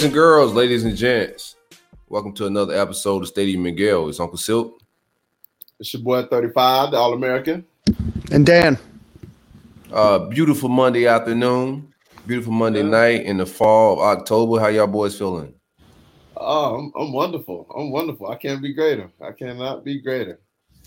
Boys 0.00 0.06
and 0.06 0.14
girls, 0.14 0.54
ladies 0.54 0.84
and 0.84 0.96
gents, 0.96 1.56
welcome 2.08 2.32
to 2.32 2.46
another 2.46 2.74
episode 2.74 3.20
of 3.20 3.28
Stadium 3.28 3.62
Miguel. 3.64 4.08
It's 4.08 4.18
Uncle 4.18 4.38
Silk. 4.38 4.80
It's 5.78 5.92
your 5.92 6.02
boy 6.02 6.22
35, 6.22 6.92
the 6.92 6.96
All 6.96 7.12
American. 7.12 7.66
And 8.32 8.46
Dan, 8.46 8.78
Uh, 9.92 10.20
beautiful 10.20 10.70
Monday 10.70 11.06
afternoon, 11.06 11.92
beautiful 12.26 12.50
Monday 12.50 12.82
night 12.82 13.26
in 13.26 13.36
the 13.36 13.44
fall 13.44 14.00
of 14.00 14.18
October. 14.18 14.58
How 14.58 14.68
y'all 14.68 14.86
boys 14.86 15.18
feeling? 15.18 15.52
Oh, 16.34 16.76
I'm, 16.76 16.92
I'm 16.98 17.12
wonderful. 17.12 17.66
I'm 17.76 17.90
wonderful. 17.90 18.28
I 18.30 18.36
can't 18.36 18.62
be 18.62 18.72
greater. 18.72 19.10
I 19.20 19.32
cannot 19.32 19.84
be 19.84 20.00
greater. 20.00 20.40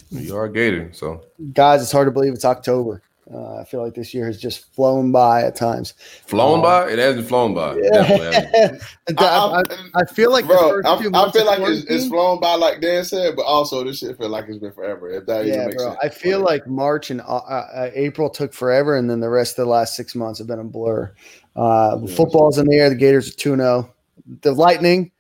You 0.10 0.36
are 0.36 0.46
a 0.46 0.52
Gator, 0.52 0.92
so 0.92 1.22
guys, 1.54 1.84
it's 1.84 1.92
hard 1.92 2.08
to 2.08 2.12
believe 2.12 2.34
it's 2.34 2.46
October. 2.46 3.04
Uh, 3.34 3.56
I 3.58 3.64
feel 3.64 3.82
like 3.82 3.94
this 3.94 4.14
year 4.14 4.26
has 4.26 4.38
just 4.40 4.74
flown 4.76 5.12
by 5.14 5.44
at 5.44 5.56
times. 5.56 5.94
flown 6.26 6.60
Oh. 6.60 6.62
by. 6.64 6.90
It 6.92 7.00
hasn't 7.00 7.28
flown 7.28 7.54
by. 7.54 7.80
Definitely 7.80 8.34
hasn't. 8.34 8.82
I, 9.20 9.64
I- 9.96 10.02
I 10.02 10.06
feel 10.06 10.30
like 10.32 10.46
the 10.46 10.54
Bro, 10.56 10.70
first 10.70 10.88
I, 10.88 11.00
few 11.02 11.12
I 11.14 11.32
feel 11.32 11.46
like 11.46 11.60
it's, 11.62 11.86
it's 11.86 12.08
flown 12.08 12.40
by, 12.42 12.56
like 12.56 12.82
Dan 12.82 13.06
said, 13.06 13.36
but 13.38 13.44
also 13.44 13.84
this 13.84 14.00
shit 14.00 14.18
feel 14.18 14.28
like 14.30 14.46
it's 14.50 14.58
been 14.58 14.74
forever. 14.74 15.10
If 15.10 15.26
that 15.28 15.46
even 15.46 15.58
Yeah, 15.58 15.66
makes 15.68 15.76
bro. 15.78 15.92
sense. 15.92 16.00
I 16.04 16.10
feel 16.10 16.40
like 16.42 16.68
March 16.68 17.12
and 17.12 17.22
uh, 17.22 17.38
uh, 17.38 17.92
April 17.94 18.30
took 18.30 18.54
forever, 18.54 18.98
and 18.98 19.10
then 19.10 19.22
the 19.22 19.30
rest 19.30 19.58
of 19.58 19.66
the 19.66 19.72
last 19.72 19.96
six 19.96 20.16
months 20.16 20.40
have 20.40 20.48
been 20.48 20.60
a 20.60 20.64
blur. 20.66 21.14
Uh, 21.56 22.00
Yeah. 22.04 22.16
Football's 22.16 22.58
in 22.58 22.66
the 22.68 22.76
air. 22.76 22.90
The 22.90 22.96
Gators 22.96 23.30
are 23.30 23.36
2 23.36 23.56
0. 23.56 23.94
The 24.42 24.52
Lightning 24.52 25.12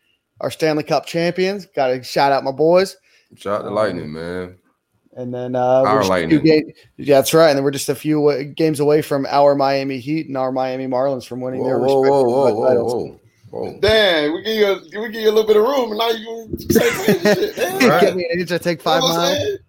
are 0.41 0.51
Stanley 0.51 0.83
Cup 0.83 1.05
champions. 1.05 1.67
Got 1.67 1.87
to 1.87 2.03
shout 2.03 2.31
out 2.33 2.43
my 2.43 2.51
boys. 2.51 2.97
Shout 3.37 3.61
out 3.61 3.63
to 3.67 3.73
Lightning, 3.73 4.11
man. 4.11 4.57
And 5.15 5.33
then 5.33 5.55
uh, 5.55 5.83
Our 5.83 5.99
a 5.99 6.01
few 6.03 6.09
Lightning. 6.09 6.43
ga- 6.43 6.73
yeah, 6.97 7.17
that's 7.17 7.33
right. 7.33 7.49
And 7.49 7.57
then 7.57 7.63
we're 7.63 7.71
just 7.71 7.89
a 7.89 7.95
few 7.95 8.27
uh, 8.29 8.43
games 8.55 8.79
away 8.79 9.01
from 9.03 9.27
our 9.29 9.53
Miami 9.53 9.99
Heat 9.99 10.27
and 10.27 10.35
our 10.35 10.51
Miami 10.51 10.87
Marlins 10.87 11.25
from 11.27 11.39
winning 11.41 11.61
Whoa, 11.61 11.67
their 11.67 11.77
whoa, 11.79 11.83
respective 12.01 12.09
whoa, 12.31 12.53
whoa, 12.55 12.67
titles. 12.67 12.93
whoa, 12.93 13.19
whoa, 13.51 13.71
whoa. 13.73 13.79
Dan, 13.79 14.33
we 14.33 14.41
give 14.41 14.55
you 14.57 14.65
a, 14.65 15.01
we 15.01 15.09
give 15.11 15.21
you 15.21 15.29
a 15.29 15.35
little 15.35 15.45
bit 15.45 15.57
of 15.57 15.63
room, 15.63 15.91
and 15.91 15.97
now 15.99 16.09
you 16.09 16.25
gonna 16.25 16.91
crazy 16.91 17.19
shit. 17.41 17.55
Dan. 17.55 17.89
Right. 17.89 18.01
Get 18.01 18.15
me 18.15 18.27
an 18.31 18.39
inch, 18.39 18.51
I 18.51 18.57
take 18.57 18.81
five 18.81 19.03
You 19.03 19.09
know 19.09 19.15
miles. 19.15 19.37
just 19.37 19.59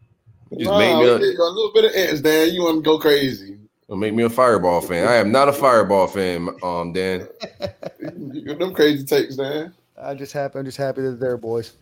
Nah, 0.70 0.78
made 0.78 0.96
we 0.98 1.04
me 1.04 1.10
a, 1.10 1.16
a 1.16 1.50
little 1.50 1.72
bit 1.74 1.84
of 1.84 1.92
inch, 1.92 2.22
Dan. 2.22 2.54
You 2.54 2.62
want 2.62 2.76
to 2.78 2.82
go 2.82 2.98
crazy? 2.98 3.58
It'll 3.86 3.98
make 3.98 4.14
me 4.14 4.22
a 4.22 4.30
fireball 4.30 4.80
fan. 4.80 5.06
I 5.06 5.16
am 5.16 5.30
not 5.30 5.48
a 5.50 5.52
fireball 5.52 6.06
fan, 6.06 6.48
um, 6.62 6.94
Dan. 6.94 7.28
You- 8.32 8.54
Them 8.58 8.72
crazy 8.72 9.04
takes, 9.04 9.36
Dan. 9.36 9.74
I'm 10.00 10.16
just 10.16 10.32
happy. 10.32 10.58
I'm 10.58 10.64
just 10.64 10.78
happy 10.78 11.02
that 11.02 11.10
they're 11.20 11.28
there, 11.30 11.36
boys. 11.36 11.74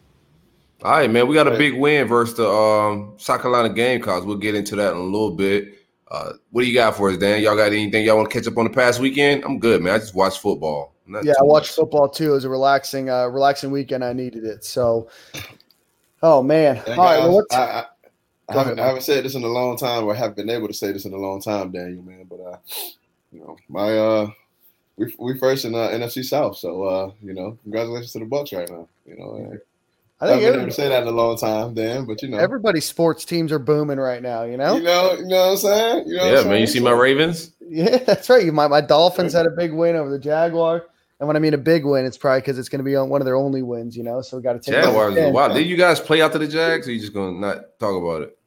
All 0.85 0.91
right, 0.91 1.09
man. 1.09 1.29
We 1.29 1.35
got 1.35 1.47
a 1.47 1.57
big 1.57 1.75
win 1.75 2.09
versus 2.09 2.37
the 2.37 2.49
um, 2.49 3.15
South 3.17 3.41
Carolina 3.41 3.73
Gamecocks. 3.73 4.27
We'll 4.27 4.37
get 4.37 4.57
into 4.57 4.75
that 4.77 4.91
in 4.93 4.97
a 4.97 5.03
little 5.03 5.31
bit. 5.31 5.79
Uh, 6.11 6.33
what 6.51 6.63
do 6.63 6.69
you 6.69 6.75
got 6.75 6.97
for 6.97 7.09
us, 7.09 7.17
Dan? 7.19 7.41
Y'all 7.41 7.57
got 7.57 7.73
anything 7.73 8.05
y'all 8.05 8.17
want 8.17 8.29
to 8.29 8.37
catch 8.37 8.49
up 8.49 8.59
on 8.59 8.65
the 8.65 8.71
past 8.71 8.99
weekend? 8.99 9.45
I'm 9.45 9.61
good, 9.61 9.81
man. 9.81 9.95
I 9.95 9.99
just 9.99 10.15
watched 10.15 10.41
football. 10.41 10.93
Not 11.07 11.25
Yeah, 11.25 11.35
too 11.35 11.39
I 11.41 11.45
watched 11.45 11.71
much. 11.71 11.77
football 11.77 12.09
too. 12.09 12.33
It 12.33 12.35
was 12.35 12.45
a 12.45 12.49
relaxing, 12.49 13.11
uh, 13.11 13.29
relaxing 13.29 13.71
weekend. 13.71 14.05
I 14.05 14.13
needed 14.13 14.45
it. 14.45 14.65
So, 14.65 15.09
oh 16.23 16.43
man. 16.43 16.79
All 16.79 16.85
Dan, 16.85 16.99
I, 16.99 17.19
well, 17.29 17.47
I, 17.53 17.57
I, 17.57 17.85
I, 18.49 18.53
haven't, 18.53 18.73
ahead. 18.73 18.79
I 18.81 18.87
haven't 18.89 19.03
said 19.03 19.25
this 19.25 19.37
in 19.37 19.45
a 19.45 19.49
long 19.49 19.77
time, 19.77 20.05
or 20.05 20.15
haven't 20.15 20.37
been 20.37 20.51
able 20.51 20.67
to 20.67 20.75
say 20.75 20.91
this 20.91 21.05
in 21.05 21.13
a 21.13 21.17
long 21.17 21.41
time, 21.41 21.71
Daniel, 21.71 22.03
man. 22.03 22.27
But 22.29 22.41
uh, 22.41 22.57
you 23.31 23.39
know, 23.41 23.57
my 23.69 23.97
uh, 23.97 24.31
we 24.97 25.15
we 25.19 25.39
first 25.39 25.65
in 25.65 25.75
uh, 25.77 25.89
NFC 25.89 26.25
South, 26.25 26.57
so 26.57 26.83
uh, 26.83 27.13
you 27.23 27.35
know, 27.35 27.57
congratulations 27.63 28.13
to 28.13 28.19
the 28.19 28.27
Bucs 28.27 28.53
right 28.57 28.69
now. 28.69 28.89
You 29.07 29.17
know, 29.17 29.53
uh, 29.53 29.57
I 30.23 30.27
I 30.27 30.29
think 30.29 30.43
haven't 30.43 30.53
been 30.53 30.61
able 30.61 30.71
to 30.71 30.75
say 30.77 30.89
that 30.89 31.03
in 31.03 31.09
a 31.09 31.11
long 31.11 31.37
time, 31.37 31.75
Dan. 31.75 32.05
But 32.05 32.23
you 32.23 32.29
know, 32.29 32.39
everybody's 32.39 32.85
sports 32.85 33.25
teams 33.25 33.51
are 33.51 33.59
booming 33.59 33.99
right 33.99 34.23
now. 34.23 34.45
You 34.45 34.57
know. 34.57 34.77
you 34.77 34.83
know, 34.85 35.15
you 35.15 35.27
know 35.27 35.47
what 35.47 35.51
I'm 35.51 35.57
saying? 35.57 36.09
You 36.09 36.17
know, 36.17 36.25
what 36.25 36.33
Yeah, 36.33 36.41
I'm 36.43 36.49
man. 36.49 36.61
You 36.61 36.67
see 36.69 36.79
my 36.79 36.93
Ravens? 36.93 37.51
Yeah, 37.61 37.97
that's 38.07 38.31
right. 38.31 38.47
My 38.53 38.69
my 38.69 38.81
Dolphins 38.81 39.33
had 39.33 39.47
a 39.47 39.51
big 39.51 39.73
win 39.73 39.97
over 39.97 40.09
the 40.11 40.21
Jaguar. 40.21 40.87
And 41.19 41.27
when 41.27 41.37
I 41.37 41.41
mean 41.41 41.55
a 41.55 41.59
big 41.59 41.85
win, 41.85 42.05
it's 42.05 42.17
probably 42.17 42.41
because 42.41 42.57
it's 42.57 42.69
going 42.69 42.79
to 42.79 42.85
be 42.85 42.95
on 42.95 43.09
one 43.09 43.21
of 43.21 43.25
their 43.25 43.35
only 43.35 43.63
wins. 43.63 43.97
You 43.97 44.05
know, 44.05 44.23
so 44.23 44.37
we 44.37 44.45
got 44.45 44.53
to 44.53 44.61
take. 44.61 44.75
it 44.79 44.83
Jaguars. 44.85 45.15
win. 45.17 45.33
Wow. 45.33 45.49
Did 45.49 45.67
you 45.67 45.77
guys 45.77 45.99
play 45.99 46.23
out 46.23 46.31
to 46.33 46.39
the 46.39 46.47
Jags? 46.47 46.87
Or 46.87 46.93
you 46.93 47.01
just 47.01 47.13
gonna 47.13 47.33
not 47.33 47.79
talk 47.81 48.01
about 48.01 48.23
it? 48.23 48.39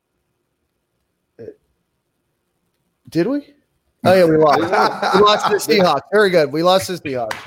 Did 3.09 3.27
we? 3.27 3.53
Oh 4.05 4.13
yeah, 4.13 4.23
we 4.23 4.37
lost. 4.37 4.59
we 5.15 5.21
lost 5.21 5.45
to 5.47 5.53
the 5.53 5.57
Seahawks. 5.57 6.01
Very 6.13 6.29
good. 6.29 6.53
We 6.53 6.63
lost 6.63 6.87
to 6.87 6.97
the 6.97 7.09
Seahawks. 7.09 7.37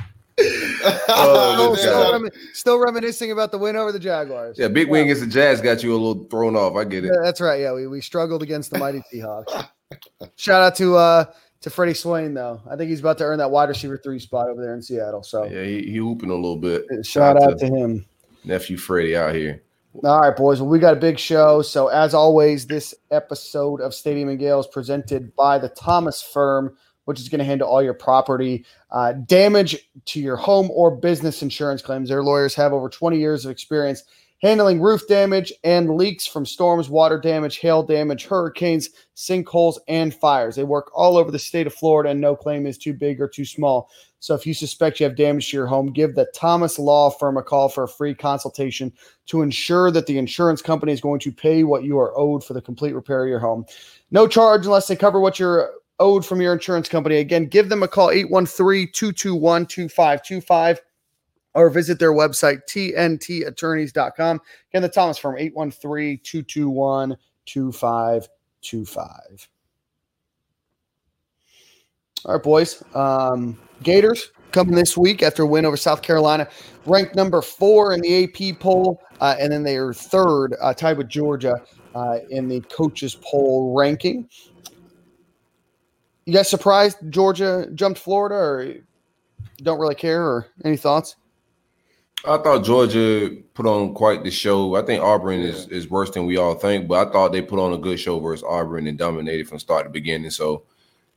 Oh, 1.11 1.75
Still, 1.75 1.77
still, 1.77 2.03
God. 2.03 2.13
remi- 2.13 2.31
still 2.53 2.79
reminiscing 2.79 3.33
about 3.33 3.51
the 3.53 3.59
win 3.59 3.77
over 3.77 3.93
the 3.93 3.99
Jaguars. 3.99 4.57
Yeah, 4.59 4.69
big 4.69 4.89
win 4.89 5.05
against 5.05 5.23
the 5.23 5.27
Jazz 5.27 5.61
got 5.61 5.83
you 5.83 5.93
a 5.93 5.97
little 5.99 6.25
thrown 6.25 6.55
off. 6.57 6.77
I 6.77 6.85
get 6.85 7.05
it. 7.05 7.09
Yeah, 7.15 7.21
that's 7.23 7.41
right. 7.41 7.61
Yeah, 7.61 7.73
we, 7.73 7.87
we 7.87 8.01
struggled 8.01 8.43
against 8.43 8.71
the 8.71 8.79
mighty 8.79 9.03
Seahawks. 9.13 9.69
Shout 10.37 10.63
out 10.63 10.77
to 10.77 10.97
uh 10.97 11.25
to 11.63 11.71
Freddie 11.71 11.95
Swain 11.95 12.35
though. 12.35 12.61
I 12.71 12.77
think 12.77 12.91
he's 12.91 13.01
about 13.01 13.19
to 13.19 13.25
earn 13.25 13.39
that 13.39 13.51
wide 13.51 13.69
receiver 13.69 13.99
three 13.99 14.19
spot 14.19 14.49
over 14.49 14.63
there 14.63 14.75
in 14.75 14.83
Seattle. 14.83 15.23
So 15.23 15.45
Yeah, 15.45 15.65
he, 15.65 15.83
he 15.83 15.97
hooping 15.97 16.31
a 16.31 16.35
little 16.35 16.57
bit. 16.59 16.85
shout 17.05 17.41
out 17.43 17.59
to 17.59 17.67
him. 17.67 18.05
nephew 18.45 18.77
Freddie 18.77 19.17
out 19.17 19.35
here. 19.35 19.63
All 20.05 20.21
right, 20.21 20.37
boys. 20.37 20.61
Well, 20.61 20.71
we 20.71 20.79
got 20.79 20.93
a 20.93 21.01
big 21.01 21.19
show. 21.19 21.63
So 21.63 21.89
as 21.89 22.15
always, 22.15 22.67
this 22.67 22.95
episode 23.11 23.81
of 23.81 23.95
Stadium 23.95 24.29
and 24.29 24.39
Gale 24.39 24.61
is 24.61 24.67
presented 24.69 25.35
by 25.35 25.59
the 25.59 25.71
Thomas 25.71 26.23
Firm, 26.23 26.77
which 27.07 27.19
is 27.19 27.29
going 27.29 27.39
to 27.41 27.45
handle 27.45 27.67
all 27.69 27.83
your 27.83 27.95
property 27.95 28.65
uh, 28.91 29.13
damage 29.13 29.77
to 30.07 30.21
your 30.21 30.37
home 30.37 30.71
or 30.71 30.91
business 30.91 31.43
insurance 31.43 31.83
claims. 31.83 32.09
Their 32.09 32.23
lawyers 32.23 32.55
have 32.55 32.73
over 32.73 32.89
20 32.89 33.19
years 33.19 33.45
of 33.45 33.51
experience 33.51 34.05
handling 34.43 34.81
roof 34.81 35.07
damage 35.09 35.53
and 35.65 35.97
leaks 35.97 36.27
from 36.27 36.47
storms, 36.47 36.89
water 36.89 37.19
damage, 37.19 37.59
hail 37.59 37.83
damage, 37.83 38.27
hurricanes, 38.27 38.91
sinkholes, 39.17 39.79
and 39.89 40.15
fires. 40.15 40.57
They 40.57 40.65
work 40.65 40.91
all 40.95 41.17
over 41.17 41.31
the 41.31 41.39
state 41.39 41.67
of 41.67 41.75
Florida, 41.75 42.11
and 42.11 42.21
no 42.21 42.37
claim 42.37 42.67
is 42.67 42.79
too 42.79 42.95
big 42.95 43.21
or 43.21 43.29
too 43.29 43.45
small. 43.45 43.91
So 44.21 44.35
if 44.35 44.47
you 44.47 44.55
suspect 44.55 44.99
you 44.99 45.05
have 45.05 45.17
damage 45.17 45.51
to 45.51 45.57
your 45.57 45.67
home, 45.67 45.93
give 45.93 46.15
the 46.15 46.27
Thomas 46.35 46.79
Law 46.79 47.11
Firm 47.11 47.37
a 47.37 47.43
call 47.43 47.69
for 47.69 47.85
a 47.85 47.89
free 47.89 48.15
consultation 48.15 48.93
to 49.27 49.43
ensure 49.43 49.91
that 49.91 50.07
the 50.07 50.19
insurance 50.19 50.63
company 50.63 50.93
is 50.93 51.01
going 51.01 51.21
to 51.21 51.33
pay 51.33 51.63
what 51.63 51.85
you 51.85 51.99
are 51.99 52.17
owed 52.19 52.45
for 52.45 52.55
the 52.55 52.63
complete 52.63 52.95
repair 52.95 53.25
of 53.25 53.29
your 53.29 53.39
home. 53.39 53.65
No 54.11 54.27
charge 54.27 54.67
unless 54.67 54.89
they 54.89 54.97
cover 54.97 55.21
what 55.21 55.39
you're 55.39 55.73
owed 56.01 56.25
from 56.25 56.41
your 56.41 56.53
insurance 56.53 56.89
company. 56.89 57.17
Again, 57.17 57.47
give 57.47 57.69
them 57.69 57.83
a 57.83 57.89
call 57.89 58.11
813 58.11 58.91
221 58.93 59.67
2525 59.67 60.81
or 61.55 61.71
visit 61.71 61.99
their 61.99 62.13
website, 62.13 62.61
tntattorneys.com. 62.69 64.41
Again, 64.71 64.83
the 64.83 64.89
Thomas 64.89 65.19
Firm, 65.19 65.37
813 65.39 66.21
221 66.23 67.17
2525. 67.47 69.49
All 72.25 72.35
right, 72.35 72.43
boys. 72.43 72.83
Um, 72.95 73.59
Gators 73.83 74.33
coming 74.51 74.75
this 74.75 74.97
week 74.97 75.23
after 75.23 75.45
a 75.45 75.47
win 75.47 75.65
over 75.65 75.77
South 75.77 76.03
Carolina, 76.03 76.49
ranked 76.87 77.15
number 77.15 77.41
four 77.43 77.95
in 77.95 78.01
the 78.01 78.25
AP 78.25 78.59
poll, 78.59 79.01
uh, 79.21 79.37
and 79.39 79.53
then 79.53 79.63
they 79.63 79.77
are 79.77 79.93
third, 79.93 80.57
uh, 80.61 80.75
tied 80.75 80.99
with 80.99 81.09
Georgia 81.09 81.63
uh, 81.95 82.19
in 82.31 82.49
the 82.49 82.61
coaches 82.63 83.17
poll 83.23 83.73
ranking. 83.77 84.29
You 86.29 86.35
guys 86.35 86.47
surprised 86.51 86.99
Georgia 87.09 87.67
jumped 87.75 87.99
Florida, 87.99 88.35
or 88.35 88.75
don't 89.63 89.81
really 89.81 89.95
care, 89.95 90.23
or 90.23 90.47
any 90.63 90.77
thoughts? 90.77 91.17
I 92.23 92.37
thought 92.37 92.65
Georgia 92.67 93.31
put 93.55 93.65
on 93.65 93.95
quite 93.95 94.25
the 94.25 94.31
show. 94.31 94.75
I 94.75 94.83
think 94.83 95.03
Auburn 95.03 95.41
is, 95.41 95.69
is 95.69 95.89
worse 95.89 96.11
than 96.11 96.27
we 96.27 96.37
all 96.37 96.55
think, 96.55 96.87
but 96.87 97.09
I 97.09 97.11
thought 97.11 97.33
they 97.33 97.41
put 97.41 97.59
on 97.59 97.73
a 97.73 97.79
good 97.79 97.99
show 97.99 98.21
versus 98.21 98.45
Auburn 98.47 98.87
and 98.87 98.99
dominated 98.99 99.49
from 99.49 99.59
start 99.59 99.87
to 99.87 99.91
beginning. 99.91 100.29
So, 100.29 100.65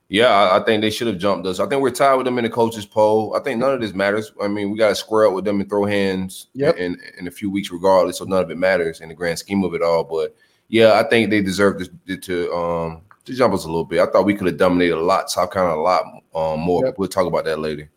yeah, 0.08 0.30
I, 0.30 0.62
I 0.62 0.64
think 0.64 0.80
they 0.80 0.90
should 0.90 1.08
have 1.08 1.18
jumped 1.18 1.46
us. 1.46 1.60
I 1.60 1.68
think 1.68 1.82
we're 1.82 1.92
tied 1.92 2.16
with 2.16 2.26
them 2.26 2.38
in 2.38 2.46
the 2.46 2.50
coaches 2.50 2.86
poll. 2.86 3.36
I 3.36 3.42
think 3.42 3.60
none 3.60 3.74
of 3.74 3.82
this 3.82 3.94
matters. 3.94 4.32
I 4.42 4.48
mean, 4.48 4.72
we 4.72 4.78
got 4.78 4.90
to 4.90 4.96
square 4.96 5.28
up 5.28 5.34
with 5.34 5.44
them 5.44 5.60
and 5.60 5.68
throw 5.70 5.84
hands 5.84 6.48
Yep. 6.54 6.78
in, 6.78 6.98
in 7.20 7.28
a 7.28 7.32
few 7.32 7.52
weeks, 7.52 7.70
regardless. 7.70 8.20
So 8.20 8.24
none 8.24 8.44
of 8.44 8.50
it 8.50 8.58
matters 8.58 9.02
in 9.02 9.10
the 9.10 9.16
grand 9.16 9.40
scheme 9.40 9.66
of 9.66 9.74
it 9.74 9.82
all. 9.82 10.06
But 10.06 10.38
yeah, 10.70 10.94
I 10.94 11.04
think 11.04 11.32
they 11.32 11.42
deserve 11.42 11.86
to, 12.08 12.16
to 12.16 12.54
um 12.54 13.02
to 13.26 13.34
jump 13.34 13.54
us 13.54 13.66
a 13.66 13.68
little 13.68 13.86
bit. 13.86 14.00
I 14.00 14.06
thought 14.08 14.26
we 14.26 14.36
could 14.36 14.48
have 14.48 14.58
dominated 14.58 14.98
a 14.98 15.02
lot, 15.02 15.30
South 15.30 15.52
Carolina 15.52 15.80
a 15.80 15.82
lot 15.82 16.04
um, 16.36 16.60
more. 16.60 16.86
Yep. 16.86 16.96
We'll 16.98 17.08
talk 17.08 17.28
about 17.28 17.46
that 17.46 17.60
later. 17.60 17.90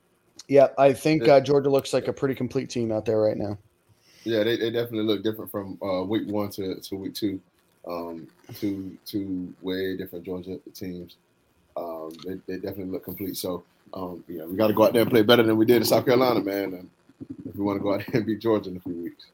Yeah, 0.48 0.68
I 0.76 0.92
think 0.92 1.26
uh, 1.26 1.40
Georgia 1.40 1.70
looks 1.70 1.92
like 1.92 2.08
a 2.08 2.12
pretty 2.12 2.34
complete 2.34 2.68
team 2.68 2.92
out 2.92 3.06
there 3.06 3.20
right 3.20 3.36
now. 3.36 3.56
Yeah, 4.24 4.42
they, 4.42 4.56
they 4.56 4.70
definitely 4.70 5.04
look 5.04 5.22
different 5.22 5.50
from 5.50 5.78
uh, 5.82 6.02
week 6.02 6.28
one 6.28 6.50
to, 6.50 6.80
to 6.80 6.96
week 6.96 7.14
two. 7.14 7.40
Um, 7.86 8.28
two 8.58 8.96
two 9.04 9.52
way 9.60 9.96
different 9.96 10.24
Georgia 10.24 10.58
teams. 10.74 11.16
Um, 11.76 12.12
they, 12.26 12.34
they 12.46 12.54
definitely 12.54 12.92
look 12.92 13.04
complete. 13.04 13.36
So 13.36 13.64
um, 13.92 14.24
yeah, 14.26 14.44
we 14.44 14.56
got 14.56 14.68
to 14.68 14.72
go 14.72 14.84
out 14.84 14.92
there 14.92 15.02
and 15.02 15.10
play 15.10 15.22
better 15.22 15.42
than 15.42 15.56
we 15.56 15.66
did 15.66 15.76
in 15.76 15.84
South 15.84 16.06
Carolina, 16.06 16.40
man. 16.40 16.74
And 16.74 16.90
if 17.46 17.54
we 17.54 17.62
want 17.62 17.78
to 17.78 17.82
go 17.82 17.94
out 17.94 18.02
there 18.06 18.16
and 18.16 18.26
beat 18.26 18.40
Georgia 18.40 18.70
in 18.70 18.78
a 18.78 18.80
few 18.80 18.94
weeks. 18.94 19.26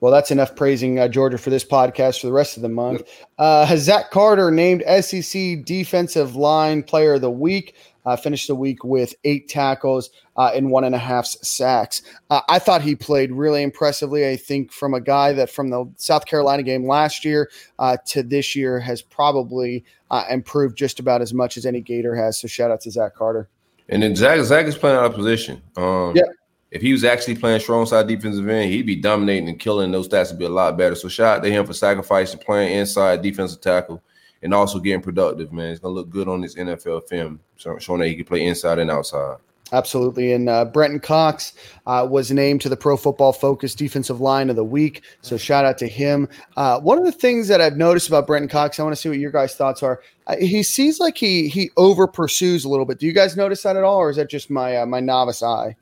Well, 0.00 0.12
that's 0.12 0.30
enough 0.30 0.54
praising 0.54 0.98
uh, 0.98 1.08
Georgia 1.08 1.38
for 1.38 1.50
this 1.50 1.64
podcast 1.64 2.20
for 2.20 2.26
the 2.26 2.32
rest 2.32 2.56
of 2.56 2.62
the 2.62 2.68
month. 2.68 3.02
Uh, 3.38 3.74
Zach 3.76 4.10
Carter 4.10 4.50
named 4.50 4.82
SEC 5.00 5.64
Defensive 5.64 6.36
Line 6.36 6.82
Player 6.82 7.14
of 7.14 7.22
the 7.22 7.30
Week. 7.30 7.74
Uh, 8.04 8.14
finished 8.14 8.46
the 8.46 8.54
week 8.54 8.84
with 8.84 9.16
eight 9.24 9.48
tackles 9.48 10.10
uh, 10.36 10.52
and 10.54 10.70
one 10.70 10.84
and 10.84 10.94
a 10.94 10.98
half 10.98 11.26
sacks. 11.26 12.02
Uh, 12.30 12.40
I 12.48 12.60
thought 12.60 12.80
he 12.80 12.94
played 12.94 13.32
really 13.32 13.64
impressively. 13.64 14.28
I 14.28 14.36
think 14.36 14.70
from 14.70 14.94
a 14.94 15.00
guy 15.00 15.32
that 15.32 15.50
from 15.50 15.70
the 15.70 15.90
South 15.96 16.24
Carolina 16.24 16.62
game 16.62 16.86
last 16.86 17.24
year 17.24 17.50
uh, 17.80 17.96
to 18.06 18.22
this 18.22 18.54
year 18.54 18.78
has 18.78 19.02
probably 19.02 19.84
uh, 20.12 20.24
improved 20.30 20.78
just 20.78 21.00
about 21.00 21.20
as 21.20 21.34
much 21.34 21.56
as 21.56 21.66
any 21.66 21.80
Gator 21.80 22.14
has. 22.14 22.38
So 22.38 22.46
shout 22.46 22.70
out 22.70 22.80
to 22.82 22.92
Zach 22.92 23.16
Carter. 23.16 23.48
And 23.88 24.04
then 24.04 24.14
Zach, 24.14 24.40
Zach 24.44 24.66
is 24.66 24.78
playing 24.78 24.98
out 24.98 25.06
of 25.06 25.14
position. 25.14 25.60
Um, 25.76 26.14
Yeah. 26.14 26.22
If 26.70 26.82
he 26.82 26.92
was 26.92 27.04
actually 27.04 27.36
playing 27.36 27.60
strong 27.60 27.86
side 27.86 28.08
defensive 28.08 28.48
end, 28.48 28.70
he'd 28.70 28.86
be 28.86 28.96
dominating 28.96 29.48
and 29.48 29.58
killing. 29.58 29.92
Those 29.92 30.08
stats 30.08 30.30
would 30.30 30.38
be 30.38 30.46
a 30.46 30.50
lot 30.50 30.76
better. 30.76 30.94
So 30.94 31.08
shout 31.08 31.38
out 31.38 31.42
to 31.44 31.50
him 31.50 31.64
for 31.64 31.72
sacrificing, 31.72 32.40
playing 32.40 32.76
inside 32.76 33.22
defensive 33.22 33.60
tackle, 33.60 34.02
and 34.42 34.52
also 34.52 34.80
getting 34.80 35.00
productive. 35.00 35.52
Man, 35.52 35.70
it's 35.70 35.80
gonna 35.80 35.94
look 35.94 36.10
good 36.10 36.28
on 36.28 36.40
this 36.40 36.56
NFL 36.56 37.08
film, 37.08 37.40
showing 37.56 38.00
that 38.00 38.08
he 38.08 38.16
can 38.16 38.24
play 38.24 38.46
inside 38.46 38.78
and 38.78 38.90
outside. 38.90 39.36
Absolutely. 39.72 40.32
And 40.32 40.48
uh, 40.48 40.64
Brenton 40.64 41.00
Cox 41.00 41.52
uh, 41.86 42.06
was 42.08 42.30
named 42.30 42.60
to 42.60 42.68
the 42.68 42.76
Pro 42.76 42.96
Football 42.96 43.32
Focus 43.32 43.74
Defensive 43.74 44.20
Line 44.20 44.48
of 44.48 44.54
the 44.54 44.64
Week. 44.64 45.02
So 45.22 45.36
shout 45.36 45.64
out 45.64 45.76
to 45.78 45.88
him. 45.88 46.28
Uh, 46.56 46.78
one 46.80 46.98
of 46.98 47.04
the 47.04 47.12
things 47.12 47.48
that 47.48 47.60
I've 47.60 47.76
noticed 47.76 48.06
about 48.06 48.28
Brenton 48.28 48.48
Cox, 48.48 48.78
I 48.78 48.84
want 48.84 48.94
to 48.94 49.00
see 49.00 49.08
what 49.08 49.18
your 49.18 49.32
guys' 49.32 49.56
thoughts 49.56 49.82
are. 49.82 50.02
Uh, 50.28 50.36
he 50.36 50.62
seems 50.62 51.00
like 51.00 51.16
he 51.16 51.48
he 51.48 51.70
over 51.76 52.06
pursues 52.06 52.64
a 52.64 52.68
little 52.68 52.86
bit. 52.86 53.00
Do 53.00 53.06
you 53.06 53.12
guys 53.12 53.36
notice 53.36 53.62
that 53.62 53.76
at 53.76 53.82
all, 53.82 53.98
or 53.98 54.10
is 54.10 54.16
that 54.16 54.30
just 54.30 54.50
my 54.50 54.76
uh, 54.76 54.86
my 54.86 55.00
novice 55.00 55.42
eye? 55.42 55.74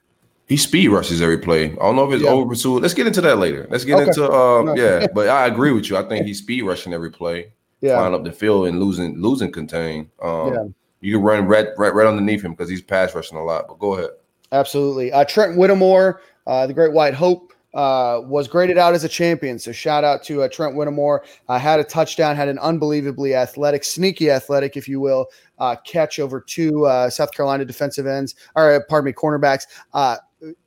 He 0.46 0.56
speed 0.58 0.88
rushes 0.88 1.22
every 1.22 1.38
play. 1.38 1.66
I 1.72 1.74
don't 1.76 1.96
know 1.96 2.06
if 2.08 2.14
it's 2.14 2.22
Yeah. 2.24 2.30
over 2.30 2.48
pursuit. 2.50 2.82
Let's 2.82 2.94
get 2.94 3.06
into 3.06 3.20
that 3.22 3.38
later. 3.38 3.66
Let's 3.70 3.84
get 3.84 3.94
Okay. 3.98 4.08
into 4.08 4.30
um, 4.30 4.66
No. 4.66 4.74
yeah. 4.74 5.06
But 5.14 5.28
I 5.28 5.46
agree 5.46 5.72
with 5.72 5.88
you. 5.88 5.96
I 5.96 6.02
think 6.02 6.26
he's 6.26 6.38
speed 6.38 6.62
rushing 6.62 6.92
every 6.92 7.10
play, 7.10 7.52
Yeah. 7.80 7.96
flying 7.96 8.14
up 8.14 8.24
the 8.24 8.32
field 8.32 8.66
and 8.66 8.78
losing 8.78 9.20
losing 9.20 9.50
contain. 9.50 10.10
Um, 10.22 10.52
Yeah. 10.52 10.64
You 11.00 11.16
can 11.16 11.22
run 11.22 11.46
right, 11.46 11.68
right 11.78 11.94
right 11.94 12.06
underneath 12.06 12.42
him 12.42 12.52
because 12.52 12.68
he's 12.70 12.80
pass 12.82 13.14
rushing 13.14 13.36
a 13.38 13.44
lot. 13.44 13.68
But 13.68 13.78
go 13.78 13.94
ahead. 13.94 14.10
Absolutely. 14.52 15.12
Uh, 15.12 15.24
Trent 15.24 15.56
Whittemore, 15.58 16.20
uh, 16.46 16.66
the 16.66 16.72
Great 16.74 16.92
White 16.92 17.12
Hope, 17.14 17.52
uh, 17.74 18.20
was 18.24 18.46
graded 18.46 18.78
out 18.78 18.94
as 18.94 19.02
a 19.02 19.08
champion. 19.08 19.58
So 19.58 19.72
shout 19.72 20.04
out 20.04 20.22
to 20.24 20.42
uh, 20.44 20.48
Trent 20.48 20.76
Whittemore. 20.76 21.24
Uh, 21.48 21.58
had 21.58 21.80
a 21.80 21.84
touchdown, 21.84 22.36
had 22.36 22.48
an 22.48 22.58
unbelievably 22.60 23.34
athletic, 23.34 23.82
sneaky 23.82 24.30
athletic, 24.30 24.76
if 24.76 24.86
you 24.88 25.00
will, 25.00 25.26
uh, 25.58 25.74
catch 25.84 26.20
over 26.20 26.40
two 26.40 26.86
uh, 26.86 27.10
South 27.10 27.32
Carolina 27.32 27.64
defensive 27.64 28.06
ends, 28.06 28.36
or 28.54 28.74
uh, 28.74 28.80
pardon 28.88 29.06
me, 29.06 29.12
cornerbacks. 29.12 29.64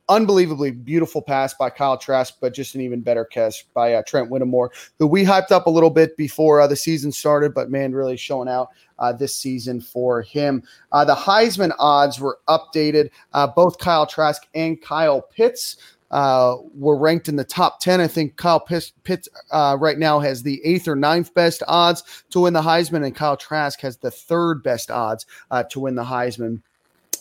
Unbelievably 0.08 0.70
beautiful 0.70 1.20
pass 1.20 1.54
by 1.54 1.70
Kyle 1.70 1.98
Trask, 1.98 2.34
but 2.40 2.54
just 2.54 2.74
an 2.74 2.80
even 2.80 3.00
better 3.00 3.24
catch 3.24 3.66
by 3.74 3.94
uh, 3.94 4.02
Trent 4.06 4.30
Whittemore, 4.30 4.72
who 4.98 5.06
we 5.06 5.24
hyped 5.24 5.52
up 5.52 5.66
a 5.66 5.70
little 5.70 5.90
bit 5.90 6.16
before 6.16 6.60
uh, 6.60 6.66
the 6.66 6.76
season 6.76 7.12
started, 7.12 7.54
but 7.54 7.70
man, 7.70 7.92
really 7.92 8.16
showing 8.16 8.48
out 8.48 8.70
uh, 8.98 9.12
this 9.12 9.36
season 9.36 9.80
for 9.80 10.22
him. 10.22 10.62
Uh, 10.92 11.04
the 11.04 11.14
Heisman 11.14 11.72
odds 11.78 12.18
were 12.18 12.38
updated. 12.48 13.10
Uh, 13.32 13.46
both 13.46 13.78
Kyle 13.78 14.06
Trask 14.06 14.42
and 14.54 14.80
Kyle 14.80 15.20
Pitts 15.20 15.76
uh, 16.10 16.56
were 16.74 16.96
ranked 16.96 17.28
in 17.28 17.36
the 17.36 17.44
top 17.44 17.80
10. 17.80 18.00
I 18.00 18.06
think 18.06 18.36
Kyle 18.36 18.60
Pitts, 18.60 18.92
Pitts 19.04 19.28
right 19.52 19.98
now 19.98 20.20
has 20.20 20.42
the 20.42 20.64
eighth 20.64 20.88
or 20.88 20.96
ninth 20.96 21.34
best 21.34 21.62
odds 21.68 22.24
to 22.30 22.40
win 22.40 22.54
the 22.54 22.62
Heisman, 22.62 23.04
and 23.04 23.14
Kyle 23.14 23.36
Trask 23.36 23.78
has 23.80 23.98
the 23.98 24.10
third 24.10 24.62
best 24.62 24.90
odds 24.90 25.26
to 25.68 25.80
win 25.80 25.94
the 25.94 26.04
Heisman. 26.04 26.62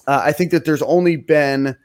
I 0.08 0.32
think 0.32 0.52
that 0.52 0.64
there's 0.64 0.82
only 0.84 1.18
been 1.18 1.76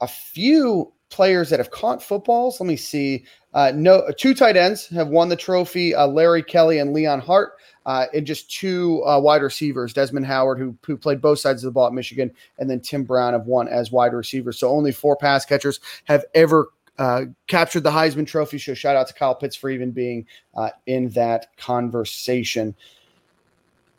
a 0.00 0.08
few 0.08 0.92
players 1.08 1.50
that 1.50 1.60
have 1.60 1.70
caught 1.70 2.02
footballs. 2.02 2.60
Let 2.60 2.66
me 2.66 2.76
see. 2.76 3.24
Uh, 3.54 3.72
no, 3.74 4.10
two 4.18 4.34
tight 4.34 4.56
ends 4.56 4.88
have 4.88 5.08
won 5.08 5.28
the 5.28 5.36
trophy. 5.36 5.94
Uh, 5.94 6.06
Larry 6.06 6.42
Kelley 6.42 6.78
and 6.78 6.92
Leon 6.92 7.20
Hart, 7.20 7.52
uh, 7.86 8.06
and 8.12 8.26
just 8.26 8.50
two 8.50 9.02
uh, 9.06 9.18
wide 9.18 9.42
receivers, 9.42 9.92
Desmond 9.92 10.26
Howard, 10.26 10.58
who 10.58 10.76
who 10.84 10.96
played 10.96 11.20
both 11.20 11.38
sides 11.38 11.62
of 11.62 11.68
the 11.68 11.72
ball 11.72 11.86
at 11.86 11.92
Michigan, 11.92 12.30
and 12.58 12.68
then 12.68 12.80
Tim 12.80 13.04
Brown 13.04 13.32
have 13.32 13.46
won 13.46 13.68
as 13.68 13.90
wide 13.90 14.12
receivers. 14.12 14.58
So 14.58 14.68
only 14.68 14.92
four 14.92 15.16
pass 15.16 15.44
catchers 15.44 15.80
have 16.04 16.24
ever. 16.34 16.68
Uh, 16.98 17.26
captured 17.46 17.82
the 17.82 17.90
Heisman 17.90 18.26
Trophy. 18.26 18.58
So 18.58 18.72
shout 18.72 18.96
out 18.96 19.06
to 19.08 19.12
Kyle 19.12 19.34
Pitts 19.34 19.54
for 19.54 19.68
even 19.68 19.90
being 19.90 20.24
uh, 20.56 20.70
in 20.86 21.10
that 21.10 21.54
conversation. 21.58 22.74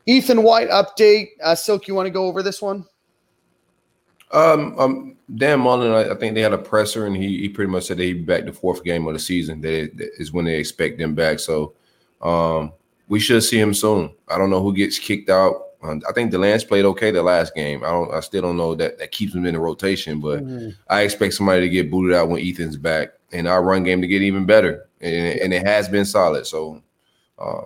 Ethan 0.07 0.41
White 0.41 0.69
update. 0.71 1.27
Silk, 1.57 1.87
you 1.87 1.93
want 1.93 2.07
to 2.07 2.11
go 2.11 2.25
over 2.25 2.41
this 2.41 2.59
one? 2.59 2.85
Um, 4.31 4.77
um, 4.79 5.17
Dan 5.35 5.59
Mullen, 5.59 5.91
I, 5.91 6.11
I 6.11 6.15
think 6.15 6.35
they 6.35 6.41
had 6.41 6.53
a 6.53 6.57
presser, 6.57 7.05
and 7.05 7.15
he, 7.15 7.37
he 7.39 7.49
pretty 7.49 7.71
much 7.71 7.85
said 7.85 7.97
they'd 7.97 8.13
be 8.13 8.21
back 8.21 8.45
the 8.45 8.53
fourth 8.53 8.83
game 8.83 9.07
of 9.07 9.13
the 9.13 9.19
season. 9.19 9.61
That 9.61 9.91
is 10.17 10.31
when 10.31 10.45
they 10.45 10.55
expect 10.55 10.97
them 10.97 11.15
back. 11.15 11.39
So, 11.39 11.73
um, 12.21 12.73
we 13.07 13.19
should 13.19 13.43
see 13.43 13.59
him 13.59 13.73
soon. 13.73 14.13
I 14.27 14.37
don't 14.37 14.49
know 14.49 14.61
who 14.61 14.73
gets 14.73 14.99
kicked 14.99 15.29
out. 15.29 15.63
Um, 15.83 16.01
I 16.09 16.11
think 16.11 16.31
Delance 16.31 16.67
played 16.67 16.85
okay 16.85 17.11
the 17.11 17.21
last 17.23 17.53
game. 17.55 17.83
I 17.83 17.89
don't. 17.89 18.13
I 18.13 18.19
still 18.21 18.41
don't 18.41 18.57
know 18.57 18.73
that 18.75 18.97
that 18.97 19.11
keeps 19.11 19.35
him 19.35 19.45
in 19.45 19.53
the 19.53 19.59
rotation, 19.59 20.19
but 20.19 20.43
I 20.89 21.01
expect 21.01 21.35
somebody 21.35 21.61
to 21.61 21.69
get 21.69 21.91
booted 21.91 22.15
out 22.15 22.29
when 22.29 22.41
Ethan's 22.41 22.77
back, 22.77 23.09
and 23.31 23.47
our 23.47 23.63
run 23.63 23.83
game 23.83 24.01
to 24.01 24.07
get 24.07 24.21
even 24.21 24.45
better. 24.45 24.89
And, 25.01 25.39
and 25.39 25.53
it 25.53 25.65
has 25.65 25.87
been 25.87 26.05
solid. 26.05 26.47
So, 26.47 26.81
uh, 27.37 27.61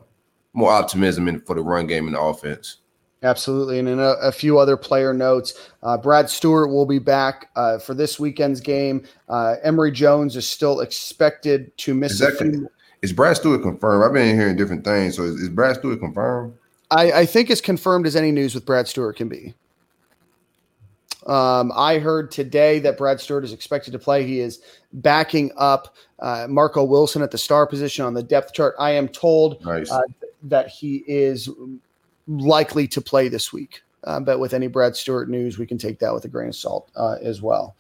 more 0.54 0.72
optimism 0.72 1.28
in, 1.28 1.40
for 1.42 1.56
the 1.56 1.62
run 1.62 1.88
game 1.88 2.06
and 2.08 2.16
the 2.16 2.22
offense. 2.22 2.78
Absolutely. 3.24 3.78
And 3.78 3.88
in 3.88 4.00
a, 4.00 4.14
a 4.22 4.32
few 4.32 4.58
other 4.58 4.76
player 4.76 5.14
notes, 5.14 5.70
uh, 5.84 5.98
Brad 5.98 6.30
Stewart 6.30 6.70
will 6.70 6.88
be 6.88 6.98
back 7.00 7.50
uh, 7.56 7.78
for 7.78 7.94
this 7.94 8.20
weekend's 8.20 8.60
game. 8.60 9.04
Uh, 9.30 9.56
Emory 9.64 9.92
Jones 9.92 10.36
is 10.36 10.48
still 10.48 10.80
expected 10.80 11.76
to 11.78 11.94
miss 11.94 12.20
a 12.20 12.28
Exactly. 12.28 12.52
few. 12.52 12.70
Is 13.04 13.14
Brad 13.14 13.38
Stewart 13.38 13.62
confirmed? 13.62 14.04
I've 14.04 14.14
been 14.14 14.36
hearing 14.36 14.56
different 14.56 14.84
things. 14.84 15.16
So 15.18 15.24
is, 15.24 15.36
is 15.36 15.50
Brad 15.50 15.76
Stewart 15.76 16.00
confirmed? 16.00 16.56
I, 16.90 17.12
I 17.12 17.26
think 17.26 17.50
as 17.52 17.62
confirmed 17.62 18.06
as 18.08 18.16
any 18.16 18.32
news 18.32 18.56
with 18.56 18.66
Brad 18.66 18.88
Stewart 18.88 19.16
can 19.16 19.30
be. 19.30 19.54
Um, 21.28 21.72
I 21.76 22.00
heard 22.00 22.32
today 22.32 22.80
that 22.80 22.98
Brad 22.98 23.22
Stewart 23.22 23.44
is 23.44 23.54
expected 23.54 23.92
to 23.92 24.00
play. 24.00 24.26
He 24.26 24.40
is 24.40 24.60
backing 24.94 25.52
up 25.56 25.96
uh, 26.20 26.48
Marco 26.50 26.84
Wilson 26.84 27.22
at 27.22 27.30
the 27.30 27.38
star 27.38 27.68
position 27.68 28.04
on 28.04 28.16
the 28.16 28.24
depth 28.24 28.54
chart. 28.54 28.74
I 28.80 28.92
am 28.92 29.08
told 29.08 29.64
Nice. 29.64 29.92
uh, 29.92 30.02
that 30.44 30.68
he 30.70 31.04
is 31.08 31.48
likely 32.28 32.88
to 32.88 33.02
play 33.02 33.28
this 33.28 33.52
week. 33.52 33.82
Uh, 34.04 34.20
but 34.20 34.40
with 34.40 34.54
any 34.54 34.68
Brad 34.68 34.96
Stewart 34.96 35.30
news, 35.30 35.58
we 35.58 35.68
can 35.68 35.78
take 35.78 36.00
that 36.00 36.14
with 36.14 36.26
a 36.26 36.28
grain 36.28 36.50
of 36.50 36.56
salt 36.56 36.90
uh, 36.96 37.18
as 37.22 37.42
well. 37.42 37.76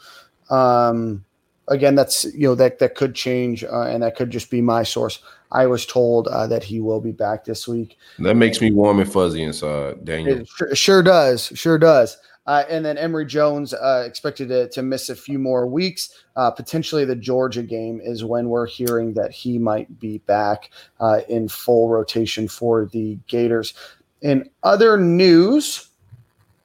Um, 0.49 1.25
again, 1.67 1.95
that's 1.95 2.25
you 2.25 2.47
know 2.47 2.55
that 2.55 2.80
that 2.80 2.95
could 2.95 3.16
change, 3.16 3.63
uh, 3.63 3.83
and 3.83 4.04
that 4.04 4.16
could 4.16 4.30
just 4.30 4.51
be 4.51 4.61
my 4.61 4.83
source. 4.83 5.19
I 5.51 5.66
was 5.66 5.85
told 5.85 6.27
uh, 6.27 6.47
that 6.47 6.63
he 6.63 6.80
will 6.80 7.01
be 7.01 7.11
back 7.11 7.44
this 7.44 7.68
week. 7.68 7.97
that 8.19 8.35
makes 8.35 8.61
me 8.61 8.71
warm 8.71 8.99
and 8.99 9.11
fuzzy 9.11 9.44
inside, 9.44 10.06
Daniel. 10.06 10.39
It 10.39 10.47
sure, 10.47 10.75
sure 10.75 11.04
does, 11.04 11.51
sure 11.56 11.77
does. 11.77 12.18
Uh, 12.47 12.63
and 12.69 12.83
then 12.83 12.97
Emory 12.97 13.25
Jones 13.25 13.73
uh, 13.73 14.04
expected 14.06 14.49
to, 14.49 14.68
to 14.69 14.81
miss 14.81 15.09
a 15.09 15.16
few 15.16 15.37
more 15.37 15.68
weeks. 15.68 16.23
Uh, 16.35 16.49
potentially, 16.49 17.06
the 17.06 17.16
Georgia 17.16 17.61
game 17.61 18.01
is 18.04 18.25
when 18.25 18.49
we're 18.49 18.66
hearing 18.66 19.13
that 19.13 19.31
he 19.31 19.59
might 19.59 19.99
be 19.99 20.18
back 20.19 20.71
uh, 20.99 21.21
in 21.30 21.47
full 21.47 21.89
rotation 21.89 22.47
for 22.47 22.85
the 22.85 23.18
Gators. 23.27 23.73
In 24.21 24.49
other 24.63 24.97
news, 24.97 25.90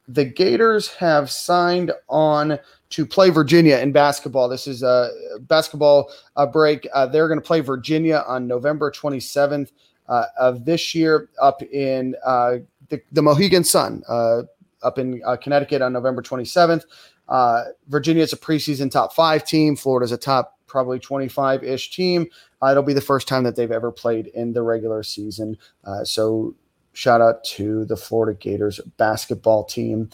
the 0.08 0.24
Gators 0.24 0.88
have 0.94 1.30
signed 1.30 1.92
on 2.08 2.58
to 2.90 3.06
play 3.06 3.30
Virginia 3.30 3.78
in 3.78 3.92
basketball. 3.92 4.48
This 4.48 4.66
is 4.66 4.82
a 4.82 5.10
basketball 5.40 6.12
break. 6.52 6.86
Uh, 6.92 7.06
they're 7.06 7.28
going 7.28 7.40
to 7.40 7.46
play 7.46 7.60
Virginia 7.60 8.24
on 8.26 8.46
November 8.46 8.90
27th 8.90 9.72
uh, 10.08 10.26
of 10.38 10.64
this 10.64 10.94
year 10.94 11.28
up 11.40 11.62
in 11.62 12.14
uh, 12.24 12.56
the, 12.88 13.00
the 13.10 13.22
Mohegan 13.22 13.64
Sun, 13.64 14.02
uh, 14.08 14.42
up 14.82 14.98
in 14.98 15.20
uh, 15.24 15.36
Connecticut 15.36 15.82
on 15.82 15.92
November 15.92 16.22
27th. 16.22 16.84
Uh, 17.28 17.64
Virginia 17.88 18.22
is 18.22 18.32
a 18.32 18.36
preseason 18.36 18.88
top 18.88 19.12
five 19.12 19.44
team. 19.44 19.74
Florida's 19.74 20.12
a 20.12 20.16
top 20.16 20.58
probably 20.68 21.00
25 21.00 21.64
ish 21.64 21.90
team. 21.90 22.26
It'll 22.68 22.82
be 22.82 22.92
the 22.92 23.00
first 23.00 23.26
time 23.26 23.44
that 23.44 23.56
they've 23.56 23.70
ever 23.70 23.90
played 23.90 24.28
in 24.28 24.52
the 24.52 24.62
regular 24.62 25.02
season. 25.02 25.56
So 26.04 26.54
shout 26.96 27.20
out 27.20 27.44
to 27.44 27.84
the 27.84 27.96
Florida 27.96 28.36
Gators 28.38 28.80
basketball 28.96 29.64
team. 29.64 30.08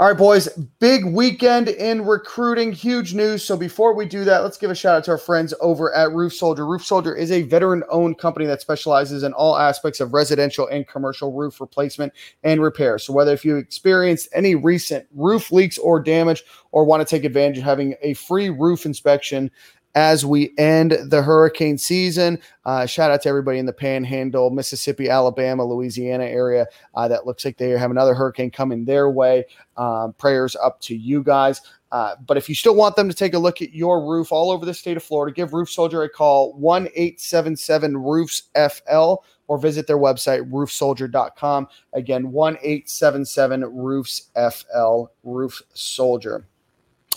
All 0.00 0.06
right, 0.06 0.16
boys, 0.16 0.46
big 0.78 1.04
weekend 1.04 1.68
in 1.68 2.04
recruiting, 2.04 2.70
huge 2.70 3.14
news. 3.14 3.44
So 3.44 3.56
before 3.56 3.94
we 3.94 4.06
do 4.06 4.24
that, 4.24 4.44
let's 4.44 4.56
give 4.56 4.70
a 4.70 4.74
shout 4.74 4.96
out 4.96 5.04
to 5.04 5.10
our 5.12 5.18
friends 5.18 5.52
over 5.60 5.92
at 5.92 6.12
Roof 6.12 6.32
Soldier. 6.34 6.64
Roof 6.66 6.84
Soldier 6.84 7.16
is 7.16 7.32
a 7.32 7.42
veteran 7.42 7.82
owned 7.90 8.18
company 8.18 8.46
that 8.46 8.60
specializes 8.60 9.24
in 9.24 9.32
all 9.32 9.56
aspects 9.56 9.98
of 9.98 10.14
residential 10.14 10.68
and 10.68 10.86
commercial 10.86 11.32
roof 11.32 11.60
replacement 11.60 12.12
and 12.44 12.62
repair. 12.62 12.98
So 12.98 13.12
whether 13.12 13.32
if 13.32 13.44
you 13.44 13.56
experienced 13.56 14.28
any 14.32 14.54
recent 14.54 15.06
roof 15.12 15.50
leaks 15.50 15.78
or 15.78 15.98
damage 15.98 16.44
or 16.70 16.84
want 16.84 17.00
to 17.00 17.16
take 17.16 17.24
advantage 17.24 17.58
of 17.58 17.64
having 17.64 17.96
a 18.00 18.14
free 18.14 18.50
roof 18.50 18.86
inspection 18.86 19.50
as 19.94 20.24
we 20.24 20.52
end 20.58 20.96
the 21.06 21.22
hurricane 21.22 21.78
season. 21.78 22.38
Uh, 22.64 22.86
shout 22.86 23.10
out 23.10 23.22
to 23.22 23.28
everybody 23.28 23.58
in 23.58 23.66
the 23.66 23.72
Panhandle, 23.72 24.50
Mississippi, 24.50 25.08
Alabama, 25.08 25.64
Louisiana 25.64 26.24
area 26.24 26.66
uh, 26.94 27.08
that 27.08 27.26
looks 27.26 27.44
like 27.44 27.56
they 27.56 27.70
have 27.70 27.90
another 27.90 28.14
hurricane 28.14 28.50
coming 28.50 28.84
their 28.84 29.10
way. 29.10 29.44
Um, 29.76 30.12
prayers 30.14 30.56
up 30.56 30.80
to 30.82 30.96
you 30.96 31.22
guys. 31.22 31.60
Uh, 31.90 32.16
but 32.26 32.36
if 32.36 32.48
you 32.48 32.54
still 32.54 32.74
want 32.74 32.96
them 32.96 33.08
to 33.08 33.14
take 33.14 33.32
a 33.32 33.38
look 33.38 33.62
at 33.62 33.72
your 33.72 34.06
roof 34.06 34.30
all 34.30 34.50
over 34.50 34.66
the 34.66 34.74
state 34.74 34.96
of 34.96 35.02
Florida, 35.02 35.34
give 35.34 35.54
Roof 35.54 35.70
Soldier 35.70 36.02
a 36.02 36.08
call 36.08 36.52
1 36.54 36.86
877 36.94 37.96
Roofs 37.96 38.42
FL 38.54 39.14
or 39.46 39.58
visit 39.58 39.86
their 39.86 39.98
website, 39.98 40.48
roofsoldier.com. 40.50 41.66
Again, 41.94 42.30
1 42.30 42.58
877 42.60 43.64
Roofs 43.64 44.28
FL, 44.34 45.04
Roof 45.24 45.62
Soldier. 45.72 46.46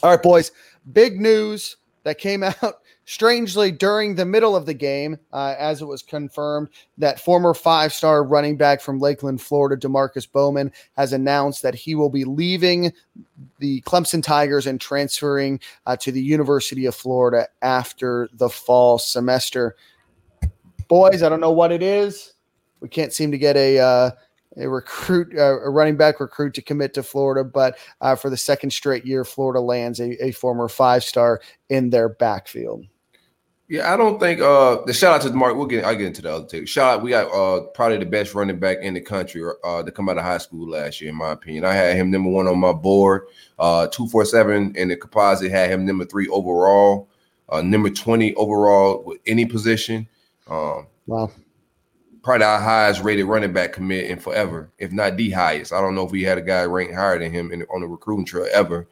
All 0.02 0.12
right, 0.12 0.24
boys, 0.24 0.52
big 0.94 1.20
news 1.20 1.76
that 2.04 2.18
came 2.18 2.44
out 2.64 2.82
strangely 3.06 3.72
during 3.72 4.16
the 4.16 4.26
middle 4.26 4.56
of 4.56 4.66
the 4.66 4.74
game, 4.74 5.18
uh, 5.34 5.56
as 5.58 5.82
it 5.82 5.86
was 5.86 6.02
confirmed 6.02 6.70
that 6.98 7.20
former 7.20 7.54
five 7.54 7.94
star 7.94 8.24
running 8.24 8.58
back 8.58 8.82
from 8.82 9.00
Lakeland, 9.00 9.42
Florida, 9.42 9.76
Demarkcus 9.76 10.32
Bowman, 10.32 10.72
has 10.96 11.14
announced 11.14 11.62
that 11.62 11.76
he 11.76 11.96
will 11.96 12.10
be 12.10 12.24
leaving 12.24 12.94
the 13.60 13.82
Clemson 13.82 14.24
Tigers 14.24 14.68
and 14.68 14.80
transferring 14.80 15.60
uh, 15.86 15.96
to 15.98 16.12
the 16.12 16.22
University 16.22 16.86
of 16.86 16.96
Florida 16.96 17.48
after 17.62 18.30
the 18.34 18.50
fall 18.50 18.98
semester. 18.98 19.76
Boys, 20.88 21.24
I 21.24 21.30
don't 21.30 21.42
know 21.42 21.52
what 21.52 21.72
it 21.72 21.82
is. 21.82 22.34
We 22.80 22.90
can't 22.90 23.14
seem 23.14 23.32
to 23.32 23.38
get 23.38 23.56
a. 23.56 23.80
Uh, 23.80 24.12
a 24.58 24.68
recruit, 24.68 25.38
uh, 25.38 25.60
a 25.62 25.70
running 25.70 25.98
back 25.98 26.20
recruit 26.20 26.54
to 26.56 26.62
commit 26.62 26.94
to 26.96 27.04
Florida, 27.04 27.44
but 27.44 27.78
uh, 28.02 28.16
for 28.16 28.30
the 28.30 28.38
second 28.38 28.72
straight 28.72 29.06
year, 29.06 29.24
Florida 29.24 29.62
lands 29.62 30.00
a, 30.00 30.24
a 30.24 30.32
former 30.32 30.68
five 30.68 31.04
star 31.04 31.42
in 31.70 31.90
their 31.90 32.10
backfield. 32.10 32.86
Yeah, 33.72 33.94
I 33.94 33.96
don't 33.96 34.20
think 34.20 34.42
uh 34.42 34.84
the 34.86 34.92
shout 34.92 35.14
out 35.14 35.22
to 35.22 35.34
Mark. 35.34 35.56
We'll 35.56 35.66
get 35.66 35.86
I 35.86 35.96
get 35.96 36.08
into 36.08 36.22
the 36.22 36.34
other 36.34 36.46
two. 36.46 36.66
Shout 36.66 36.96
out, 36.98 37.04
we 37.04 37.12
got 37.12 37.32
uh 37.32 37.68
probably 37.68 38.00
the 38.00 38.06
best 38.06 38.36
running 38.36 38.60
back 38.60 38.80
in 38.82 38.94
the 38.94 39.00
country 39.00 39.42
uh 39.64 39.82
to 39.82 39.92
come 39.94 40.10
out 40.10 40.18
of 40.18 40.26
high 40.26 40.40
school 40.40 40.70
last 40.70 41.00
year, 41.00 41.10
in 41.10 41.16
my 41.16 41.32
opinion. 41.32 41.64
I 41.64 41.72
had 41.72 41.96
him 41.96 42.12
number 42.12 42.30
one 42.30 42.50
on 42.50 42.60
my 42.60 42.74
board, 42.74 43.28
uh 43.60 43.88
two 43.88 44.10
four 44.10 44.26
seven, 44.26 44.74
and 44.78 44.92
the 44.92 44.98
composite 44.98 45.52
had 45.52 45.70
him 45.70 45.86
number 45.86 46.04
three 46.04 46.28
overall, 46.28 47.08
uh 47.48 47.62
number 47.62 47.90
20 47.90 48.34
overall 48.36 49.04
with 49.06 49.20
any 49.26 49.46
position. 49.46 50.06
Um 50.50 50.88
wow 51.08 51.32
probably 52.24 52.46
our 52.46 52.60
highest 52.60 53.04
rated 53.04 53.26
running 53.26 53.54
back 53.54 53.74
commit 53.74 54.06
in 54.06 54.20
forever, 54.20 54.72
if 54.78 54.92
not 54.92 55.18
the 55.18 55.32
highest. 55.32 55.74
I 55.74 55.82
don't 55.82 55.96
know 55.96 56.06
if 56.06 56.12
we 56.12 56.24
had 56.24 56.38
a 56.38 56.42
guy 56.42 56.64
ranked 56.64 56.94
higher 56.94 57.20
than 57.20 57.32
him 57.32 57.52
in, 57.52 57.64
on 57.74 57.82
the 57.82 57.88
recruiting 57.88 58.26
trail 58.26 58.48
ever, 58.54 58.88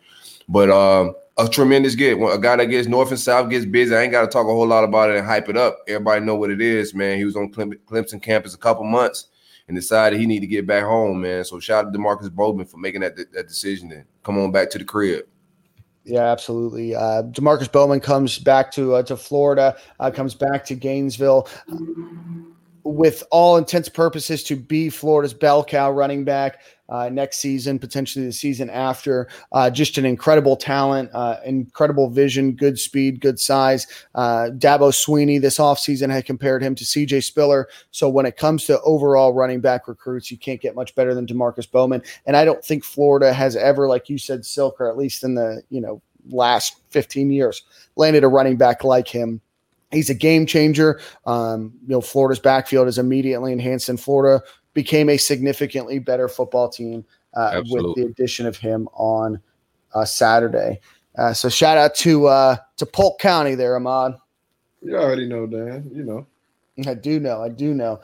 but 0.48 0.70
um, 0.70 1.14
a 1.38 1.48
tremendous 1.48 1.96
get. 1.96 2.18
A 2.18 2.38
guy 2.38 2.56
that 2.56 2.66
gets 2.66 2.88
north 2.88 3.12
and 3.12 3.20
south 3.20 3.50
gets 3.50 3.66
busy, 3.66 3.96
I 3.96 4.02
ain't 4.02 4.12
got 4.12 4.22
to 4.22 4.28
talk 4.28 4.46
a 4.46 4.52
whole 4.52 4.68
lot 4.68 4.84
about 4.84 5.12
it 5.12 5.18
and 5.18 5.26
hype 5.26 5.50
it 5.50 5.58
up. 5.58 5.78
Everybody 5.88 6.26
know 6.26 6.36
what 6.36 6.50
it 6.50 6.62
is, 6.62 6.94
man. 6.94 7.18
He 7.18 7.26
was 7.26 7.36
on 7.36 7.52
Clemson 7.52 8.22
campus 8.22 8.54
a 8.54 8.58
couple 8.58 8.84
months 8.84 9.28
and 9.68 9.78
decided 9.78 10.20
he 10.20 10.26
need 10.26 10.40
to 10.40 10.48
get 10.48 10.66
back 10.66 10.84
home, 10.84 11.22
man. 11.22 11.46
So 11.46 11.60
shout 11.60 11.86
out 11.86 11.94
to 11.94 12.00
Demarkcus 12.00 12.32
Bowman 12.32 12.66
for 12.66 12.78
making 12.78 13.02
that 13.02 13.16
that 13.16 13.48
decision 13.48 13.92
and 13.92 14.06
come 14.24 14.38
on 14.40 14.52
back 14.52 14.70
to 14.72 14.80
the 14.80 14.84
crib. 14.84 15.26
Yeah, 16.04 16.32
absolutely. 16.32 16.96
Uh, 16.96 17.24
Demarkcus 17.24 17.72
Bowman 17.72 18.00
comes 18.00 18.40
back 18.40 18.72
to 18.72 18.96
uh, 18.96 19.04
to 19.04 19.16
Florida, 19.16 19.78
uh, 20.00 20.10
comes 20.10 20.34
back 20.34 20.66
to 20.66 20.76
Gainesville 20.76 21.48
with 22.84 23.24
all 23.32 23.58
intents 23.58 23.90
purposes 23.90 24.44
to 24.44 24.56
be 24.56 24.90
Florida's 24.90 25.34
bell 25.34 25.64
cow 25.64 25.92
running 25.92 26.24
back 26.24 26.60
uh, 26.90 27.10
next 27.10 27.38
season, 27.38 27.78
potentially 27.78 28.26
the 28.26 28.32
season 28.32 28.70
after. 28.70 29.30
Uh, 29.52 29.70
just 29.70 29.98
an 29.98 30.06
incredible 30.06 30.56
talent, 30.56 31.10
uh, 31.14 31.38
incredible 31.46 32.10
vision, 32.10 32.54
good 32.54 32.80
speed, 32.80 33.22
good 33.22 33.40
size. 33.40 33.86
Uh, 34.16 34.50
Dabo 34.58 34.92
Swinney 34.92 35.40
this 35.40 35.60
offseason 35.60 36.10
had 36.10 36.26
compared 36.26 36.64
him 36.64 36.76
to 36.76 36.84
CJ 36.84 37.24
Spiller. 37.24 37.68
So 37.92 38.10
when 38.10 38.26
it 38.26 38.38
comes 38.38 38.66
to 38.66 38.82
overall 38.82 39.34
running 39.34 39.62
back 39.62 39.88
recruits, 39.88 40.32
you 40.32 40.38
can't 40.38 40.62
get 40.62 40.76
much 40.76 40.96
better 40.96 41.14
than 41.14 41.28
Demarkcus 41.28 41.70
Bowman. 41.70 42.02
And 42.26 42.36
I 42.36 42.44
don't 42.44 42.64
think 42.64 42.84
Florida 42.84 43.34
has 43.34 43.56
ever, 43.56 43.88
like 43.88 44.10
you 44.10 44.18
said, 44.18 44.46
Silk, 44.46 44.82
or 44.82 44.90
at 44.90 44.98
least 44.98 45.24
in 45.24 45.36
the 45.36 45.62
you 45.70 45.82
know 45.82 46.02
last 46.30 46.82
15 46.90 47.30
years, 47.30 47.64
landed 47.96 48.24
a 48.24 48.28
running 48.28 48.58
back 48.58 48.84
like 48.84 49.08
him 49.08 49.42
He's 49.92 50.10
a 50.10 50.14
game 50.14 50.46
changer. 50.46 51.00
Um, 51.26 51.74
you 51.82 51.90
know, 51.90 52.02
Florida's 52.02 52.40
backfield 52.40 52.88
is 52.88 52.98
immediately 52.98 53.52
enhanced, 53.52 53.90
and 53.90 54.00
Florida 54.00 54.44
became 54.74 55.10
a 55.10 55.18
significantly 55.18 56.00
better 56.00 56.28
football 56.28 56.70
team 56.70 57.04
uh, 57.34 57.62
with 57.70 57.96
the 57.96 58.04
addition 58.04 58.46
of 58.46 58.58
him 58.58 58.88
on 58.94 59.40
uh, 59.94 60.06
Saturday. 60.06 60.80
Uh, 61.18 61.34
so 61.34 61.50
shout 61.50 61.78
out 61.78 61.96
to 61.96 62.28
uh, 62.28 62.56
to 62.78 62.86
Polk 62.86 63.20
County 63.20 63.56
there, 63.56 63.76
Ahmad. 63.76 64.16
You 64.82 64.96
already 64.96 65.28
know, 65.28 65.48
Dan. 65.48 65.90
You 65.94 66.04
know. 66.04 66.28
I 66.88 66.94
do 66.94 67.20
know. 67.20 67.44
I 67.44 67.50
do 67.50 67.74
know. 67.74 68.00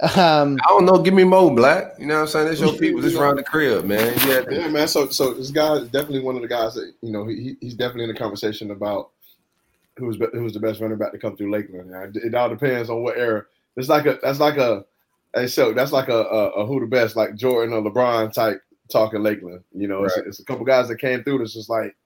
Um, 0.00 0.58
I 0.62 0.68
don't 0.68 0.84
know. 0.84 0.98
Give 0.98 1.14
me 1.14 1.24
more 1.24 1.54
black. 1.54 1.94
You 1.98 2.06
know 2.06 2.16
what 2.16 2.20
I'm 2.22 2.26
saying? 2.28 2.48
That's 2.48 2.60
your 2.60 2.72
people 2.78 3.00
just 3.00 3.16
around 3.16 3.36
the 3.36 3.44
crib, 3.44 3.84
man. 3.84 4.14
Yeah, 4.26 4.42
yeah, 4.50 4.68
man. 4.68 4.88
So, 4.88 5.08
so 5.08 5.32
this 5.32 5.50
guy 5.50 5.74
is 5.74 5.88
definitely 5.88 6.20
one 6.20 6.36
of 6.36 6.42
the 6.42 6.48
guys 6.48 6.74
that 6.74 6.92
you 7.02 7.12
know. 7.12 7.26
He, 7.26 7.56
he's 7.60 7.74
definitely 7.74 8.04
in 8.04 8.12
the 8.12 8.18
conversation 8.18 8.70
about 8.72 9.10
who's 9.96 10.18
who's 10.32 10.52
the 10.52 10.60
best 10.60 10.80
running 10.80 10.98
back 10.98 11.12
to 11.12 11.18
come 11.18 11.36
through 11.36 11.50
Lakeland. 11.50 12.16
It 12.16 12.34
all 12.34 12.48
depends 12.48 12.90
on 12.90 13.02
what 13.02 13.16
era. 13.16 13.44
It's 13.76 13.88
like 13.88 14.06
a 14.06 14.18
that's 14.22 14.40
like 14.40 14.56
a 14.56 14.84
hey 15.34 15.46
so 15.46 15.72
that's 15.72 15.92
like 15.92 16.08
a, 16.08 16.22
a, 16.22 16.48
a 16.50 16.66
who 16.66 16.80
the 16.80 16.86
best 16.86 17.16
like 17.16 17.34
Jordan 17.36 17.74
or 17.74 17.82
LeBron 17.82 18.32
type 18.32 18.60
talking 18.90 19.22
Lakeland. 19.22 19.64
You 19.72 19.88
know, 19.88 20.02
right. 20.02 20.12
it's, 20.18 20.26
it's, 20.28 20.40
a 20.40 20.44
couple 20.44 20.64
guys 20.64 20.88
that 20.88 21.00
came 21.00 21.22
through 21.22 21.38
that's 21.38 21.54
just 21.54 21.70
like 21.70 21.96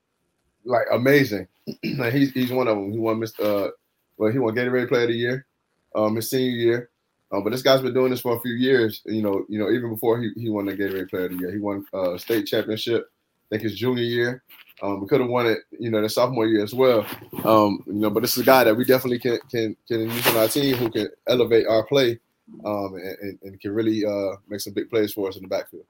like 0.65 0.87
amazing. 0.93 1.47
like 1.97 2.13
he's 2.13 2.33
he's 2.33 2.53
one 2.53 2.69
of 2.69 2.77
them. 2.77 2.93
He 2.93 2.99
won 2.99 3.21
Mr. 3.21 3.69
Uh, 3.69 3.71
well, 4.17 4.33
he 4.33 4.39
won 4.39 4.55
Gatorade 4.55 4.89
Player 4.89 5.05
of 5.05 5.09
the 5.09 5.15
Year, 5.15 5.47
um, 5.95 6.17
his 6.17 6.31
senior 6.31 6.51
year. 6.51 6.91
Uh, 7.33 7.41
but 7.41 7.51
this 7.51 7.63
guy's 7.63 7.81
been 7.81 7.95
doing 7.95 8.11
this 8.11 8.21
for 8.21 8.37
a 8.37 8.41
few 8.41 8.55
years. 8.55 9.03
You 9.07 9.23
know, 9.23 9.45
you 9.49 9.59
know, 9.59 9.71
even 9.71 9.91
before 9.91 10.21
he, 10.21 10.31
he 10.37 10.51
won 10.51 10.67
the 10.67 10.77
Gatorade 10.77 11.11
Player 11.11 11.27
of 11.27 11.33
the 11.33 11.39
Year, 11.39 11.53
he 11.53 11.59
won 11.59 11.87
uh, 11.95 12.19
state 12.19 12.47
championship. 12.47 13.09
I 13.51 13.57
think 13.57 13.63
his 13.63 13.79
junior 13.79 14.03
year. 14.03 14.43
Um, 14.83 15.01
we 15.01 15.07
could 15.07 15.21
have 15.21 15.29
won 15.29 15.47
it, 15.47 15.59
you 15.79 15.91
know, 15.91 16.01
the 16.01 16.09
sophomore 16.09 16.47
year 16.47 16.65
as 16.65 16.75
well. 16.75 17.07
Um, 17.45 17.83
you 17.87 17.95
know, 17.95 18.11
but 18.11 18.21
this 18.21 18.37
is 18.37 18.43
a 18.43 18.47
guy 18.47 18.65
that 18.65 18.77
we 18.77 18.85
definitely 18.85 19.19
can 19.19 19.39
can 19.51 19.77
can 19.87 20.01
use 20.01 20.27
on 20.29 20.37
our 20.37 20.49
team 20.49 20.77
who 20.77 20.91
can 20.91 21.09
elevate 21.27 21.67
our 21.67 21.85
play 21.85 22.19
um, 22.65 22.95
and, 22.95 23.39
and, 23.43 23.61
can 23.61 23.73
really 23.73 24.05
uh, 24.05 24.37
make 24.49 24.61
some 24.61 24.73
big 24.73 24.91
plays 24.91 25.13
for 25.13 25.29
us 25.29 25.37
in 25.37 25.43
the 25.43 25.49
backfield. 25.49 25.85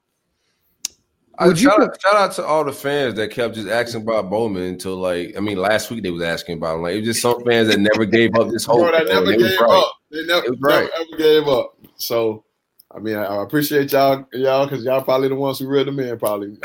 I, 1.38 1.54
shout, 1.54 1.80
out, 1.80 2.00
shout, 2.02 2.16
out, 2.16 2.32
to 2.32 2.44
all 2.44 2.64
the 2.64 2.72
fans 2.72 3.14
that 3.14 3.30
kept 3.30 3.54
just 3.54 3.68
asking 3.68 4.02
about 4.02 4.28
Bowman 4.28 4.62
until 4.62 4.96
like 4.96 5.34
I 5.36 5.40
mean 5.40 5.56
last 5.56 5.90
week 5.90 6.02
they 6.02 6.10
was 6.10 6.22
asking 6.22 6.58
about 6.58 6.76
him. 6.76 6.82
Like 6.82 6.94
it 6.94 6.98
was 6.98 7.06
just 7.06 7.22
some 7.22 7.42
fans 7.44 7.68
that 7.68 7.78
never 7.78 8.04
gave 8.04 8.34
up 8.34 8.50
this 8.50 8.64
hope. 8.64 8.80
Bro, 8.80 8.92
that 8.92 9.06
never 9.06 9.36
gave 9.36 9.58
right. 9.60 9.70
up. 9.70 9.92
They 10.10 10.24
never, 10.26 10.46
right. 10.60 10.90
ever 10.94 11.16
gave 11.16 11.48
up. 11.48 11.76
So 11.96 12.44
I 12.94 12.98
mean, 12.98 13.16
I, 13.16 13.24
I 13.24 13.42
appreciate 13.42 13.92
y'all, 13.92 14.26
y'all, 14.32 14.66
because 14.66 14.84
y'all 14.84 15.02
probably 15.02 15.28
the 15.28 15.36
ones 15.36 15.60
who 15.60 15.68
read 15.68 15.86
them 15.86 16.00
in. 16.00 16.18
Probably, 16.18 16.48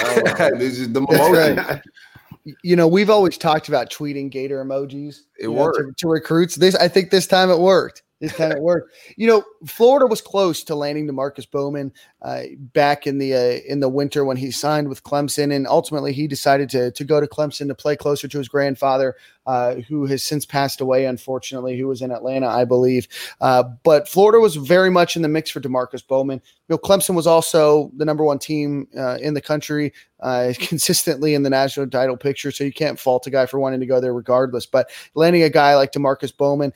this 0.58 0.80
is 0.80 0.92
the 0.92 1.00
emotion 1.00 1.82
you 2.64 2.76
know, 2.76 2.88
we've 2.88 3.10
always 3.10 3.38
talked 3.38 3.68
about 3.68 3.90
tweeting 3.90 4.30
gator 4.30 4.64
emojis. 4.64 5.22
It 5.40 5.48
worked 5.48 5.80
know, 5.80 5.86
to, 5.86 5.94
to, 5.98 6.08
recruits. 6.08 6.56
This, 6.56 6.76
I 6.76 6.88
think, 6.88 7.10
this 7.10 7.28
time 7.28 7.50
it 7.50 7.60
worked. 7.60 8.04
This 8.22 8.34
time 8.34 8.54
it 8.54 8.62
worked. 8.62 8.94
You 9.18 9.28
know, 9.28 9.44
Florida 9.66 10.06
was 10.06 10.22
close 10.22 10.64
to 10.66 10.76
landing 10.76 11.06
Demarkcus 11.06 11.50
Bowman 11.52 11.92
uh, 12.22 12.44
back 12.58 13.06
in 13.06 13.18
the 13.18 13.34
uh, 13.34 13.60
in 13.68 13.82
the 13.82 13.90
winter 13.90 14.24
when 14.24 14.38
he 14.38 14.52
signed 14.52 14.88
with 14.88 15.04
Clemson, 15.04 15.54
and 15.54 15.68
ultimately 15.68 16.14
he 16.14 16.26
decided 16.26 16.70
to 16.70 16.92
to 16.92 17.04
go 17.04 17.20
to 17.20 17.28
Clemson 17.28 17.68
to 17.68 17.76
play 17.76 17.98
closer 17.98 18.30
to 18.30 18.38
his 18.38 18.48
grandfather, 18.48 19.16
uh, 19.46 19.76
who 19.88 20.06
has 20.06 20.24
since 20.24 20.46
passed 20.46 20.80
away, 20.80 21.06
unfortunately, 21.06 21.78
who 21.78 21.88
was 21.88 22.02
in 22.02 22.12
Atlanta, 22.12 22.48
I 22.48 22.64
believe. 22.64 23.08
Uh, 23.42 23.64
but 23.84 24.08
Florida 24.08 24.40
was 24.40 24.56
very 24.56 24.90
much 24.90 25.18
in 25.18 25.22
the 25.22 25.28
mix 25.28 25.50
for 25.50 25.60
Demarkcus 25.60 26.08
Bowman. 26.08 26.42
You 26.70 26.74
know, 26.74 26.78
Clemson 26.78 27.16
was 27.16 27.28
also 27.28 27.92
the 27.98 28.06
number 28.06 28.24
one 28.24 28.40
team 28.40 28.88
uh, 28.98 29.18
in 29.22 29.34
the 29.34 29.42
country, 29.42 29.92
uh, 30.22 30.54
consistently 30.60 31.34
in 31.34 31.44
the 31.44 31.50
national 31.50 31.90
title 31.90 32.16
picture. 32.16 32.52
So 32.52 32.64
you 32.64 32.74
can't 32.74 33.00
fault 33.00 33.28
a 33.28 33.30
guy 33.30 33.46
for 33.46 33.60
wanting 33.60 33.82
to 33.82 33.86
go 33.86 34.00
there 34.00 34.14
regardless. 34.14 34.66
But 34.66 34.90
landing 35.16 35.44
a 35.44 35.50
guy 35.50 35.76
like 35.76 35.92
Demarkcus 35.92 36.36
Bowman, 36.36 36.72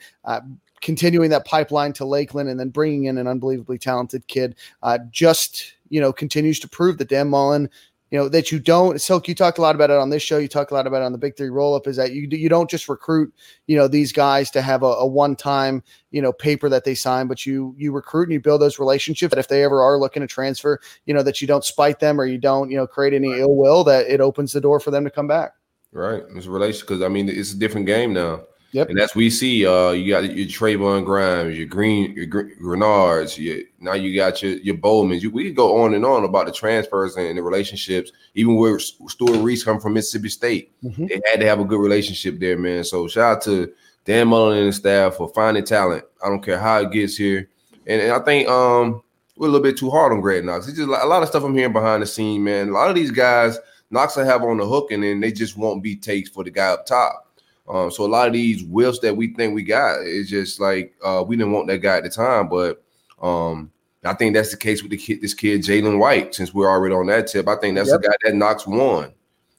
continuing 0.80 1.30
that 1.30 1.44
pipeline 1.44 1.92
to 1.94 2.04
Lakeland 2.04 2.48
and 2.48 2.58
then 2.58 2.70
bringing 2.70 3.04
in 3.04 3.18
an 3.18 3.26
unbelievably 3.26 3.78
talented 3.78 4.26
kid 4.26 4.54
uh, 4.82 4.98
just 5.10 5.74
you 5.88 6.00
know 6.00 6.12
continues 6.12 6.60
to 6.60 6.68
prove 6.68 6.98
that 6.98 7.08
Dan 7.08 7.28
Mullen 7.28 7.68
you 8.10 8.18
know 8.18 8.28
that 8.28 8.50
you 8.50 8.58
don't 8.58 9.00
silk 9.00 9.28
you 9.28 9.34
talked 9.34 9.58
a 9.58 9.62
lot 9.62 9.74
about 9.74 9.90
it 9.90 9.96
on 9.96 10.10
this 10.10 10.22
show. 10.22 10.38
You 10.38 10.48
talk 10.48 10.70
a 10.70 10.74
lot 10.74 10.86
about 10.86 11.02
it 11.02 11.04
on 11.04 11.12
the 11.12 11.18
big 11.18 11.36
three 11.36 11.48
roll 11.48 11.74
up 11.74 11.86
is 11.86 11.96
that 11.96 12.12
you 12.12 12.26
you 12.30 12.48
don't 12.48 12.68
just 12.68 12.88
recruit 12.88 13.32
you 13.66 13.76
know 13.76 13.86
these 13.86 14.12
guys 14.12 14.50
to 14.50 14.62
have 14.62 14.82
a, 14.82 14.86
a 14.86 15.06
one 15.06 15.36
time 15.36 15.82
you 16.10 16.20
know 16.20 16.32
paper 16.32 16.68
that 16.68 16.84
they 16.84 16.94
sign 16.94 17.28
but 17.28 17.46
you 17.46 17.74
you 17.78 17.92
recruit 17.92 18.24
and 18.24 18.32
you 18.32 18.40
build 18.40 18.60
those 18.60 18.78
relationships 18.78 19.30
that 19.30 19.40
if 19.40 19.48
they 19.48 19.62
ever 19.62 19.80
are 19.80 19.98
looking 19.98 20.20
to 20.20 20.26
transfer 20.26 20.80
you 21.06 21.14
know 21.14 21.22
that 21.22 21.40
you 21.40 21.46
don't 21.46 21.64
spite 21.64 22.00
them 22.00 22.20
or 22.20 22.26
you 22.26 22.38
don't 22.38 22.70
you 22.70 22.76
know 22.76 22.86
create 22.86 23.14
any 23.14 23.38
ill 23.38 23.54
will 23.54 23.84
that 23.84 24.06
it 24.08 24.20
opens 24.20 24.52
the 24.52 24.60
door 24.60 24.80
for 24.80 24.90
them 24.90 25.04
to 25.04 25.10
come 25.10 25.28
back. 25.28 25.52
Right. 25.92 26.22
It's 26.34 26.46
a 26.46 26.50
relation 26.50 26.80
because 26.80 27.02
i 27.02 27.08
mean 27.08 27.28
it's 27.28 27.52
a 27.52 27.58
different 27.58 27.86
game 27.86 28.12
now 28.12 28.42
Yep. 28.72 28.90
And 28.90 28.98
that's 28.98 29.14
we 29.16 29.30
see. 29.30 29.66
Uh, 29.66 29.90
you 29.90 30.12
got 30.12 30.24
your 30.32 30.46
Trevon 30.46 31.04
Grimes, 31.04 31.58
your 31.58 31.66
Green, 31.66 32.12
your 32.14 32.26
Gr- 32.26 32.54
Grenards. 32.62 33.36
Your, 33.36 33.64
now 33.80 33.94
you 33.94 34.14
got 34.14 34.42
your 34.42 34.52
your 34.58 34.76
Bowmans. 34.76 35.22
You, 35.22 35.30
we 35.30 35.44
could 35.44 35.56
go 35.56 35.82
on 35.82 35.94
and 35.94 36.04
on 36.04 36.24
about 36.24 36.46
the 36.46 36.52
transfers 36.52 37.16
and 37.16 37.36
the 37.36 37.42
relationships. 37.42 38.12
Even 38.34 38.54
where 38.56 38.78
Stewart 38.78 39.40
Reese 39.40 39.64
come 39.64 39.80
from 39.80 39.94
Mississippi 39.94 40.28
State, 40.28 40.72
Mhm. 40.84 41.08
they 41.08 41.20
had 41.30 41.40
to 41.40 41.46
have 41.46 41.58
a 41.60 41.64
good 41.64 41.80
relationship 41.80 42.38
there, 42.38 42.56
man. 42.56 42.84
So 42.84 43.08
shout 43.08 43.38
out 43.38 43.42
to 43.44 43.72
Dan 44.04 44.28
Mullen 44.28 44.58
and 44.58 44.68
the 44.68 44.72
staff 44.72 45.16
for 45.16 45.28
finding 45.34 45.64
talent. 45.64 46.04
I 46.24 46.28
don't 46.28 46.42
care 46.42 46.58
how 46.58 46.80
it 46.80 46.92
gets 46.92 47.16
here. 47.16 47.48
And, 47.86 48.00
and 48.00 48.12
I 48.12 48.20
think 48.20 48.48
um 48.48 49.02
we're 49.36 49.48
a 49.48 49.50
little 49.50 49.64
bit 49.64 49.78
too 49.78 49.90
hard 49.90 50.12
on 50.12 50.20
Greg 50.20 50.44
Knox. 50.44 50.68
It's 50.68 50.76
just 50.76 50.88
a 50.88 51.06
lot 51.06 51.22
of 51.22 51.28
stuff 51.28 51.42
I'm 51.42 51.56
hearing 51.56 51.72
behind 51.72 52.02
the 52.02 52.06
scene, 52.06 52.44
man. 52.44 52.68
A 52.68 52.72
lot 52.72 52.88
of 52.90 52.94
these 52.94 53.10
guys 53.10 53.58
Knox 53.90 54.14
will 54.16 54.24
have 54.24 54.42
on 54.44 54.58
the 54.58 54.66
hook, 54.66 54.92
and 54.92 55.02
then 55.02 55.18
they 55.18 55.32
just 55.32 55.56
won't 55.56 55.82
be 55.82 55.96
takes 55.96 56.30
for 56.30 56.44
the 56.44 56.50
guy 56.50 56.68
up 56.68 56.86
top. 56.86 57.26
Um, 57.70 57.90
so 57.90 58.04
a 58.04 58.08
lot 58.08 58.26
of 58.26 58.32
these 58.32 58.62
whiffs 58.62 58.98
that 58.98 59.16
we 59.16 59.32
think 59.32 59.54
we 59.54 59.62
got 59.62 60.00
is 60.00 60.28
just 60.28 60.58
like 60.60 60.92
uh, 61.04 61.22
we 61.26 61.36
didn't 61.36 61.52
want 61.52 61.68
that 61.68 61.78
guy 61.78 61.98
at 61.98 62.02
the 62.02 62.10
time, 62.10 62.48
but 62.48 62.82
um, 63.22 63.70
I 64.04 64.12
think 64.14 64.34
that's 64.34 64.50
the 64.50 64.56
case 64.56 64.82
with 64.82 64.90
the 64.90 64.96
kid, 64.96 65.20
this 65.20 65.34
kid 65.34 65.62
Jalen 65.62 65.98
White. 66.00 66.34
Since 66.34 66.52
we're 66.52 66.68
already 66.68 66.94
on 66.94 67.06
that 67.06 67.28
tip, 67.28 67.46
I 67.46 67.56
think 67.56 67.76
that's 67.76 67.90
Yep. 67.90 68.00
the 68.00 68.08
guy 68.08 68.14
that 68.24 68.34
Knox 68.34 68.66
won. 68.66 69.12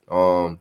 Um, 0.09 0.59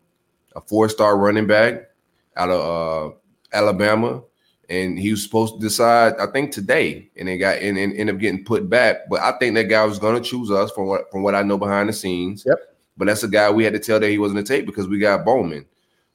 a 0.55 0.61
four-star 0.61 1.17
running 1.19 1.49
back 1.49 1.91
out 2.37 2.51
of 2.51 3.13
uh, 3.13 3.17
Alabama, 3.53 4.23
and 4.69 4.97
he 4.97 5.11
was 5.11 5.23
supposed 5.25 5.55
to 5.55 5.61
decide, 5.61 6.15
I 6.21 6.27
think 6.27 6.53
today, 6.53 7.11
and 7.17 7.27
they 7.27 7.37
got 7.37 7.59
and, 7.59 7.77
and 7.77 7.93
ended 7.95 8.15
up 8.15 8.21
getting 8.21 8.45
put 8.45 8.71
back. 8.71 9.09
But 9.09 9.23
I 9.23 9.33
think 9.39 9.57
that 9.57 9.65
guy 9.65 9.85
was 9.85 9.99
going 9.99 10.23
to 10.23 10.29
choose 10.29 10.53
us 10.53 10.71
from 10.71 10.87
what 10.87 11.11
from 11.11 11.25
what 11.25 11.35
I 11.35 11.43
know 11.43 11.59
behind 11.59 11.89
the 11.89 11.93
scenes. 11.93 12.45
Yep. 12.47 12.59
But 12.97 13.07
that's 13.07 13.25
a 13.25 13.29
guy 13.29 13.51
we 13.51 13.65
had 13.65 13.73
to 13.73 13.81
tell 13.81 13.99
that 13.99 14.09
he 14.09 14.19
wasn't 14.19 14.41
a 14.41 14.45
take 14.45 14.67
because 14.67 14.87
we 14.87 14.99
got 15.01 15.25
Bowman. 15.25 15.67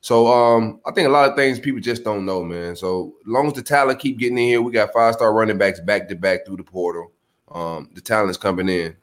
So 0.06 0.28
um, 0.28 0.80
I 0.86 0.92
think 0.92 1.08
a 1.08 1.12
lot 1.12 1.28
of 1.28 1.36
things 1.36 1.60
people 1.60 1.82
just 1.82 2.04
don't 2.04 2.28
know, 2.28 2.44
man. 2.44 2.76
So 2.76 3.16
as 3.22 3.28
long 3.28 3.48
as 3.48 3.54
the 3.54 3.64
talent 3.64 3.98
keep 3.98 4.20
getting 4.20 4.38
in 4.38 4.44
here, 4.44 4.62
we 4.62 4.72
got 4.72 4.94
five 4.94 5.16
star 5.16 5.34
running 5.34 5.58
backs 5.58 5.80
back 5.80 6.08
to 6.10 6.16
back 6.16 6.46
through 6.46 6.58
the 6.58 6.64
portal. 6.64 7.12
Um, 7.52 7.90
the 7.96 8.02
talent's 8.02 8.38
coming 8.38 8.70
in, 8.70 8.96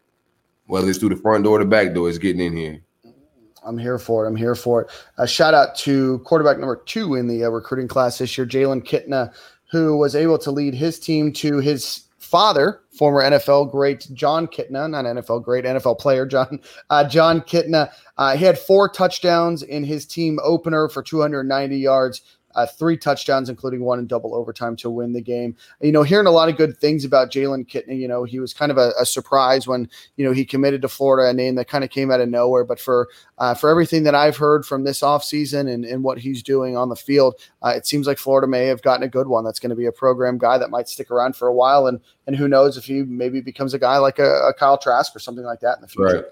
whether 0.67 0.89
it's 0.89 1.01
through 1.01 1.09
the 1.09 1.17
front 1.17 1.43
door 1.43 1.57
or 1.57 1.59
the 1.59 1.69
back 1.69 1.93
door, 1.93 2.09
it's 2.09 2.19
getting 2.19 2.47
in 2.47 2.57
here. 2.57 2.83
I'm 3.65 3.79
here 3.79 3.99
for 3.99 4.25
it. 4.25 4.29
I'm 4.29 4.37
here 4.37 4.55
for 4.55 4.83
it. 4.83 4.91
A 5.19 5.27
shout 5.27 5.55
out 5.55 5.75
to 5.79 6.21
quarterback 6.21 6.59
number 6.59 6.77
two 6.77 7.17
in 7.17 7.27
the 7.27 7.47
uh, 7.47 7.49
recruiting 7.49 7.89
class 7.89 8.19
this 8.19 8.39
year, 8.39 8.47
Jalon 8.47 8.81
Kitna, 8.81 9.35
who 9.73 9.97
was 9.97 10.15
able 10.15 10.39
to 10.39 10.53
lead 10.53 10.73
his 10.73 11.01
team 11.01 11.33
to 11.33 11.59
his 11.59 12.05
father, 12.19 12.81
former 13.03 13.21
NFL 13.21 13.73
great 13.73 14.07
Jon 14.13 14.47
Kitna, 14.47 14.89
not 14.89 15.05
NFL 15.05 15.43
great 15.43 15.65
NFL 15.65 15.99
player 15.99 16.25
John 16.25 16.61
uh, 16.91 17.03
Jon 17.09 17.41
Kitna. 17.41 17.91
Uh, 18.17 18.37
he 18.37 18.45
had 18.45 18.57
four 18.57 18.89
touchdowns 18.89 19.65
in 19.65 19.83
his 19.83 20.07
team 20.07 20.39
opener 20.41 20.89
for 20.89 21.03
290 21.03 21.77
yards. 21.77 22.39
Uh, 22.55 22.67
three 22.67 22.97
touchdowns, 22.97 23.49
including 23.49 23.83
one 23.83 23.99
in 23.99 24.07
double 24.07 24.35
overtime 24.35 24.77
to 24.77 24.91
win 24.91 25.13
the 25.13 25.21
game. 25.21 25.57
You 25.81 25.93
know, 25.93 26.03
hearing 26.03 26.27
a 26.27 26.31
lot 26.31 26.49
of 26.49 26.57
good 26.57 26.79
things 26.79 27.05
about 27.05 27.31
Jalon 27.31 27.67
Kitna. 27.67 27.99
You 27.99 28.09
know, 28.09 28.25
he 28.25 28.39
was 28.41 28.53
kind 28.55 28.71
of 28.71 28.79
a, 28.79 28.93
a 28.99 29.07
surprise 29.07 29.67
when 29.67 29.89
you 30.17 30.25
know 30.25 30.33
he 30.33 30.45
committed 30.45 30.83
to 30.83 30.89
Florida, 30.89 31.29
a 31.29 31.33
name 31.33 31.55
that 31.57 31.69
kind 31.69 31.85
of 31.85 31.91
came 31.91 32.11
out 32.11 32.21
of 32.21 32.29
nowhere. 32.29 32.65
But 32.65 32.81
for 32.81 33.09
uh, 33.39 33.55
for 33.55 33.71
everything 33.71 34.05
that 34.05 34.15
I've 34.15 34.37
heard 34.37 34.65
from 34.65 34.85
this 34.85 35.01
offseason 35.01 35.73
and, 35.73 35.85
and 35.85 36.05
what 36.05 36.19
he's 36.19 36.43
doing 36.43 36.77
on 36.77 36.89
the 36.89 36.97
field, 36.97 37.35
uh, 37.63 37.71
it 37.71 37.87
seems 37.87 38.07
like 38.07 38.19
Florida 38.19 38.47
may 38.47 38.67
have 38.67 38.83
gotten 38.83 39.03
a 39.03 39.09
good 39.09 39.27
one. 39.27 39.45
That's 39.45 39.59
going 39.59 39.71
to 39.71 39.77
be 39.77 39.87
a 39.87 39.93
program 39.93 40.39
guy 40.39 40.59
that 40.59 40.71
might 40.71 40.89
stick 40.89 41.11
around 41.11 41.37
for 41.37 41.49
a 41.49 41.55
while, 41.55 41.87
and 41.87 42.01
and 42.27 42.37
who 42.37 42.49
knows 42.49 42.77
if 42.77 42.85
he 42.85 43.03
maybe 43.03 43.41
becomes 43.41 43.75
a 43.75 43.79
guy 43.79 43.99
like 43.99 44.19
a, 44.19 44.49
a 44.49 44.55
Kyle 44.55 44.79
Trask 44.79 45.15
or 45.15 45.19
something 45.19 45.45
like 45.45 45.61
that 45.61 45.77
in 45.77 45.83
the 45.83 45.89
future. 45.89 46.15
Right. 46.15 46.25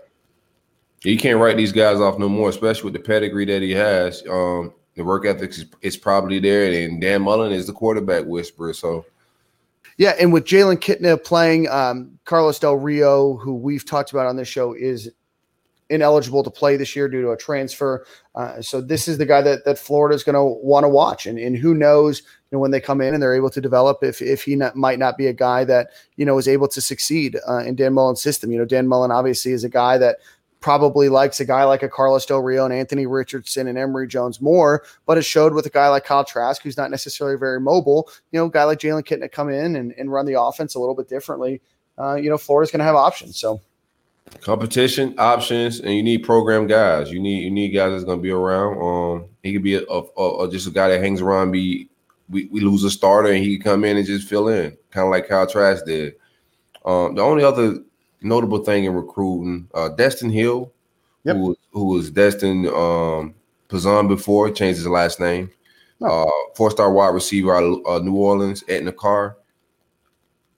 You 1.02 1.16
can't 1.16 1.38
write 1.38 1.56
these 1.56 1.72
guys 1.72 1.98
off 1.98 2.18
no 2.18 2.28
more, 2.28 2.50
especially 2.50 2.84
with 2.84 2.92
the 2.92 3.00
pedigree 3.00 3.46
that 3.46 3.62
he 3.62 3.70
has. 3.72 4.22
Um, 4.28 4.74
the 5.00 5.04
work 5.04 5.24
ethic 5.24 5.48
is, 5.52 5.64
is 5.80 5.96
probably 5.96 6.38
there, 6.38 6.70
and 6.70 7.00
Dan 7.00 7.22
Mullen 7.22 7.52
is 7.52 7.66
the 7.66 7.72
quarterback 7.72 8.26
whisperer. 8.26 8.74
So 8.74 9.06
Yeah, 9.96 10.14
and 10.20 10.30
with 10.30 10.44
Jalon 10.44 10.76
Kitna 10.76 11.24
playing, 11.24 11.70
um, 11.70 12.18
Carlos 12.26 12.58
Del 12.58 12.76
Rio, 12.76 13.38
who 13.38 13.54
we've 13.54 13.86
talked 13.86 14.10
about 14.10 14.26
on 14.26 14.36
this 14.36 14.46
show, 14.46 14.74
is 14.74 15.10
ineligible 15.88 16.44
to 16.44 16.50
play 16.50 16.76
this 16.76 16.94
year 16.94 17.08
due 17.08 17.22
to 17.22 17.30
a 17.30 17.36
transfer. 17.36 18.04
Uh, 18.34 18.60
so 18.60 18.82
this 18.82 19.08
is 19.08 19.16
the 19.16 19.24
guy 19.24 19.40
that 19.40 19.64
that 19.64 19.78
Florida 19.78 20.14
is 20.14 20.22
going 20.22 20.34
to 20.34 20.44
want 20.44 20.84
to 20.84 20.88
watch, 20.90 21.24
and 21.24 21.38
and 21.38 21.56
who 21.56 21.74
knows, 21.74 22.18
you 22.20 22.26
know, 22.56 22.58
when 22.58 22.70
they 22.70 22.78
come 22.78 23.00
in 23.00 23.14
and 23.14 23.22
they're 23.22 23.34
able 23.34 23.48
to 23.48 23.60
develop, 23.62 24.00
if 24.02 24.20
if 24.20 24.42
he 24.42 24.54
not, 24.54 24.76
might 24.76 24.98
not 24.98 25.16
be 25.16 25.28
a 25.28 25.32
guy 25.32 25.64
that 25.64 25.92
you 26.16 26.26
know 26.26 26.36
is 26.36 26.46
able 26.46 26.68
to 26.68 26.82
succeed 26.82 27.38
uh, 27.48 27.64
in 27.64 27.74
Dan 27.74 27.94
Mullen's 27.94 28.22
system. 28.22 28.52
You 28.52 28.58
know, 28.58 28.66
Dan 28.66 28.86
Mullen 28.86 29.10
obviously 29.10 29.52
is 29.52 29.64
a 29.64 29.70
guy 29.70 29.96
that 29.96 30.18
probably 30.60 31.08
likes 31.08 31.40
a 31.40 31.44
guy 31.44 31.64
like 31.64 31.82
a 31.82 31.88
Carlos 31.88 32.26
Del 32.26 32.40
Rio 32.40 32.64
and 32.64 32.72
Anthony 32.72 33.06
Richardson 33.06 33.66
and 33.66 33.78
Emory 33.78 34.06
Jones 34.06 34.40
more, 34.40 34.84
but 35.06 35.18
it 35.18 35.22
showed 35.22 35.54
with 35.54 35.66
a 35.66 35.70
guy 35.70 35.88
like 35.88 36.04
Kyle 36.04 36.24
Trask, 36.24 36.62
who's 36.62 36.76
not 36.76 36.90
necessarily 36.90 37.36
very 37.36 37.60
mobile. 37.60 38.08
You 38.30 38.38
know, 38.40 38.46
a 38.46 38.50
guy 38.50 38.64
like 38.64 38.78
Jalon 38.78 39.04
to 39.04 39.28
come 39.28 39.48
in 39.48 39.76
and, 39.76 39.92
and 39.92 40.12
run 40.12 40.26
the 40.26 40.40
offense 40.40 40.74
a 40.74 40.78
little 40.78 40.94
bit 40.94 41.08
differently. 41.08 41.60
Uh, 41.98 42.14
you 42.14 42.30
know, 42.30 42.38
Florida's 42.38 42.70
going 42.70 42.80
to 42.80 42.84
have 42.84 42.94
options. 42.94 43.38
So 43.38 43.60
competition, 44.42 45.14
options, 45.18 45.80
and 45.80 45.94
you 45.94 46.02
need 46.02 46.18
program 46.18 46.66
guys. 46.66 47.10
You 47.10 47.20
need 47.20 47.44
you 47.44 47.50
need 47.50 47.70
guys 47.70 47.92
that's 47.92 48.04
gonna 48.04 48.20
be 48.20 48.30
around. 48.30 48.80
Um, 48.80 49.28
he 49.42 49.52
could 49.52 49.62
be 49.62 49.74
a, 49.74 49.82
a, 49.82 50.44
a 50.44 50.50
just 50.50 50.66
a 50.66 50.70
guy 50.70 50.88
that 50.88 51.02
hangs 51.02 51.20
around. 51.20 51.50
Be 51.50 51.88
we, 52.28 52.46
we 52.46 52.60
lose 52.60 52.84
a 52.84 52.90
starter 52.90 53.30
and 53.32 53.42
he 53.42 53.56
can 53.56 53.64
come 53.64 53.84
in 53.84 53.96
and 53.96 54.06
just 54.06 54.28
fill 54.28 54.48
in, 54.48 54.76
kind 54.90 55.04
of 55.04 55.10
like 55.10 55.28
Kyle 55.28 55.46
Trask 55.46 55.84
did. 55.84 56.14
Um, 56.84 57.16
the 57.16 57.22
only 57.22 57.44
other 57.44 57.78
notable 58.22 58.64
thing 58.64 58.84
in 58.84 58.94
recruiting, 58.94 59.68
uh, 59.74 59.90
Destyn 59.96 60.32
Hill, 60.32 60.72
Yep. 61.24 61.36
who 61.36 61.56
who 61.72 61.84
was 61.86 62.10
Destin 62.10 62.66
um 62.68 63.34
Pazon 63.68 64.08
before, 64.08 64.50
changed 64.50 64.78
his 64.78 64.88
last 64.88 65.20
name. 65.20 65.50
Oh. 66.02 66.24
Uh, 66.28 66.54
four 66.56 66.70
star 66.70 66.90
wide 66.92 67.14
receiver 67.14 67.54
out 67.54 67.62
of 67.62 67.86
uh, 67.86 67.98
New 68.04 68.16
Orleans, 68.16 68.64
Edna 68.68 68.92
Karr. 68.92 69.36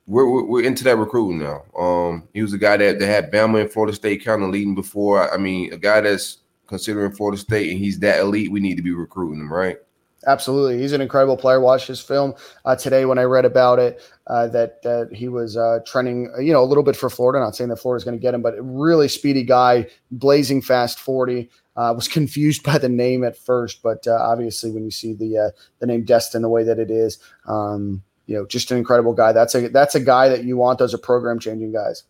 We're, 0.07 0.29
we're 0.29 0.44
we're 0.44 0.64
into 0.64 0.85
that 0.85 0.96
recruiting 0.96 1.38
now. 1.40 1.62
Um, 1.79 2.29
he 2.35 2.42
was 2.42 2.53
a 2.53 2.59
guy 2.59 2.77
that, 2.77 2.98
that 2.98 3.07
had 3.07 3.33
Bama 3.33 3.61
and 3.62 3.72
Florida 3.72 3.94
State 3.94 4.25
kind 4.25 4.42
of 4.42 4.51
leading 4.51 4.75
before. 4.75 5.33
I 5.33 5.37
mean, 5.37 5.72
a 5.72 5.77
guy 5.79 6.01
that's 6.01 6.38
considering 6.66 7.12
Florida 7.12 7.38
State 7.38 7.70
and 7.70 7.79
he's 7.79 7.98
that 8.01 8.20
elite. 8.20 8.51
We 8.51 8.61
need 8.61 8.77
to 8.77 8.83
be 8.83 8.92
recruiting 8.92 9.40
him, 9.40 9.53
right? 9.53 9.79
Absolutely, 10.26 10.78
he's 10.78 10.92
an 10.92 11.00
incredible 11.00 11.37
player. 11.37 11.61
Watched 11.61 11.88
his 11.88 12.00
film 12.00 12.35
uh, 12.64 12.76
today 12.76 13.04
when 13.04 13.18
I 13.18 13.24
read 13.24 13.44
about 13.44 13.78
it. 13.78 14.00
Uh, 14.28 14.46
that 14.48 15.08
he 15.12 15.28
was 15.28 15.56
uh, 15.56 15.80
trending, 15.85 16.32
you 16.40 16.52
know, 16.52 16.62
a 16.62 16.64
little 16.64 16.85
bit 16.85 16.94
for 16.94 17.11
Florida. 17.11 17.40
Not 17.40 17.56
saying 17.56 17.70
that 17.70 17.78
Florida's 17.78 18.04
going 18.04 18.16
to 18.16 18.22
get 18.22 18.35
him, 18.35 18.40
but 18.40 18.54
really 18.58 19.08
speedy 19.08 19.42
guy, 19.42 19.88
blazing 20.11 20.62
fast 20.62 20.98
forty. 20.98 21.50
Uh, 21.74 21.92
was 21.96 22.06
confused 22.18 22.62
by 22.62 22.78
the 22.78 22.88
name 22.88 23.24
at 23.24 23.37
first, 23.37 23.82
but 23.82 24.06
uh, 24.06 24.12
obviously 24.20 24.70
when 24.70 24.85
you 24.85 24.90
see 24.90 25.14
the 25.14 25.52
the 25.80 25.87
name 25.87 26.04
Destin 26.04 26.42
the 26.42 26.48
way 26.48 26.62
that 26.62 26.78
it 26.78 26.90
is, 26.90 27.18
um, 27.46 28.02
you 28.26 28.37
know, 28.37 28.46
just 28.46 28.70
an 28.70 28.78
incredible 28.78 29.12
guy. 29.12 29.32
That's 29.32 29.54
a 29.54 29.68
that's 29.68 29.94
a 29.94 30.00
guy 30.00 30.28
that 30.28 30.44
you 30.44 30.56
want. 30.56 30.78
Those 30.78 30.94
are 30.94 30.98
program 30.98 31.38
changing 31.38 31.72
guys. 31.72 32.04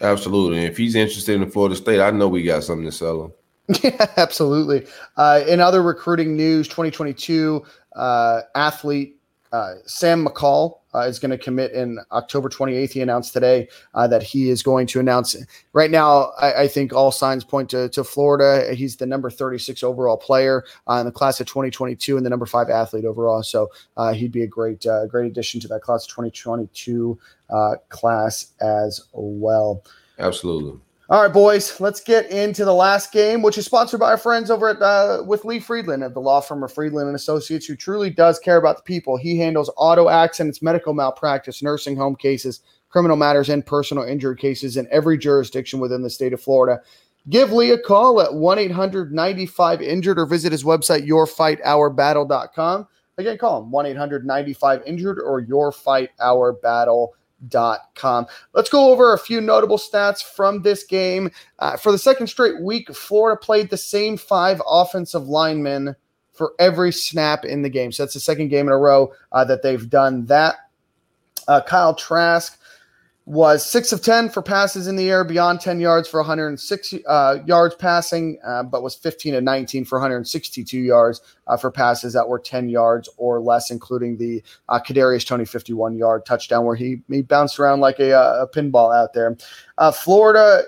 Absolutely. 0.00 0.58
And 0.58 0.66
if 0.66 0.76
he's 0.76 0.94
interested 0.94 1.40
in 1.40 1.50
Florida 1.50 1.76
State, 1.76 2.00
I 2.00 2.10
know 2.10 2.28
we 2.28 2.42
got 2.42 2.64
something 2.64 2.86
to 2.86 2.92
sell 2.92 3.24
him. 3.24 3.32
Yeah, 3.82 4.06
absolutely. 4.16 4.86
Uh, 5.16 5.42
in 5.48 5.60
other 5.60 5.82
recruiting 5.82 6.36
news, 6.36 6.68
2022 6.68 7.64
uh, 7.96 8.42
athlete 8.54 9.16
uh, 9.52 9.74
Sam 9.86 10.26
McCall 10.26 10.80
uh, 10.96 11.02
is 11.02 11.20
going 11.20 11.30
to 11.30 11.38
commit 11.38 11.70
in 11.70 12.00
October 12.10 12.48
28th. 12.48 12.90
He 12.90 13.00
announced 13.00 13.32
today 13.32 13.68
uh, 13.94 14.08
that 14.08 14.20
he 14.20 14.50
is 14.50 14.64
going 14.64 14.88
to 14.88 14.98
announce. 14.98 15.36
Right 15.72 15.92
now, 15.92 16.32
I, 16.40 16.62
I 16.62 16.68
think 16.68 16.92
all 16.92 17.12
signs 17.12 17.44
point 17.44 17.70
to, 17.70 17.88
to 17.90 18.02
Florida. 18.02 18.74
He's 18.74 18.96
the 18.96 19.06
number 19.06 19.30
36 19.30 19.84
overall 19.84 20.16
player 20.16 20.64
uh, 20.88 20.94
in 20.94 21.06
the 21.06 21.12
class 21.12 21.40
of 21.40 21.46
2022 21.46 22.16
and 22.16 22.26
the 22.26 22.30
number 22.30 22.46
five 22.46 22.68
athlete 22.68 23.04
overall. 23.04 23.44
So 23.44 23.70
he'd 24.12 24.32
be 24.32 24.42
a 24.42 24.48
great, 24.48 24.84
great 25.08 25.30
addition 25.30 25.60
to 25.60 25.68
that 25.68 25.82
class 25.82 26.04
of 26.04 26.10
2022 26.10 27.16
uh, 27.48 27.76
class 27.90 28.52
as 28.60 29.00
well. 29.12 29.84
Absolutely. 30.18 30.80
All 31.10 31.20
right, 31.20 31.30
boys, 31.32 31.78
let's 31.82 32.00
get 32.00 32.30
into 32.30 32.64
the 32.64 32.72
last 32.72 33.12
game, 33.12 33.42
which 33.42 33.58
is 33.58 33.66
sponsored 33.66 34.00
by 34.00 34.08
our 34.08 34.16
friends 34.16 34.50
over 34.50 34.70
at 34.70 34.80
uh, 34.80 35.22
with 35.26 35.44
Lee 35.44 35.60
Friedland 35.60 36.02
of 36.02 36.14
the 36.14 36.20
law 36.20 36.40
firm 36.40 36.62
of 36.62 36.72
Friedland 36.72 37.08
and 37.08 37.14
Associates, 37.14 37.66
who 37.66 37.76
truly 37.76 38.08
does 38.08 38.38
care 38.38 38.56
about 38.56 38.78
the 38.78 38.82
people. 38.84 39.18
He 39.18 39.36
handles 39.36 39.70
auto 39.76 40.08
accidents, 40.08 40.62
medical 40.62 40.94
malpractice, 40.94 41.62
nursing 41.62 41.94
home 41.94 42.16
cases, 42.16 42.60
criminal 42.88 43.18
matters, 43.18 43.50
and 43.50 43.66
personal 43.66 44.04
injury 44.04 44.36
cases 44.36 44.78
in 44.78 44.88
every 44.90 45.18
jurisdiction 45.18 45.78
within 45.78 46.00
the 46.00 46.08
state 46.08 46.32
of 46.32 46.40
Florida. 46.40 46.80
Give 47.28 47.52
Lee 47.52 47.72
a 47.72 47.78
call 47.78 48.22
at 48.22 48.32
1 48.32 48.58
800 48.58 49.12
95 49.12 49.82
injured 49.82 50.18
or 50.18 50.24
visit 50.24 50.52
his 50.52 50.64
website, 50.64 51.06
yourfightourbattle.com. 51.06 52.88
Again, 53.18 53.36
call 53.36 53.62
him 53.62 53.70
1 53.70 53.86
800 53.86 54.24
95 54.24 54.82
injured 54.86 55.18
or 55.18 55.42
yourfightourbattle.com 55.42 57.08
com. 57.94 58.26
Let's 58.52 58.70
go 58.70 58.90
over 58.90 59.12
a 59.12 59.18
few 59.18 59.40
notable 59.40 59.78
stats 59.78 60.22
from 60.22 60.62
this 60.62 60.84
game. 60.84 61.30
Uh, 61.58 61.76
for 61.76 61.92
the 61.92 61.98
second 61.98 62.26
straight 62.26 62.60
week, 62.62 62.94
Florida 62.94 63.40
played 63.40 63.70
the 63.70 63.76
same 63.76 64.16
five 64.16 64.60
offensive 64.66 65.28
linemen 65.28 65.96
for 66.32 66.52
every 66.58 66.92
snap 66.92 67.44
in 67.44 67.62
the 67.62 67.68
game. 67.68 67.92
So 67.92 68.02
that's 68.02 68.14
the 68.14 68.20
second 68.20 68.48
game 68.48 68.66
in 68.66 68.72
a 68.72 68.78
row 68.78 69.12
uh, 69.32 69.44
that 69.44 69.62
they've 69.62 69.88
done 69.88 70.26
that. 70.26 70.56
Uh, 71.46 71.60
Kyle 71.60 71.94
Trask, 71.94 72.58
was 73.26 73.64
six 73.64 73.90
of 73.90 74.02
10 74.02 74.28
for 74.28 74.42
passes 74.42 74.86
in 74.86 74.96
the 74.96 75.10
air 75.10 75.24
beyond 75.24 75.58
10 75.58 75.80
yards 75.80 76.06
for 76.06 76.20
106 76.20 76.94
uh, 77.06 77.38
yards 77.46 77.74
passing, 77.74 78.38
uh, 78.46 78.62
but 78.62 78.82
was 78.82 78.94
15 78.94 79.34
and 79.34 79.44
19 79.44 79.86
for 79.86 79.98
162 79.98 80.78
yards 80.78 81.22
uh, 81.46 81.56
for 81.56 81.70
passes 81.70 82.12
that 82.12 82.28
were 82.28 82.38
10 82.38 82.68
yards 82.68 83.08
or 83.16 83.40
less, 83.40 83.70
including 83.70 84.18
the 84.18 84.42
uh, 84.68 84.78
Kadarius 84.78 85.26
Toney 85.26 85.46
51 85.46 85.96
yard 85.96 86.26
touchdown 86.26 86.66
where 86.66 86.76
he, 86.76 87.00
he 87.08 87.22
bounced 87.22 87.58
around 87.58 87.80
like 87.80 87.98
a, 87.98 88.12
uh, 88.12 88.42
a 88.42 88.48
pinball 88.48 88.94
out 88.94 89.14
there. 89.14 89.36
Uh, 89.78 89.90
Florida 89.90 90.62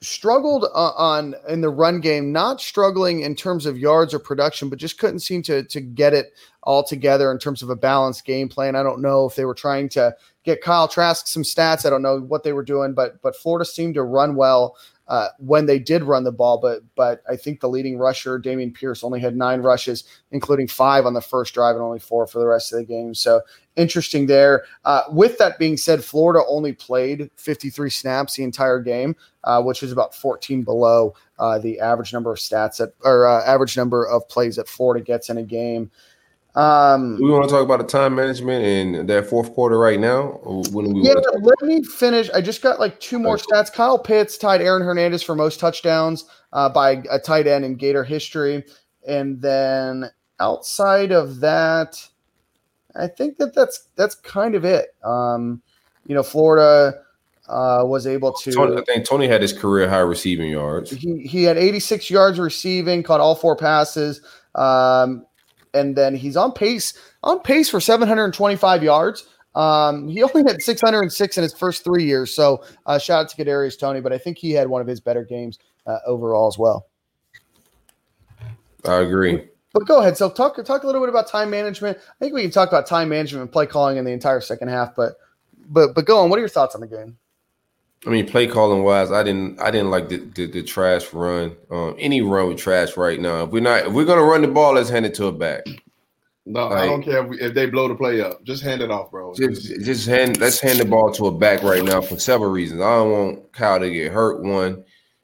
struggled 0.00 0.64
uh, 0.64 0.92
on 0.92 1.34
in 1.48 1.60
the 1.60 1.68
run 1.68 2.00
game, 2.00 2.32
not 2.32 2.60
struggling 2.60 3.20
in 3.20 3.34
terms 3.34 3.66
of 3.66 3.76
yards 3.76 4.14
or 4.14 4.18
production, 4.18 4.68
but 4.68 4.78
just 4.78 4.98
couldn't 4.98 5.20
seem 5.20 5.42
to 5.42 5.62
to 5.64 5.80
get 5.80 6.14
it 6.14 6.32
all 6.62 6.82
together 6.82 7.30
in 7.30 7.38
terms 7.38 7.62
of 7.62 7.70
a 7.70 7.76
balanced 7.76 8.24
game 8.24 8.48
plan. 8.48 8.76
I 8.76 8.82
don't 8.82 9.02
know 9.02 9.26
if 9.26 9.34
they 9.34 9.44
were 9.44 9.54
trying 9.54 9.88
to 9.90 10.14
get 10.44 10.62
Kyle 10.62 10.88
Trask 10.88 11.26
some 11.26 11.42
stats. 11.42 11.84
I 11.84 11.90
don't 11.90 12.02
know 12.02 12.20
what 12.20 12.42
they 12.42 12.52
were 12.52 12.64
doing, 12.64 12.94
but 12.94 13.20
but 13.22 13.36
Florida 13.36 13.64
seemed 13.64 13.94
to 13.94 14.02
run 14.02 14.36
well 14.36 14.76
uh, 15.08 15.28
when 15.38 15.66
they 15.66 15.78
did 15.78 16.04
run 16.04 16.24
the 16.24 16.32
ball. 16.32 16.58
But 16.58 16.82
but 16.94 17.22
I 17.28 17.36
think 17.36 17.60
the 17.60 17.68
leading 17.68 17.98
rusher, 17.98 18.38
Dameon 18.38 18.74
Pierce, 18.74 19.04
only 19.04 19.20
had 19.20 19.36
nine 19.36 19.60
rushes, 19.60 20.04
including 20.30 20.68
five 20.68 21.04
on 21.04 21.14
the 21.14 21.20
first 21.20 21.52
drive 21.52 21.74
and 21.74 21.82
only 21.82 21.98
four 21.98 22.26
for 22.26 22.38
the 22.38 22.46
rest 22.46 22.72
of 22.72 22.78
the 22.78 22.84
game. 22.84 23.14
So 23.14 23.42
interesting 23.76 24.26
there. 24.26 24.64
Uh, 24.84 25.02
with 25.10 25.38
that 25.38 25.58
being 25.58 25.76
said, 25.76 26.04
Florida 26.04 26.44
only 26.48 26.72
played 26.72 27.30
53 27.36 27.90
snaps 27.90 28.36
the 28.36 28.44
entire 28.44 28.80
game, 28.80 29.16
uh, 29.44 29.62
which 29.62 29.82
is 29.82 29.92
about 29.92 30.14
14 30.14 30.62
below 30.62 31.14
uh, 31.38 31.58
the 31.58 31.80
average 31.80 32.12
number 32.12 32.32
of 32.32 32.38
stats 32.38 32.76
that 32.78 32.94
or 33.02 33.26
uh, 33.26 33.44
average 33.44 33.76
number 33.76 34.06
of 34.06 34.28
plays 34.28 34.56
that 34.56 34.68
Florida 34.68 35.04
gets 35.04 35.28
in 35.28 35.38
a 35.38 35.42
game. 35.42 35.90
Um, 36.60 37.16
we 37.22 37.30
want 37.30 37.48
to 37.48 37.50
talk 37.50 37.64
about 37.64 37.78
the 37.78 37.86
time 37.86 38.14
management 38.14 38.64
in 38.64 39.06
that 39.06 39.30
fourth 39.30 39.54
quarter 39.54 39.78
right 39.78 39.98
now. 39.98 40.38
yeah, 40.44 41.14
let 41.40 41.62
me 41.62 41.82
finish. 41.82 42.28
I 42.34 42.42
just 42.42 42.60
got 42.60 42.78
like 42.78 43.00
two 43.00 43.18
more 43.18 43.38
stats. 43.38 43.72
Kyle 43.72 43.98
Pitts 43.98 44.36
tied 44.36 44.60
Aaron 44.60 44.82
Hernandez 44.82 45.22
for 45.22 45.34
most 45.34 45.58
touchdowns 45.58 46.26
uh, 46.52 46.68
by 46.68 47.02
a 47.10 47.18
tight 47.18 47.46
end 47.46 47.64
in 47.64 47.76
Gator 47.76 48.04
history, 48.04 48.62
and 49.08 49.40
then 49.40 50.10
outside 50.38 51.12
of 51.12 51.40
that, 51.40 52.06
I 52.94 53.06
think 53.06 53.38
that 53.38 53.54
that's 53.54 53.88
that's 53.96 54.16
kind 54.16 54.54
of 54.54 54.66
it. 54.66 54.94
Um, 55.02 55.62
you 56.06 56.14
know, 56.14 56.22
Florida 56.22 56.92
uh, 57.48 57.84
was 57.86 58.06
able 58.06 58.34
to. 58.34 58.52
Toney, 58.52 58.76
I 58.76 58.84
think 58.84 59.06
Toney 59.06 59.28
had 59.28 59.40
his 59.40 59.54
career 59.54 59.88
high 59.88 60.00
receiving 60.00 60.50
yards. 60.50 60.90
He 60.90 61.22
he 61.22 61.44
had 61.44 61.56
86 61.56 62.10
yards 62.10 62.38
receiving, 62.38 63.02
caught 63.02 63.20
all 63.20 63.34
four 63.34 63.56
passes. 63.56 64.20
Um, 64.54 65.24
and 65.74 65.96
then 65.96 66.14
he's 66.14 66.36
on 66.36 66.52
pace 66.52 66.94
on 67.22 67.40
pace 67.40 67.68
for 67.68 67.80
725 67.80 68.82
yards. 68.82 69.26
Um, 69.54 70.08
he 70.08 70.22
only 70.22 70.44
had 70.44 70.62
606 70.62 71.36
in 71.36 71.42
his 71.42 71.54
first 71.54 71.82
three 71.84 72.04
years. 72.04 72.34
So 72.34 72.64
uh, 72.86 72.98
shout 72.98 73.24
out 73.24 73.28
to 73.30 73.44
Kadarius 73.44 73.78
Toney, 73.78 74.00
but 74.00 74.12
I 74.12 74.18
think 74.18 74.38
he 74.38 74.52
had 74.52 74.68
one 74.68 74.80
of 74.80 74.86
his 74.86 75.00
better 75.00 75.24
games 75.24 75.58
uh, 75.86 75.98
overall 76.06 76.46
as 76.46 76.58
well. 76.58 76.86
I 78.86 79.00
agree. 79.00 79.48
But 79.72 79.86
go 79.86 80.00
ahead. 80.00 80.16
So 80.16 80.30
talk 80.30 80.62
talk 80.64 80.82
a 80.82 80.86
little 80.86 81.00
bit 81.00 81.10
about 81.10 81.28
time 81.28 81.50
management. 81.50 81.98
I 81.98 82.24
think 82.24 82.34
we 82.34 82.42
can 82.42 82.50
talk 82.50 82.68
about 82.68 82.86
time 82.86 83.08
management 83.08 83.42
and 83.42 83.52
play 83.52 83.66
calling 83.66 83.98
in 83.98 84.04
the 84.04 84.10
entire 84.10 84.40
second 84.40 84.68
half. 84.68 84.96
But 84.96 85.14
but 85.68 85.94
but 85.94 86.06
go 86.06 86.18
on. 86.18 86.30
What 86.30 86.38
are 86.38 86.40
your 86.40 86.48
thoughts 86.48 86.74
on 86.74 86.80
the 86.80 86.86
game? 86.86 87.16
I 88.06 88.10
mean, 88.10 88.26
play 88.26 88.46
calling 88.46 88.82
wise, 88.82 89.12
I 89.12 89.22
didn't 89.22 89.60
I 89.60 89.70
didn't 89.70 89.90
like 89.90 90.08
the 90.08 90.18
the, 90.18 90.46
the 90.46 90.62
Trask 90.62 91.12
run. 91.12 91.56
Um, 91.70 91.96
any 91.98 92.22
run 92.22 92.48
with 92.48 92.58
Trask 92.58 92.96
right 92.96 93.20
now. 93.20 93.44
If 93.44 93.50
we're 93.50 93.60
not 93.60 93.86
if 93.86 93.92
we're 93.92 94.06
gonna 94.06 94.22
run 94.22 94.42
the 94.42 94.48
ball, 94.48 94.74
let's 94.74 94.88
hand 94.88 95.06
it 95.06 95.14
to 95.14 95.26
a 95.26 95.32
back. 95.32 95.66
No, 96.46 96.68
like, 96.68 96.78
I 96.78 96.86
don't 96.86 97.02
care 97.02 97.22
if, 97.22 97.28
we, 97.28 97.40
if, 97.40 97.54
they 97.54 97.66
blow 97.66 97.86
the 97.86 97.94
play 97.94 98.22
up. 98.22 98.42
Just 98.44 98.62
hand 98.62 98.80
it 98.80 98.90
off, 98.90 99.10
bro. 99.10 99.34
Just 99.34 99.66
just 99.84 100.06
hand 100.06 100.40
let's 100.40 100.58
hand 100.58 100.78
the 100.78 100.86
ball 100.86 101.12
to 101.12 101.26
a 101.26 101.30
back 101.30 101.62
right 101.62 101.84
now 101.84 102.00
for 102.00 102.18
several 102.18 102.50
reasons. 102.50 102.80
I 102.80 102.96
don't 102.96 103.12
want 103.12 103.52
Kyle 103.52 103.78
to 103.78 103.90
get 103.90 104.12
hurt. 104.12 104.42
One 104.42 104.82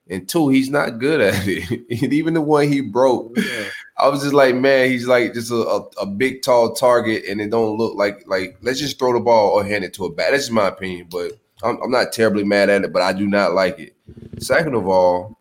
and 0.08 0.28
two, 0.28 0.50
he's 0.50 0.70
not 0.70 0.98
good 0.98 1.20
at 1.20 1.46
it. 1.46 1.90
Even 2.12 2.34
the 2.34 2.42
one 2.42 2.68
he 2.68 2.80
broke, 2.80 3.36
yeah. 3.36 3.64
I 3.96 4.08
was 4.08 4.22
just 4.22 4.34
like, 4.34 4.54
man, 4.54 4.90
he's 4.90 5.06
like 5.06 5.32
just 5.32 5.50
a, 5.50 5.56
a, 5.56 5.80
a, 6.02 6.06
big 6.06 6.42
tall 6.42 6.74
target, 6.74 7.24
and 7.28 7.40
it 7.40 7.50
don't 7.50 7.78
look 7.78 7.96
like 7.96 8.22
like 8.26 8.58
let's 8.60 8.78
just 8.78 8.98
throw 8.98 9.14
the 9.14 9.20
ball 9.20 9.50
or 9.50 9.64
hand 9.64 9.84
it 9.84 9.94
to 9.94 10.04
a 10.04 10.12
back. 10.12 10.30
That's 10.30 10.44
just 10.44 10.52
my 10.52 10.68
opinion, 10.68 11.08
but 11.10 11.32
I'm, 11.62 11.80
I'm 11.82 11.90
not 11.90 12.12
terribly 12.12 12.44
mad 12.44 12.68
at 12.68 12.84
it, 12.84 12.92
but 12.92 13.02
I 13.02 13.12
do 13.12 13.26
not 13.26 13.54
like 13.54 13.78
it. 13.78 13.94
Second 14.38 14.74
of 14.74 14.86
all, 14.86 15.38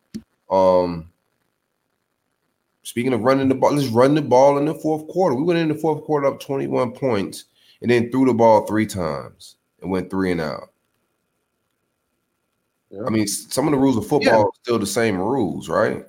um, 0.49 1.11
speaking 2.83 3.13
of 3.13 3.21
running 3.21 3.49
the 3.49 3.55
ball, 3.55 3.73
let's 3.73 3.87
run 3.89 4.15
the 4.15 4.21
ball 4.21 4.57
in 4.57 4.65
the 4.65 4.75
fourth 4.75 5.07
quarter. 5.07 5.35
We 5.35 5.43
went 5.43 5.59
in 5.59 5.67
the 5.67 5.75
fourth 5.75 6.03
quarter 6.03 6.27
up 6.27 6.39
21 6.39 6.93
points 6.93 7.45
and 7.81 7.91
then 7.91 8.11
threw 8.11 8.25
the 8.25 8.33
ball 8.33 8.65
three 8.65 8.85
times 8.85 9.57
and 9.81 9.91
went 9.91 10.09
three 10.09 10.31
and 10.31 10.41
out. 10.41 10.69
Yeah. 12.89 13.03
I 13.05 13.09
mean, 13.09 13.27
some 13.27 13.67
of 13.67 13.71
the 13.71 13.77
rules 13.77 13.97
of 13.97 14.07
football 14.07 14.39
yeah. 14.39 14.43
are 14.43 14.51
still 14.61 14.79
the 14.79 14.85
same 14.85 15.17
rules, 15.17 15.67
right? 15.67 16.05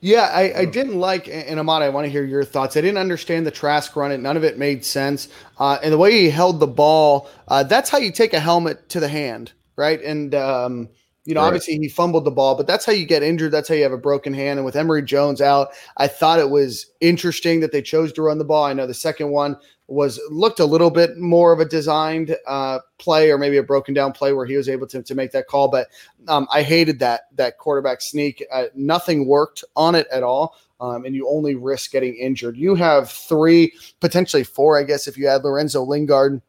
Yeah, 0.00 0.30
I, 0.32 0.60
I 0.60 0.64
didn't 0.64 1.00
like, 1.00 1.28
and 1.28 1.58
Ahmad, 1.58 1.82
I 1.82 1.88
want 1.88 2.04
to 2.04 2.10
hear 2.10 2.24
your 2.24 2.44
thoughts. 2.44 2.76
I 2.76 2.80
didn't 2.80 2.98
understand 2.98 3.46
the 3.46 3.50
Trask 3.50 3.94
run. 3.96 4.12
It 4.12 4.20
none 4.20 4.36
of 4.36 4.44
it 4.44 4.56
made 4.56 4.84
sense. 4.84 5.28
Uh, 5.58 5.78
and 5.82 5.92
the 5.92 5.98
way 5.98 6.12
he 6.12 6.30
held 6.30 6.60
the 6.60 6.68
ball, 6.68 7.28
uh, 7.48 7.64
that's 7.64 7.90
how 7.90 7.98
you 7.98 8.12
take 8.12 8.32
a 8.32 8.38
helmet 8.38 8.88
to 8.90 9.00
the 9.00 9.08
hand, 9.08 9.52
right? 9.76 10.00
And 10.00 10.36
um, 10.36 10.88
you 11.24 11.34
know, 11.34 11.40
right. 11.40 11.48
obviously 11.48 11.78
he 11.78 11.88
fumbled 11.88 12.24
the 12.24 12.30
ball, 12.30 12.54
but 12.54 12.66
that's 12.66 12.86
how 12.86 12.92
you 12.92 13.06
get 13.06 13.22
injured. 13.22 13.50
That's 13.50 13.68
how 13.68 13.74
you 13.74 13.82
have 13.82 13.92
a 13.92 13.98
broken 13.98 14.32
hand. 14.32 14.58
And 14.58 14.64
with 14.64 14.76
Emory 14.76 15.02
Jones 15.02 15.40
out, 15.40 15.70
I 15.96 16.06
thought 16.06 16.38
it 16.38 16.50
was 16.50 16.86
interesting 17.00 17.60
that 17.60 17.72
they 17.72 17.82
chose 17.82 18.12
to 18.14 18.22
run 18.22 18.38
the 18.38 18.44
ball. 18.44 18.64
I 18.64 18.72
know 18.72 18.86
the 18.86 18.94
second 18.94 19.30
one 19.30 19.56
was 19.88 20.20
looked 20.30 20.60
a 20.60 20.64
little 20.66 20.90
bit 20.90 21.16
more 21.16 21.52
of 21.52 21.60
a 21.60 21.64
designed 21.64 22.36
uh, 22.46 22.78
play 22.98 23.30
or 23.30 23.38
maybe 23.38 23.56
a 23.56 23.62
broken 23.62 23.94
down 23.94 24.12
play 24.12 24.32
where 24.34 24.44
he 24.44 24.56
was 24.56 24.68
able 24.68 24.86
to, 24.86 25.02
to 25.02 25.14
make 25.14 25.32
that 25.32 25.48
call. 25.48 25.68
But 25.68 25.88
um, 26.28 26.46
I 26.52 26.62
hated 26.62 26.98
that 27.00 27.22
that 27.36 27.58
quarterback 27.58 28.00
sneak. 28.02 28.44
Uh, 28.52 28.64
nothing 28.74 29.26
worked 29.26 29.64
on 29.74 29.94
it 29.94 30.06
at 30.12 30.22
all. 30.22 30.56
Um, 30.80 31.04
and 31.04 31.12
you 31.12 31.28
only 31.28 31.56
risk 31.56 31.90
getting 31.90 32.14
injured. 32.14 32.56
You 32.56 32.76
have 32.76 33.10
three, 33.10 33.72
potentially 33.98 34.44
four, 34.44 34.78
I 34.78 34.84
guess, 34.84 35.08
if 35.08 35.18
you 35.18 35.26
add 35.26 35.42
Lorenzo 35.42 35.82
Lingard 35.82 36.40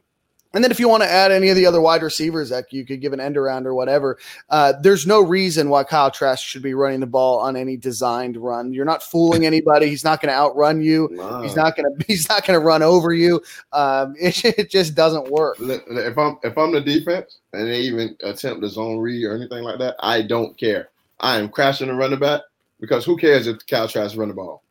and 0.53 0.63
then 0.63 0.71
if 0.71 0.79
you 0.79 0.89
want 0.89 1.03
to 1.03 1.09
add 1.09 1.31
any 1.31 1.49
of 1.49 1.55
the 1.55 1.65
other 1.65 1.79
wide 1.79 2.01
receivers 2.01 2.49
that 2.49 2.73
you 2.73 2.83
could 2.83 3.01
give 3.01 3.13
an 3.13 3.19
end 3.19 3.37
around 3.37 3.67
or 3.67 3.75
whatever, 3.75 4.17
uh, 4.49 4.73
there's 4.81 5.05
no 5.05 5.21
reason 5.21 5.69
why 5.69 5.83
Kyle 5.83 6.09
Trask 6.09 6.43
should 6.43 6.63
be 6.63 6.73
running 6.73 7.01
the 7.01 7.07
ball 7.07 7.39
on 7.39 7.55
any 7.55 7.77
designed 7.77 8.35
run. 8.35 8.73
You're 8.73 8.85
not 8.85 9.03
fooling 9.03 9.45
anybody. 9.45 9.87
He's 9.87 10.03
not 10.03 10.21
going 10.21 10.31
to 10.31 10.35
outrun 10.35 10.81
you. 10.81 11.09
Wow. 11.11 11.43
He's 11.43 11.55
not 11.55 11.75
going 11.75 11.95
to. 11.99 12.05
He's 12.07 12.27
not 12.29 12.45
going 12.47 12.59
to 12.59 12.65
run 12.65 12.81
over 12.81 13.13
you. 13.13 13.41
Um, 13.73 14.15
it, 14.19 14.43
it, 14.43 14.69
just 14.71 14.95
doesn't 14.95 15.29
work. 15.29 15.57
If 15.59 16.17
I'm 16.17 16.39
if 16.43 16.57
I'm 16.57 16.71
the 16.71 16.81
defense 16.81 17.37
and 17.53 17.67
they 17.67 17.81
even 17.81 18.17
attempt 18.23 18.61
the 18.61 18.69
zone 18.69 18.97
read 18.97 19.23
or 19.25 19.35
anything 19.35 19.63
like 19.63 19.77
that, 19.79 19.95
I 19.99 20.23
don't 20.23 20.57
care. 20.57 20.89
I 21.19 21.37
am 21.37 21.49
crashing 21.49 21.87
the 21.87 21.93
running 21.93 22.19
back 22.19 22.41
because 22.79 23.05
who 23.05 23.17
cares 23.17 23.45
if 23.45 23.65
Kyle 23.67 23.87
Trask 23.87 24.17
run 24.17 24.29
the 24.29 24.33
ball? 24.33 24.63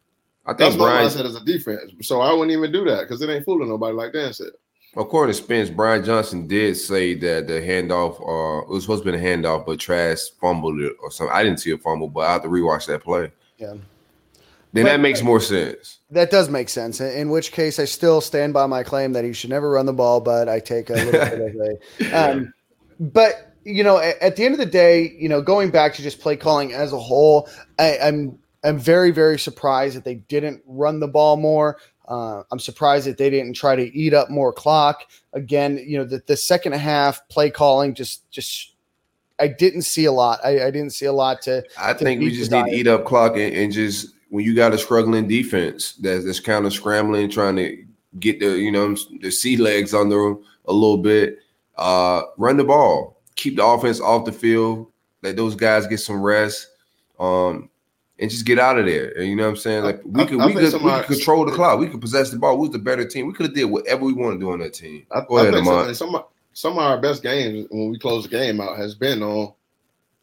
I 0.45 0.53
think 0.53 0.59
That's 0.61 0.77
Brian, 0.77 1.05
what 1.05 1.13
I 1.13 1.15
said 1.15 1.27
as 1.27 1.37
a 1.37 1.45
defense. 1.45 1.93
So 2.01 2.23
I 2.23 2.33
wouldn't 2.33 2.53
even 2.53 2.73
do 2.73 2.85
that 2.87 3.03
because 3.03 3.21
it 3.21 3.29
ain't 3.29 3.45
fooling 3.45 3.69
nobody 3.69 3.95
like 3.95 4.15
Dan 4.15 4.33
said. 4.33 4.49
According 4.97 5.35
to 5.35 5.43
Spence, 5.43 5.71
Brian 5.71 6.05
Johnson 6.05 6.47
did 6.47 6.77
say 6.77 7.15
that 7.15 7.47
the 7.47 7.61
handoff 7.61 8.15
uh 8.21 8.63
it 8.63 8.69
was 8.71 8.85
supposed 8.85 9.05
to 9.05 9.13
be 9.13 9.19
a 9.19 9.21
handoff, 9.21 9.67
but 9.67 9.79
Trask 9.79 10.39
fumbled 10.41 10.81
it 10.81 10.97
or 11.01 11.11
something. 11.11 11.35
I 11.35 11.43
didn't 11.43 11.61
see 11.61 11.71
a 11.71 11.79
fumble, 11.79 12.09
but 12.09 12.21
I 12.21 12.33
have 12.33 12.43
to 12.43 12.49
rewatch 12.49 12.87
that 12.87 13.03
play. 13.03 13.31
Yeah. 13.59 13.75
Then 14.73 14.85
but, 14.85 14.91
that 14.91 15.01
makes 15.01 15.23
more 15.23 15.41
sense. 15.41 15.99
That 16.11 16.31
does 16.31 16.49
make 16.49 16.69
sense. 16.69 17.01
In 17.01 17.31
which 17.31 17.53
case, 17.53 17.79
I 17.79 17.85
still 17.85 18.21
stand 18.21 18.53
by 18.53 18.67
my 18.67 18.83
claim 18.83 19.13
that 19.13 19.25
he 19.25 19.33
should 19.33 19.51
never 19.51 19.71
run 19.71 19.87
the 19.87 19.93
ball, 19.93 20.21
but 20.21 20.49
I 20.49 20.61
take 20.61 20.91
a 20.91 20.95
little 20.95 21.13
bit 21.13 21.55
of 22.01 22.11
a. 22.11 22.31
Um, 22.31 22.53
but 23.01 23.55
you 23.65 23.85
know, 23.85 23.99
at, 23.99 24.19
at, 24.21 24.37
the 24.37 24.45
end 24.45 24.55
of 24.55 24.59
the 24.59 24.67
day, 24.67 25.15
you 25.19 25.29
know, 25.29 25.43
going 25.43 25.71
back 25.71 25.95
to 25.95 26.03
just 26.03 26.21
play 26.21 26.37
calling 26.37 26.73
as 26.73 26.93
a 26.93 26.99
whole, 26.99 27.49
I, 27.79 27.99
I'm 27.99 28.39
I'm 28.65 28.79
very 28.79 29.11
very 29.11 29.39
surprised 29.39 29.97
that 29.97 30.05
they 30.05 30.17
didn't 30.17 30.63
run 30.67 31.01
the 31.01 31.09
ball 31.09 31.37
more. 31.37 31.79
Uh, 32.09 32.43
I'm 32.51 32.59
surprised 32.59 33.07
that 33.07 33.19
they 33.19 33.29
didn't 33.29 33.53
try 33.53 33.77
to 33.77 33.95
eat 33.95 34.15
up 34.15 34.31
more 34.31 34.53
clock. 34.53 35.03
Again, 35.35 35.77
you 35.87 35.99
know, 35.99 36.05
the, 36.05 36.23
the 36.27 36.37
second 36.37 36.73
half 36.73 37.29
play 37.29 37.51
calling 37.51 37.95
just 37.95 38.29
just 38.31 38.73
I 39.39 39.49
didn't 39.49 39.83
see 39.83 40.07
a 40.07 40.13
lot. 40.13 40.41
I, 40.43 40.67
I 40.67 40.71
didnn't 40.71 40.91
see 40.91 41.05
a 41.05 41.13
lot 41.13 41.43
to. 41.43 41.63
I 41.79 41.93
to 41.93 41.99
think 41.99 42.21
we 42.21 42.31
just 42.31 42.51
need 42.51 42.65
to 42.65 42.73
eat 42.73 42.87
up 42.87 43.05
clock 43.05 43.37
and, 43.37 43.55
and, 43.55 43.73
just 43.73 44.15
when 44.31 44.45
you 44.45 44.55
got 44.55 44.75
a 44.75 44.79
struggling 44.79 45.29
defense 45.29 45.93
that's, 45.93 46.25
that's 46.25 46.41
kind 46.41 46.67
of 46.67 46.73
scrambling, 46.73 47.31
trying 47.31 47.57
to 47.57 47.85
get 48.19 48.41
the 48.41 48.59
you 48.59 48.73
know 48.73 48.97
the 49.21 49.31
sea 49.31 49.57
legs 49.57 49.95
under 49.95 50.17
them 50.17 50.43
a 50.65 50.73
little 50.73 50.99
bit. 50.99 51.39
Uh, 51.77 52.23
run 52.39 52.57
the 52.57 52.65
ball, 52.65 53.21
keep 53.37 53.57
the 53.57 53.65
offense 53.65 54.01
off 54.01 54.25
the 54.25 54.33
field, 54.33 54.91
let 55.23 55.37
those 55.37 55.55
guys 55.55 55.87
get 55.87 55.99
some 55.99 56.21
rest. 56.21 56.69
Um, 57.21 57.71
and 58.19 58.31
just 58.31 58.45
get 58.45 58.59
out 58.59 58.79
of 58.79 58.87
there. 58.87 59.23
You 59.23 59.37
know 59.37 59.45
what 59.45 59.51
I'm 59.51 59.57
saying? 59.57 59.85
Like 59.85 60.01
we 60.05 60.25
could 60.27 60.41
I, 60.41 60.45
I 60.45 60.47
we 60.47 60.53
could, 60.55 60.83
we 60.83 60.91
could 60.91 61.07
control 61.07 61.45
the 61.45 61.53
clock. 61.53 61.79
We 61.79 61.89
could 61.89 62.01
possess 62.01 62.31
the 62.31 62.39
ball. 62.39 62.57
We 62.57 62.69
was 62.69 62.71
the 62.71 62.79
better 62.79 63.07
team. 63.07 63.27
We 63.27 63.33
could 63.33 63.47
have 63.47 63.55
did 63.55 63.65
whatever 63.65 64.05
we 64.05 64.13
wanted 64.13 64.35
to 64.35 64.41
do 64.41 64.53
on 64.53 64.59
that 64.61 64.75
team. 64.75 65.07
I, 65.11 65.23
Go 65.29 65.39
ahead, 65.39 65.55
Some, 65.65 65.95
some, 65.95 66.23
some 66.53 66.73
of 66.73 66.79
our 66.79 67.01
best 67.01 67.23
games 67.23 67.67
when 67.71 67.91
we 67.91 67.99
close 67.99 68.25
the 68.25 68.31
game 68.31 68.61
out 68.61 68.77
has 68.77 68.95
been 68.95 69.23
on 69.23 69.53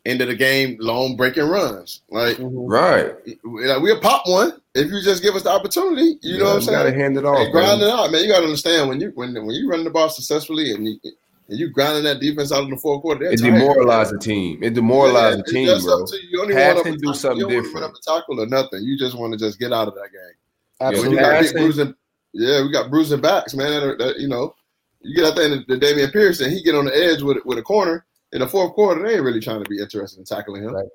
end 0.06 0.22
of 0.22 0.28
the 0.28 0.36
game 0.36 0.78
long 0.80 1.16
breaking 1.16 1.48
runs. 1.48 2.02
Like 2.10 2.38
mm-hmm. 2.38 2.68
right, 2.68 3.16
like 3.44 3.82
we'll 3.82 4.00
pop 4.02 4.28
one 4.28 4.54
if 4.74 4.92
you 4.92 5.02
just 5.02 5.24
give 5.24 5.36
us 5.36 5.44
the 5.44 5.50
opportunity. 5.50 6.18
You 6.22 6.34
yeah, 6.34 6.38
know 6.38 6.46
what 6.46 6.56
I'm 6.56 6.62
saying? 6.62 6.78
Gotta 6.78 6.94
hand 6.94 7.18
it 7.18 7.26
off. 7.26 7.38
Hey, 7.38 7.52
grind 7.52 7.82
it 7.82 7.90
out, 7.90 8.12
man. 8.12 8.22
You 8.22 8.30
gotta 8.30 8.46
understand 8.46 8.90
when 8.90 9.00
you 9.00 9.12
when 9.16 9.34
when 9.34 9.52
you 9.56 9.70
run 9.70 9.84
the 9.84 9.90
ball 9.90 10.10
successfully 10.10 10.74
and 10.74 10.88
you, 10.88 11.00
and 11.48 11.60
you 11.60 11.70
grinding 11.70 12.04
that 12.04 12.20
defense 12.20 12.52
out 12.52 12.64
in 12.64 12.72
the 12.72 12.78
fourth 12.78 13.02
quarter, 13.02 13.26
it 13.26 13.40
demoralized 13.40 14.14
the 14.14 14.20
team. 14.20 14.64
It 14.64 14.74
demoralized 14.74 15.38
yeah, 15.38 15.44
the 15.46 15.52
team, 15.52 15.84
bro. 15.84 16.06
You. 16.06 16.18
you 16.30 16.54
don't 16.54 16.76
want 16.76 16.88
to 16.88 16.98
do 16.98 17.14
something 17.14 17.48
different. 17.48 17.86
Up 17.86 17.94
tackle 18.02 18.42
or 18.42 18.48
nothing. 18.48 18.84
You 18.84 18.98
just 18.98 19.18
want 19.18 19.34
to 19.34 19.40
just 19.40 19.60
get 19.60 19.72
out 19.72 19.88
of 19.88 19.96
that 19.96 20.12
game. 20.12 20.36
Absolutely. 20.82 21.18
Yeah, 21.18 21.40
we 21.40 21.46
got 21.46 21.54
bruising, 21.54 21.96
yeah, 22.34 22.62
we 22.64 22.72
got 22.72 22.90
bruising 22.90 23.22
backs, 23.22 23.54
man. 23.54 23.88
That, 23.88 23.98
that, 24.00 24.20
you 24.20 24.28
know, 24.28 24.56
you 25.02 25.16
get 25.16 25.26
out 25.26 25.36
there 25.36 25.52
and 25.52 25.66
the 25.68 26.10
Pierce 26.12 26.42
and 26.42 26.52
he 26.52 26.64
get 26.64 26.76
on 26.76 26.86
the 26.86 26.96
edge 26.96 27.22
with 27.22 27.38
with 27.46 27.60
a 27.60 27.62
corner 27.62 28.06
in 28.32 28.40
the 28.40 28.48
fourth 28.48 28.74
quarter. 28.74 29.04
They 29.04 29.16
ain't 29.16 29.24
really 29.24 29.40
trying 29.40 29.64
to 29.64 29.70
be 29.70 29.80
interested 29.80 30.20
in 30.20 30.26
tackling 30.26 30.64
him. 30.64 30.74
Right. 30.74 30.88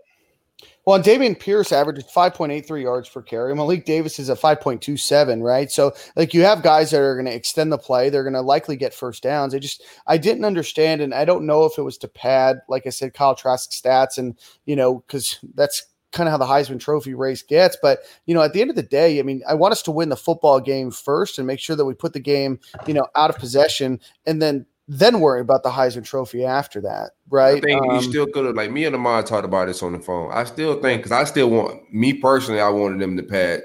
Well, 0.87 1.01
Dameon 1.01 1.39
Pierce 1.39 1.73
averages 1.73 2.05
5.83 2.05 2.83
yards 2.83 3.09
per 3.09 3.21
carry. 3.23 3.55
Malik 3.55 3.85
Davis 3.85 4.19
is 4.19 4.31
a 4.31 4.35
5.27, 4.35 5.43
right? 5.43 5.71
So, 5.71 5.93
like, 6.17 6.33
you 6.33 6.43
have 6.43 6.63
guys 6.63 6.91
that 6.91 7.01
are 7.01 7.15
going 7.15 7.27
to 7.27 7.35
extend 7.35 7.71
the 7.71 7.79
play. 7.79 8.09
They're 8.09 8.23
going 8.25 8.33
to 8.33 8.41
likely 8.41 8.77
get 8.77 8.95
first 8.95 9.23
downs. 9.23 9.55
I 9.55 9.59
just, 9.59 9.83
I 10.07 10.17
didn't 10.17 10.47
understand, 10.47 11.03
and 11.03 11.15
I 11.15 11.25
don't 11.25 11.47
know 11.47 11.65
if 11.65 11.77
it 11.77 11.83
was 11.83 11.99
to 11.99 12.09
pad, 12.09 12.61
like 12.69 12.87
I 12.87 12.91
said, 12.91 13.15
Kyle 13.15 13.35
Trask 13.35 13.71
stats, 13.71 14.17
and, 14.17 14.39
you 14.65 14.75
know, 14.75 15.05
because 15.07 15.39
that's 15.55 15.87
kind 16.13 16.29
of 16.29 16.33
how 16.33 16.39
the 16.39 16.47
Heisman 16.47 16.81
Trophy 16.81 17.15
race 17.15 17.43
gets. 17.43 17.77
But, 17.81 18.01
you 18.27 18.35
know, 18.35 18.43
at 18.43 18.53
the 18.53 18.61
end 18.61 18.71
of 18.71 18.77
the 18.77 18.83
day, 18.83 19.19
I 19.19 19.23
mean, 19.23 19.43
I 19.49 19.55
want 19.55 19.73
us 19.73 19.83
to 19.83 19.91
win 19.91 20.09
the 20.09 20.17
football 20.17 20.61
game 20.61 20.91
first 20.91 21.39
and 21.39 21.47
make 21.47 21.61
sure 21.61 21.77
that 21.77 21.85
we 21.85 21.95
put 21.95 22.15
the 22.15 22.21
game, 22.21 22.59
you 22.87 22.95
know, 22.95 23.07
out 23.15 23.31
of 23.31 23.39
possession 23.39 24.01
and 24.27 24.41
then 24.41 24.67
then 24.93 25.21
worry 25.21 25.41
about 25.41 25.63
the 25.63 25.71
Heisman 25.71 26.05
Trophy 26.05 26.45
after 26.45 26.81
that, 26.81 27.13
right? 27.29 27.59
I 27.59 27.61
think 27.61 27.81
um, 27.81 27.95
you 27.95 28.03
still 28.03 28.27
could 28.27 28.45
have, 28.45 28.57
like 28.57 28.73
me 28.73 28.87
and 28.87 28.97
Ahmad 28.97 29.25
talked 29.25 29.45
about 29.45 29.69
this 29.69 29.85
on 29.85 29.93
the 29.93 30.01
phone. 30.01 30.33
I 30.33 30.43
still 30.43 30.83
think 30.83 30.99
because 31.03 31.13
I 31.13 31.23
still 31.23 31.49
want 31.49 31.95
me 31.95 32.13
personally, 32.13 32.61
I 32.61 32.71
wanted 32.71 32.99
them 33.01 33.17
to 33.17 33.23
pad 33.23 33.63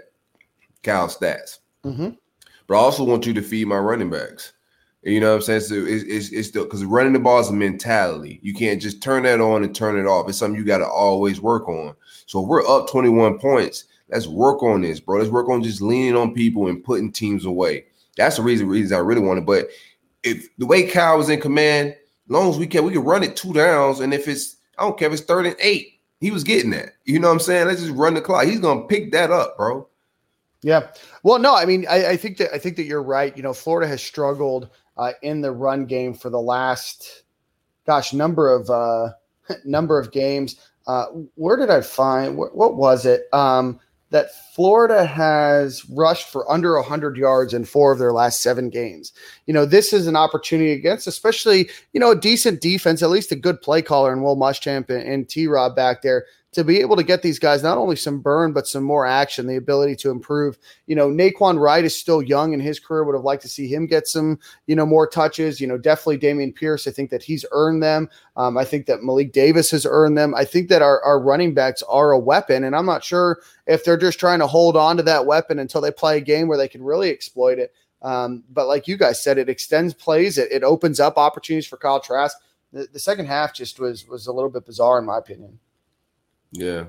Cal 0.83 1.07
stats, 1.07 1.57
mm-hmm. 1.83 2.09
but 2.67 2.75
I 2.75 2.77
also 2.77 3.03
want 3.03 3.25
you 3.25 3.33
to 3.33 3.41
feed 3.41 3.65
my 3.65 3.79
running 3.79 4.11
backs. 4.11 4.53
You 5.01 5.19
know 5.19 5.31
what 5.31 5.37
I'm 5.37 5.41
saying? 5.41 5.61
So 5.61 5.73
it's, 5.73 6.03
it's, 6.03 6.29
it's 6.29 6.47
still 6.47 6.65
because 6.65 6.85
running 6.85 7.13
the 7.13 7.19
ball 7.19 7.39
is 7.39 7.49
a 7.49 7.53
mentality. 7.53 8.39
You 8.43 8.53
can't 8.53 8.79
just 8.79 9.01
turn 9.01 9.23
that 9.23 9.41
on 9.41 9.63
and 9.63 9.75
turn 9.75 9.97
it 9.97 10.07
off. 10.07 10.29
It's 10.29 10.37
something 10.37 10.59
you 10.59 10.65
got 10.65 10.79
to 10.79 10.87
always 10.87 11.41
work 11.41 11.67
on. 11.67 11.95
So 12.27 12.43
if 12.43 12.47
we're 12.47 12.67
up 12.67 12.87
21 12.87 13.39
points, 13.39 13.85
let's 14.09 14.27
work 14.27 14.61
on 14.61 14.81
this, 14.81 14.99
bro. 14.99 15.17
Let's 15.17 15.31
work 15.31 15.49
on 15.49 15.63
just 15.63 15.81
leaning 15.81 16.15
on 16.15 16.35
people 16.35 16.67
and 16.67 16.83
putting 16.83 17.11
teams 17.11 17.45
away. 17.45 17.85
That's 18.15 18.37
the 18.37 18.43
reason 18.43 18.67
reason 18.67 18.95
I 18.95 18.99
really 18.99 19.21
wanted. 19.21 19.47
But 19.47 19.69
if 20.25 20.49
the 20.57 20.65
way 20.65 20.87
Kyle 20.87 21.17
was 21.17 21.29
in 21.29 21.39
command, 21.39 21.89
as 21.89 21.97
long 22.27 22.49
as 22.49 22.57
we 22.57 22.67
can, 22.67 22.83
we 22.83 22.91
can 22.91 23.03
run 23.03 23.23
it 23.23 23.35
two 23.35 23.53
downs. 23.53 23.99
And 23.99 24.13
if 24.13 24.27
it's, 24.27 24.57
I 24.77 24.83
don't 24.83 24.97
care 24.97 25.07
if 25.07 25.13
it's 25.13 25.23
third 25.23 25.45
and 25.45 25.55
eight, 25.59 25.99
he 26.19 26.31
was 26.31 26.43
getting 26.43 26.71
that. 26.71 26.93
You 27.05 27.19
know 27.19 27.27
what 27.27 27.35
I'm 27.35 27.39
saying? 27.39 27.67
Let's 27.67 27.81
just 27.81 27.93
run 27.93 28.15
the 28.15 28.21
clock. 28.21 28.45
He's 28.45 28.59
gonna 28.59 28.87
pick 28.87 29.11
that 29.11 29.31
up, 29.31 29.55
bro. 29.57 29.87
Yeah. 30.61 30.87
Well, 31.23 31.37
no, 31.37 31.55
I 31.55 31.65
mean, 31.65 31.85
I, 31.87 32.11
I 32.11 32.17
think 32.17 32.37
that 32.37 32.53
I 32.53 32.57
think 32.57 32.75
that 32.77 32.85
you're 32.85 33.03
right. 33.03 33.35
You 33.37 33.43
know, 33.43 33.53
Florida 33.53 33.87
has 33.87 34.01
struggled 34.01 34.69
uh, 34.97 35.11
in 35.21 35.41
the 35.41 35.51
run 35.51 35.85
game 35.85 36.13
for 36.13 36.29
the 36.29 36.41
last, 36.41 37.23
gosh, 37.85 38.13
number 38.13 38.51
of 38.51 38.69
uh, 38.69 39.09
number 39.65 39.99
of 39.99 40.11
games. 40.11 40.55
Uh, 40.87 41.05
where 41.35 41.57
did 41.57 41.69
I 41.69 41.81
find 41.81 42.37
what, 42.37 42.55
what 42.55 42.75
was 42.75 43.05
it? 43.05 43.27
Um, 43.33 43.79
that 44.15 44.33
Florida 44.53 45.05
has 45.05 45.83
rushed 45.89 46.29
for 46.29 46.49
under 46.49 46.75
100 46.75 47.17
yards 47.17 47.53
in 47.53 47.65
four 47.65 47.91
of 47.91 47.99
their 47.99 48.13
last 48.13 48.41
seven 48.41 48.69
games. 48.69 49.11
You 49.45 49.53
know, 49.53 49.65
this 49.65 49.91
is 49.91 50.07
an 50.07 50.15
opportunity 50.15 50.71
against, 50.71 51.05
especially, 51.05 51.69
you 51.91 51.99
know, 51.99 52.11
a 52.11 52.15
decent 52.15 52.61
defense, 52.61 53.03
at 53.03 53.09
least 53.09 53.33
a 53.33 53.35
good 53.35 53.61
play 53.61 53.81
caller 53.81 54.13
and 54.13 54.23
Will 54.23 54.37
Muschamp 54.37 54.89
and, 54.89 55.03
and 55.05 55.27
T 55.27 55.47
Rob 55.47 55.75
back 55.75 56.01
there 56.01 56.23
to 56.55 56.63
be 56.63 56.79
able 56.79 56.95
to 56.95 57.03
get 57.03 57.21
these 57.21 57.37
guys 57.37 57.61
not 57.61 57.77
only 57.77 57.97
some 57.97 58.21
burn 58.21 58.53
but 58.53 58.65
some 58.65 58.83
more 58.83 59.05
action, 59.05 59.45
the 59.45 59.57
ability 59.57 59.93
to 59.97 60.09
improve. 60.09 60.57
You 60.87 60.95
know, 60.95 61.09
Nay'Quan 61.09 61.59
Wright 61.59 61.83
is 61.83 61.97
still 61.97 62.21
young 62.21 62.53
in 62.53 62.61
his 62.61 62.79
career. 62.79 63.03
Would 63.03 63.13
have 63.13 63.25
liked 63.25 63.41
to 63.41 63.49
see 63.49 63.67
him 63.67 63.87
get 63.87 64.07
some, 64.07 64.39
you 64.65 64.73
know, 64.73 64.85
more 64.85 65.05
touches. 65.05 65.59
You 65.59 65.67
know, 65.67 65.77
definitely 65.77 66.17
Dameon 66.17 66.55
Pierce. 66.55 66.87
I 66.87 66.91
think 66.91 67.09
that 67.09 67.21
he's 67.21 67.45
earned 67.51 67.83
them. 67.83 68.09
Um, 68.37 68.57
I 68.57 68.63
think 68.63 68.85
that 68.85 69.03
Malik 69.03 69.33
Davis 69.33 69.69
has 69.71 69.85
earned 69.85 70.17
them. 70.17 70.33
I 70.33 70.45
think 70.45 70.69
that 70.69 70.81
our, 70.81 71.01
our 71.03 71.19
running 71.19 71.53
backs 71.53 71.83
are 71.83 72.11
a 72.11 72.19
weapon, 72.19 72.63
and 72.63 72.73
I'm 72.73 72.85
not 72.85 73.03
sure 73.03 73.41
if 73.67 73.83
they're 73.83 73.97
just 73.97 74.19
trying 74.19 74.39
to 74.39 74.47
hold 74.47 74.77
on 74.77 74.95
to 74.95 75.03
that 75.03 75.25
weapon 75.25 75.59
until 75.59 75.81
they 75.81 75.91
play 75.91 76.17
a 76.17 76.21
game 76.21 76.47
where 76.47 76.57
they 76.57 76.69
can 76.69 76.83
really 76.83 77.09
exploit 77.09 77.59
it. 77.59 77.73
Um, 78.01 78.45
but 78.49 78.67
like 78.67 78.87
you 78.87 78.97
guys 78.97 79.21
said, 79.21 79.37
it 79.37 79.49
extends 79.49 79.93
plays. 79.93 80.37
It, 80.37 80.51
it 80.53 80.63
opens 80.63 81.01
up 81.01 81.17
opportunities 81.17 81.67
for 81.67 81.75
Kyle 81.75 81.99
Trask. 81.99 82.37
The, 82.71 82.87
the 82.93 82.99
second 82.99 83.25
half 83.25 83.53
just 83.53 83.77
was 83.77 84.07
was 84.07 84.27
a 84.27 84.31
little 84.31 84.49
bit 84.49 84.65
bizarre 84.65 84.99
in 84.99 85.05
my 85.05 85.17
opinion. 85.17 85.59
Yeah. 86.57 86.85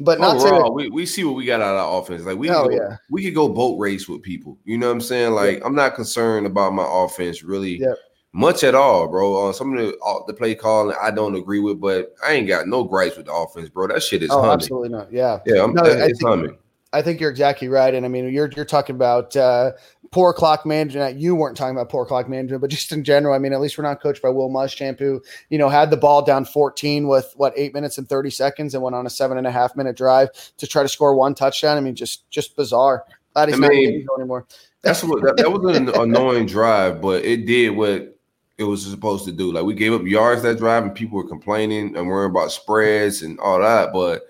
But 0.00 0.20
not 0.20 0.36
overall, 0.36 0.72
we, 0.72 0.88
we 0.90 1.06
see 1.06 1.24
what 1.24 1.34
we 1.34 1.44
got 1.44 1.60
out 1.60 1.74
of 1.74 1.80
our 1.80 2.00
offense. 2.00 2.24
Like 2.24 2.38
we 2.38 2.50
oh, 2.50 2.68
go, 2.68 2.70
yeah. 2.70 2.96
we 3.10 3.24
could 3.24 3.34
go 3.34 3.48
boat 3.48 3.78
race 3.78 4.08
with 4.08 4.22
people. 4.22 4.56
You 4.64 4.78
know 4.78 4.86
what 4.86 4.92
I'm 4.92 5.00
saying? 5.00 5.32
Like 5.32 5.60
I'm 5.64 5.74
not 5.74 5.96
concerned 5.96 6.46
about 6.46 6.72
my 6.72 6.86
offense 6.88 7.42
really 7.42 7.80
yep. 7.80 7.96
much 8.32 8.62
at 8.62 8.76
all, 8.76 9.08
bro. 9.08 9.48
Uh, 9.48 9.52
some 9.52 9.76
of 9.76 9.84
the 9.84 9.98
uh, 9.98 10.20
the 10.28 10.34
play 10.34 10.54
calling 10.54 10.94
I 11.02 11.10
don't 11.10 11.34
agree 11.34 11.58
with, 11.58 11.80
but 11.80 12.14
I 12.24 12.32
ain't 12.32 12.46
got 12.46 12.68
no 12.68 12.84
gripes 12.84 13.16
with 13.16 13.26
the 13.26 13.32
offense, 13.32 13.70
bro. 13.70 13.88
That 13.88 14.00
shit 14.00 14.22
is 14.22 14.30
oh, 14.30 14.40
humming. 14.40 14.52
absolutely 14.52 14.90
not. 14.90 15.12
Yeah, 15.12 15.40
yeah, 15.46 15.64
I'm, 15.64 15.74
no, 15.74 15.82
that, 15.82 16.10
it's 16.10 16.20
think, 16.20 16.28
humming. 16.28 16.58
I 16.92 17.02
think 17.02 17.20
you're 17.20 17.30
exactly 17.30 17.68
right. 17.68 17.94
And 17.94 18.06
I 18.06 18.08
mean, 18.08 18.32
you're 18.32 18.50
you're 18.56 18.64
talking 18.64 18.96
about 18.96 19.36
uh, 19.36 19.72
poor 20.10 20.32
clock 20.32 20.64
management. 20.64 21.18
You 21.18 21.34
weren't 21.34 21.56
talking 21.56 21.76
about 21.76 21.90
poor 21.90 22.06
clock 22.06 22.28
management, 22.28 22.62
but 22.62 22.70
just 22.70 22.92
in 22.92 23.04
general, 23.04 23.34
I 23.34 23.38
mean, 23.38 23.52
at 23.52 23.60
least 23.60 23.76
we're 23.76 23.84
not 23.84 24.00
coached 24.00 24.22
by 24.22 24.30
Will 24.30 24.48
Muschamp, 24.48 24.98
who 24.98 25.22
you 25.50 25.58
know 25.58 25.68
had 25.68 25.90
the 25.90 25.96
ball 25.96 26.24
down 26.24 26.44
14 26.44 27.06
with 27.06 27.32
what 27.36 27.52
eight 27.56 27.74
minutes 27.74 27.98
and 27.98 28.08
30 28.08 28.30
seconds 28.30 28.74
and 28.74 28.82
went 28.82 28.96
on 28.96 29.06
a 29.06 29.10
seven 29.10 29.36
and 29.36 29.46
a 29.46 29.50
half 29.50 29.76
minute 29.76 29.96
drive 29.96 30.30
to 30.56 30.66
try 30.66 30.82
to 30.82 30.88
score 30.88 31.14
one 31.14 31.34
touchdown. 31.34 31.76
I 31.76 31.80
mean, 31.80 31.94
just 31.94 32.28
just 32.30 32.56
bizarre. 32.56 33.04
Glad 33.34 33.50
he's 33.50 33.62
I 33.62 33.68
mean, 33.68 34.06
not 34.06 34.18
anymore. 34.18 34.46
That's 34.80 35.04
what 35.04 35.22
that, 35.22 35.36
that 35.36 35.52
was 35.52 35.76
an 35.76 35.90
annoying 35.90 36.46
drive, 36.46 37.02
but 37.02 37.24
it 37.24 37.44
did 37.44 37.70
what 37.70 38.16
it 38.56 38.64
was 38.64 38.84
supposed 38.84 39.26
to 39.26 39.32
do. 39.32 39.52
Like 39.52 39.64
we 39.64 39.74
gave 39.74 39.92
up 39.92 40.06
yards 40.06 40.42
that 40.42 40.56
drive, 40.56 40.84
and 40.84 40.94
people 40.94 41.18
were 41.18 41.28
complaining 41.28 41.96
and 41.96 42.06
worrying 42.08 42.30
about 42.30 42.50
spreads 42.50 43.20
and 43.20 43.38
all 43.40 43.60
that, 43.60 43.92
but 43.92 44.22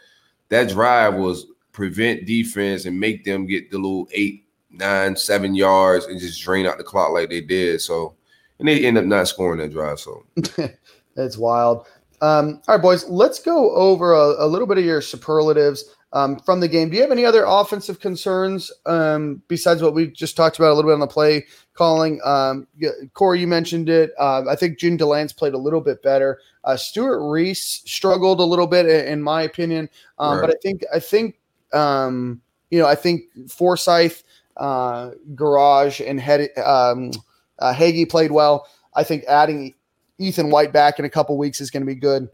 that 0.48 0.68
drive 0.68 1.14
was 1.14 1.46
prevent 1.78 2.26
defense 2.26 2.86
and 2.86 2.98
make 2.98 3.22
them 3.24 3.46
get 3.46 3.70
the 3.70 3.78
little 3.78 4.08
eight, 4.10 4.44
nine, 4.68 5.14
seven 5.14 5.54
yards 5.54 6.06
and 6.06 6.18
just 6.18 6.42
drain 6.42 6.66
out 6.66 6.76
the 6.76 6.82
clock 6.82 7.12
like 7.12 7.30
they 7.30 7.40
did. 7.40 7.80
So, 7.80 8.16
and 8.58 8.66
they 8.66 8.84
end 8.84 8.98
up 8.98 9.04
not 9.04 9.28
scoring 9.28 9.60
that 9.60 9.72
drive. 9.72 10.00
So 10.00 10.26
it's 11.16 11.38
wild. 11.38 11.86
Um, 12.20 12.60
all 12.66 12.74
right, 12.74 12.82
boys, 12.82 13.08
let's 13.08 13.38
go 13.38 13.70
over 13.76 14.12
a, 14.12 14.44
a 14.44 14.46
little 14.48 14.66
bit 14.66 14.76
of 14.76 14.84
your 14.84 15.00
superlatives 15.00 15.94
um, 16.12 16.40
from 16.40 16.58
the 16.58 16.66
game. 16.66 16.90
Do 16.90 16.96
you 16.96 17.02
have 17.02 17.12
any 17.12 17.24
other 17.24 17.44
offensive 17.46 18.00
concerns 18.00 18.72
um, 18.86 19.40
besides 19.46 19.80
what 19.80 19.94
we 19.94 20.08
just 20.08 20.36
talked 20.36 20.58
about 20.58 20.72
a 20.72 20.74
little 20.74 20.90
bit 20.90 20.94
on 20.94 21.00
the 21.00 21.06
play 21.06 21.46
calling? 21.74 22.20
Um, 22.24 22.66
Corey, 23.14 23.38
you 23.38 23.46
mentioned 23.46 23.88
it. 23.88 24.10
Uh, 24.18 24.42
I 24.48 24.56
think 24.56 24.80
Jean 24.80 24.98
Delance 24.98 25.36
played 25.36 25.54
a 25.54 25.58
little 25.58 25.80
bit 25.80 26.02
better. 26.02 26.40
Uh, 26.64 26.76
Stewart 26.76 27.20
Reese 27.22 27.82
struggled 27.86 28.40
a 28.40 28.44
little 28.44 28.66
bit, 28.66 28.86
in 28.86 29.22
my 29.22 29.42
opinion, 29.42 29.88
um, 30.18 30.38
right. 30.38 30.46
but 30.46 30.50
I 30.50 30.58
think 30.60 30.82
I 30.92 30.98
think 30.98 31.37
um, 31.72 32.40
you 32.70 32.78
know, 32.78 32.86
I 32.86 32.94
think 32.94 33.22
Forsythe, 33.48 34.16
uh, 34.56 35.10
Gouraige, 35.34 36.06
and 36.06 36.20
Head, 36.20 36.50
um, 36.58 37.10
uh, 37.58 37.72
Heggie 37.72 38.06
played 38.06 38.30
well. 38.30 38.66
I 38.94 39.04
think 39.04 39.24
adding 39.24 39.74
Ethan 40.18 40.50
White 40.50 40.72
back 40.72 40.98
in 40.98 41.04
a 41.04 41.10
couple 41.10 41.36
weeks 41.38 41.60
is 41.60 41.70
going 41.70 41.82
to 41.82 41.86
be 41.86 41.94
good 41.94 42.28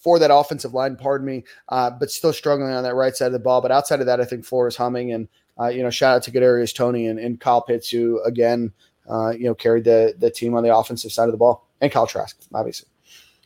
for 0.00 0.18
that 0.18 0.34
offensive 0.34 0.74
line. 0.74 0.96
Pardon 0.96 1.26
me, 1.26 1.44
uh, 1.68 1.90
but 1.90 2.10
still 2.10 2.32
struggling 2.32 2.72
on 2.72 2.82
that 2.84 2.94
right 2.94 3.14
side 3.14 3.26
of 3.26 3.32
the 3.32 3.38
ball. 3.38 3.60
But 3.60 3.72
outside 3.72 4.00
of 4.00 4.06
that, 4.06 4.20
I 4.20 4.24
think 4.24 4.44
Florida's 4.44 4.76
humming. 4.76 5.12
And 5.12 5.28
uh, 5.60 5.68
you 5.68 5.82
know, 5.82 5.90
shout 5.90 6.16
out 6.16 6.22
to 6.24 6.30
Kadarius 6.30 6.74
Toney 6.74 7.06
and, 7.06 7.18
and 7.18 7.40
Kyle 7.40 7.62
Pitts, 7.62 7.90
who 7.90 8.22
again, 8.22 8.72
uh, 9.10 9.30
you 9.30 9.44
know, 9.44 9.54
carried 9.54 9.84
the 9.84 10.14
the 10.18 10.30
team 10.30 10.54
on 10.54 10.62
the 10.62 10.74
offensive 10.74 11.12
side 11.12 11.24
of 11.24 11.32
the 11.32 11.38
ball, 11.38 11.66
and 11.80 11.92
Kyle 11.92 12.06
Trask, 12.06 12.36
obviously. 12.54 12.88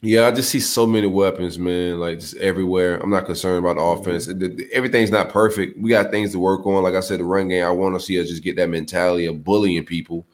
Yeah, 0.04 0.26
I 0.26 0.32
just 0.32 0.50
see 0.50 0.58
so 0.58 0.84
many 0.84 1.06
weapons, 1.06 1.60
man, 1.60 2.00
like 2.00 2.18
just 2.18 2.36
everywhere. 2.38 2.96
I'm 3.00 3.10
not 3.10 3.24
concerned 3.24 3.64
about 3.64 3.76
the 3.76 3.82
offense. 3.82 4.28
Everything's 4.72 5.12
not 5.12 5.28
perfect. 5.28 5.78
We 5.78 5.90
got 5.90 6.10
things 6.10 6.32
to 6.32 6.40
work 6.40 6.66
on. 6.66 6.82
Like 6.82 6.94
I 6.94 7.00
said, 7.00 7.20
the 7.20 7.24
run 7.24 7.48
game, 7.48 7.64
I 7.64 7.70
want 7.70 7.94
to 7.94 8.00
see 8.04 8.20
us 8.20 8.28
just 8.28 8.42
get 8.42 8.56
that 8.56 8.68
mentality 8.68 9.26
of 9.26 9.44
bullying 9.44 9.84
people. 9.86 10.26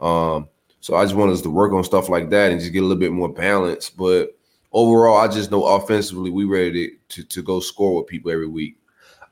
Um, 0.00 0.48
so 0.80 0.96
I 0.96 1.04
just 1.04 1.14
want 1.14 1.30
us 1.30 1.40
to 1.42 1.50
work 1.50 1.72
on 1.72 1.84
stuff 1.84 2.08
like 2.08 2.30
that 2.30 2.50
and 2.50 2.60
just 2.60 2.72
get 2.72 2.80
a 2.80 2.82
little 2.82 2.98
bit 2.98 3.12
more 3.12 3.32
balance. 3.32 3.90
But 3.90 4.36
overall, 4.72 5.18
I 5.18 5.28
just 5.28 5.52
know 5.52 5.66
offensively, 5.66 6.30
we 6.30 6.44
ready 6.44 6.88
to, 6.88 7.22
to, 7.22 7.28
to 7.28 7.42
go 7.42 7.60
score 7.60 7.96
with 7.96 8.08
people 8.08 8.32
every 8.32 8.48
week. 8.48 8.76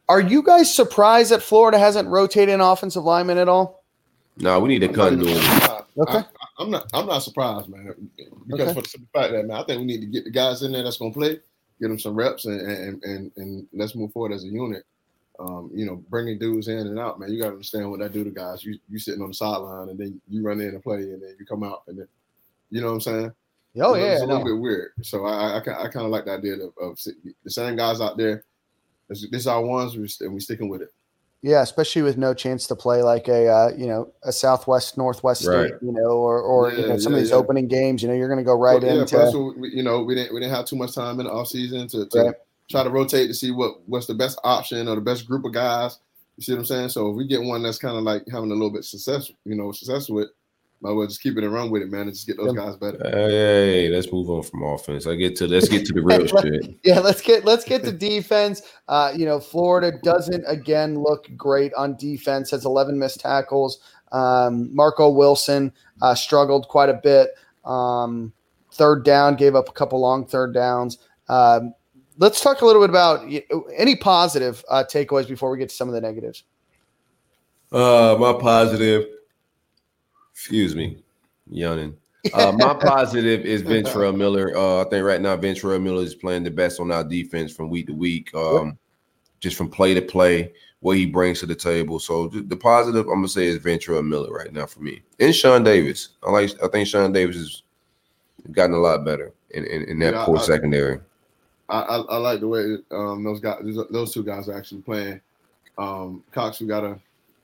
Are 0.08 0.20
you 0.20 0.40
guys 0.44 0.72
surprised 0.72 1.32
that 1.32 1.42
Florida 1.42 1.80
hasn't 1.80 2.08
rotated 2.08 2.54
an 2.54 2.60
offensive 2.60 3.02
lineman 3.02 3.38
at 3.38 3.48
all? 3.48 3.82
No, 4.36 4.60
we 4.60 4.68
need 4.68 4.82
to 4.82 4.88
continuity. 4.88 5.44
Okay. 5.98 6.22
I'm 6.60 6.70
not. 6.70 6.86
I'm 6.92 7.06
not 7.06 7.22
surprised, 7.22 7.68
man. 7.68 7.94
Because 8.46 8.68
okay. 8.68 8.80
for 8.80 8.82
the 8.82 9.06
fact 9.14 9.32
that 9.32 9.46
man, 9.46 9.56
I 9.56 9.64
think 9.64 9.80
we 9.80 9.86
need 9.86 10.02
to 10.02 10.06
get 10.06 10.24
the 10.24 10.30
guys 10.30 10.62
in 10.62 10.72
there 10.72 10.82
that's 10.82 10.98
going 10.98 11.12
to 11.12 11.18
play, 11.18 11.40
get 11.80 11.88
them 11.88 11.98
some 11.98 12.14
reps, 12.14 12.44
and 12.44 12.60
and 12.60 13.02
and, 13.02 13.32
and 13.36 13.66
let's 13.72 13.94
move 13.94 14.12
forward 14.12 14.32
as 14.32 14.44
a 14.44 14.48
unit. 14.48 14.84
Um, 15.38 15.70
you 15.72 15.86
know, 15.86 15.96
bringing 16.10 16.38
dudes 16.38 16.68
in 16.68 16.86
and 16.86 16.98
out, 16.98 17.18
man. 17.18 17.32
You 17.32 17.40
got 17.40 17.46
to 17.46 17.52
understand 17.52 17.90
what 17.90 18.00
that 18.00 18.12
do 18.12 18.24
to 18.24 18.30
guys. 18.30 18.62
You 18.62 18.78
you 18.90 18.98
sitting 18.98 19.22
on 19.22 19.28
the 19.28 19.34
sideline 19.34 19.88
and 19.88 19.98
then 19.98 20.20
you 20.28 20.42
run 20.42 20.60
in 20.60 20.68
and 20.68 20.82
play, 20.82 20.98
and 20.98 21.22
then 21.22 21.34
you 21.38 21.46
come 21.46 21.64
out 21.64 21.82
and 21.88 21.98
then, 21.98 22.08
you 22.68 22.82
know 22.82 22.88
what 22.88 22.94
I'm 22.94 23.00
saying? 23.00 23.32
Oh 23.78 23.94
you 23.94 24.00
know, 24.00 24.06
yeah, 24.06 24.12
it's 24.12 24.22
a 24.22 24.26
little 24.26 24.44
bit 24.44 24.58
weird. 24.58 24.90
So 25.02 25.24
I 25.24 25.56
I, 25.56 25.58
I 25.58 25.88
kind 25.88 26.04
of 26.04 26.10
like 26.10 26.26
the 26.26 26.32
idea 26.32 26.54
of, 26.54 26.72
of, 26.78 26.98
the 27.44 27.50
same 27.50 27.76
guys 27.76 28.02
out 28.02 28.18
there. 28.18 28.44
This, 29.08 29.26
this 29.30 29.40
is 29.40 29.46
our 29.46 29.64
ones, 29.64 29.94
and 30.20 30.32
we're 30.32 30.40
sticking 30.40 30.68
with 30.68 30.82
it. 30.82 30.92
Yeah, 31.42 31.62
especially 31.62 32.02
with 32.02 32.18
no 32.18 32.34
chance 32.34 32.66
to 32.66 32.76
play 32.76 33.02
like 33.02 33.26
a 33.26 33.48
uh, 33.48 33.70
you 33.76 33.86
know 33.86 34.12
a 34.24 34.32
Southwest 34.32 34.98
Northwest 34.98 35.46
Right. 35.46 35.68
state, 35.68 35.78
you 35.80 35.90
know, 35.92 36.10
or 36.10 36.40
or 36.42 36.70
you 36.72 36.86
know 36.86 36.98
some 36.98 37.14
of 37.14 37.20
these 37.20 37.30
yeah. 37.30 37.36
opening 37.36 37.66
games. 37.66 38.02
You 38.02 38.08
know, 38.08 38.14
you're 38.14 38.28
going 38.28 38.38
to 38.38 38.44
go 38.44 38.54
right 38.54 38.82
Well, 38.82 38.94
yeah, 38.94 39.00
into 39.02 39.16
plus, 39.16 39.32
you 39.72 39.82
know, 39.82 40.02
we 40.02 40.14
didn't 40.14 40.34
we 40.34 40.40
didn't 40.40 40.54
have 40.54 40.66
too 40.66 40.76
much 40.76 40.94
time 40.94 41.18
in 41.18 41.26
the 41.26 41.32
off 41.32 41.48
season 41.48 41.88
to, 41.88 42.06
to 42.06 42.22
Right. 42.22 42.34
try 42.70 42.82
to 42.84 42.90
rotate 42.90 43.28
to 43.28 43.34
see 43.34 43.52
what 43.52 43.80
what's 43.86 44.06
the 44.06 44.14
best 44.14 44.38
option 44.44 44.86
or 44.86 44.96
the 44.96 45.00
best 45.00 45.26
group 45.26 45.46
of 45.46 45.54
guys. 45.54 45.98
You 46.36 46.42
see 46.42 46.52
what 46.52 46.58
I'm 46.60 46.64
saying? 46.66 46.88
So 46.90 47.10
if 47.10 47.16
we 47.16 47.26
get 47.26 47.42
one 47.42 47.62
that's 47.62 47.78
kind 47.78 47.96
of 47.96 48.02
like 48.02 48.24
having 48.30 48.50
a 48.50 48.54
little 48.54 48.70
bit 48.70 48.84
success, 48.84 49.30
you 49.44 49.54
know, 49.54 49.72
success 49.72 50.08
with, 50.10 50.28
might 50.80 50.92
well 50.92 51.06
just 51.06 51.22
keep 51.22 51.36
it 51.36 51.44
and 51.44 51.52
run 51.52 51.70
with 51.70 51.82
it, 51.82 51.90
man, 51.90 52.02
and 52.02 52.12
just 52.12 52.26
get 52.26 52.38
those 52.38 52.54
guys 52.54 52.76
better. 52.76 52.98
Hey, 53.02 53.88
let's 53.90 54.10
move 54.10 54.30
on 54.30 54.42
from 54.42 54.62
offense. 54.62 55.06
I 55.06 55.14
get 55.14 55.36
to 55.36 55.46
let's 55.46 55.68
get 55.68 55.84
to 55.86 55.92
the 55.92 56.02
real 56.02 56.26
shit. 56.42 56.78
Yeah, 56.82 57.00
let's 57.00 57.20
get 57.20 57.44
let's 57.44 57.64
get 57.64 57.84
to 57.84 57.92
defense. 57.92 58.62
Uh, 58.88 59.12
you 59.14 59.26
know, 59.26 59.38
Florida 59.38 59.92
doesn't 60.02 60.44
again 60.46 60.98
look 60.98 61.28
great 61.36 61.74
on 61.74 61.96
defense. 61.96 62.50
Has 62.50 62.64
11 62.64 62.98
missed 62.98 63.20
tackles. 63.20 63.80
Um, 64.12 64.74
Marco 64.74 65.10
Wilson 65.10 65.72
uh, 66.00 66.14
struggled 66.14 66.68
quite 66.68 66.88
a 66.88 66.94
bit. 66.94 67.30
Um, 67.64 68.32
third 68.72 69.04
down, 69.04 69.36
gave 69.36 69.54
up 69.54 69.68
a 69.68 69.72
couple 69.72 70.00
long 70.00 70.26
third 70.26 70.54
downs. 70.54 70.98
Um, 71.28 71.74
let's 72.18 72.40
talk 72.40 72.62
a 72.62 72.66
little 72.66 72.82
bit 72.82 72.90
about 72.90 73.28
any 73.76 73.96
positive 73.96 74.64
uh, 74.68 74.84
takeaways 74.90 75.28
before 75.28 75.50
we 75.50 75.58
get 75.58 75.68
to 75.68 75.74
some 75.74 75.88
of 75.88 75.94
the 75.94 76.00
negatives. 76.00 76.44
Uh, 77.70 78.16
my 78.18 78.32
positive. 78.32 79.06
Excuse 80.40 80.74
me, 80.74 80.96
yawning. 81.50 81.94
Uh, 82.32 82.50
my 82.56 82.72
positive 82.80 83.42
is 83.42 83.62
Ventrell 83.62 84.16
Miller. 84.16 84.56
Uh, 84.56 84.80
I 84.80 84.88
think 84.88 85.04
right 85.04 85.20
now 85.20 85.36
Ventrell 85.36 85.82
Miller 85.82 86.02
is 86.02 86.14
playing 86.14 86.44
the 86.44 86.50
best 86.50 86.80
on 86.80 86.90
our 86.90 87.04
defense 87.04 87.52
from 87.52 87.68
week 87.68 87.88
to 87.88 87.92
week. 87.92 88.34
Um, 88.34 88.78
just 89.40 89.54
from 89.54 89.68
play 89.68 89.92
to 89.92 90.00
play, 90.00 90.50
what 90.80 90.96
he 90.96 91.04
brings 91.04 91.40
to 91.40 91.46
the 91.46 91.54
table. 91.54 91.98
So 91.98 92.28
the 92.28 92.56
positive 92.56 93.06
I'm 93.06 93.16
gonna 93.16 93.28
say 93.28 93.48
is 93.48 93.58
Ventrell 93.58 94.06
Miller 94.06 94.32
right 94.32 94.50
now 94.50 94.64
for 94.64 94.80
me. 94.80 95.02
And 95.18 95.34
Sean 95.36 95.62
Davis. 95.62 96.08
I 96.26 96.30
like. 96.30 96.50
I 96.64 96.68
think 96.68 96.88
Sean 96.88 97.12
Davis 97.12 97.36
has 97.36 97.62
gotten 98.50 98.74
a 98.74 98.78
lot 98.78 99.04
better 99.04 99.34
in, 99.50 99.66
in, 99.66 99.82
in 99.84 99.98
that 99.98 100.14
Yeah, 100.14 100.24
poor 100.24 100.40
secondary. 100.40 101.00
I, 101.68 101.80
I, 101.80 101.96
I 101.98 102.16
like 102.16 102.40
the 102.40 102.48
way 102.48 102.76
um, 102.92 103.24
those 103.24 103.40
guys, 103.40 103.60
those 103.90 104.14
two 104.14 104.24
guys 104.24 104.48
are 104.48 104.56
actually 104.56 104.80
playing. 104.80 105.20
Um, 105.76 106.24
Cox, 106.32 106.60
we 106.60 106.66
got 106.66 106.82
a 106.82 106.98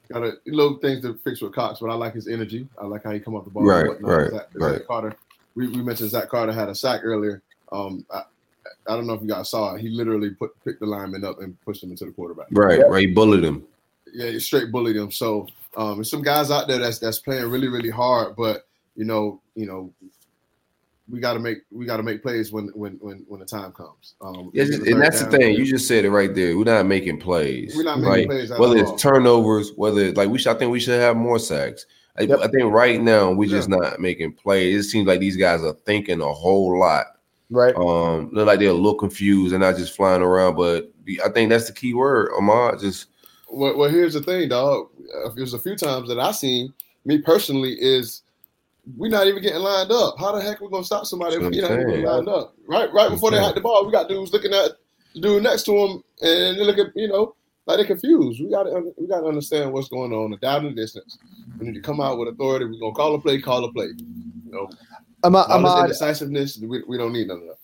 got 0.08 0.22
a 0.22 0.32
little 0.46 0.78
things 0.78 1.02
to 1.02 1.14
fix 1.24 1.40
with 1.40 1.54
Cox, 1.54 1.80
but 1.80 1.90
I 1.90 1.94
like 1.94 2.14
his 2.14 2.28
energy. 2.28 2.68
I 2.80 2.86
like 2.86 3.04
how 3.04 3.10
he 3.12 3.20
come 3.20 3.36
up 3.36 3.44
the 3.44 3.50
ball. 3.50 3.64
Right, 3.64 3.86
right, 4.00 4.30
Zach, 4.30 4.48
right. 4.54 4.72
Zach 4.78 4.86
Carter. 4.86 5.16
We, 5.54 5.68
we 5.68 5.82
mentioned 5.82 6.10
Zach 6.10 6.28
Carter 6.28 6.52
had 6.52 6.68
a 6.68 6.74
sack 6.74 7.00
earlier. 7.02 7.42
Um, 7.72 8.04
I, 8.12 8.22
I 8.88 8.94
don't 8.94 9.06
know 9.06 9.14
if 9.14 9.22
you 9.22 9.28
guys 9.28 9.50
saw 9.50 9.74
it. 9.74 9.80
He 9.80 9.88
literally 9.88 10.30
put 10.30 10.52
picked 10.64 10.80
the 10.80 10.86
lineman 10.86 11.24
up 11.24 11.40
and 11.40 11.60
pushed 11.64 11.82
him 11.82 11.90
into 11.90 12.04
the 12.04 12.12
quarterback. 12.12 12.46
Right, 12.50 12.78
Yeah. 12.78 12.84
right. 12.86 13.00
He 13.00 13.06
bullied 13.14 13.42
him. 13.44 13.64
Yeah, 14.12 14.28
he 14.30 14.38
straight 14.40 14.70
bullied 14.70 14.96
him. 14.96 15.10
So 15.10 15.46
um, 15.76 15.96
there's 15.96 16.10
some 16.10 16.22
guys 16.22 16.50
out 16.50 16.68
there 16.68 16.78
that's 16.78 16.98
that's 16.98 17.18
playing 17.18 17.50
really 17.50 17.68
really 17.68 17.90
hard, 17.90 18.36
but 18.36 18.66
you 18.94 19.04
know 19.04 19.40
you 19.54 19.66
know 19.66 19.92
we 21.08 21.20
got 21.20 21.34
to 21.34 21.38
make 21.38 21.58
we 21.70 21.86
got 21.86 21.98
to 21.98 22.02
make 22.02 22.22
plays 22.22 22.52
when 22.52 22.68
when 22.74 22.94
when 23.00 23.24
when 23.28 23.40
the 23.40 23.46
time 23.46 23.72
comes. 23.72 24.14
Um, 24.20 24.50
we 24.52 24.60
and 24.60 25.00
that's 25.00 25.22
the 25.22 25.30
thing. 25.30 25.54
You 25.56 25.64
just 25.64 25.86
said 25.86 26.04
it 26.04 26.10
right 26.10 26.34
there. 26.34 26.56
We're 26.56 26.64
not 26.64 26.86
making 26.86 27.20
plays. 27.20 27.74
We're 27.76 27.84
not 27.84 27.98
making 28.00 28.10
right? 28.10 28.26
plays 28.26 28.50
at 28.50 28.58
Whether 28.58 28.84
all. 28.84 28.92
it's 28.94 29.02
turnovers, 29.02 29.72
whether 29.76 30.00
it's 30.00 30.16
like 30.16 30.28
we 30.28 30.38
should, 30.38 30.54
I 30.54 30.58
think 30.58 30.72
we 30.72 30.80
should 30.80 31.00
have 31.00 31.16
more 31.16 31.38
sacks. 31.38 31.86
I, 32.18 32.22
Yep. 32.22 32.38
I 32.42 32.48
think 32.48 32.72
right 32.72 33.00
now 33.00 33.30
we're 33.30 33.48
just 33.48 33.68
not 33.68 34.00
making 34.00 34.32
plays. 34.32 34.86
It 34.86 34.88
seems 34.88 35.06
like 35.06 35.20
these 35.20 35.36
guys 35.36 35.62
are 35.62 35.74
thinking 35.84 36.20
a 36.22 36.32
whole 36.32 36.78
lot. 36.78 37.06
Right. 37.50 37.76
Um, 37.76 38.30
look 38.32 38.46
like 38.46 38.58
they're 38.58 38.70
a 38.70 38.72
little 38.72 38.94
confused 38.94 39.52
and 39.52 39.62
not 39.62 39.76
just 39.76 39.94
flying 39.94 40.22
around. 40.22 40.56
But 40.56 40.90
I 41.24 41.28
think 41.28 41.50
that's 41.50 41.66
the 41.66 41.72
key 41.74 41.94
word, 41.94 42.30
Ahmad. 42.36 42.80
Just 42.80 43.08
Well, 43.52 43.76
well, 43.76 43.90
here's 43.90 44.14
the 44.14 44.22
thing, 44.22 44.48
dog. 44.48 44.88
Uh, 45.24 45.28
There's 45.36 45.54
a 45.54 45.58
few 45.58 45.76
times 45.76 46.08
that 46.08 46.18
I 46.18 46.32
seen 46.32 46.72
me 47.04 47.18
personally 47.18 47.76
is 47.78 48.22
we're 48.96 49.10
not 49.10 49.26
even 49.26 49.42
getting 49.42 49.60
lined 49.62 49.90
up. 49.90 50.14
How 50.18 50.32
the 50.32 50.40
heck 50.40 50.60
are 50.60 50.64
we 50.64 50.70
gonna 50.70 50.84
stop 50.84 51.06
somebody 51.06 51.36
if 51.36 51.40
we 51.40 51.46
what 51.46 51.70
not 51.70 51.72
even 51.72 51.86
getting 51.88 52.04
lined 52.04 52.28
up? 52.28 52.54
Right, 52.68 52.92
right 52.92 53.10
before 53.10 53.30
they 53.30 53.38
Okay. 53.38 53.46
had 53.46 53.54
the 53.56 53.60
ball, 53.60 53.84
we 53.84 53.92
got 53.92 54.08
dudes 54.08 54.32
looking 54.32 54.52
at 54.52 54.72
the 55.14 55.20
dude 55.20 55.42
next 55.42 55.64
to 55.64 55.72
him, 55.76 56.02
and 56.22 56.56
they 56.58 56.64
look 56.64 56.78
at 56.78 56.88
you 56.94 57.08
know 57.08 57.34
like 57.66 57.78
they're 57.78 57.86
confused. 57.86 58.40
We 58.40 58.50
got 58.50 58.64
to 58.64 58.92
we 58.96 59.06
got 59.08 59.20
to 59.20 59.26
understand 59.26 59.72
what's 59.72 59.88
going 59.88 60.12
on. 60.12 60.30
The 60.30 60.36
down 60.36 60.66
in 60.66 60.74
the 60.74 60.80
distance. 60.80 61.18
We 61.58 61.66
need 61.66 61.74
to 61.74 61.80
come 61.80 62.00
out 62.00 62.18
with 62.18 62.28
authority. 62.28 62.66
We're 62.66 62.78
gonna 62.78 62.92
call 62.92 63.14
a 63.14 63.20
play, 63.20 63.40
call 63.40 63.64
a 63.64 63.72
play. 63.72 63.86
You 63.96 64.52
know, 64.52 64.68
Ama- 65.24 65.38
all 65.38 65.46
this 65.48 65.56
Ahmad, 65.56 65.84
indecisiveness. 65.84 66.58
We, 66.58 66.82
we 66.86 66.98
don't 66.98 67.12
need 67.12 67.28
none 67.28 67.38
of 67.38 67.44
that. 67.44 67.56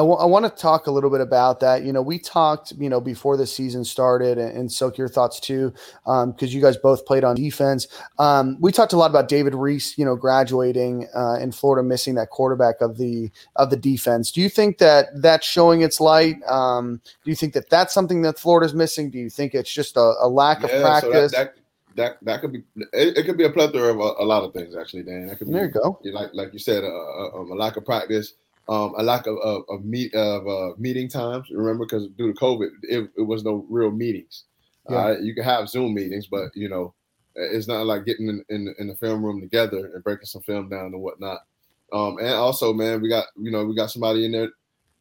I 0.00 0.26
want 0.26 0.44
to 0.44 0.50
talk 0.50 0.86
a 0.86 0.90
little 0.90 1.10
bit 1.10 1.20
about 1.20 1.60
that. 1.60 1.82
You 1.84 1.92
know, 1.92 2.02
we 2.02 2.18
talked, 2.18 2.72
you 2.78 2.88
know, 2.88 3.00
before 3.00 3.36
the 3.36 3.46
season 3.46 3.84
started, 3.84 4.38
and, 4.38 4.56
and 4.56 4.72
Silk, 4.72 4.98
your 4.98 5.08
thoughts 5.08 5.40
too, 5.40 5.72
because 6.04 6.54
you 6.54 6.60
guys 6.60 6.76
both 6.76 7.06
played 7.06 7.24
on 7.24 7.36
defense. 7.36 7.86
Um, 8.18 8.58
we 8.60 8.72
talked 8.72 8.92
a 8.92 8.96
lot 8.96 9.10
about 9.10 9.28
David 9.28 9.54
Reese, 9.54 9.96
you 9.96 10.04
know, 10.04 10.16
graduating 10.16 11.08
uh, 11.14 11.38
in 11.40 11.52
Florida, 11.52 11.86
missing 11.86 12.14
that 12.16 12.30
quarterback 12.30 12.80
of 12.80 12.98
the 12.98 13.30
of 13.56 13.70
the 13.70 13.76
defense. 13.76 14.30
Do 14.30 14.40
you 14.40 14.48
think 14.48 14.78
that 14.78 15.06
that's 15.16 15.46
showing 15.46 15.82
its 15.82 16.00
light? 16.00 16.36
Um, 16.46 17.00
do 17.24 17.30
you 17.30 17.36
think 17.36 17.54
that 17.54 17.70
that's 17.70 17.94
something 17.94 18.22
that 18.22 18.38
Florida's 18.38 18.74
missing? 18.74 19.10
Do 19.10 19.18
you 19.18 19.30
think 19.30 19.54
it's 19.54 19.72
just 19.72 19.96
a, 19.96 20.14
a 20.20 20.28
lack 20.28 20.62
of 20.62 20.70
Yeah, 20.70 20.76
so 20.76 20.82
practice? 20.82 21.32
that, 21.32 21.54
that 21.54 21.62
that 21.96 22.18
that 22.22 22.40
could 22.40 22.52
be 22.52 22.62
it, 22.92 23.18
it 23.18 23.26
could 23.26 23.38
be 23.38 23.44
a 23.44 23.50
plethora 23.50 23.90
of 23.90 23.98
a, 23.98 24.22
a 24.22 24.24
lot 24.24 24.44
of 24.44 24.52
things 24.52 24.76
actually, 24.76 25.02
Dan. 25.02 25.26
That 25.26 25.38
could 25.38 25.48
be 25.48 25.54
there 25.54 25.64
you 25.64 25.70
go. 25.70 25.98
like 26.04 26.30
like 26.34 26.52
you 26.52 26.58
said, 26.58 26.84
uh, 26.84 26.88
uh, 26.88 27.40
um, 27.40 27.50
a 27.50 27.54
lack 27.54 27.76
of 27.76 27.84
practice, 27.84 28.34
um, 28.68 28.94
a 28.98 29.02
lack 29.02 29.26
of 29.26 29.36
of, 29.38 29.62
of 29.68 29.84
meet 29.84 30.14
of 30.14 30.46
uh, 30.46 30.74
meeting 30.78 31.08
times. 31.08 31.48
Remember, 31.50 31.84
because 31.84 32.08
due 32.18 32.32
to 32.32 32.38
COVID, 32.38 32.68
it, 32.82 33.10
it 33.16 33.22
was 33.22 33.44
no 33.44 33.66
real 33.68 33.90
meetings. 33.90 34.44
Yeah. 34.88 34.96
Uh, 34.96 35.16
you 35.20 35.34
can 35.34 35.44
have 35.44 35.68
Zoom 35.68 35.94
meetings, 35.94 36.26
but 36.26 36.50
you 36.54 36.68
know, 36.68 36.94
it's 37.34 37.68
not 37.68 37.86
like 37.86 38.04
getting 38.04 38.28
in, 38.28 38.44
in 38.48 38.74
in 38.78 38.88
the 38.88 38.96
film 38.96 39.24
room 39.24 39.40
together 39.40 39.92
and 39.94 40.04
breaking 40.04 40.26
some 40.26 40.42
film 40.42 40.68
down 40.68 40.86
and 40.86 41.00
whatnot. 41.00 41.40
Um, 41.92 42.18
and 42.18 42.34
also, 42.34 42.72
man, 42.72 43.00
we 43.00 43.08
got 43.08 43.26
you 43.36 43.50
know 43.50 43.64
we 43.64 43.76
got 43.76 43.90
somebody 43.90 44.24
in 44.24 44.32
there 44.32 44.50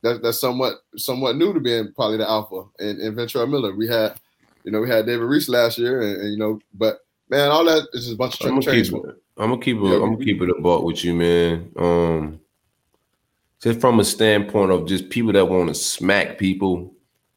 that, 0.06 0.22
that's 0.22 0.40
somewhat 0.40 0.76
somewhat 0.98 1.36
new 1.36 1.54
to 1.54 1.60
being 1.60 1.92
probably 1.96 2.18
the 2.18 2.30
alpha 2.30 2.64
and, 2.80 3.00
and 3.00 3.18
Ventrell 3.18 3.50
Miller. 3.50 3.76
We 3.76 3.88
had 3.88 4.20
you 4.64 4.72
know 4.72 4.80
we 4.80 4.90
had 4.90 5.06
David 5.06 5.26
Reese 5.26 5.50
last 5.50 5.78
year, 5.78 6.02
and, 6.02 6.22
and 6.22 6.32
you 6.32 6.38
know, 6.38 6.60
but 6.74 7.00
man, 7.30 7.50
all 7.50 7.66
that 7.66 7.88
is 7.94 8.04
just 8.04 8.14
a 8.14 8.18
bunch 8.18 8.40
of 8.40 8.46
I'm 8.46 8.62
tra- 8.62 8.72
gonna 8.72 8.84
keep 8.84 8.92
transfer. 8.92 9.10
it. 9.10 9.24
I'm 9.38 9.50
gonna 9.50 9.62
keep 9.62 9.78
it. 9.78 9.84
Yeah, 9.84 9.96
I'm 9.96 10.14
gonna 10.14 10.24
keep 10.24 10.42
it 10.42 10.50
a 10.50 10.62
buck 10.62 10.84
with 10.84 11.04
you, 11.04 11.14
man. 11.16 11.72
Um, 11.78 12.40
just 13.66 13.82
from 13.82 14.00
a 14.00 14.04
standpoint 14.04 14.72
of 14.72 14.88
just 14.88 15.10
people 15.10 15.34
that 15.34 15.50
want 15.50 15.70
to 15.70 15.74
smack 15.74 16.38
people, 16.38 16.94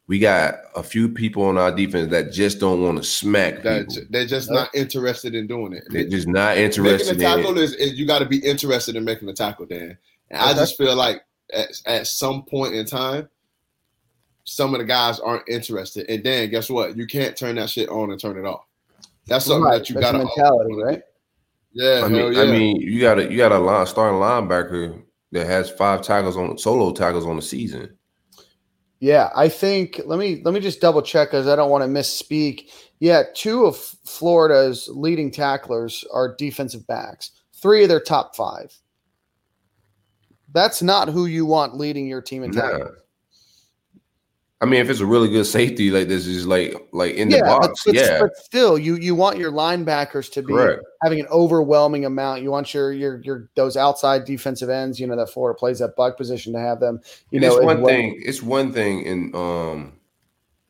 we 0.08 0.18
got 0.18 0.56
a 0.76 0.82
few 0.82 1.08
people 1.08 1.42
on 1.44 1.56
our 1.56 1.74
defense 1.74 2.10
that 2.10 2.32
just 2.32 2.60
don't 2.60 2.82
want 2.82 2.98
to 2.98 3.02
smack 3.02 3.62
that 3.62 3.88
people. 3.88 4.02
they're 4.10 4.26
just 4.26 4.50
not 4.50 4.68
interested 4.74 5.34
in 5.34 5.46
doing 5.46 5.72
it. 5.72 5.84
They're 5.88 6.06
just 6.06 6.28
not 6.28 6.56
making 6.56 6.64
interested 6.66 7.08
a 7.08 7.14
in 7.14 7.18
tackle 7.36 7.56
it. 7.56 7.62
is, 7.64 7.72
is 7.76 7.98
you 7.98 8.06
got 8.06 8.18
to 8.18 8.26
be 8.26 8.44
interested 8.44 8.94
in 8.94 9.06
making 9.06 9.26
a 9.30 9.32
tackle, 9.32 9.64
Dan. 9.64 9.96
And 10.30 10.38
I 10.42 10.52
just 10.52 10.76
feel 10.76 10.94
like 10.94 11.22
at, 11.54 11.70
at 11.86 12.06
some 12.06 12.42
point 12.42 12.74
in 12.74 12.84
time, 12.84 13.30
some 14.44 14.74
of 14.74 14.80
the 14.80 14.84
guys 14.84 15.18
aren't 15.20 15.48
interested. 15.48 16.10
And 16.10 16.22
Dan, 16.22 16.50
guess 16.50 16.68
what? 16.68 16.94
You 16.94 17.06
can't 17.06 17.34
turn 17.34 17.54
that 17.54 17.70
shit 17.70 17.88
on 17.88 18.10
and 18.10 18.20
turn 18.20 18.36
it 18.36 18.44
off. 18.44 18.66
That's 19.28 19.46
something 19.46 19.64
Right, 19.64 19.78
that 19.78 19.88
you 19.88 19.94
that's 19.94 20.12
got 20.12 20.14
a 20.14 20.18
to 20.18 20.24
mentality, 20.24 20.74
right? 20.74 21.02
Yeah, 21.72 22.02
I 22.04 22.08
mean, 22.08 22.18
hell 22.18 22.32
yeah. 22.34 22.42
I 22.42 22.46
mean, 22.46 22.76
you 22.76 23.00
got 23.00 23.18
a 23.18 23.30
you 23.30 23.38
got 23.38 23.52
a 23.52 23.58
line 23.58 23.86
starting 23.86 24.20
linebacker 24.20 25.02
that 25.32 25.46
has 25.46 25.70
five 25.70 26.02
tackles 26.02 26.36
on 26.36 26.58
solo 26.58 26.92
tackles 26.92 27.26
on 27.26 27.36
the 27.36 27.42
season. 27.42 27.96
Yeah, 29.00 29.30
I 29.36 29.48
think 29.48 30.00
let 30.06 30.18
me 30.18 30.42
let 30.44 30.54
me 30.54 30.60
just 30.60 30.80
double 30.80 31.02
check 31.02 31.28
because 31.28 31.46
I 31.46 31.54
don't 31.54 31.70
want 31.70 31.82
to 31.84 31.88
misspeak. 31.88 32.70
Yeah, 32.98 33.22
two 33.34 33.64
of 33.64 33.76
Florida's 33.76 34.88
leading 34.92 35.30
tacklers 35.30 36.04
are 36.12 36.34
defensive 36.34 36.86
backs. 36.86 37.30
Three 37.54 37.84
of 37.84 37.88
their 37.88 38.00
top 38.00 38.34
five. 38.34 38.76
That's 40.52 40.82
not 40.82 41.08
who 41.08 41.26
you 41.26 41.46
want 41.46 41.76
leading 41.76 42.08
your 42.08 42.22
team 42.22 42.42
in 42.42 42.50
Nah. 42.50 42.88
I 44.60 44.66
mean, 44.66 44.80
if 44.80 44.90
it's 44.90 44.98
a 44.98 45.06
really 45.06 45.28
good 45.28 45.44
safety 45.44 45.92
like 45.92 46.08
this 46.08 46.26
is 46.26 46.44
like 46.44 46.74
like 46.92 47.14
in 47.14 47.28
the 47.28 47.36
yeah, 47.36 47.42
but, 47.44 47.60
box, 47.60 47.84
but, 47.84 47.94
yeah, 47.94 48.18
but 48.20 48.36
still, 48.36 48.76
you 48.76 48.96
you 48.96 49.14
want 49.14 49.38
your 49.38 49.52
linebackers 49.52 50.32
to 50.32 50.42
be 50.42 50.52
correct. 50.52 50.82
having 51.00 51.20
an 51.20 51.28
overwhelming 51.30 52.04
amount. 52.04 52.42
You 52.42 52.50
want 52.50 52.74
your 52.74 52.92
your 52.92 53.20
your 53.22 53.48
those 53.54 53.76
outside 53.76 54.24
defensive 54.24 54.68
ends. 54.68 54.98
You 54.98 55.06
know 55.06 55.14
that 55.16 55.30
Florida 55.30 55.56
plays 55.56 55.78
that 55.78 55.94
buck 55.94 56.16
position 56.16 56.52
to 56.54 56.58
have 56.58 56.80
them. 56.80 57.00
You 57.30 57.36
And 57.36 57.42
know, 57.42 57.56
it's 57.58 57.64
one 57.64 57.80
well- 57.82 57.86
thing. 57.94 58.20
It's 58.24 58.42
one 58.42 58.72
thing 58.72 59.02
in 59.02 59.32
um, 59.32 59.92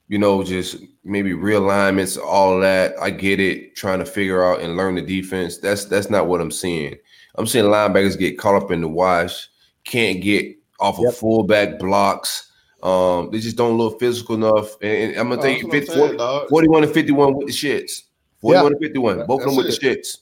you 0.08 0.18
know, 0.18 0.42
just 0.42 0.76
maybe 1.04 1.32
realignments, 1.32 2.18
all 2.22 2.60
that. 2.60 2.94
I 3.00 3.08
get 3.08 3.40
it. 3.40 3.74
Trying 3.74 4.00
to 4.00 4.06
figure 4.06 4.44
out 4.44 4.60
and 4.60 4.76
learn 4.76 4.96
the 4.96 5.02
defense. 5.02 5.56
That's 5.56 5.86
that's 5.86 6.10
not 6.10 6.26
what 6.26 6.42
I'm 6.42 6.50
seeing. 6.50 6.94
I'm 7.36 7.46
seeing 7.46 7.64
linebackers 7.64 8.18
get 8.18 8.36
caught 8.38 8.62
up 8.62 8.70
in 8.70 8.82
the 8.82 8.88
wash, 8.88 9.48
can't 9.84 10.20
get 10.20 10.56
off 10.78 10.98
of 10.98 11.04
Yep. 11.04 11.14
fullback 11.14 11.78
blocks. 11.78 12.47
Um, 12.82 13.30
they 13.30 13.40
just 13.40 13.56
don't 13.56 13.76
look 13.76 13.98
physical 13.98 14.34
enough. 14.36 14.76
And, 14.80 15.12
and 15.12 15.16
I'm 15.16 15.28
gonna 15.30 15.40
Oh, 15.40 15.44
tell 15.44 15.52
that's 15.52 15.62
you, 15.62 15.70
50, 15.70 15.86
saying, 15.86 15.98
40 15.98 16.16
dog. 16.16 16.48
41 16.48 16.84
and 16.84 16.92
51 16.92 17.34
with 17.36 17.46
the 17.48 17.52
shits. 17.52 18.02
41 18.40 18.72
and 18.72 18.80
51, 18.80 19.26
both 19.26 19.40
of 19.42 19.46
them 19.48 19.56
with 19.56 19.66
That's 19.66 19.78
the 19.78 19.86
shits. 19.96 20.18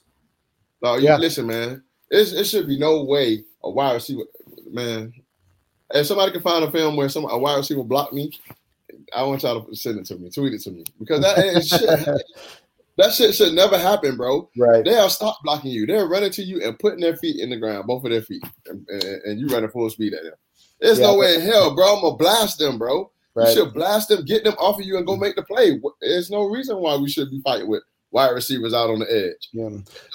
Dog, 0.83 1.03
Yeah. 1.03 1.16
listen, 1.19 1.47
man. 1.47 1.83
It's, 2.11 2.33
it 2.33 2.45
should 2.45 2.66
be 2.66 2.79
no 2.79 3.05
way 3.05 3.45
a 3.62 3.71
wide 3.71 3.95
receiver, 3.95 4.23
man. 4.71 5.12
If 5.92 6.07
somebody 6.07 6.33
can 6.33 6.41
find 6.41 6.64
a 6.64 6.70
film 6.70 6.97
where 6.97 7.09
some 7.09 7.28
a 7.28 7.37
wide 7.39 7.57
receiver 7.57 7.85
blocked 7.85 8.12
me, 8.12 8.33
I 9.14 9.22
want 9.24 9.43
y'all 9.43 9.62
to 9.64 9.74
send 9.76 9.99
it 9.99 10.07
to 10.07 10.16
me, 10.16 10.30
tweet 10.30 10.55
it 10.55 10.62
to 10.62 10.70
me 10.70 10.85
because 10.99 11.20
that 11.20 11.39
ain't 11.39 11.64
shit. 11.66 12.22
That 12.99 13.12
shit 13.12 13.35
should 13.35 13.53
never 13.53 13.78
happen, 13.78 14.16
bro. 14.16 14.49
Right. 14.57 14.83
They 14.85 14.95
are 14.97 15.11
stop 15.11 15.39
blocking 15.45 15.70
you. 15.70 15.85
They're 15.87 16.07
running 16.09 16.30
to 16.33 16.43
you 16.43 16.62
and 16.62 16.78
putting 16.78 17.01
their 17.01 17.16
feet 17.16 17.41
in 17.41 17.51
the 17.51 17.57
ground, 17.59 17.87
both 17.87 18.05
of 18.05 18.11
their 18.11 18.22
feet, 18.22 18.43
and, 18.66 18.89
and, 18.89 19.03
and 19.03 19.39
you 19.41 19.49
running 19.49 19.68
full 19.68 19.91
speed 19.91 20.14
at 20.14 20.22
them. 20.22 20.33
There's 20.81 20.99
Yeah, 20.99 21.07
no 21.07 21.16
way 21.16 21.37
in 21.37 21.41
hell, 21.41 21.74
bro. 21.74 21.97
I'm 21.97 22.03
gonna 22.03 22.16
blast 22.16 22.59
them, 22.59 22.79
bro. 22.79 23.11
Right. 23.35 23.49
You 23.49 23.55
should 23.55 23.74
blast 23.74 24.09
them, 24.09 24.24
get 24.24 24.45
them 24.45 24.55
off 24.59 24.81
of 24.81 24.87
you, 24.87 24.97
and 24.97 25.07
go 25.07 25.16
mm. 25.16 25.20
make 25.20 25.37
the 25.37 25.43
play. 25.43 25.81
There's 26.01 26.31
no 26.31 26.45
reason 26.45 26.79
why 26.79 26.97
we 26.97 27.09
should 27.09 27.31
be 27.31 27.41
fighting 27.43 27.68
with 27.68 27.83
wide 28.11 28.31
receivers 28.31 28.72
out 28.72 28.91
on 28.91 29.01
the 29.01 29.12
edge. 29.12 29.49
Yeah. 29.53 29.68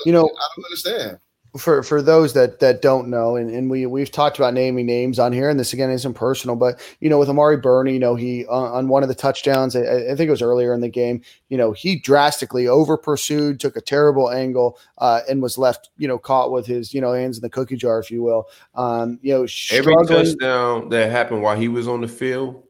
You 0.05 0.11
know, 0.11 0.25
I 0.25 0.47
don't 0.55 0.65
understand. 0.65 1.19
For 1.57 1.83
for 1.83 2.01
those 2.01 2.33
that 2.33 2.59
that 2.59 2.81
don't 2.81 3.09
know, 3.09 3.35
and, 3.35 3.49
and 3.49 3.69
we 3.69 3.85
we've 3.85 4.11
talked 4.11 4.37
about 4.37 4.53
naming 4.53 4.85
names 4.85 5.19
on 5.19 5.33
here, 5.33 5.49
and 5.49 5.59
this 5.59 5.73
again 5.73 5.91
isn't 5.91 6.13
personal, 6.13 6.55
but 6.55 6.79
you 7.01 7.09
know, 7.09 7.19
with 7.19 7.29
Amari 7.29 7.57
Burney, 7.57 7.93
you 7.93 7.99
know, 7.99 8.15
he 8.15 8.45
uh, 8.47 8.51
on 8.51 8.87
one 8.87 9.03
of 9.03 9.09
the 9.09 9.15
touchdowns, 9.15 9.75
I, 9.75 9.81
I 9.81 10.15
think 10.15 10.27
it 10.27 10.31
was 10.31 10.41
earlier 10.41 10.73
in 10.73 10.79
the 10.79 10.89
game, 10.89 11.21
you 11.49 11.57
know, 11.57 11.73
he 11.73 11.97
drastically 11.97 12.67
over 12.67 12.97
pursued, 12.97 13.59
took 13.59 13.75
a 13.75 13.81
terrible 13.81 14.31
angle, 14.31 14.79
uh, 14.99 15.21
and 15.29 15.41
was 15.41 15.57
left, 15.57 15.89
you 15.97 16.07
know, 16.07 16.17
caught 16.17 16.51
with 16.51 16.65
his 16.65 16.93
you 16.93 17.01
know 17.01 17.11
hands 17.11 17.37
in 17.37 17.41
the 17.41 17.49
cookie 17.49 17.75
jar, 17.75 17.99
if 17.99 18.09
you 18.09 18.23
will. 18.23 18.47
Um, 18.75 19.19
you 19.21 19.33
know, 19.33 19.47
Every 19.71 19.95
touchdown 20.07 20.89
that 20.89 21.11
happened 21.11 21.41
while 21.41 21.57
he 21.57 21.67
was 21.67 21.87
on 21.87 21.99
the 21.99 22.07
field, 22.07 22.63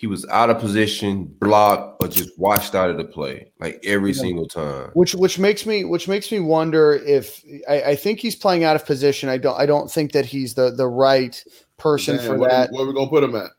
he 0.00 0.06
was 0.06 0.24
out 0.28 0.48
of 0.48 0.60
position, 0.60 1.24
blocked, 1.40 2.00
or 2.00 2.06
just 2.06 2.30
washed 2.38 2.76
out 2.76 2.88
of 2.88 2.96
the 2.98 3.04
play, 3.04 3.50
like 3.58 3.80
every 3.82 4.12
Yeah. 4.12 4.20
single 4.20 4.46
time. 4.46 4.90
which 4.94 5.12
which 5.16 5.40
makes 5.40 5.66
me 5.66 5.82
which 5.84 6.06
makes 6.06 6.30
me 6.30 6.38
wonder 6.38 6.92
if 6.94 7.42
I, 7.68 7.82
I 7.82 7.96
think 7.96 8.20
he's 8.20 8.36
playing 8.36 8.62
out 8.62 8.76
of 8.76 8.86
position. 8.86 9.28
I 9.28 9.38
don't 9.38 9.58
I 9.58 9.66
don't 9.66 9.90
think 9.90 10.12
that 10.12 10.24
he's 10.24 10.54
the 10.54 10.70
the 10.70 10.86
right 10.86 11.42
person 11.78 12.16
Damn, 12.16 12.26
for 12.26 12.38
where, 12.38 12.48
that. 12.48 12.70
Where 12.70 12.86
we 12.86 12.92
gonna 12.94 13.10
put 13.10 13.24
him 13.24 13.34
at? 13.34 13.50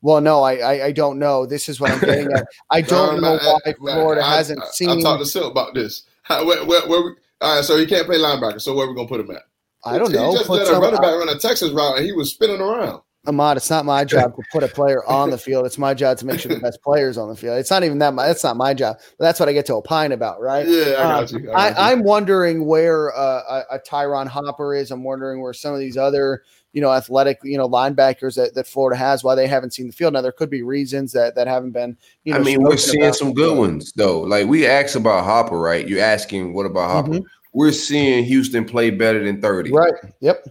Well, 0.00 0.22
no, 0.22 0.42
I, 0.42 0.54
I 0.56 0.84
I 0.86 0.92
don't 0.92 1.18
know. 1.18 1.44
This 1.44 1.68
is 1.68 1.78
what 1.78 1.90
I'm 1.90 2.00
getting 2.00 2.32
at. 2.32 2.46
I 2.70 2.80
don't 2.92 3.16
John, 3.16 3.20
know 3.20 3.36
I- 3.36 3.72
why 3.78 3.92
Florida 3.94 4.22
I- 4.24 4.36
hasn't 4.36 4.62
I, 4.62 4.66
seen. 4.70 4.88
I 4.88 5.00
talked 5.02 5.22
to 5.22 5.26
Silk 5.28 5.50
about 5.52 5.74
this. 5.74 6.04
How- 6.22 6.46
Where, 6.46 6.64
where, 6.64 6.88
where 6.88 7.02
we, 7.02 7.10
all 7.42 7.56
right, 7.56 7.64
so 7.64 7.76
he 7.76 7.84
can't 7.84 8.06
play 8.06 8.16
linebacker. 8.16 8.62
So 8.62 8.74
where 8.74 8.86
are 8.86 8.88
we 8.88 8.94
gonna 8.96 9.08
put 9.08 9.20
him 9.20 9.30
at? 9.30 9.42
I 9.84 9.98
don't 9.98 10.10
He 10.10 10.16
know. 10.16 10.32
just 10.32 10.46
Put 10.46 10.60
let 10.62 10.68
a 10.74 10.80
running 10.80 11.00
back 11.02 11.14
run 11.18 11.28
a 11.28 11.38
Texas 11.38 11.70
route, 11.70 11.98
and 11.98 12.06
he 12.06 12.12
was 12.12 12.30
spinning 12.30 12.60
around. 12.62 13.02
Ahmad, 13.26 13.56
it's 13.56 13.70
not 13.70 13.84
my 13.84 14.04
job 14.06 14.34
to 14.36 14.42
put 14.50 14.62
a 14.62 14.68
player 14.68 15.04
on 15.06 15.30
the 15.30 15.38
field. 15.38 15.64
It's 15.66 15.78
my 15.78 15.94
job 15.94 16.18
to 16.18 16.26
make 16.26 16.40
sure 16.40 16.52
the 16.52 16.60
best 16.60 16.82
players 16.82 17.16
on 17.16 17.28
the 17.28 17.36
field. 17.36 17.58
It's 17.58 17.70
not 17.70 17.84
even 17.84 17.98
that. 17.98 18.14
My, 18.14 18.26
that's 18.26 18.42
not 18.42 18.56
my 18.56 18.74
job. 18.74 18.96
But 19.18 19.24
that's 19.24 19.38
what 19.40 19.48
I 19.48 19.52
get 19.52 19.66
to 19.66 19.74
opine 19.74 20.12
about, 20.12 20.40
right? 20.40 20.66
Yeah, 20.66 20.94
I 20.98 21.20
got 21.20 21.32
Uh, 21.34 21.38
you. 21.38 21.50
I 21.52 21.70
got 21.70 21.76
you. 21.78 21.82
I, 21.82 21.92
I'm 21.92 22.02
wondering 22.02 22.66
where 22.66 23.16
uh, 23.16 23.62
a, 23.70 23.76
a 23.76 23.78
Tyron 23.78 24.26
Hopper 24.26 24.74
is. 24.74 24.90
I'm 24.90 25.04
wondering 25.04 25.40
where 25.40 25.52
some 25.52 25.72
of 25.72 25.78
these 25.78 25.96
other, 25.96 26.42
you 26.72 26.80
know, 26.80 26.90
athletic, 26.92 27.38
you 27.44 27.56
know, 27.56 27.68
linebackers 27.68 28.34
that, 28.36 28.54
that 28.54 28.66
Florida 28.66 28.96
has, 28.98 29.22
why 29.22 29.34
they 29.34 29.46
haven't 29.46 29.72
seen 29.72 29.86
the 29.86 29.92
field. 29.92 30.14
Now 30.14 30.20
there 30.22 30.32
could 30.32 30.50
be 30.50 30.62
reasons 30.62 31.12
that 31.12 31.34
that 31.36 31.46
haven't 31.46 31.72
been. 31.72 31.96
You 32.24 32.32
know, 32.34 32.40
I 32.40 32.42
mean, 32.42 32.62
we're 32.62 32.76
seeing 32.76 33.12
some 33.12 33.34
good 33.34 33.56
ones 33.56 33.92
though. 33.94 34.20
Like 34.22 34.46
we 34.48 34.66
asked 34.66 34.96
about 34.96 35.24
Hopper, 35.24 35.58
right? 35.58 35.86
You're 35.86 36.02
asking 36.02 36.54
what 36.54 36.66
about 36.66 36.90
Hopper? 36.90 37.18
Mhm. 37.20 37.24
We're 37.54 37.72
seeing 37.72 38.24
Houston 38.24 38.64
play 38.64 38.88
better 38.88 39.22
than 39.22 39.42
30. 39.42 39.72
Right. 39.72 39.92
Yep. 40.20 40.46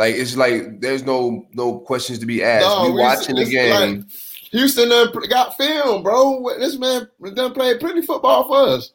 Like 0.00 0.14
it's 0.14 0.34
like 0.34 0.80
there's 0.80 1.04
no 1.04 1.46
no 1.52 1.78
questions 1.80 2.18
to 2.20 2.26
be 2.26 2.42
asked. 2.42 2.64
No, 2.66 2.84
we 2.86 2.92
we- 2.92 3.00
watching 3.02 3.36
the 3.36 3.44
game. 3.44 3.96
like- 3.98 4.04
Houston 4.50 4.88
done 4.88 5.12
got 5.28 5.56
film, 5.58 6.02
bro. 6.02 6.42
This 6.58 6.78
man 6.78 7.06
done 7.34 7.52
played 7.52 7.78
plenty 7.80 8.00
football 8.00 8.48
for 8.48 8.76
us. 8.76 8.92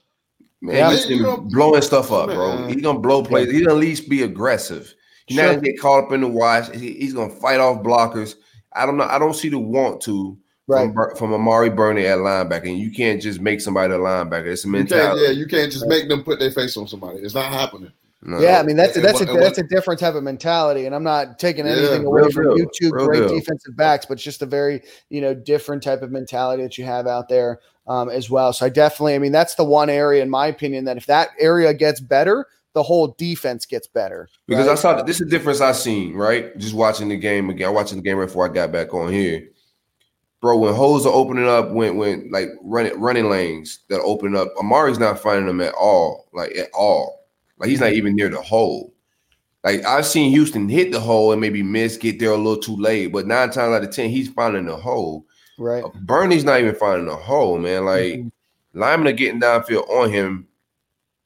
Man, 0.61 0.75
Yeah. 0.75 0.89
Houston 0.89 1.17
You 1.17 1.23
don't- 1.23 1.51
blowing 1.51 1.83
stuff 1.83 2.11
up, 2.11 2.29
bro. 2.31 2.55
Man. 2.57 2.69
He 2.69 2.81
gonna 2.81 2.97
blow 2.99 3.21
plays. 3.23 3.51
He 3.51 3.59
gonna 3.61 3.75
at 3.75 3.79
least 3.79 4.09
be 4.09 4.23
aggressive. 4.23 4.95
He's 5.27 5.37
not 5.37 5.45
gonna 5.45 5.61
get 5.61 5.79
caught 5.79 6.05
up 6.05 6.11
in 6.11 6.21
the 6.21 6.27
wash. 6.27 6.71
He- 6.71 6.93
he's 6.95 7.13
gonna 7.13 7.33
fight 7.35 7.59
off 7.59 7.83
blockers. 7.83 8.33
I 8.75 8.87
don't 8.87 8.97
know. 8.97 9.03
I 9.07 9.19
don't 9.19 9.35
see 9.35 9.49
the 9.49 9.59
want 9.59 10.01
to 10.01 10.35
Right. 10.67 10.91
from, 10.91 11.15
from 11.15 11.33
Amari 11.35 11.69
Burney 11.69 12.07
at 12.07 12.17
linebacker. 12.17 12.67
And 12.67 12.79
you 12.79 12.89
can't 12.91 13.21
just 13.21 13.39
make 13.39 13.61
somebody 13.61 13.93
a 13.93 13.97
linebacker. 13.99 14.47
It's 14.47 14.63
a 14.65 14.67
You 14.67 14.71
mentality. 14.73 15.21
yeah, 15.23 15.29
you 15.29 15.45
can't 15.45 15.71
just 15.71 15.85
make 15.85 16.09
them 16.09 16.23
put 16.23 16.39
their 16.39 16.49
face 16.51 16.75
on 16.77 16.87
somebody. 16.87 17.19
It's 17.19 17.35
not 17.35 17.45
happening. 17.53 17.91
No. 18.22 18.39
Yeah, 18.39 18.59
I 18.59 18.63
mean 18.63 18.76
that's 18.76 18.99
that's 18.99 19.22
a, 19.22 19.26
that's 19.26 19.59
a 19.59 19.63
different 19.63 19.99
type 19.99 20.16
of 20.16 20.24
mentality, 20.24 20.88
and 20.88 20.95
I'm 20.95 21.03
not 21.03 21.38
taking 21.38 21.66
Yeah, 21.66 21.74
anything 21.74 22.05
away 22.05 22.32
from 22.32 22.43
deal, 22.43 22.57
you 22.57 22.70
two 22.74 22.91
real 22.91 23.05
great 23.05 23.20
deal. 23.20 23.39
defensive 23.39 23.76
backs, 23.78 24.05
but 24.07 24.13
it's 24.13 24.24
just 24.24 24.41
a 24.41 24.47
very 24.47 24.82
you 25.09 25.22
know 25.22 25.36
different 25.36 25.84
type 25.84 26.01
of 26.01 26.11
mentality 26.11 26.63
that 26.63 26.78
you 26.78 26.86
have 26.86 27.05
out 27.05 27.30
there 27.30 27.59
um, 27.88 28.09
as 28.09 28.30
well. 28.30 28.53
So 28.53 28.66
I 28.66 28.70
definitely, 28.70 29.16
I 29.16 29.20
mean, 29.20 29.32
that's 29.32 29.55
the 29.55 29.63
one 29.63 29.89
area, 29.89 30.24
in 30.24 30.30
my 30.30 30.47
opinion, 30.47 30.86
that 30.86 30.97
if 30.97 31.05
that 31.05 31.30
area 31.39 31.74
gets 31.74 31.99
better, 31.99 32.47
the 32.74 32.84
whole 32.84 33.16
defense 33.18 33.66
gets 33.66 33.88
better. 33.88 34.28
Because 34.47 34.68
right? 34.68 34.74
I 34.74 34.76
saw 34.76 35.01
this 35.01 35.22
is 35.22 35.28
the 35.28 35.30
difference 35.30 35.61
I 35.61 35.72
seen, 35.72 36.13
right? 36.13 36.55
Just 36.57 36.74
watching 36.74 37.09
the 37.09 37.18
game 37.18 37.49
again, 37.49 37.74
watching 37.74 37.97
the 37.97 38.03
game 38.03 38.18
right 38.18 38.26
before 38.26 38.49
I 38.49 38.53
got 38.53 38.72
back 38.72 38.93
on 38.93 39.11
here. 39.11 39.49
Bro, 40.41 40.57
when 40.57 40.74
holes 40.74 41.05
are 41.05 41.13
opening 41.13 41.47
up, 41.47 41.72
when 41.72 41.97
when 41.97 42.30
like 42.32 42.49
running 42.61 42.99
running 42.99 43.30
lanes 43.30 43.80
that 43.89 44.01
open 44.01 44.36
up, 44.36 44.49
Amari's 44.59 44.99
not 44.99 45.20
finding 45.20 45.47
them 45.47 45.61
at 45.61 45.74
all, 45.74 46.28
like 46.34 46.55
at 46.55 46.70
all. 46.74 47.24
Like 47.57 47.69
he's 47.69 47.79
not 47.79 47.93
even 47.93 48.15
near 48.15 48.29
the 48.29 48.41
hole. 48.41 48.93
Like 49.63 49.83
I've 49.85 50.05
seen 50.05 50.31
Houston 50.31 50.69
hit 50.69 50.91
the 50.91 50.99
hole 50.99 51.31
and 51.31 51.41
maybe 51.41 51.63
miss, 51.63 51.97
get 51.97 52.19
there 52.19 52.31
a 52.31 52.37
little 52.37 52.57
too 52.61 52.75
late, 52.75 53.07
but 53.07 53.25
nine 53.27 53.49
times 53.49 53.73
out 53.73 53.83
of 53.83 53.91
ten, 53.91 54.09
he's 54.09 54.29
finding 54.29 54.65
the 54.65 54.75
hole. 54.75 55.25
right. 55.57 55.83
Burney's 56.01 56.43
not 56.43 56.59
even 56.59 56.75
finding 56.75 57.07
the 57.07 57.15
hole, 57.15 57.57
man. 57.57 57.85
Like 57.85 58.13
Mhm. 58.15 58.31
linemen 58.73 59.07
are 59.07 59.15
getting 59.17 59.39
downfield 59.41 59.89
on 59.89 60.11
him, 60.11 60.47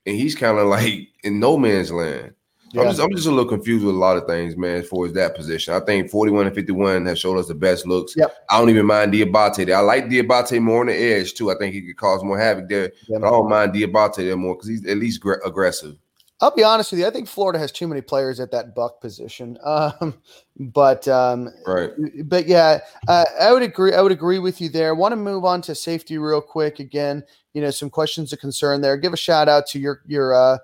and 0.05 0.15
he's 0.15 0.36
kind 0.36 0.57
of 0.59 0.67
like 0.69 1.07
in 1.23 1.39
no 1.39 1.57
man's 1.57 1.91
land. 1.91 2.34
I'm, 2.77 2.84
just, 2.86 2.99
I'm 3.01 3.11
just 3.15 3.25
a 3.25 3.32
little 3.32 3.49
confused 3.49 3.84
with 3.84 3.95
a 3.95 3.97
lot 3.97 4.15
of 4.17 4.27
things, 4.27 4.55
man, 4.55 4.75
as 4.77 4.88
far 4.88 5.03
as 5.07 5.13
that 5.13 5.36
position. 5.36 5.73
I 5.73 5.80
think 5.80 6.11
41 6.11 6.45
and 6.45 6.53
51 6.55 7.03
have 7.07 7.17
showed 7.17 7.39
us 7.39 7.47
the 7.47 7.55
best 7.55 7.88
looks. 7.88 8.13
Yep. 8.15 8.32
I 8.47 8.59
don't 8.59 8.69
even 8.69 8.86
mind 8.86 9.11
Diabate 9.11 9.65
there. 9.65 9.75
I 9.75 9.80
like 9.80 10.05
Diabate 10.05 10.61
more 10.61 10.82
on 10.82 10.86
the 10.86 10.93
edge, 10.93 11.34
too. 11.34 11.49
I 11.49 11.55
think 11.57 11.73
he 11.73 11.82
could 11.82 11.97
cause 11.97 12.23
more 12.23 12.38
havoc 12.38 12.69
there. 12.69 12.91
Yeah. 13.07 13.17
But 13.17 13.27
I 13.27 13.30
don't 13.32 13.49
mind 13.49 13.73
Diabate 13.73 14.17
there 14.17 14.38
more 14.38 14.53
because 14.53 14.67
he's 14.69 14.86
at 14.86 14.97
least 14.97 15.19
gr- 15.19 15.41
aggressive. 15.43 15.95
I'll 16.42 16.56
be 16.56 16.64
honest 16.64 16.92
with 16.92 17.02
you. 17.02 17.08
I 17.08 17.10
think 17.10 17.28
Florida 17.28 17.60
has 17.60 17.72
too 17.72 17.88
many 17.88 18.02
players 18.02 18.40
at 18.40 18.52
that 18.52 18.74
buck 18.76 19.02
position. 19.02 19.58
Um, 19.66 20.16
but 20.58 21.08
um, 21.08 21.50
Right. 21.66 21.92
but 22.26 22.46
yeah, 22.48 22.80
uh, 23.08 23.26
I 23.40 23.54
would 23.54 23.62
agree. 23.62 23.94
I 23.94 24.02
would 24.02 24.12
agree 24.12 24.40
with 24.40 24.60
you 24.60 24.68
there. 24.70 24.94
Want 24.96 25.12
to 25.14 25.16
move 25.18 25.46
on 25.46 25.62
to 25.64 25.76
safety 25.76 26.18
real 26.18 26.42
quick. 26.42 26.80
Again, 26.80 27.24
you 27.54 27.62
know, 27.62 27.72
some 27.72 27.90
questions 27.90 28.34
of 28.34 28.40
concern 28.40 28.82
there. 28.82 28.98
Give 28.98 29.14
a 29.14 29.18
shout 29.18 29.48
out 29.48 29.68
to 29.68 29.80
your 29.80 30.02
your 30.06 30.34
uh, 30.34 30.58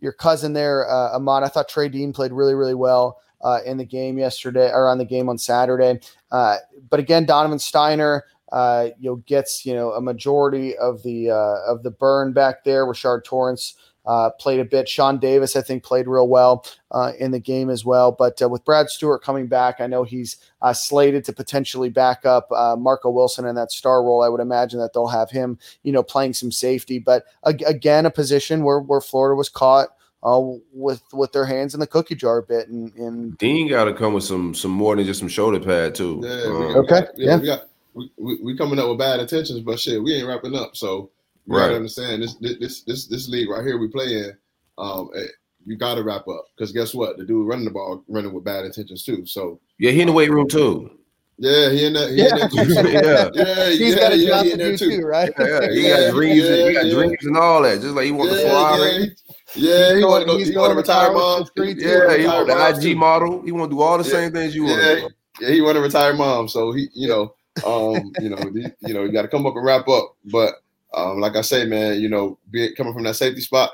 your 0.00 0.12
cousin 0.12 0.52
there, 0.52 0.88
uh, 0.90 1.16
Ahmad. 1.16 1.42
I 1.44 1.48
thought 1.48 1.68
Trey 1.68 1.88
Dean 1.88 2.12
played 2.12 2.32
really 2.32 2.54
really 2.54 2.74
well 2.74 3.18
uh, 3.42 3.60
in 3.64 3.76
the 3.76 3.84
game 3.84 4.18
yesterday 4.18 4.70
or 4.72 4.88
on 4.88 4.98
the 4.98 5.04
game 5.04 5.28
on 5.28 5.38
Saturday. 5.38 6.00
Uh, 6.32 6.56
but 6.90 6.98
again, 7.00 7.24
Donovan 7.24 7.58
Stiner. 7.58 8.22
Uh, 8.52 8.90
you 9.00 9.10
know, 9.10 9.16
gets 9.26 9.66
you 9.66 9.74
know 9.74 9.90
a 9.92 10.00
majority 10.00 10.76
of 10.78 11.02
the 11.02 11.28
uh, 11.30 11.58
of 11.66 11.82
the 11.82 11.90
burn 11.90 12.32
back 12.32 12.62
there. 12.62 12.86
Rashard 12.86 13.24
Torrence 13.24 13.74
uh, 14.06 14.30
played 14.38 14.60
a 14.60 14.64
bit. 14.64 14.88
Sean 14.88 15.18
Davis, 15.18 15.56
I 15.56 15.62
think, 15.62 15.82
played 15.82 16.06
real 16.06 16.28
well 16.28 16.64
uh, 16.92 17.12
in 17.18 17.30
the 17.32 17.40
game 17.40 17.70
as 17.70 17.84
well. 17.84 18.12
But 18.12 18.40
uh, 18.40 18.48
with 18.48 18.64
Brad 18.64 18.88
Stewart 18.88 19.22
coming 19.22 19.46
back, 19.46 19.80
I 19.80 19.86
know 19.86 20.04
he's 20.04 20.36
uh, 20.62 20.72
slated 20.72 21.24
to 21.24 21.32
potentially 21.32 21.88
back 21.88 22.24
up 22.24 22.50
uh, 22.52 22.76
Marco 22.76 23.10
Wilson 23.10 23.46
in 23.46 23.54
that 23.56 23.72
star 23.72 24.02
role. 24.02 24.22
I 24.22 24.28
would 24.28 24.40
imagine 24.40 24.78
that 24.80 24.92
they'll 24.92 25.08
have 25.08 25.30
him, 25.30 25.58
you 25.82 25.92
know, 25.92 26.02
playing 26.02 26.34
some 26.34 26.52
safety. 26.52 26.98
But 26.98 27.24
ag- 27.46 27.64
again, 27.66 28.06
a 28.06 28.10
position 28.10 28.62
where 28.62 28.80
where 28.80 29.00
Florida 29.00 29.36
was 29.36 29.48
caught 29.48 29.88
uh, 30.22 30.40
with 30.72 31.02
with 31.12 31.32
their 31.32 31.44
hands 31.44 31.74
in 31.74 31.80
the 31.80 31.86
cookie 31.86 32.14
jar 32.14 32.38
a 32.38 32.42
bit. 32.42 32.68
And, 32.68 32.94
and 32.94 33.36
Dean 33.38 33.68
got 33.68 33.84
to 33.84 33.94
come 33.94 34.12
with 34.14 34.24
some 34.24 34.54
some 34.54 34.70
more 34.70 34.96
than 34.96 35.04
just 35.04 35.20
some 35.20 35.28
shoulder 35.28 35.60
pad, 35.60 35.94
too. 35.94 36.20
Yeah, 36.24 36.42
Um, 36.46 36.76
Okay, 36.76 37.06
yeah, 37.16 37.30
yeah. 37.30 37.38
we 37.38 37.46
got 37.46 37.68
we, 37.94 38.12
we, 38.18 38.38
we 38.42 38.56
coming 38.56 38.78
up 38.78 38.88
with 38.88 38.98
bad 38.98 39.20
intentions, 39.20 39.60
but 39.60 39.80
shit, 39.80 40.02
we 40.02 40.14
ain't 40.14 40.28
wrapping 40.28 40.54
up. 40.54 40.76
So 40.76 41.10
you 41.46 41.54
Right. 41.54 41.62
gotta 41.64 41.76
understand 41.76 42.22
this 42.22 42.34
this 42.40 42.82
this 42.82 43.06
this 43.06 43.28
league 43.28 43.48
right 43.50 43.64
here 43.64 43.78
we 43.78 43.88
play 43.88 44.06
in. 44.24 44.32
Um, 44.78 45.10
eh, 45.16 45.26
you 45.64 45.76
gotta 45.76 46.02
wrap 46.02 46.26
up 46.28 46.46
because 46.56 46.72
guess 46.72 46.94
what? 46.94 47.16
The 47.18 47.24
dude 47.24 47.46
running 47.48 47.64
the 47.64 47.70
ball 47.70 48.04
running 48.08 48.32
with 48.32 48.44
bad 48.44 48.64
intentions 48.64 49.04
too. 49.04 49.24
So 49.26 49.60
yeah, 49.78 49.90
he 49.92 50.00
in 50.02 50.08
the 50.08 50.12
weight 50.12 50.30
room, 50.30 50.48
too. 50.48 50.90
yeah, 51.38 51.70
he 51.70 51.86
in 51.86 51.92
there. 51.92 52.08
He 52.08 52.22
Yeah. 52.22 52.28
in 52.28 52.34
there 52.34 52.48
too. 52.48 52.56
yeah. 52.92 53.30
yeah, 53.34 53.70
he's 53.70 53.80
yeah, 53.94 54.00
got 54.00 54.12
a 54.12 54.16
yeah, 54.16 54.28
job 54.28 54.44
he 54.44 54.50
to 54.52 54.56
there 54.56 54.70
do 54.72 54.78
too, 54.78 55.00
right? 55.02 55.32
Yeah, 55.38 55.46
yeah. 55.46 55.72
He 55.72 55.82
Yeah, 55.88 55.96
got 55.96 56.12
dreams, 56.14 56.48
and, 56.48 56.62
he 56.62 56.72
yeah, 56.72 56.72
got 56.80 56.86
yeah. 56.86 56.94
dreams 56.94 57.16
and 57.26 57.36
all 57.36 57.62
that. 57.62 57.80
Just 57.80 57.94
like 57.94 58.04
he 58.06 58.12
want 58.12 58.30
the 58.30 58.36
Yeah, 58.36 58.42
Ferrari. 58.42 59.14
yeah, 59.54 59.90
yeah. 59.90 59.96
He 59.98 60.04
want 60.04 60.22
to 60.22 60.26
go. 60.26 60.38
He 60.38 60.52
going 60.52 60.56
want 60.56 60.70
to 60.70 60.74
to 60.74 60.92
retire 60.92 61.12
mom. 61.12 61.44
for 61.46 61.52
free, 61.56 61.74
too. 61.74 61.80
Yeah, 61.80 62.16
he 62.16 62.24
retire 62.24 62.44
want 62.46 62.48
the 62.48 62.68
IG 62.88 62.92
too. 62.92 62.96
model. 62.96 63.42
He 63.42 63.52
want 63.52 63.70
to 63.70 63.76
do 63.76 63.80
all 63.82 63.98
the 63.98 64.04
Yeah. 64.04 64.10
same 64.10 64.32
things 64.32 64.54
you 64.54 64.64
want 64.64 64.80
Yeah, 64.82 64.94
to 64.94 65.10
yeah, 65.40 65.50
he 65.50 65.60
want 65.60 65.76
to 65.76 65.82
retire 65.82 66.14
mom. 66.14 66.48
So 66.48 66.72
he, 66.72 66.88
you 66.94 67.08
know, 67.08 67.34
um, 67.66 68.12
you 68.18 68.30
know, 68.30 68.38
you 68.80 68.94
know, 68.94 69.04
you 69.04 69.12
got 69.12 69.22
to 69.22 69.28
come 69.28 69.46
up 69.46 69.56
and 69.56 69.64
wrap 69.64 69.88
up. 69.88 70.16
But 70.24 70.54
um, 70.96 71.20
like 71.20 71.36
I 71.36 71.42
say, 71.42 71.64
man, 71.66 72.00
you 72.00 72.08
know, 72.08 72.38
be 72.50 72.74
coming 72.74 72.94
from 72.94 73.04
that 73.04 73.16
safety 73.16 73.42
spot, 73.42 73.70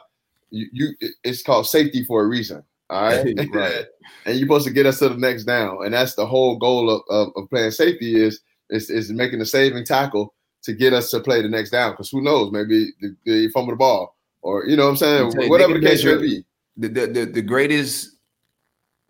you, 0.51 0.66
you 0.73 1.09
it's 1.25 1.43
called 1.43 1.66
safety 1.66 2.05
for 2.05 2.23
a 2.23 2.27
reason. 2.27 2.62
All 2.91 3.05
right, 3.05 3.25
Right. 3.53 3.85
and 4.27 4.37
you're 4.37 4.47
supposed 4.47 4.66
to 4.66 4.73
get 4.73 4.87
us 4.87 4.99
to 4.99 5.09
the 5.09 5.16
next 5.16 5.45
down, 5.45 5.85
and 5.85 5.95
that's 5.95 6.14
the 6.14 6.27
whole 6.27 6.59
goal 6.59 6.91
of, 6.91 7.03
of, 7.09 7.33
of 7.37 7.49
playing 7.49 7.70
safety 7.70 8.20
is, 8.20 8.41
is 8.70 8.91
is 8.91 9.11
making 9.11 9.39
the 9.39 9.47
saving 9.47 9.85
tackle 9.85 10.35
to 10.64 10.73
get 10.75 10.93
us 10.93 11.11
to 11.11 11.20
play 11.20 11.41
the 11.41 11.49
next 11.49 11.70
down. 11.70 11.93
Because 11.93 12.11
who 12.11 12.20
knows, 12.20 12.53
maybe 12.53 12.89
they, 13.01 13.09
they 13.25 13.49
fumble 13.49 13.73
the 13.73 13.77
ball, 13.77 14.16
or 14.43 14.66
you 14.66 14.77
know 14.77 14.85
what 14.85 14.91
I'm 14.91 14.97
saying, 14.97 15.33
you, 15.41 15.49
whatever 15.49 15.75
the 15.75 15.87
case 15.87 16.05
may 16.05 16.16
be. 16.16 16.45
the, 16.77 16.89
the, 16.89 17.07
the, 17.07 17.25
the 17.27 17.43
greatest 17.43 18.16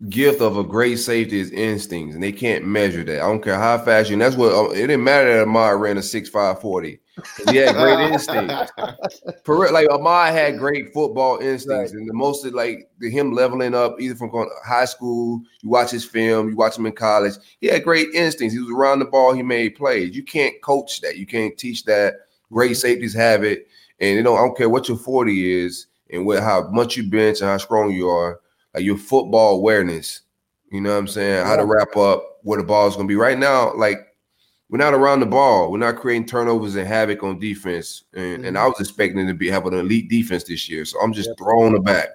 gift 0.09 0.41
of 0.41 0.57
a 0.57 0.63
great 0.63 0.97
safety 0.97 1.39
is 1.39 1.51
instincts, 1.51 2.15
and 2.15 2.23
they 2.23 2.31
can't 2.31 2.65
measure 2.65 3.03
that. 3.03 3.21
I 3.21 3.27
don't 3.27 3.43
care 3.43 3.59
how 3.59 3.77
fast 3.79 4.09
you. 4.09 4.13
And 4.13 4.21
that's 4.21 4.35
what 4.35 4.77
it 4.77 4.87
didn't 4.87 5.03
matter 5.03 5.33
that 5.33 5.43
Ahmad 5.43 5.81
ran 5.81 5.97
a 5.97 6.03
six 6.03 6.29
five 6.29 6.61
forty. 6.61 6.99
He 7.49 7.57
had 7.57 7.75
great 7.75 7.99
instincts. 8.11 8.71
For 9.43 9.59
real, 9.59 9.73
like 9.73 9.89
Ahmad 9.89 10.33
had 10.33 10.57
great 10.57 10.93
football 10.93 11.37
instincts, 11.39 11.93
right. 11.93 11.99
and 11.99 12.09
the 12.09 12.13
most 12.13 12.45
of 12.45 12.53
like 12.53 12.89
the, 12.99 13.09
him 13.09 13.33
leveling 13.33 13.75
up, 13.75 13.99
either 13.99 14.15
from 14.15 14.31
going 14.31 14.49
to 14.49 14.69
high 14.69 14.85
school, 14.85 15.41
you 15.61 15.69
watch 15.69 15.91
his 15.91 16.05
film, 16.05 16.49
you 16.49 16.55
watch 16.55 16.77
him 16.77 16.85
in 16.85 16.93
college. 16.93 17.33
He 17.61 17.67
had 17.67 17.83
great 17.83 18.09
instincts. 18.13 18.53
He 18.53 18.59
was 18.59 18.71
around 18.71 18.99
the 18.99 19.05
ball. 19.05 19.33
He 19.33 19.43
made 19.43 19.75
plays. 19.75 20.15
You 20.15 20.23
can't 20.23 20.59
coach 20.61 21.01
that. 21.01 21.17
You 21.17 21.25
can't 21.25 21.57
teach 21.57 21.85
that. 21.85 22.15
Great 22.51 22.77
safeties 22.77 23.13
have 23.13 23.43
it, 23.43 23.67
and 23.99 24.15
you 24.15 24.23
know 24.23 24.35
I 24.35 24.39
don't 24.39 24.57
care 24.57 24.69
what 24.69 24.87
your 24.87 24.97
forty 24.97 25.63
is 25.63 25.87
and 26.11 26.25
what 26.25 26.41
how 26.41 26.69
much 26.69 26.97
you 26.97 27.09
bench 27.09 27.41
and 27.41 27.49
how 27.49 27.57
strong 27.57 27.91
you 27.91 28.09
are 28.09 28.39
like 28.73 28.83
your 28.83 28.97
football 28.97 29.55
awareness. 29.55 30.21
You 30.71 30.81
know 30.81 30.91
what 30.91 30.97
I'm 30.97 31.07
saying? 31.07 31.45
How 31.45 31.55
to 31.55 31.65
wrap 31.65 31.95
up 31.95 32.39
where 32.43 32.59
the 32.59 32.65
ball 32.65 32.87
is 32.87 32.95
going 32.95 33.07
to 33.07 33.11
be. 33.11 33.15
Right 33.15 33.37
now, 33.37 33.73
like 33.75 33.99
we're 34.73 34.79
not 34.79 34.95
around 34.95 35.19
the 35.19 35.27
ball. 35.27 35.71
We're 35.71 35.77
not 35.77 35.97
creating 35.97 36.25
turnovers 36.25 36.73
and 36.75 36.87
havoc 36.87 37.21
on 37.21 37.37
defense. 37.37 38.05
And, 38.15 38.37
mm-hmm. 38.37 38.45
and 38.45 38.57
I 38.57 38.65
was 38.65 38.79
expecting 38.79 39.27
to 39.27 39.33
be 39.35 39.47
have 39.51 39.67
an 39.67 39.75
elite 39.75 40.09
defense 40.09 40.45
this 40.45 40.67
year. 40.67 40.83
So 40.83 40.99
I'm 40.99 41.13
just 41.13 41.29
yep. 41.29 41.37
throwing 41.37 41.75
it 41.75 41.83
back. 41.83 42.09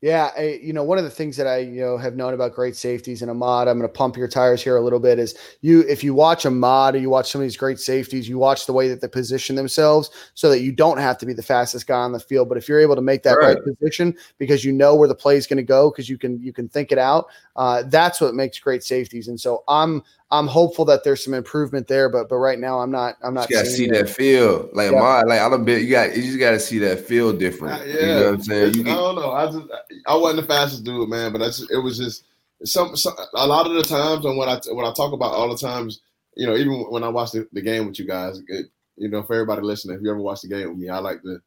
Yeah, 0.00 0.32
I, 0.36 0.58
you 0.60 0.72
know, 0.72 0.82
one 0.82 0.98
of 0.98 1.04
the 1.04 1.10
things 1.10 1.36
that 1.36 1.46
I 1.46 1.58
you 1.58 1.80
know 1.80 1.96
have 1.96 2.16
known 2.16 2.34
about 2.34 2.54
great 2.54 2.74
safeties 2.74 3.22
and 3.22 3.30
Ahmad, 3.30 3.68
I'm 3.68 3.78
going 3.78 3.88
to 3.88 3.96
pump 3.96 4.16
your 4.16 4.26
tires 4.26 4.60
here 4.60 4.76
a 4.76 4.80
little 4.80 4.98
bit. 4.98 5.20
Is 5.20 5.36
you 5.60 5.82
if 5.82 6.02
you 6.02 6.12
watch 6.12 6.44
Ahmad 6.44 6.96
or 6.96 6.98
you 6.98 7.08
watch 7.08 7.30
some 7.30 7.40
of 7.40 7.44
these 7.44 7.56
great 7.56 7.78
safeties, 7.78 8.28
you 8.28 8.36
watch 8.36 8.66
the 8.66 8.72
way 8.72 8.88
that 8.88 9.00
they 9.00 9.06
position 9.06 9.54
themselves 9.54 10.10
so 10.34 10.50
that 10.50 10.58
you 10.58 10.72
don't 10.72 10.98
have 10.98 11.18
to 11.18 11.26
be 11.26 11.32
the 11.32 11.40
fastest 11.40 11.86
guy 11.86 12.00
on 12.00 12.10
the 12.10 12.18
field. 12.18 12.48
But 12.48 12.58
if 12.58 12.68
you're 12.68 12.80
able 12.80 12.96
to 12.96 13.00
make 13.00 13.22
that 13.22 13.34
right, 13.34 13.56
right 13.56 13.76
position 13.78 14.16
because 14.38 14.64
you 14.64 14.72
know 14.72 14.96
where 14.96 15.06
the 15.06 15.14
play 15.14 15.36
is 15.36 15.46
going 15.46 15.58
to 15.58 15.62
go 15.62 15.92
because 15.92 16.08
you 16.08 16.18
can 16.18 16.42
you 16.42 16.52
can 16.52 16.68
think 16.68 16.90
it 16.90 16.98
out, 16.98 17.26
uh, 17.54 17.84
that's 17.86 18.20
what 18.20 18.34
makes 18.34 18.58
great 18.58 18.82
safeties. 18.82 19.28
And 19.28 19.40
so 19.40 19.62
I'm 19.68 20.02
I'm 20.32 20.46
hopeful 20.46 20.86
that 20.86 21.04
there's 21.04 21.22
some 21.22 21.34
improvement 21.34 21.88
there, 21.88 22.08
but 22.08 22.30
but 22.30 22.36
right 22.36 22.58
now 22.58 22.80
I'm 22.80 22.90
not 22.90 23.16
I'm 23.22 23.34
not. 23.34 23.50
You 23.50 23.56
gotta 23.56 23.68
see 23.68 23.86
that 23.88 24.08
feel 24.08 24.70
like 24.72 24.90
yeah. 24.90 24.98
my 24.98 25.22
like 25.22 25.40
I 25.40 25.48
don't 25.50 25.64
bet 25.66 25.82
you 25.82 25.90
got 25.90 26.16
you 26.16 26.22
just 26.22 26.38
gotta 26.38 26.58
see 26.58 26.78
that 26.78 27.00
feel 27.00 27.34
different. 27.34 27.82
Uh, 27.82 27.84
yeah, 27.84 28.00
you 28.00 28.06
know 28.06 28.24
what 28.24 28.34
I'm 28.34 28.42
saying. 28.42 28.74
You 28.74 28.82
I 28.82 28.94
don't 28.94 29.16
know. 29.16 29.32
I 29.32 29.46
just 29.46 29.66
I 30.06 30.16
wasn't 30.16 30.40
the 30.40 30.48
fastest 30.48 30.84
dude, 30.84 31.10
man, 31.10 31.32
but 31.32 31.42
just, 31.42 31.70
it 31.70 31.76
was 31.76 31.98
just 31.98 32.24
some, 32.64 32.96
some 32.96 33.12
a 33.34 33.46
lot 33.46 33.66
of 33.66 33.74
the 33.74 33.82
times 33.82 34.24
and 34.24 34.38
when 34.38 34.48
I 34.48 34.58
when 34.70 34.86
I 34.86 34.92
talk 34.94 35.12
about 35.12 35.34
all 35.34 35.50
the 35.50 35.58
times, 35.58 36.00
you 36.34 36.46
know, 36.46 36.56
even 36.56 36.86
when 36.88 37.04
I 37.04 37.08
watch 37.08 37.32
the, 37.32 37.46
the 37.52 37.60
game 37.60 37.86
with 37.86 37.98
you 37.98 38.06
guys, 38.06 38.40
it, 38.48 38.66
you 38.96 39.10
know, 39.10 39.22
for 39.22 39.34
everybody 39.34 39.60
listening, 39.60 39.96
if 39.96 40.02
you 40.02 40.10
ever 40.10 40.20
watch 40.20 40.40
the 40.40 40.48
game 40.48 40.70
with 40.70 40.78
me, 40.78 40.88
I 40.88 40.98
like 40.98 41.22
to 41.24 41.40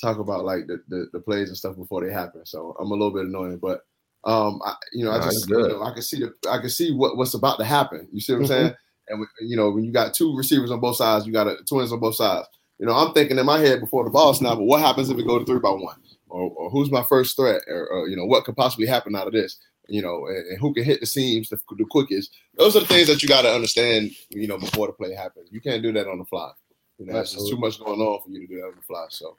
talk 0.00 0.18
about 0.18 0.46
like 0.46 0.66
the, 0.66 0.82
the, 0.88 1.06
the 1.12 1.20
plays 1.20 1.48
and 1.48 1.56
stuff 1.56 1.76
before 1.76 2.02
they 2.02 2.12
happen. 2.12 2.46
So 2.46 2.74
I'm 2.80 2.90
a 2.90 2.94
little 2.94 3.12
bit 3.12 3.26
annoying, 3.26 3.58
but 3.58 3.82
um, 4.26 4.60
I, 4.64 4.74
you 4.92 5.04
know, 5.04 5.12
I 5.12 5.20
just 5.20 5.48
you 5.48 5.56
know, 5.56 5.82
I 5.82 5.92
can 5.92 6.02
see 6.02 6.18
the 6.18 6.34
I 6.50 6.58
can 6.58 6.68
see 6.68 6.92
what, 6.92 7.16
what's 7.16 7.34
about 7.34 7.58
to 7.58 7.64
happen. 7.64 8.08
You 8.12 8.20
see 8.20 8.32
what 8.32 8.38
I'm 8.38 8.44
mm-hmm. 8.44 8.52
saying? 8.52 8.74
And 9.08 9.26
you 9.40 9.56
know, 9.56 9.70
when 9.70 9.84
you 9.84 9.92
got 9.92 10.14
two 10.14 10.36
receivers 10.36 10.72
on 10.72 10.80
both 10.80 10.96
sides, 10.96 11.26
you 11.26 11.32
got 11.32 11.46
a, 11.46 11.56
twins 11.64 11.92
on 11.92 12.00
both 12.00 12.16
sides. 12.16 12.48
You 12.78 12.86
know, 12.86 12.92
I'm 12.92 13.14
thinking 13.14 13.38
in 13.38 13.46
my 13.46 13.60
head 13.60 13.80
before 13.80 14.04
the 14.04 14.10
ball 14.10 14.34
snap, 14.34 14.58
but 14.58 14.64
what 14.64 14.80
happens 14.80 15.08
if 15.08 15.16
we 15.16 15.24
go 15.24 15.38
to 15.38 15.44
three 15.44 15.60
by 15.60 15.70
one? 15.70 15.96
Or, 16.28 16.50
or 16.50 16.70
who's 16.70 16.90
my 16.90 17.04
first 17.04 17.36
threat? 17.36 17.62
Or, 17.68 17.86
or, 17.88 18.08
you 18.08 18.16
know, 18.16 18.26
what 18.26 18.44
could 18.44 18.56
possibly 18.56 18.86
happen 18.86 19.14
out 19.14 19.28
of 19.28 19.32
this? 19.32 19.58
You 19.88 20.02
know, 20.02 20.26
and, 20.26 20.44
and 20.48 20.58
who 20.58 20.74
can 20.74 20.82
hit 20.82 21.00
the 21.00 21.06
seams 21.06 21.48
the, 21.48 21.58
the, 21.78 21.84
quickest? 21.84 22.36
Those 22.58 22.76
are 22.76 22.80
the 22.80 22.86
things 22.86 23.06
that 23.06 23.22
you 23.22 23.28
got 23.28 23.42
to 23.42 23.54
understand. 23.54 24.10
You 24.30 24.48
know, 24.48 24.58
before 24.58 24.88
the 24.88 24.92
play 24.92 25.14
happens, 25.14 25.48
you 25.52 25.60
can't 25.60 25.82
do 25.82 25.92
that 25.92 26.08
on 26.08 26.18
the 26.18 26.24
fly. 26.24 26.50
You 26.98 27.06
know, 27.06 27.12
there's 27.12 27.32
too 27.32 27.56
much 27.56 27.78
going 27.78 28.00
on 28.00 28.20
for 28.22 28.30
you 28.30 28.40
to 28.40 28.46
do 28.46 28.56
that 28.56 28.66
on 28.66 28.74
the 28.74 28.82
fly. 28.82 29.06
So, 29.08 29.36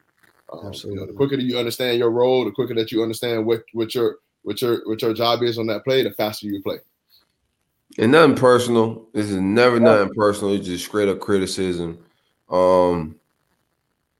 um, 0.53 0.71
you 0.85 0.95
know, 0.95 1.05
the 1.05 1.13
quicker 1.13 1.35
that 1.35 1.43
you 1.43 1.59
understand 1.59 1.99
your 1.99 2.09
role, 2.09 2.45
the 2.45 2.51
quicker 2.51 2.73
that 2.75 2.91
you 2.91 3.03
understand 3.03 3.45
what 3.45 3.63
what 3.73 3.93
your 3.93 4.19
what 4.47 4.61
your 4.61 4.81
what 4.85 5.01
your 5.01 5.13
job 5.13 5.43
is 5.43 5.59
on 5.59 5.67
that 5.67 5.83
play, 5.83 6.03
the 6.03 6.11
faster 6.11 6.47
you 6.47 6.61
play. 6.63 6.77
And 7.97 8.13
nothing 8.13 8.37
personal. 8.37 9.05
This 9.13 9.29
is 9.29 9.35
never 9.35 9.77
nothing 9.77 10.13
personal. 10.15 10.53
It's 10.53 10.65
just 10.65 10.85
straight 10.85 11.09
up 11.09 11.19
criticism. 11.19 11.99
Um, 12.49 13.17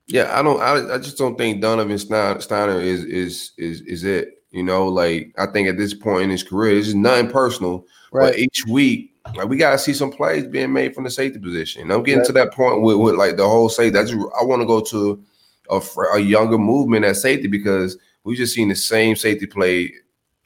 yeah, 0.08 0.38
I 0.38 0.44
don't. 0.44 0.60
I, 0.60 0.96
I 0.96 0.98
just 0.98 1.18
don't 1.18 1.38
think 1.38 1.62
Donovan 1.62 1.96
Stiner 1.96 2.84
is 2.84 3.06
is 3.06 3.54
is 3.58 3.80
is 3.82 4.04
it. 4.04 4.44
You 4.52 4.64
know, 4.64 4.88
like 4.88 5.34
I 5.38 5.46
think 5.46 5.70
at 5.70 5.78
this 5.78 5.94
point 5.94 6.24
in 6.24 6.30
his 6.30 6.44
career, 6.44 6.78
it's 6.78 6.88
just 6.88 6.98
nothing 6.98 7.32
personal. 7.32 7.86
Right. 8.12 8.32
But 8.32 8.38
each 8.38 8.66
week, 8.68 9.14
like 9.34 9.48
we 9.48 9.56
gotta 9.56 9.80
see 9.80 9.94
some 9.94 10.12
plays 10.12 10.46
being 10.46 10.74
made 10.74 10.94
from 10.94 11.06
the 11.06 11.10
safety 11.10 11.40
position. 11.40 11.84
And 11.84 11.94
I'm 11.94 12.04
getting 12.04 12.20
right. 12.20 12.28
to 12.28 12.34
that 12.34 12.54
point 12.54 12.82
with, 12.82 12.98
with 12.98 13.16
like 13.16 13.38
the 13.38 13.48
whole 13.48 13.70
safety. 13.70 13.98
I 13.98 14.04
just 14.04 14.14
I 14.38 14.44
want 14.44 14.62
to 14.62 14.66
go 14.66 14.82
to 14.82 15.24
a, 15.70 15.82
a 16.16 16.20
younger 16.20 16.58
movement 16.58 17.06
at 17.06 17.16
safety 17.16 17.48
because 17.48 17.98
we 18.26 18.36
just 18.36 18.54
seen 18.54 18.68
the 18.68 18.76
same 18.76 19.16
safety 19.16 19.46
play 19.46 19.94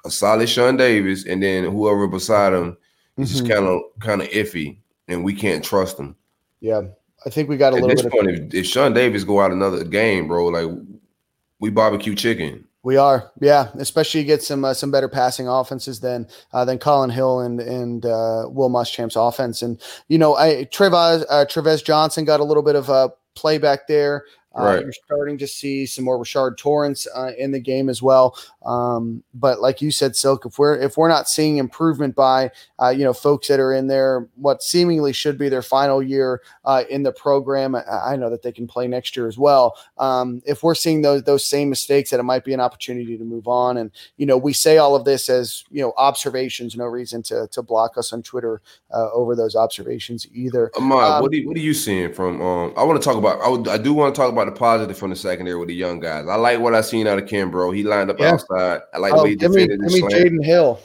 a 0.05 0.11
solid 0.11 0.49
Sean 0.49 0.77
Davis, 0.77 1.25
and 1.25 1.41
then 1.41 1.63
whoever 1.65 2.07
beside 2.07 2.53
him 2.53 2.77
is 3.17 3.29
mm-hmm. 3.29 3.37
just 3.37 3.49
kind 3.49 3.65
of 3.65 3.81
kind 3.99 4.21
of 4.21 4.27
iffy, 4.29 4.77
and 5.07 5.23
we 5.23 5.33
can't 5.33 5.63
trust 5.63 5.99
him. 5.99 6.15
Yeah, 6.59 6.81
I 7.25 7.29
think 7.29 7.49
we 7.49 7.57
got 7.57 7.73
a 7.73 7.77
At 7.77 7.81
little 7.83 7.95
this 7.95 8.03
bit. 8.03 8.11
Point, 8.11 8.29
of- 8.29 8.35
if, 8.35 8.53
if 8.53 8.65
Sean 8.65 8.93
Davis 8.93 9.23
go 9.23 9.41
out 9.41 9.51
another 9.51 9.83
game, 9.83 10.27
bro, 10.27 10.47
like 10.47 10.69
we 11.59 11.69
barbecue 11.69 12.15
chicken. 12.15 12.65
We 12.83 12.97
are, 12.97 13.31
yeah. 13.39 13.69
Especially 13.77 14.23
get 14.23 14.41
some 14.41 14.65
uh, 14.65 14.73
some 14.73 14.89
better 14.89 15.07
passing 15.07 15.47
offenses 15.47 15.99
than 15.99 16.27
uh, 16.51 16.65
than 16.65 16.79
Collin 16.79 17.11
Hill 17.11 17.39
and 17.39 17.59
and 17.59 18.05
uh, 18.05 18.47
Will 18.49 18.71
Muschamp's 18.71 19.15
offense. 19.15 19.61
And 19.61 19.79
you 20.07 20.17
know, 20.17 20.35
I 20.35 20.65
Trevez 20.71 21.23
uh, 21.29 21.45
Trevez 21.45 21.83
Johnson 21.83 22.25
got 22.25 22.39
a 22.39 22.43
little 22.43 22.63
bit 22.63 22.75
of 22.75 22.89
a 22.89 23.11
playback 23.35 23.87
there. 23.87 24.25
Uh, 24.57 24.63
right. 24.63 24.81
You're 24.81 24.91
starting 24.91 25.37
to 25.37 25.47
see 25.47 25.85
some 25.85 26.03
more 26.03 26.19
Rashard 26.19 26.57
Torrence 26.57 27.07
uh, 27.15 27.31
in 27.37 27.51
the 27.51 27.59
game 27.59 27.87
as 27.87 28.01
well. 28.01 28.37
Um, 28.65 29.23
but 29.33 29.61
like 29.61 29.81
you 29.81 29.91
said, 29.91 30.15
Silk, 30.15 30.45
if 30.45 30.59
we're 30.59 30.75
if 30.75 30.97
we're 30.97 31.07
not 31.07 31.29
seeing 31.29 31.57
improvement 31.57 32.15
by 32.15 32.51
uh, 32.81 32.89
you 32.89 33.03
know 33.03 33.13
folks 33.13 33.47
that 33.47 33.59
are 33.59 33.73
in 33.73 33.87
there, 33.87 34.27
what 34.35 34.61
seemingly 34.61 35.13
should 35.13 35.37
be 35.37 35.47
their 35.47 35.61
final 35.61 36.03
year 36.03 36.41
uh, 36.65 36.83
in 36.89 37.03
the 37.03 37.13
program, 37.13 37.75
I, 37.75 37.83
I, 37.87 38.15
know 38.17 38.29
that 38.29 38.43
they 38.43 38.51
can 38.51 38.67
play 38.67 38.87
next 38.87 39.15
year 39.15 39.27
as 39.27 39.37
well. 39.37 39.77
Um, 39.97 40.41
if 40.45 40.63
we're 40.63 40.75
seeing 40.75 41.01
those 41.01 41.23
those 41.23 41.47
same 41.47 41.69
mistakes, 41.69 42.09
that 42.09 42.19
it 42.19 42.23
might 42.23 42.43
be 42.43 42.53
an 42.53 42.59
opportunity 42.59 43.17
to 43.17 43.23
move 43.23 43.47
on. 43.47 43.77
And 43.77 43.89
you 44.17 44.25
know, 44.25 44.37
we 44.37 44.51
say 44.51 44.77
all 44.77 44.95
of 44.95 45.05
this 45.05 45.29
as 45.29 45.63
you 45.71 45.81
know 45.81 45.93
observations, 45.97 46.75
no 46.75 46.85
reason 46.85 47.23
to 47.23 47.47
to 47.51 47.61
block 47.61 47.97
us 47.97 48.11
on 48.11 48.21
Twitter 48.21 48.61
uh, 48.93 49.09
over 49.11 49.35
those 49.35 49.55
observations 49.55 50.27
either. 50.33 50.71
Ahmad, 50.75 51.03
um, 51.03 51.21
what, 51.21 51.31
are 51.31 51.35
you, 51.35 51.47
what 51.47 51.55
are 51.55 51.61
you 51.61 51.73
seeing 51.73 52.13
from? 52.13 52.41
Um, 52.41 52.73
I 52.75 52.83
want 52.83 53.01
to 53.01 53.05
talk 53.05 53.17
about. 53.17 53.41
I, 53.41 53.47
would, 53.47 53.67
I 53.67 53.77
do 53.77 53.93
want 53.93 54.13
to 54.13 54.19
talk 54.19 54.31
about 54.31 54.40
the 54.45 54.51
positive 54.51 54.97
from 54.97 55.09
the 55.09 55.15
secondary 55.15 55.57
with 55.57 55.67
the 55.67 55.75
young 55.75 55.99
guys. 55.99 56.27
I 56.27 56.35
like 56.35 56.59
what 56.59 56.75
I 56.75 56.81
seen 56.81 57.07
out 57.07 57.19
of 57.19 57.27
Kim, 57.27 57.51
bro. 57.51 57.71
He 57.71 57.83
lined 57.83 58.09
up 58.09 58.19
yeah. 58.19 58.33
outside. 58.33 58.81
I 58.93 58.97
like 58.97 59.13
oh, 59.13 59.17
the 59.17 59.23
way 59.23 59.29
he 59.31 59.35
defended 59.35 59.79
me, 59.79 60.01
give 60.01 60.03
me 60.03 60.13
Jaden 60.13 60.45
Hill. 60.45 60.79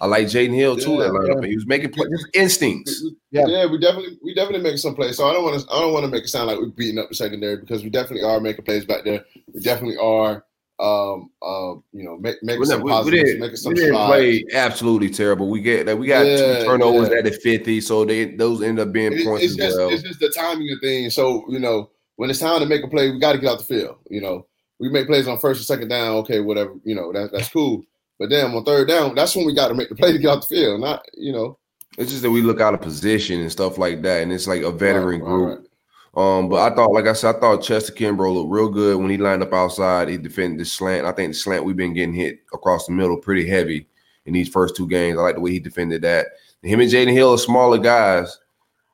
I 0.00 0.06
like 0.06 0.26
Jaden 0.26 0.54
Hill 0.54 0.76
too. 0.76 0.92
Yeah, 0.92 1.08
that 1.08 1.38
yeah. 1.42 1.48
He 1.48 1.54
was 1.54 1.66
making 1.66 1.90
play, 1.90 2.06
instincts. 2.32 3.04
Yeah, 3.30 3.46
yeah, 3.46 3.66
we 3.66 3.78
definitely 3.78 4.18
we 4.22 4.34
definitely 4.34 4.62
make 4.62 4.78
some 4.78 4.94
plays. 4.94 5.16
So 5.16 5.26
I 5.26 5.32
don't 5.32 5.44
want 5.44 5.60
to 5.60 5.70
I 5.70 5.80
don't 5.80 5.92
want 5.92 6.04
to 6.04 6.10
make 6.10 6.24
it 6.24 6.28
sound 6.28 6.46
like 6.46 6.58
we're 6.58 6.68
beating 6.68 6.98
up 6.98 7.08
the 7.08 7.14
secondary 7.14 7.56
because 7.56 7.82
we 7.82 7.90
definitely 7.90 8.22
are 8.22 8.40
making 8.40 8.64
plays 8.64 8.84
back 8.84 9.04
there. 9.04 9.24
We 9.52 9.60
definitely 9.60 9.98
are. 9.98 10.44
Um, 10.78 11.30
uh, 11.42 11.74
you 11.92 12.04
know, 12.04 12.16
make, 12.16 12.42
making 12.42 12.64
some 12.64 12.80
we, 12.80 12.90
positives, 12.90 13.22
we 13.22 13.26
didn't, 13.26 13.40
making 13.40 13.56
some 13.56 13.74
we 13.74 13.80
didn't 13.80 14.06
play 14.06 14.46
absolutely 14.54 15.10
terrible. 15.10 15.50
We 15.50 15.60
get 15.60 15.84
that 15.84 15.98
we 15.98 16.06
got 16.06 16.24
yeah, 16.24 16.36
two 16.36 16.64
turnovers 16.64 17.10
yeah. 17.10 17.18
at 17.18 17.24
the 17.24 17.32
fifty, 17.32 17.82
so 17.82 18.06
they 18.06 18.24
those 18.24 18.62
end 18.62 18.80
up 18.80 18.90
being 18.90 19.12
it, 19.12 19.22
points 19.22 19.44
it's 19.44 19.52
as 19.52 19.56
just, 19.58 19.76
well. 19.76 19.90
It's 19.90 20.02
just 20.02 20.20
the 20.20 20.30
timing 20.30 20.72
of 20.72 20.80
things. 20.80 21.14
So 21.14 21.44
you 21.50 21.58
know, 21.58 21.90
when 22.20 22.28
it's 22.28 22.38
time 22.38 22.60
to 22.60 22.66
make 22.66 22.84
a 22.84 22.86
play, 22.86 23.10
we 23.10 23.18
got 23.18 23.32
to 23.32 23.38
get 23.38 23.48
out 23.48 23.58
the 23.60 23.64
field. 23.64 23.96
You 24.10 24.20
know, 24.20 24.46
we 24.78 24.90
make 24.90 25.06
plays 25.06 25.26
on 25.26 25.38
first 25.38 25.60
and 25.60 25.66
second 25.66 25.88
down. 25.88 26.16
Okay, 26.16 26.40
whatever. 26.40 26.74
You 26.84 26.94
know, 26.94 27.10
that, 27.14 27.32
that's 27.32 27.48
cool. 27.48 27.82
But 28.18 28.28
then 28.28 28.44
on 28.44 28.62
third 28.62 28.88
down, 28.88 29.14
that's 29.14 29.34
when 29.34 29.46
we 29.46 29.54
got 29.54 29.68
to 29.68 29.74
make 29.74 29.88
the 29.88 29.94
play 29.94 30.12
to 30.12 30.18
get 30.18 30.28
out 30.28 30.42
the 30.46 30.54
field. 30.54 30.82
Not, 30.82 31.02
you 31.14 31.32
know. 31.32 31.56
It's 31.96 32.10
just 32.10 32.20
that 32.20 32.30
we 32.30 32.42
look 32.42 32.60
out 32.60 32.74
of 32.74 32.82
position 32.82 33.40
and 33.40 33.50
stuff 33.50 33.78
like 33.78 34.02
that, 34.02 34.22
and 34.22 34.30
it's 34.34 34.46
like 34.46 34.60
a 34.60 34.70
veteran 34.70 35.22
right, 35.22 35.26
group. 35.26 35.66
Right. 36.14 36.36
Um, 36.38 36.50
but 36.50 36.70
I 36.70 36.74
thought, 36.74 36.92
like 36.92 37.06
I 37.06 37.14
said, 37.14 37.36
I 37.36 37.40
thought 37.40 37.62
Chester 37.62 37.94
Kimbrough 37.94 38.34
looked 38.34 38.52
real 38.52 38.68
good 38.68 38.98
when 38.98 39.08
he 39.08 39.16
lined 39.16 39.42
up 39.42 39.54
outside. 39.54 40.10
He 40.10 40.18
defended 40.18 40.60
the 40.60 40.66
slant. 40.66 41.06
I 41.06 41.12
think 41.12 41.32
the 41.32 41.38
slant 41.38 41.64
we've 41.64 41.74
been 41.74 41.94
getting 41.94 42.12
hit 42.12 42.40
across 42.52 42.84
the 42.84 42.92
middle 42.92 43.16
pretty 43.16 43.48
heavy 43.48 43.88
in 44.26 44.34
these 44.34 44.50
first 44.50 44.76
two 44.76 44.86
games. 44.86 45.16
I 45.16 45.22
like 45.22 45.36
the 45.36 45.40
way 45.40 45.52
he 45.52 45.58
defended 45.58 46.02
that. 46.02 46.26
Him 46.62 46.80
and 46.80 46.90
Jaden 46.90 47.14
Hill 47.14 47.32
are 47.32 47.38
smaller 47.38 47.78
guys 47.78 48.38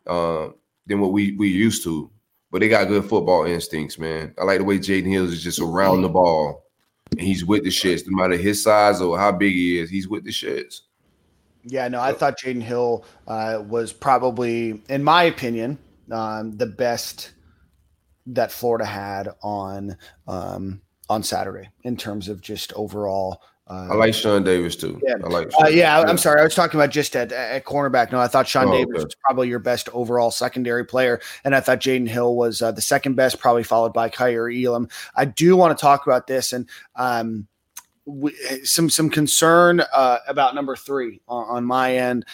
uh, 0.06 0.50
than 0.86 1.00
what 1.00 1.10
we 1.10 1.32
we 1.32 1.48
used 1.48 1.82
to, 1.82 2.08
but 2.50 2.60
they 2.60 2.68
got 2.68 2.88
good 2.88 3.04
football 3.04 3.44
instincts, 3.44 3.98
man. 3.98 4.34
I 4.38 4.44
like 4.44 4.58
the 4.58 4.64
way 4.64 4.78
Jaden 4.78 5.10
Hill 5.10 5.24
is 5.24 5.42
just 5.42 5.60
around 5.60 6.02
the 6.02 6.08
ball 6.08 6.64
and 7.12 7.20
he's 7.20 7.44
with 7.44 7.64
the 7.64 7.70
shits. 7.70 8.04
No 8.06 8.16
matter 8.16 8.36
his 8.36 8.62
size 8.62 9.00
or 9.00 9.18
how 9.18 9.32
big 9.32 9.52
he 9.52 9.78
is, 9.78 9.90
he's 9.90 10.08
with 10.08 10.24
the 10.24 10.30
shits. 10.30 10.82
Yeah, 11.64 11.88
no, 11.88 12.00
I 12.00 12.12
thought 12.12 12.38
Jaden 12.38 12.62
Hill 12.62 13.04
uh, 13.26 13.62
was 13.66 13.92
probably, 13.92 14.82
in 14.88 15.02
my 15.02 15.24
opinion, 15.24 15.78
um, 16.12 16.56
the 16.56 16.66
best 16.66 17.32
that 18.26 18.52
Florida 18.52 18.84
had 18.84 19.28
on 19.42 19.96
um, 20.28 20.80
on 21.08 21.22
Saturday 21.22 21.70
in 21.82 21.96
terms 21.96 22.28
of 22.28 22.40
just 22.40 22.72
overall 22.74 23.42
uh, 23.68 23.88
I 23.90 23.94
like 23.94 24.14
Sean 24.14 24.44
Davis 24.44 24.76
too. 24.76 25.00
Yeah, 25.02 25.14
I 25.24 25.26
like. 25.26 25.50
Uh, 25.60 25.66
yeah, 25.66 26.00
I'm 26.00 26.18
sorry. 26.18 26.40
I 26.40 26.44
was 26.44 26.54
talking 26.54 26.78
about 26.78 26.90
just 26.90 27.16
at, 27.16 27.32
at 27.32 27.64
cornerback. 27.64 28.12
No, 28.12 28.20
I 28.20 28.28
thought 28.28 28.46
Sean 28.46 28.68
oh, 28.68 28.72
Davis 28.72 28.94
okay. 28.94 29.04
was 29.04 29.14
probably 29.16 29.48
your 29.48 29.58
best 29.58 29.88
overall 29.92 30.30
secondary 30.30 30.84
player, 30.84 31.20
and 31.42 31.54
I 31.54 31.60
thought 31.60 31.80
Jaden 31.80 32.08
Hill 32.08 32.36
was 32.36 32.62
uh, 32.62 32.70
the 32.70 32.80
second 32.80 33.14
best, 33.14 33.40
probably 33.40 33.64
followed 33.64 33.92
by 33.92 34.08
Kaiir 34.08 34.50
Elam. 34.50 34.88
I 35.16 35.24
do 35.24 35.56
want 35.56 35.76
to 35.76 35.80
talk 35.80 36.06
about 36.06 36.28
this, 36.28 36.52
and 36.52 36.68
um, 36.94 37.48
we, 38.04 38.32
some 38.62 38.88
some 38.88 39.10
concern 39.10 39.82
uh, 39.92 40.18
about 40.28 40.54
number 40.54 40.76
three 40.76 41.20
on, 41.26 41.56
on 41.56 41.64
my 41.64 41.96
end. 41.96 42.24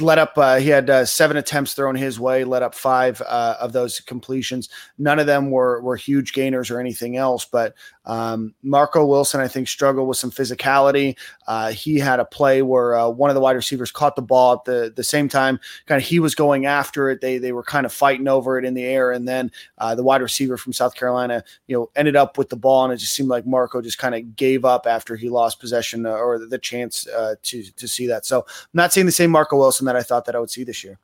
Let 0.00 0.18
up. 0.18 0.32
Uh, 0.36 0.56
he 0.56 0.68
had 0.68 0.90
uh, 0.90 1.04
seven 1.04 1.36
attempts 1.36 1.74
thrown 1.74 1.94
his 1.94 2.18
way. 2.18 2.42
Let 2.42 2.64
up 2.64 2.74
five 2.74 3.22
uh, 3.22 3.56
of 3.60 3.72
those 3.72 4.00
completions. 4.00 4.68
None 4.98 5.20
of 5.20 5.26
them 5.26 5.52
were 5.52 5.80
were 5.80 5.94
huge 5.94 6.32
gainers 6.32 6.72
or 6.72 6.80
anything 6.80 7.16
else. 7.16 7.44
But 7.44 7.74
um, 8.04 8.52
Marco 8.64 9.06
Wilson, 9.06 9.40
I 9.40 9.46
think, 9.46 9.68
struggled 9.68 10.08
with 10.08 10.16
some 10.16 10.32
physicality. 10.32 11.16
Uh, 11.46 11.70
he 11.70 12.00
had 12.00 12.18
a 12.18 12.24
play 12.24 12.62
where 12.62 12.96
uh, 12.96 13.08
one 13.08 13.30
of 13.30 13.34
the 13.34 13.40
wide 13.40 13.54
receivers 13.54 13.92
caught 13.92 14.16
the 14.16 14.22
ball 14.22 14.54
at 14.54 14.64
the 14.64 14.92
the 14.96 15.04
same 15.04 15.28
time. 15.28 15.60
Kind 15.86 16.02
of 16.02 16.08
he 16.08 16.18
was 16.18 16.34
going 16.34 16.66
after 16.66 17.08
it. 17.08 17.20
They 17.20 17.38
they 17.38 17.52
were 17.52 17.62
kind 17.62 17.86
of 17.86 17.92
fighting 17.92 18.26
over 18.26 18.58
it 18.58 18.64
in 18.64 18.74
the 18.74 18.84
air, 18.84 19.12
and 19.12 19.28
then 19.28 19.52
uh, 19.78 19.94
the 19.94 20.02
wide 20.02 20.20
receiver 20.20 20.56
from 20.56 20.72
South 20.72 20.96
Carolina, 20.96 21.44
you 21.68 21.76
know, 21.76 21.90
ended 21.94 22.16
up 22.16 22.38
with 22.38 22.48
the 22.48 22.56
ball, 22.56 22.84
and 22.84 22.92
it 22.92 22.96
just 22.96 23.14
seemed 23.14 23.28
like 23.28 23.46
Marco 23.46 23.80
just 23.80 23.98
kind 23.98 24.16
of 24.16 24.34
gave 24.34 24.64
up 24.64 24.88
after 24.88 25.14
he 25.14 25.28
lost 25.28 25.60
possession 25.60 26.06
or 26.06 26.44
the 26.44 26.58
chance 26.58 27.04
to 27.04 27.62
to 27.62 27.86
see 27.86 28.08
that. 28.08 28.26
So 28.26 28.40
I'm 28.40 28.66
not 28.74 28.92
seeing 28.92 29.06
the 29.06 29.12
same 29.12 29.30
Marco 29.30 29.59
Wilson 29.60 29.86
that 29.86 29.96
I 29.96 30.02
thought 30.02 30.24
that 30.24 30.34
I 30.34 30.40
would 30.40 30.50
see 30.50 30.64
this 30.64 30.82
year. 30.82 30.98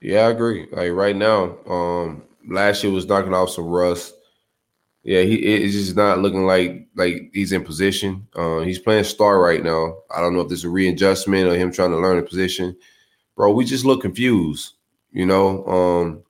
Yeah, 0.00 0.20
I 0.20 0.30
agree. 0.30 0.66
Like 0.72 0.92
right 0.92 1.16
now, 1.16 1.58
um, 1.66 2.22
last 2.48 2.82
year 2.82 2.92
was 2.92 3.06
knocking 3.06 3.34
off 3.34 3.50
some 3.50 3.66
rust. 3.66 4.14
Yeah, 5.02 5.22
he 5.22 5.36
is 5.36 5.72
just 5.72 5.96
not 5.96 6.18
looking 6.18 6.46
like 6.46 6.88
like 6.96 7.30
he's 7.32 7.52
in 7.52 7.62
position. 7.62 8.26
Uh, 8.34 8.60
he's 8.60 8.78
playing 8.78 9.04
star 9.04 9.38
right 9.40 9.62
now. 9.62 9.98
I 10.14 10.20
don't 10.20 10.34
know 10.34 10.40
if 10.40 10.48
this 10.48 10.60
is 10.60 10.64
a 10.64 10.70
readjustment 10.70 11.48
or 11.48 11.54
him 11.56 11.70
trying 11.70 11.90
to 11.90 11.98
learn 11.98 12.18
a 12.18 12.22
position. 12.22 12.76
Bro, 13.36 13.52
we 13.52 13.64
just 13.64 13.84
look 13.84 14.00
confused. 14.00 14.74
You 15.12 15.26
know, 15.26 15.64
um, 15.66 16.22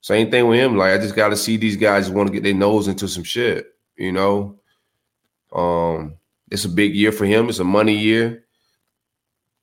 same 0.00 0.30
thing 0.30 0.48
with 0.48 0.58
him. 0.58 0.76
Like 0.76 0.94
I 0.94 0.98
just 0.98 1.14
got 1.14 1.28
to 1.28 1.36
see 1.36 1.56
these 1.56 1.76
guys 1.76 2.10
want 2.10 2.28
to 2.28 2.32
get 2.32 2.42
their 2.42 2.54
nose 2.54 2.88
into 2.88 3.06
some 3.06 3.24
shit. 3.24 3.74
You 3.96 4.12
know, 4.12 4.58
um, 5.52 6.14
it's 6.50 6.64
a 6.64 6.68
big 6.68 6.94
year 6.94 7.12
for 7.12 7.26
him. 7.26 7.48
It's 7.48 7.60
a 7.60 7.64
money 7.64 7.96
year. 7.96 8.44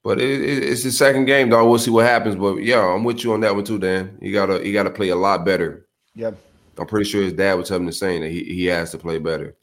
But 0.05 0.21
it, 0.21 0.39
it, 0.39 0.63
it's 0.63 0.83
the 0.83 0.91
second 0.91 1.25
game, 1.25 1.49
dog. 1.49 1.67
We'll 1.67 1.79
see 1.79 1.89
what 1.89 2.05
happens. 2.05 2.35
But 2.35 2.57
yeah, 2.57 2.79
I'm 2.79 3.03
with 3.03 3.23
you 3.23 3.33
on 3.33 3.39
that 3.39 3.55
one 3.55 3.63
too, 3.63 3.79
Dan. 3.79 4.15
You 4.21 4.31
gotta 4.31 4.63
you 4.63 4.71
gotta 4.71 4.91
play 4.91 5.09
a 5.09 5.15
lot 5.15 5.43
better. 5.43 5.87
Yep. 6.13 6.37
I'm 6.77 6.85
pretty 6.85 7.09
sure 7.09 7.23
his 7.23 7.33
dad 7.33 7.55
was 7.55 7.69
telling 7.69 7.87
the 7.87 7.91
same 7.91 8.21
that 8.21 8.29
he, 8.29 8.43
he 8.43 8.65
has 8.67 8.91
to 8.91 8.99
play 8.99 9.17
better. 9.17 9.55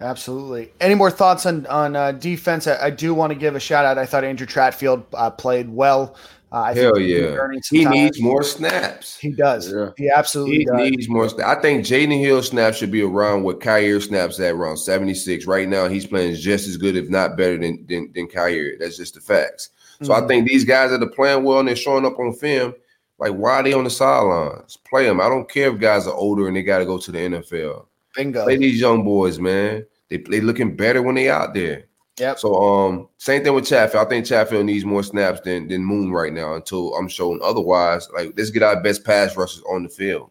Absolutely. 0.00 0.72
Any 0.80 0.96
more 0.96 1.12
thoughts 1.12 1.46
on 1.46 1.66
on 1.66 1.94
uh, 1.94 2.10
defense? 2.10 2.66
I, 2.66 2.86
I, 2.86 2.90
do 2.90 3.14
want 3.14 3.32
to 3.32 3.38
give 3.38 3.54
a 3.54 3.60
shout 3.60 3.84
out. 3.84 3.96
I 3.96 4.06
thought 4.06 4.24
Andrew 4.24 4.46
Chatfield 4.46 5.06
uh, 5.14 5.30
played 5.30 5.70
well. 5.70 6.16
Uh, 6.50 6.62
I 6.62 6.74
Hell 6.74 6.98
yeah. 6.98 7.46
He 7.70 7.84
time. 7.84 7.92
needs 7.92 8.20
more 8.20 8.42
snaps. 8.42 9.16
He 9.16 9.30
does. 9.30 9.72
Yeah. 9.72 9.90
He 9.96 10.10
absolutely 10.10 10.58
he 10.58 10.64
does. 10.64 10.76
needs 10.76 11.08
more 11.08 11.28
snaps. 11.28 11.48
I 11.48 11.62
think 11.62 11.84
Jaden 11.84 12.18
Hill 12.18 12.42
snaps 12.42 12.78
should 12.78 12.90
be 12.90 13.02
around 13.02 13.44
what 13.44 13.60
Kaiir 13.60 14.00
snaps 14.00 14.40
at 14.40 14.52
around 14.52 14.78
76. 14.78 15.46
Right 15.46 15.68
now, 15.68 15.86
he's 15.86 16.06
playing 16.06 16.34
just 16.34 16.66
as 16.66 16.76
good, 16.76 16.96
if 16.96 17.08
not 17.08 17.36
better 17.36 17.56
than 17.56 17.86
than, 17.86 18.10
than 18.14 18.26
Kaiir. 18.26 18.76
That's 18.80 18.96
just 18.96 19.14
the 19.14 19.20
facts. 19.20 19.70
So 20.02 20.12
mm-hmm. 20.12 20.24
I 20.24 20.26
think 20.26 20.46
these 20.46 20.64
guys 20.64 20.90
that 20.90 21.02
are 21.02 21.10
playing 21.10 21.44
well 21.44 21.60
and 21.60 21.68
they're 21.68 21.76
showing 21.76 22.04
up 22.04 22.18
on 22.18 22.32
film, 22.34 22.74
like 23.18 23.32
why 23.32 23.54
are 23.54 23.62
they 23.62 23.72
on 23.72 23.84
the 23.84 23.90
sidelines? 23.90 24.76
Play 24.76 25.06
them. 25.06 25.20
I 25.20 25.28
don't 25.28 25.48
care 25.48 25.72
if 25.72 25.80
guys 25.80 26.06
are 26.06 26.14
older 26.14 26.48
and 26.48 26.56
they 26.56 26.62
got 26.62 26.78
to 26.78 26.84
go 26.84 26.98
to 26.98 27.12
the 27.12 27.18
NFL. 27.18 27.86
Bingo. 28.14 28.44
Play 28.44 28.56
these 28.56 28.80
young 28.80 29.04
boys, 29.04 29.38
man. 29.38 29.86
They 30.08 30.18
they 30.18 30.40
looking 30.40 30.76
better 30.76 31.02
when 31.02 31.14
they 31.14 31.30
out 31.30 31.54
there. 31.54 31.86
Yep. 32.18 32.38
So 32.38 32.54
um, 32.54 33.08
same 33.18 33.44
thing 33.44 33.52
with 33.52 33.66
Chatfield. 33.66 34.06
I 34.06 34.08
think 34.08 34.24
Chatfield 34.24 34.64
needs 34.64 34.84
more 34.84 35.02
snaps 35.02 35.40
than 35.40 35.68
than 35.68 35.84
Moon 35.84 36.10
right 36.10 36.32
now 36.32 36.54
until 36.54 36.94
I'm 36.94 37.08
showing 37.08 37.40
otherwise. 37.42 38.08
Like 38.14 38.32
let's 38.36 38.50
get 38.50 38.62
our 38.62 38.80
best 38.82 39.04
pass 39.04 39.36
rushers 39.36 39.62
on 39.68 39.82
the 39.82 39.88
field. 39.88 40.30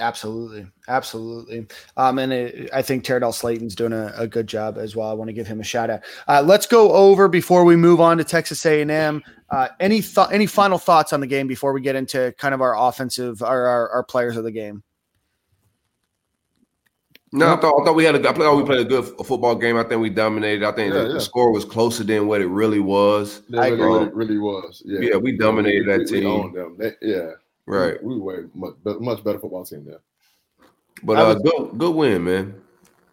Absolutely, 0.00 0.66
absolutely. 0.88 1.68
Um, 1.96 2.18
and 2.18 2.32
it, 2.32 2.68
I 2.72 2.82
think 2.82 3.04
Tedarrell 3.04 3.32
Slaton's 3.32 3.76
doing 3.76 3.92
a, 3.92 4.12
a, 4.16 4.26
good 4.26 4.48
job 4.48 4.76
as 4.76 4.96
well. 4.96 5.08
I 5.08 5.12
want 5.12 5.28
to 5.28 5.32
give 5.32 5.46
him 5.46 5.60
a 5.60 5.64
shout 5.64 5.88
out. 5.88 6.00
Uh, 6.26 6.42
let's 6.44 6.66
go 6.66 6.90
over 6.92 7.28
before 7.28 7.64
we 7.64 7.76
move 7.76 8.00
on 8.00 8.18
to 8.18 8.24
Texas 8.24 8.66
A&M. 8.66 9.22
Uh, 9.50 9.68
any 9.78 10.02
th- 10.02 10.26
any 10.32 10.46
final 10.46 10.78
thoughts 10.78 11.12
on 11.12 11.20
the 11.20 11.28
game 11.28 11.46
before 11.46 11.72
we 11.72 11.80
get 11.80 11.94
into 11.94 12.34
kind 12.38 12.54
of 12.54 12.60
our 12.60 12.76
offensive, 12.76 13.40
our, 13.40 13.66
our, 13.66 13.88
our 13.90 14.02
players 14.02 14.36
of 14.36 14.42
the 14.42 14.50
game? 14.50 14.82
No, 17.30 17.52
I 17.52 17.60
thought, 17.60 17.80
I 17.80 17.84
thought 17.84 17.94
we 17.94 18.04
had 18.04 18.14
a. 18.16 18.28
I 18.28 18.32
thought 18.32 18.56
we 18.56 18.64
played 18.64 18.80
a 18.80 18.84
good 18.84 19.04
football 19.26 19.56
game. 19.56 19.76
I 19.76 19.82
think 19.82 20.00
we 20.00 20.08
dominated. 20.08 20.64
I 20.64 20.70
think 20.70 20.92
yeah, 20.92 21.02
the, 21.02 21.06
yeah. 21.08 21.14
the, 21.14 21.20
score 21.20 21.52
was 21.52 21.64
closer 21.64 22.04
than 22.04 22.28
what 22.28 22.40
it 22.40 22.46
really 22.46 22.78
was. 22.78 23.42
I 23.58 23.68
agree. 23.68 23.88
What 23.88 24.08
it 24.08 24.14
really 24.14 24.38
was. 24.38 24.82
Yeah, 24.84 25.00
yeah, 25.00 25.16
we 25.16 25.36
dominated 25.36 25.86
we, 25.86 25.92
that 25.92 25.98
we, 25.98 26.20
team. 26.20 26.52
We 26.52 26.58
them. 26.60 26.76
They, 26.78 26.92
yeah, 27.02 27.30
Right. 27.66 28.02
We, 28.02 28.14
we 28.14 28.20
were 28.20 28.50
much, 28.54 28.74
much 28.84 29.24
better 29.24 29.38
football 29.38 29.64
team 29.64 29.84
there. 29.84 30.00
But 31.02 31.16
uh, 31.16 31.34
good 31.34 31.78
good 31.78 31.94
win, 31.94 32.24
man. 32.24 32.54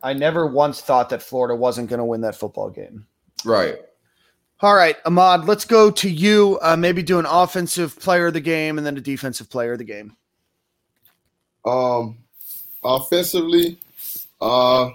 I 0.04 0.14
never 0.14 0.47
once 0.47 0.82
thought 0.82 1.10
that 1.10 1.22
Florida 1.22 1.56
wasn't 1.56 1.89
going 1.89 1.99
to 1.99 2.06
win 2.06 2.22
that 2.22 2.36
football 2.36 2.70
game. 2.70 3.06
Right. 3.45 3.78
All 4.64 4.76
right, 4.76 4.95
Ahmad, 5.06 5.45
let's 5.45 5.66
go 5.66 5.89
to 5.89 6.10
you. 6.10 6.60
Uh, 6.62 6.76
maybe 6.76 7.02
do 7.02 7.18
an 7.18 7.26
offensive 7.26 7.99
player 7.99 8.28
of 8.28 8.34
the 8.34 8.41
game 8.41 8.78
and 8.78 8.86
then 8.86 8.95
a 8.95 9.02
defensive 9.02 9.49
player 9.49 9.72
of 9.72 9.80
the 9.80 9.84
game. 9.84 10.16
Um, 11.66 12.20
offensively, 12.84 13.80
uh, 14.39 14.91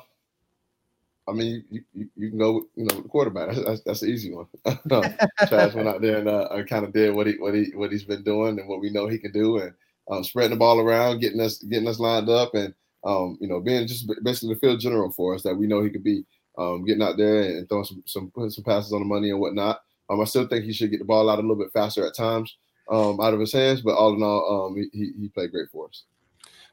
I 1.28 1.32
mean, 1.32 1.64
you, 1.70 1.82
you, 1.92 2.08
you, 2.16 2.30
can 2.30 2.38
go, 2.38 2.66
you 2.76 2.84
know, 2.84 3.00
the 3.00 3.08
quarterback. 3.08 3.54
That's, 3.54 3.82
that's 3.82 4.00
the 4.00 4.06
easy 4.06 4.32
one. 4.32 4.46
Trask 5.48 5.74
went 5.74 5.88
out 5.88 6.00
there 6.00 6.18
and 6.18 6.28
uh, 6.28 6.48
kind 6.68 6.84
of 6.84 6.92
did 6.92 7.14
what 7.14 7.26
he 7.26 7.34
what 7.38 7.54
he 7.54 7.72
what 7.74 7.90
he's 7.90 8.04
been 8.04 8.22
doing 8.22 8.58
and 8.58 8.68
what 8.68 8.80
we 8.80 8.90
know 8.90 9.08
he 9.08 9.18
can 9.18 9.32
do, 9.32 9.58
and 9.58 9.72
um, 10.10 10.22
spreading 10.22 10.52
the 10.52 10.56
ball 10.56 10.78
around, 10.78 11.20
getting 11.20 11.40
us 11.40 11.58
getting 11.58 11.88
us 11.88 11.98
lined 11.98 12.28
up, 12.28 12.54
and 12.54 12.74
um, 13.04 13.38
you 13.40 13.48
know, 13.48 13.60
being 13.60 13.86
just 13.86 14.10
basically 14.22 14.54
the 14.54 14.60
field 14.60 14.80
general 14.80 15.10
for 15.10 15.34
us 15.34 15.42
that 15.42 15.56
we 15.56 15.66
know 15.66 15.82
he 15.82 15.90
could 15.90 16.04
be. 16.04 16.24
Um, 16.58 16.86
getting 16.86 17.02
out 17.02 17.18
there 17.18 17.42
and 17.42 17.68
throwing 17.68 17.84
some 17.84 18.02
some 18.06 18.30
putting 18.30 18.48
some 18.48 18.64
passes 18.64 18.90
on 18.94 19.00
the 19.00 19.04
money 19.04 19.28
and 19.28 19.38
whatnot. 19.38 19.82
Um, 20.08 20.22
I 20.22 20.24
still 20.24 20.46
think 20.46 20.64
he 20.64 20.72
should 20.72 20.90
get 20.90 21.00
the 21.00 21.04
ball 21.04 21.28
out 21.28 21.38
a 21.38 21.42
little 21.42 21.56
bit 21.56 21.70
faster 21.70 22.06
at 22.06 22.14
times 22.14 22.56
um, 22.90 23.20
out 23.20 23.34
of 23.34 23.40
his 23.40 23.52
hands, 23.52 23.82
but 23.82 23.94
all 23.94 24.14
in 24.14 24.22
all, 24.22 24.66
um, 24.66 24.76
he, 24.76 25.12
he 25.20 25.28
played 25.28 25.52
great 25.52 25.68
for 25.70 25.88
us. 25.88 26.04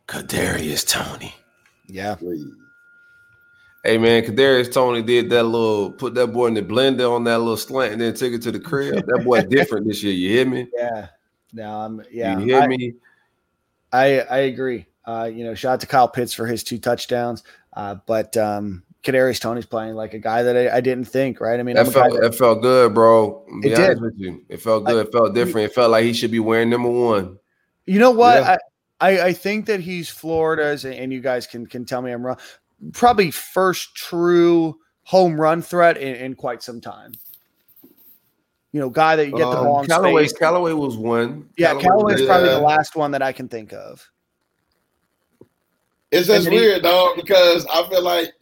Kadarius 0.07 0.87
Toney. 0.87 1.33
Yeah. 1.87 2.15
Hey 3.85 3.97
man, 3.97 4.23
Kadarius 4.23 4.71
Toney 4.71 5.01
did 5.01 5.29
that 5.31 5.43
little 5.43 5.91
put 5.91 6.13
that 6.15 6.27
boy 6.27 6.47
in 6.47 6.53
the 6.53 6.61
blender 6.61 7.13
on 7.13 7.25
that 7.25 7.39
little 7.39 7.57
slant 7.57 7.91
and 7.91 8.01
then 8.01 8.13
took 8.13 8.31
it 8.31 8.41
to 8.43 8.51
the 8.51 8.59
crib. 8.59 9.05
that 9.05 9.23
boy 9.25 9.41
different 9.49 9.85
this 9.87 10.01
year. 10.01 10.13
You 10.13 10.29
hear 10.29 10.45
me? 10.45 10.69
Yeah. 10.73 11.07
No, 11.51 11.79
I'm 11.81 12.01
yeah. 12.09 12.39
You 12.39 12.45
hear 12.45 12.61
I, 12.61 12.67
me? 12.67 12.93
I 13.91 14.19
I 14.21 14.37
agree. 14.39 14.85
Uh, 15.03 15.29
you 15.31 15.43
know, 15.43 15.53
shout 15.53 15.73
out 15.73 15.79
to 15.81 15.87
Kyle 15.87 16.07
Pitts 16.07 16.33
for 16.33 16.47
his 16.47 16.63
two 16.63 16.77
touchdowns. 16.77 17.43
Uh, 17.73 17.95
but 18.05 18.37
um 18.37 18.83
Kadarius 19.03 19.41
Toney's 19.41 19.65
playing 19.65 19.95
like 19.95 20.13
a 20.13 20.19
guy 20.19 20.43
that 20.43 20.55
I, 20.55 20.77
I 20.77 20.79
didn't 20.79 21.05
think, 21.05 21.41
right? 21.41 21.59
I 21.59 21.63
mean, 21.63 21.75
that 21.75 21.91
felt 21.91 22.21
that, 22.21 22.35
felt 22.35 22.61
good, 22.61 22.93
bro. 22.93 23.43
It 23.63 23.75
did. 23.75 23.99
It 24.47 24.61
felt 24.61 24.85
good. 24.85 24.95
I, 24.95 25.01
it 25.01 25.11
felt 25.11 25.35
different. 25.35 25.71
It 25.71 25.75
felt 25.75 25.91
like 25.91 26.05
he 26.05 26.13
should 26.13 26.31
be 26.31 26.39
wearing 26.39 26.69
number 26.69 26.89
one. 26.89 27.37
You 27.85 27.99
know 27.99 28.11
what? 28.11 28.41
Yeah. 28.41 28.57
I, 29.01 29.17
I, 29.17 29.25
I 29.25 29.33
think 29.33 29.65
that 29.65 29.81
he's 29.81 30.09
Florida's, 30.09 30.85
and 30.85 31.11
you 31.11 31.19
guys 31.19 31.47
can 31.47 31.67
can 31.67 31.83
tell 31.83 32.01
me 32.01 32.13
I'm 32.13 32.25
wrong 32.25 32.37
probably 32.91 33.31
first 33.31 33.95
true 33.95 34.77
home 35.03 35.39
run 35.39 35.61
threat 35.61 35.97
in, 35.97 36.15
in 36.15 36.35
quite 36.35 36.63
some 36.63 36.81
time. 36.81 37.13
You 38.71 38.79
know, 38.79 38.89
guy 38.89 39.15
that 39.15 39.27
you 39.27 39.31
get 39.31 39.39
the 39.39 39.57
um, 39.57 39.65
ball 39.65 39.79
um, 39.79 39.85
Callaway, 39.85 40.27
Callaway 40.27 40.73
was 40.73 40.97
one. 40.97 41.47
Yeah, 41.57 41.79
Callaway 41.79 42.15
is 42.15 42.25
probably 42.25 42.49
the 42.49 42.59
last 42.59 42.95
one 42.95 43.11
that 43.11 43.21
I 43.21 43.31
can 43.31 43.47
think 43.47 43.71
of. 43.71 44.09
It's 46.11 46.27
just 46.27 46.49
weird, 46.49 46.77
he, 46.77 46.81
dog, 46.81 47.15
because 47.15 47.65
I 47.67 47.87
feel 47.87 48.03
like 48.03 48.33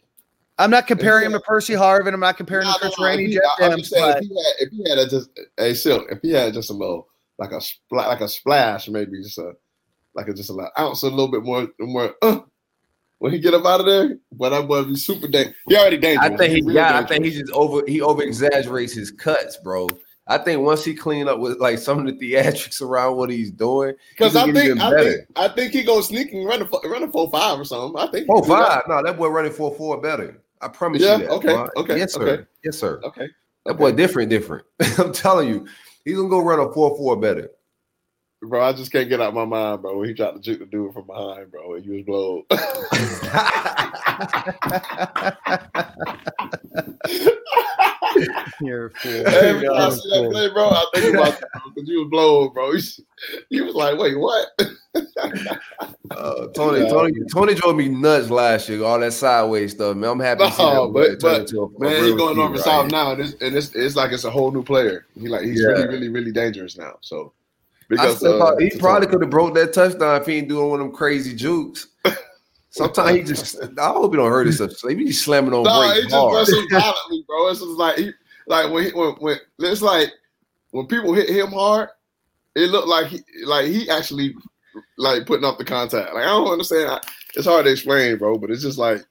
I'm 0.58 0.70
not 0.70 0.86
comparing 0.86 1.26
him 1.26 1.32
to 1.32 1.40
Percy 1.40 1.74
Harvin. 1.74 2.12
I'm 2.12 2.20
not 2.20 2.36
comparing 2.36 2.66
him 2.66 2.72
to 2.74 2.78
Chris 2.80 2.98
Rainey. 2.98 3.38
I'm 3.60 3.78
just 3.78 3.90
saying, 3.90 4.16
if 4.18 4.22
he 4.22 4.28
had, 4.28 4.54
if 4.58 4.70
he 4.70 4.88
had 4.88 4.98
a 4.98 5.08
just 5.08 5.30
a 5.58 5.74
silk, 5.74 6.06
if 6.10 6.18
he 6.22 6.30
had 6.30 6.54
just 6.54 6.70
a 6.70 6.74
little 6.74 7.08
like 7.38 7.52
a 7.52 7.60
like 7.90 8.20
a 8.20 8.28
splash, 8.28 8.88
maybe 8.88 9.22
just 9.22 9.38
a 9.38 9.52
like 10.14 10.28
a 10.28 10.34
just 10.34 10.50
a 10.50 10.52
little 10.52 10.70
ounce, 10.78 11.02
a 11.02 11.08
little 11.08 11.30
bit 11.30 11.42
more 11.42 11.68
more. 11.80 12.14
Uh, 12.22 12.40
when 13.22 13.30
he 13.30 13.38
get 13.38 13.54
up 13.54 13.64
out 13.64 13.78
of 13.78 13.86
there, 13.86 14.18
but 14.32 14.48
that 14.48 14.66
boy 14.66 14.82
be 14.82 14.96
super 14.96 15.28
dangerous. 15.28 15.54
He 15.68 15.76
already 15.76 15.96
dangerous. 15.96 16.32
I 16.32 16.36
think 16.36 16.54
he, 16.54 16.72
yeah, 16.72 16.98
I 16.98 17.06
think 17.06 17.24
he 17.24 17.30
just 17.30 17.52
over 17.52 17.84
he 17.86 18.02
over 18.02 18.20
exaggerates 18.20 18.94
his 18.94 19.12
cuts, 19.12 19.58
bro. 19.58 19.88
I 20.26 20.38
think 20.38 20.62
once 20.62 20.84
he 20.84 20.92
clean 20.92 21.28
up 21.28 21.38
with 21.38 21.58
like 21.58 21.78
some 21.78 22.00
of 22.00 22.06
the 22.06 22.12
theatrics 22.14 22.82
around 22.82 23.16
what 23.16 23.30
he's 23.30 23.52
doing, 23.52 23.94
because 24.10 24.34
I 24.34 24.50
think 24.50 24.80
I 24.80 25.04
think 25.04 25.20
I 25.36 25.48
think 25.48 25.72
he 25.72 25.84
goes 25.84 26.08
sneak 26.08 26.32
and 26.32 26.44
running 26.44 26.66
a 26.66 27.12
four 27.12 27.30
five 27.30 27.60
or 27.60 27.64
something. 27.64 27.96
I 27.96 28.08
think 28.08 28.26
four 28.26 28.44
five. 28.44 28.82
No, 28.88 29.00
that 29.04 29.16
boy 29.16 29.28
running 29.28 29.52
four 29.52 29.72
four 29.76 30.00
better. 30.00 30.42
I 30.60 30.66
promise 30.66 31.00
yeah, 31.00 31.18
you 31.18 31.18
that. 31.18 31.30
Okay. 31.30 31.54
Bro. 31.54 31.68
Okay. 31.76 31.98
Yes, 31.98 32.14
sir. 32.14 32.28
Okay. 32.28 32.44
Yes, 32.64 32.76
sir. 32.76 33.00
Okay. 33.04 33.28
That 33.66 33.74
boy 33.74 33.92
different, 33.92 34.30
different. 34.30 34.66
I'm 34.98 35.12
telling 35.12 35.48
you, 35.48 35.68
he's 36.04 36.16
gonna 36.16 36.28
go 36.28 36.40
run 36.40 36.58
a 36.58 36.72
four 36.72 36.96
four 36.96 37.14
better 37.14 37.50
bro, 38.42 38.62
I 38.62 38.72
just 38.72 38.92
can't 38.92 39.08
get 39.08 39.20
out 39.20 39.34
my 39.34 39.44
mind, 39.44 39.82
bro. 39.82 39.98
When 39.98 40.08
he 40.08 40.14
tried 40.14 40.32
to 40.32 40.40
juke 40.40 40.60
the 40.60 40.66
dude 40.66 40.92
from 40.92 41.06
behind, 41.06 41.50
bro, 41.50 41.74
and 41.74 41.84
he 41.84 41.90
was 41.90 42.02
blowed. 42.02 42.44
You're 48.60 48.86
a 48.86 48.90
fool. 48.90 49.26
Every 49.26 49.66
time 49.66 49.76
I 49.76 49.90
see 49.90 50.10
that 50.10 50.28
play, 50.30 50.50
bro, 50.50 50.68
I 50.68 50.84
think 50.94 51.14
about 51.14 51.40
that 51.40 51.48
because 51.74 51.88
you 51.88 52.00
was 52.00 52.08
blown, 52.10 52.52
bro. 52.52 52.72
He, 52.72 52.82
he 53.48 53.60
was 53.62 53.74
like, 53.74 53.98
"Wait, 53.98 54.18
what?" 54.18 54.48
Uh, 56.10 56.48
Toney, 56.48 56.82
yeah. 56.82 56.88
Toney, 56.88 57.12
Toney 57.32 57.54
drove 57.54 57.74
me 57.74 57.88
nuts 57.88 58.28
last 58.28 58.68
year. 58.68 58.84
All 58.84 59.00
that 59.00 59.14
sideways 59.14 59.72
stuff, 59.72 59.96
man. 59.96 60.10
I'm 60.10 60.20
happy. 60.20 60.40
No, 60.40 60.50
to 60.50 60.54
see 60.54 60.62
that 60.62 61.18
but, 61.22 61.50
but 61.50 61.80
man, 61.80 62.04
he's 62.04 62.14
going 62.14 62.36
north 62.36 62.52
and 62.52 62.60
south 62.60 62.90
now, 62.90 63.12
and, 63.12 63.22
it's, 63.22 63.32
and 63.40 63.56
it's, 63.56 63.74
it's 63.74 63.96
like 63.96 64.12
it's 64.12 64.24
a 64.24 64.30
whole 64.30 64.50
new 64.50 64.62
player. 64.62 65.06
He 65.18 65.28
like 65.28 65.42
he's 65.42 65.62
yeah. 65.62 65.68
really, 65.68 65.86
really, 65.86 66.08
really 66.10 66.32
dangerous 66.32 66.76
now. 66.76 66.98
So 67.00 67.32
because 67.92 68.24
uh, 68.24 68.56
he 68.58 68.70
probably 68.78 69.06
could 69.06 69.20
have 69.20 69.30
broke 69.30 69.54
that 69.54 69.74
touchdown 69.74 70.18
if 70.18 70.26
he 70.26 70.38
ain't 70.38 70.48
doing 70.48 70.70
one 70.70 70.80
of 70.80 70.86
them 70.86 70.96
crazy 70.96 71.34
jukes. 71.34 71.88
Sometimes 72.70 73.16
he 73.16 73.22
just. 73.22 73.62
I 73.78 73.88
hope 73.88 74.12
he 74.12 74.16
don't 74.16 74.30
hurt 74.30 74.46
himself. 74.46 74.72
So 74.72 74.88
he 74.88 75.04
just 75.04 75.24
slamming 75.24 75.52
on. 75.52 75.64
No, 75.64 75.92
he 75.92 76.08
just 76.08 76.14
wrestles 76.14 76.66
violently, 76.70 77.24
bro. 77.26 77.48
It's 77.48 77.60
just 77.60 77.72
like 77.72 77.98
he, 77.98 78.12
like 78.46 78.72
when 78.72 78.84
he, 78.84 78.90
when 78.92 79.10
when 79.16 79.38
it's 79.58 79.82
like 79.82 80.10
when 80.70 80.86
people 80.86 81.12
hit 81.12 81.28
him 81.28 81.48
hard, 81.48 81.90
it 82.56 82.70
looked 82.70 82.88
like 82.88 83.08
he 83.08 83.20
like 83.44 83.66
he 83.66 83.90
actually 83.90 84.34
like 84.96 85.26
putting 85.26 85.44
up 85.44 85.58
the 85.58 85.64
contact. 85.66 86.14
Like 86.14 86.24
I 86.24 86.28
don't 86.28 86.50
understand. 86.50 86.98
It's 87.34 87.46
hard 87.46 87.66
to 87.66 87.72
explain, 87.72 88.16
bro. 88.16 88.38
But 88.38 88.50
it's 88.50 88.62
just 88.62 88.78
like 88.78 89.04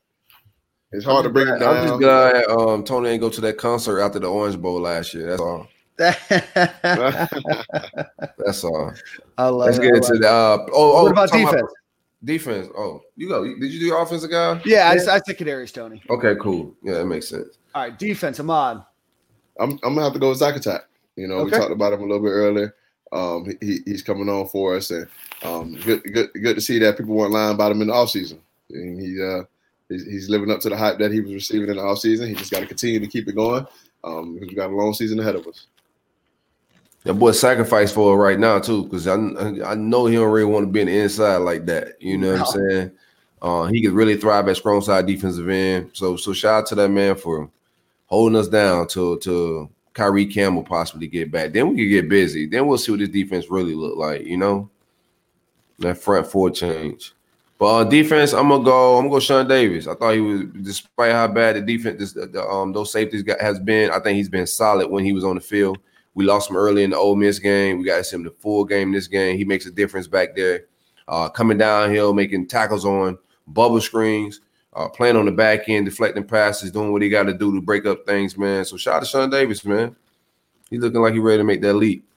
it's 0.91 1.05
hard 1.05 1.25
to 1.25 1.29
bring 1.29 1.47
it 1.47 1.59
down. 1.59 1.77
I'm 1.77 1.88
just 1.88 1.99
glad 1.99 2.45
um, 2.47 2.84
Toney 2.84 3.09
didn't 3.09 3.21
go 3.21 3.29
to 3.29 3.41
that 3.41 3.59
concert 3.59 4.01
after 4.01 4.17
the 4.17 4.27
Orange 4.27 4.59
Bowl 4.59 4.82
last 4.82 5.13
year. 5.13 5.27
That's 5.27 5.41
all. 5.41 5.67
That's 8.37 8.63
all. 8.63 8.93
I 9.37 9.47
love 9.47 9.67
Let's 9.67 9.77
it. 9.77 9.81
get 9.81 9.95
into 9.95 10.17
the. 10.19 10.27
Uh, 10.27 10.65
oh, 10.73 10.97
oh, 10.97 11.03
what 11.03 11.11
about 11.11 11.31
defense? 11.31 11.53
About 11.53 11.69
defense. 12.23 12.67
Oh, 12.75 13.01
you 13.15 13.27
go. 13.27 13.43
Did 13.43 13.71
you 13.71 13.79
do 13.79 13.85
your 13.85 14.01
offensive 14.01 14.31
guy? 14.31 14.61
Yeah, 14.65 14.93
yeah. 14.93 15.11
I, 15.11 15.15
I 15.15 15.19
took 15.19 15.37
Kadarius 15.37 15.73
Toney. 15.73 16.01
Okay, 16.09 16.35
cool. 16.41 16.75
Yeah, 16.83 16.95
that 16.95 17.05
makes 17.05 17.27
sense. 17.27 17.57
All 17.75 17.83
right, 17.83 17.97
defense. 17.97 18.39
Ahmad. 18.39 18.83
I'm 19.59 19.71
I'm 19.83 19.93
gonna 19.93 20.03
have 20.03 20.13
to 20.13 20.19
go 20.19 20.29
with 20.29 20.39
Zach 20.39 20.55
Attack. 20.55 20.81
You 21.15 21.27
know, 21.27 21.35
okay. 21.35 21.45
we 21.45 21.51
talked 21.51 21.71
about 21.71 21.93
him 21.93 21.99
a 22.01 22.05
little 22.05 22.23
bit 22.23 22.29
earlier. 22.29 22.75
Um, 23.11 23.45
he, 23.59 23.79
he's 23.85 24.01
coming 24.01 24.29
on 24.29 24.47
for 24.47 24.75
us, 24.75 24.89
and 24.89 25.07
um, 25.43 25.75
good 25.83 26.03
good 26.03 26.29
good 26.33 26.55
to 26.55 26.61
see 26.61 26.79
that 26.79 26.97
people 26.97 27.15
weren't 27.15 27.33
lying 27.33 27.53
about 27.53 27.71
him 27.71 27.81
in 27.81 27.87
the 27.87 27.93
offseason. 27.93 28.39
And 28.69 28.99
he 28.99 29.21
uh, 29.21 29.43
he's, 29.89 30.05
he's 30.05 30.29
living 30.29 30.49
up 30.49 30.61
to 30.61 30.69
the 30.69 30.77
hype 30.77 30.97
that 30.99 31.11
he 31.11 31.19
was 31.19 31.33
receiving 31.33 31.69
in 31.69 31.75
the 31.75 31.81
offseason. 31.81 32.27
He 32.27 32.35
just 32.35 32.51
got 32.51 32.61
to 32.61 32.67
continue 32.67 32.99
to 32.99 33.07
keep 33.07 33.27
it 33.27 33.35
going 33.35 33.67
um, 34.03 34.33
because 34.33 34.49
we 34.49 34.55
got 34.55 34.69
a 34.69 34.75
long 34.75 34.93
season 34.93 35.19
ahead 35.19 35.35
of 35.35 35.45
us. 35.47 35.67
That 37.03 37.15
boy 37.15 37.31
sacrificed 37.31 37.95
for 37.95 38.13
it 38.13 38.17
right 38.17 38.37
now 38.37 38.59
too, 38.59 38.83
because 38.83 39.07
I 39.07 39.15
I 39.15 39.75
know 39.75 40.05
he 40.05 40.15
don't 40.15 40.31
really 40.31 40.51
want 40.51 40.67
to 40.67 40.71
be 40.71 40.81
in 40.81 40.87
the 40.87 40.99
inside 40.99 41.37
like 41.37 41.65
that. 41.65 41.99
You 41.99 42.17
know 42.17 42.33
what 42.33 42.41
I'm 42.41 42.69
saying? 42.69 42.91
Uh, 43.41 43.65
he 43.65 43.81
could 43.81 43.93
really 43.93 44.17
thrive 44.17 44.47
at 44.47 44.57
strong 44.57 44.81
side 44.81 45.07
defensive 45.07 45.49
end. 45.49 45.89
So 45.93 46.15
so 46.15 46.31
shout 46.31 46.53
out 46.53 46.67
to 46.67 46.75
that 46.75 46.89
man 46.89 47.15
for 47.15 47.49
holding 48.05 48.37
us 48.37 48.47
down 48.47 48.87
to 48.89 49.17
to 49.19 49.69
Kyree 49.95 50.31
Campbell 50.31 50.63
possibly 50.63 51.07
get 51.07 51.31
back. 51.31 51.53
Then 51.53 51.69
we 51.69 51.75
can 51.75 51.89
get 51.89 52.09
busy. 52.09 52.45
Then 52.45 52.67
we'll 52.67 52.77
see 52.77 52.91
what 52.91 52.99
this 52.99 53.09
defense 53.09 53.49
really 53.49 53.73
look 53.73 53.97
like. 53.97 54.23
You 54.25 54.37
know, 54.37 54.69
that 55.79 55.97
front 55.97 56.27
four 56.27 56.51
change. 56.51 57.13
But 57.57 57.65
on 57.65 57.89
defense, 57.89 58.33
I'm 58.33 58.49
gonna 58.49 58.63
go. 58.63 58.97
I'm 58.97 59.03
gonna 59.03 59.15
go 59.15 59.19
Sean 59.19 59.47
Davis. 59.47 59.87
I 59.87 59.95
thought 59.95 60.13
he 60.13 60.19
was, 60.19 60.43
despite 60.61 61.11
how 61.11 61.27
bad 61.27 61.55
the 61.55 61.61
defense, 61.61 61.99
this, 61.99 62.13
the, 62.13 62.43
um, 62.47 62.73
those 62.73 62.91
safeties 62.91 63.23
got, 63.23 63.39
has 63.39 63.59
been. 63.59 63.91
I 63.91 63.99
think 63.99 64.17
he's 64.17 64.29
been 64.29 64.47
solid 64.47 64.89
when 64.89 65.03
he 65.03 65.13
was 65.13 65.23
on 65.23 65.35
the 65.35 65.41
field. 65.41 65.77
We 66.14 66.26
lost 66.26 66.49
him 66.49 66.57
early 66.57 66.84
in 66.84 66.89
the 66.89 66.97
Ole 66.97 67.16
Miss 67.16 67.39
game. 67.39 67.78
We 67.78 67.86
got 67.86 68.05
him 68.05 68.24
the 68.24 68.32
full 68.32 68.66
game 68.66 68.91
this 68.91 69.07
game. 69.07 69.38
He 69.38 69.45
makes 69.45 69.66
a 69.66 69.72
difference 69.72 70.07
back 70.07 70.36
there. 70.36 70.66
Uh, 71.07 71.30
coming 71.30 71.57
downhill, 71.57 72.14
making 72.14 72.47
tackles 72.47 72.86
on 72.86 73.18
bubble 73.47 73.82
screens, 73.82 74.41
uh, 74.74 74.88
playing 74.89 75.16
on 75.16 75.26
the 75.26 75.32
back 75.32 75.68
end, 75.68 75.86
deflecting 75.86 76.24
passes, 76.24 76.72
doing 76.72 76.91
what 76.91 77.01
he 77.01 77.09
got 77.09 77.24
to 77.24 77.34
do 77.34 77.53
to 77.53 77.62
break 77.62 77.86
up 77.86 78.05
things, 78.05 78.38
man. 78.38 78.64
So 78.66 78.78
shout 78.78 78.95
out 78.95 78.99
to 79.01 79.05
Sean 79.05 79.30
Davis, 79.30 79.66
man. 79.66 79.95
He's 80.70 80.80
looking 80.80 81.01
like 81.01 81.14
he's 81.14 81.22
ready 81.22 81.39
to 81.39 81.43
make 81.43 81.62
that 81.62 81.74
leap. 81.74 82.07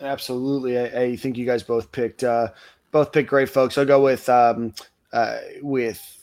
Absolutely. 0.00 0.78
I, 0.78 1.02
I 1.02 1.16
think 1.16 1.36
you 1.36 1.46
guys 1.46 1.62
both 1.62 1.92
picked 1.92 2.24
uh, 2.24 2.48
both 2.90 3.12
picked 3.12 3.28
great 3.28 3.48
folks. 3.48 3.78
I'll 3.78 3.84
go 3.84 4.02
with 4.02 4.28
um, 4.28 4.74
uh, 5.12 5.38
with 5.62 6.13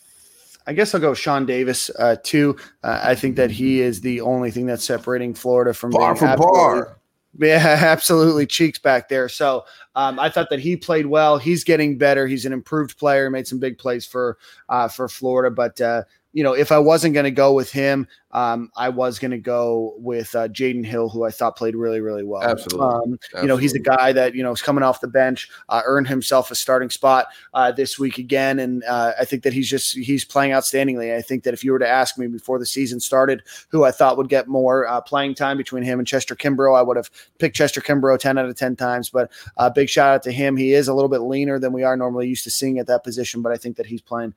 I 0.68 0.74
guess 0.74 0.94
I'll 0.94 1.02
go 1.02 1.14
Sean 1.14 1.46
Davis 1.46 1.90
uh, 1.98 2.18
too. 2.24 2.56
Uh, 2.84 3.00
I 3.04 3.16
think 3.16 3.36
that 3.36 3.52
he 3.52 3.82
is 3.82 4.02
the 4.02 4.22
only 4.22 4.52
thing 4.52 4.66
that's 4.66 4.84
separating 4.84 5.34
Florida 5.34 5.74
from 5.74 5.92
bar 5.92 6.16
for 6.16 6.38
bar. 6.38 6.98
Yeah, 7.38 7.58
absolutely. 7.82 8.46
Cheeks 8.46 8.80
back 8.80 9.10
there. 9.10 9.30
So 9.30 9.66
um, 9.96 10.20
I 10.20 10.30
thought 10.30 10.50
that 10.50 10.60
he 10.60 10.76
played 10.76 11.08
well. 11.08 11.38
He's 11.38 11.64
getting 11.64 11.98
better. 11.98 12.28
He's 12.28 12.46
an 12.46 12.54
improved 12.54 12.98
player. 12.98 13.30
Made 13.30 13.48
some 13.48 13.60
big 13.60 13.78
plays 13.78 14.06
for 14.06 14.38
uh, 14.70 14.88
for 14.88 15.08
Florida. 15.08 15.54
But 15.54 15.80
uh, 15.82 16.04
you 16.34 16.44
know, 16.44 16.54
if 16.54 16.72
I 16.72 16.80
wasn't 16.80 17.14
going 17.14 17.26
to 17.26 17.32
go 17.32 17.54
with 17.54 17.72
him, 17.72 18.08
um, 18.34 18.72
I 18.78 18.90
was 18.90 19.20
going 19.20 19.32
to 19.32 19.38
go 19.38 19.96
with 19.98 20.34
uh, 20.36 20.48
Jaden 20.48 20.86
Hill, 20.86 21.10
who 21.10 21.24
I 21.24 21.32
thought 21.32 21.58
played 21.58 21.76
really, 21.76 22.00
really 22.00 22.24
well. 22.24 22.42
Absolutely. 22.42 22.86
Um, 22.86 23.14
Absolutely. 23.14 23.42
You 23.42 23.48
know, 23.48 23.58
he's 23.58 23.74
a 23.74 23.80
guy 23.80 24.12
that 24.14 24.36
you 24.36 24.44
know 24.44 24.52
is 24.52 24.62
coming 24.62 24.84
off 24.84 25.02
the 25.02 25.08
bench, 25.08 25.50
uh, 25.70 25.82
earned 25.86 26.08
himself 26.08 26.52
a 26.52 26.56
starting 26.56 26.90
spot 26.90 27.28
uh, 27.54 27.72
this 27.72 28.00
week 28.00 28.18
again, 28.18 28.60
and 28.60 28.84
uh, 28.86 29.14
I 29.20 29.26
think 29.26 29.44
that 29.44 29.54
he's 29.54 29.70
just 29.70 29.98
he's 29.98 30.24
playing 30.24 30.52
outstandingly. 30.52 31.16
I 31.16 31.22
think 31.22 31.44
that 31.44 31.54
if 31.54 31.64
you 31.64 31.72
were 31.72 31.80
to 31.80 31.88
ask 31.88 32.18
me 32.18 32.28
before 32.28 32.60
the 32.60 32.66
season 32.66 33.00
started, 33.00 33.44
who 33.70 33.84
I 33.84 33.92
thought 33.92 34.18
would 34.18 34.30
get 34.30 34.48
more 34.48 34.88
uh, 34.88 35.02
playing 35.02 35.36
time 35.36 35.58
between 35.58 35.84
him 35.84 36.00
and 36.00 36.08
Chester 36.08 36.36
Kimbrough, 36.36 36.78
I 36.78 36.82
would 36.82 36.98
have 36.98 37.10
picked 37.40 37.56
Chester 37.56 37.82
Kimbrough 37.82 38.20
ten 38.20 38.38
out 38.38 38.46
of 38.46 38.56
ten 38.56 38.76
times. 38.76 39.10
But 39.10 39.32
uh, 39.58 39.70
big 39.70 39.90
shout 39.90 40.16
out 40.16 40.24
to 40.24 40.32
him. 40.32 40.56
He 40.56 40.74
is 40.74 40.88
a 40.88 40.94
little 40.94 41.10
bit 41.10 41.20
leaner 41.20 41.60
than 41.60 41.74
we 41.74 41.84
are 41.84 41.98
normally 41.98 42.28
used 42.28 42.44
to 42.46 42.52
seeing 42.52 42.80
at 42.80 42.88
that 42.88 43.04
position, 43.04 43.42
but 43.42 43.52
I 43.52 43.58
think 43.58 43.78
that 43.78 43.86
he's 43.86 44.02
playing 44.02 44.34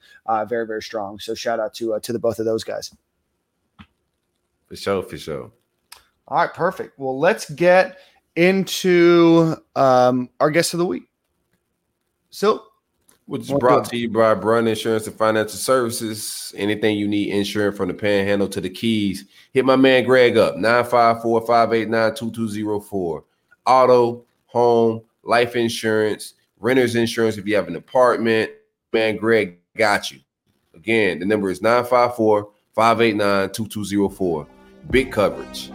very, 0.49 0.67
very 0.67 0.83
strong. 0.83 1.19
So 1.19 1.35
shout 1.35 1.61
out 1.61 1.75
to 1.75 1.99
to 2.01 2.13
the 2.13 2.19
both 2.19 2.39
of 2.39 2.45
those 2.45 2.65
guys. 2.65 2.93
For 4.67 4.77
sure, 4.77 5.03
for 5.03 5.19
sure. 5.19 5.51
All 6.29 6.39
right, 6.39 6.53
perfect. 6.53 6.99
Well, 6.99 7.19
let's 7.19 7.51
get 7.51 7.99
into 8.37 9.57
um, 9.77 10.31
our 10.41 10.51
guest 10.51 10.75
of 10.75 10.79
the 10.79 10.87
week. 10.87 11.05
So, 12.31 12.65
which 13.27 13.43
is 13.43 13.53
brought 13.59 13.85
to 13.87 13.97
you 13.97 14.11
by 14.11 14.35
Brun 14.35 14.67
Insurance 14.67 15.07
and 15.07 15.17
Financial 15.17 15.57
Services. 15.57 16.53
Anything 16.57 16.99
you 16.99 17.07
need 17.07 17.31
insurance 17.31 17.77
from 17.77 17.89
the 17.89 17.95
panhandle 17.95 18.49
to 18.49 18.61
the 18.61 18.71
keys, 18.71 19.27
hit 19.53 19.65
my 19.65 19.77
man 19.77 20.05
Greg 20.05 20.37
up 20.37 20.57
954 20.57 21.47
589 21.47 22.15
2204. 22.15 23.25
Auto, 23.67 24.25
home, 24.47 25.03
life 25.23 25.57
insurance, 25.57 26.35
renter's 26.59 26.97
insurance 26.97 27.39
if 27.39 27.47
you 27.47 27.55
have 27.57 27.69
an 27.69 27.77
apartment. 27.77 28.51
Man, 28.93 29.17
Greg 29.17 29.59
got 29.77 30.11
you. 30.11 30.21
Again, 30.75 31.19
the 31.19 31.27
number 31.27 31.51
is 31.51 31.63
954 31.63 32.51
589 32.75 33.51
2204 33.51 34.47
big 34.91 35.13
coverage. 35.13 35.71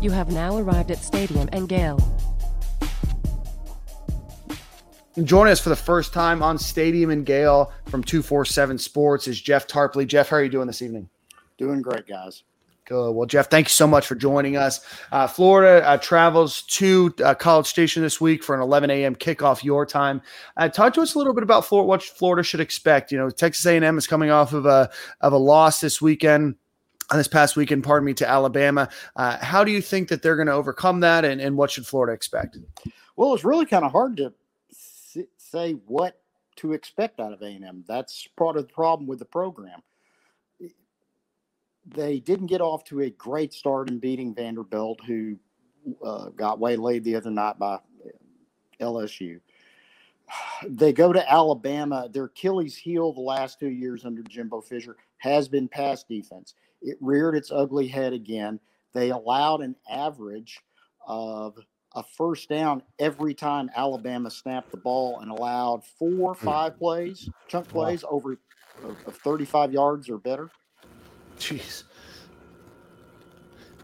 You 0.00 0.12
have 0.12 0.30
now 0.30 0.56
arrived 0.56 0.92
at 0.92 0.98
Stadium 0.98 1.48
and 1.52 1.68
Gale. 1.68 1.98
Joining 5.24 5.50
us 5.50 5.58
for 5.58 5.70
the 5.70 5.76
first 5.76 6.12
time 6.12 6.42
on 6.42 6.58
Stadium 6.58 7.10
and 7.10 7.26
Gale 7.26 7.72
from 7.86 8.04
247 8.04 8.78
Sports 8.78 9.26
is 9.26 9.40
Jeff 9.40 9.66
Tarpley. 9.66 10.06
Jeff, 10.06 10.28
how 10.28 10.36
are 10.36 10.44
you 10.44 10.50
doing 10.50 10.66
this 10.66 10.82
evening? 10.82 11.08
Doing 11.58 11.82
great, 11.82 12.06
guys. 12.06 12.44
Good. 12.86 13.10
Well, 13.10 13.26
Jeff, 13.26 13.50
thank 13.50 13.66
you 13.66 13.70
so 13.70 13.88
much 13.88 14.06
for 14.06 14.14
joining 14.14 14.56
us. 14.56 14.80
Uh, 15.10 15.26
Florida 15.26 15.84
uh, 15.84 15.96
travels 15.96 16.62
to 16.62 17.12
uh, 17.24 17.34
College 17.34 17.66
Station 17.66 18.00
this 18.00 18.20
week 18.20 18.44
for 18.44 18.54
an 18.54 18.62
11 18.62 18.90
a.m. 18.90 19.16
kickoff 19.16 19.64
your 19.64 19.84
time. 19.84 20.22
Uh, 20.56 20.68
talk 20.68 20.94
to 20.94 21.00
us 21.00 21.16
a 21.16 21.18
little 21.18 21.34
bit 21.34 21.42
about 21.42 21.64
Florida, 21.64 21.88
what 21.88 22.00
Florida 22.04 22.44
should 22.44 22.60
expect. 22.60 23.10
You 23.10 23.18
know, 23.18 23.28
Texas 23.28 23.66
A&M 23.66 23.98
is 23.98 24.06
coming 24.06 24.30
off 24.30 24.52
of 24.52 24.66
a 24.66 24.88
of 25.20 25.32
a 25.32 25.36
loss 25.36 25.80
this 25.80 26.00
weekend. 26.00 26.54
On 27.10 27.18
this 27.18 27.28
past 27.28 27.54
weekend, 27.54 27.84
pardon 27.84 28.04
me, 28.04 28.14
to 28.14 28.28
Alabama. 28.28 28.88
Uh, 29.14 29.36
how 29.38 29.62
do 29.62 29.70
you 29.70 29.80
think 29.80 30.08
that 30.08 30.22
they're 30.22 30.34
going 30.34 30.48
to 30.48 30.52
overcome 30.52 31.00
that, 31.00 31.24
and, 31.24 31.40
and 31.40 31.56
what 31.56 31.70
should 31.70 31.86
Florida 31.86 32.12
expect? 32.12 32.58
Well, 33.14 33.32
it's 33.32 33.44
really 33.44 33.66
kind 33.66 33.84
of 33.84 33.92
hard 33.92 34.16
to 34.16 34.32
say 35.38 35.72
what 35.86 36.20
to 36.56 36.72
expect 36.72 37.20
out 37.20 37.32
of 37.32 37.42
A&M. 37.42 37.84
That's 37.86 38.28
part 38.36 38.56
of 38.56 38.66
the 38.66 38.72
problem 38.72 39.06
with 39.06 39.20
the 39.20 39.24
program 39.24 39.82
they 41.86 42.20
didn't 42.20 42.46
get 42.46 42.60
off 42.60 42.84
to 42.84 43.02
a 43.02 43.10
great 43.10 43.52
start 43.52 43.90
in 43.90 43.98
beating 43.98 44.34
Vanderbilt, 44.34 45.00
who 45.06 45.36
uh, 46.04 46.30
got 46.30 46.58
waylaid 46.58 47.04
the 47.04 47.16
other 47.16 47.30
night 47.30 47.58
by 47.58 47.78
LSU. 48.80 49.40
They 50.68 50.92
go 50.92 51.12
to 51.12 51.32
Alabama. 51.32 52.08
Their 52.10 52.24
Achilles 52.24 52.76
heel 52.76 53.12
the 53.12 53.20
last 53.20 53.60
two 53.60 53.68
years 53.68 54.04
under 54.04 54.22
Jimbo 54.22 54.60
Fisher 54.60 54.96
has 55.18 55.48
been 55.48 55.68
pass 55.68 56.02
defense. 56.02 56.54
It 56.82 56.98
reared 57.00 57.36
its 57.36 57.52
ugly 57.52 57.86
head 57.86 58.12
again. 58.12 58.58
They 58.92 59.10
allowed 59.10 59.60
an 59.60 59.76
average 59.88 60.60
of 61.06 61.56
a 61.94 62.02
first 62.02 62.48
down 62.48 62.82
every 62.98 63.34
time 63.34 63.70
Alabama 63.76 64.30
snapped 64.30 64.70
the 64.70 64.76
ball 64.76 65.20
and 65.20 65.30
allowed 65.30 65.84
four, 65.98 66.34
hmm. 66.34 66.44
five 66.44 66.78
plays, 66.78 67.28
chunk 67.48 67.68
plays 67.68 68.04
over 68.08 68.38
of 69.06 69.16
35 69.16 69.72
yards 69.72 70.10
or 70.10 70.18
better. 70.18 70.50
Jeez. 71.38 71.84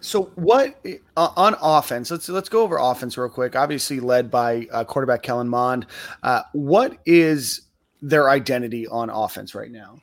So 0.00 0.32
what 0.34 0.84
uh, 1.16 1.28
on 1.36 1.54
offense? 1.62 2.10
Let's 2.10 2.28
let's 2.28 2.48
go 2.48 2.62
over 2.62 2.76
offense 2.76 3.16
real 3.16 3.28
quick. 3.28 3.54
Obviously 3.54 4.00
led 4.00 4.30
by 4.30 4.66
uh, 4.72 4.84
quarterback 4.84 5.22
Kellen 5.22 5.48
Mond. 5.48 5.86
Uh, 6.22 6.42
what 6.52 6.98
is 7.06 7.62
their 8.02 8.28
identity 8.28 8.86
on 8.88 9.10
offense 9.10 9.54
right 9.54 9.70
now? 9.70 10.00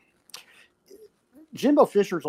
Jimbo 1.54 1.86
Fisher's 1.86 2.26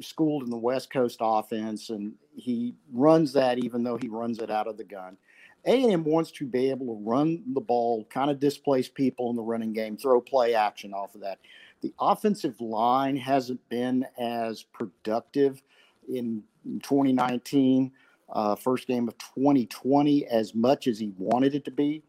schooled 0.00 0.44
in 0.44 0.50
the 0.50 0.56
West 0.56 0.92
Coast 0.92 1.18
offense, 1.20 1.90
and 1.90 2.12
he 2.36 2.74
runs 2.92 3.32
that 3.32 3.58
even 3.58 3.82
though 3.82 3.96
he 3.96 4.08
runs 4.08 4.38
it 4.38 4.50
out 4.50 4.68
of 4.68 4.76
the 4.76 4.84
gun. 4.84 5.16
A&M 5.64 6.04
wants 6.04 6.30
to 6.32 6.46
be 6.46 6.70
able 6.70 6.86
to 6.86 7.02
run 7.04 7.42
the 7.52 7.60
ball, 7.60 8.06
kind 8.10 8.30
of 8.30 8.38
displace 8.38 8.88
people 8.88 9.28
in 9.30 9.36
the 9.36 9.42
running 9.42 9.72
game, 9.72 9.96
throw 9.96 10.20
play 10.20 10.54
action 10.54 10.94
off 10.94 11.14
of 11.14 11.20
that. 11.22 11.38
The 11.80 11.94
offensive 12.00 12.60
line 12.60 13.16
hasn't 13.16 13.66
been 13.68 14.06
as 14.18 14.62
productive 14.62 15.62
in 16.08 16.42
2019, 16.82 17.92
uh, 18.30 18.56
first 18.56 18.86
game 18.86 19.08
of 19.08 19.16
2020, 19.18 20.26
as 20.26 20.54
much 20.54 20.86
as 20.86 20.98
he 20.98 21.12
wanted 21.18 21.54
it 21.54 21.64
to 21.64 21.70
be. 21.70 22.02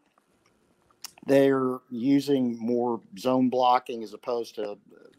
They're 1.26 1.78
using 1.90 2.58
more 2.58 3.00
zone 3.18 3.48
blocking 3.48 4.02
as 4.02 4.14
opposed 4.14 4.56
to 4.56 4.78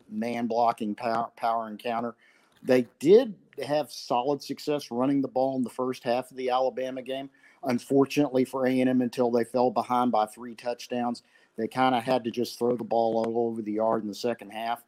man 0.10 0.48
blocking 0.48 0.96
power, 0.96 1.30
power 1.38 1.68
and 1.68 1.80
counter. 1.80 2.16
They 2.64 2.88
did 3.00 3.34
have 3.66 3.92
solid 3.92 4.42
success 4.42 4.92
running 4.92 5.22
the 5.22 5.28
ball 5.28 5.56
in 5.58 5.64
the 5.64 5.70
first 5.70 6.04
half 6.04 6.30
of 6.32 6.38
the 6.38 6.50
Alabama 6.50 7.02
game. 7.02 7.30
Unfortunately 7.64 8.44
for 8.44 8.66
A&M, 8.66 9.02
until 9.02 9.32
they 9.32 9.44
fell 9.44 9.70
behind 9.70 10.12
by 10.12 10.26
three 10.26 10.56
touchdowns, 10.56 11.24
they 11.62 11.68
kind 11.68 11.96
of 11.96 12.04
had 12.04 12.24
to 12.24 12.32
just 12.32 12.58
throw 12.58 12.76
the 12.76 12.84
ball 12.84 13.24
all 13.26 13.48
over 13.48 13.62
the 13.62 13.74
yard 13.74 14.02
in 14.02 14.08
the 14.08 14.16
second 14.16 14.52
half. 14.52 14.84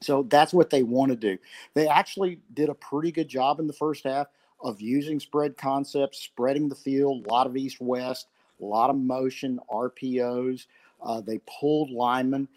So 0.00 0.24
that's 0.24 0.52
what 0.52 0.70
they 0.70 0.82
want 0.82 1.10
to 1.10 1.16
do. 1.16 1.38
They 1.74 1.88
actually 1.88 2.40
did 2.54 2.68
a 2.68 2.74
pretty 2.74 3.10
good 3.10 3.28
job 3.28 3.58
in 3.60 3.66
the 3.66 3.72
first 3.72 4.04
half 4.04 4.28
of 4.62 4.80
using 4.80 5.20
spread 5.20 5.56
concepts, 5.56 6.20
spreading 6.20 6.68
the 6.68 6.74
field, 6.74 7.26
a 7.26 7.32
lot 7.32 7.46
of 7.46 7.56
east 7.56 7.80
west, 7.80 8.28
a 8.60 8.64
lot 8.64 8.90
of 8.90 8.96
motion, 8.96 9.58
RPOs. 9.70 10.66
Uh, 11.02 11.20
they 11.20 11.40
pulled 11.46 11.90
linemen 11.90 12.48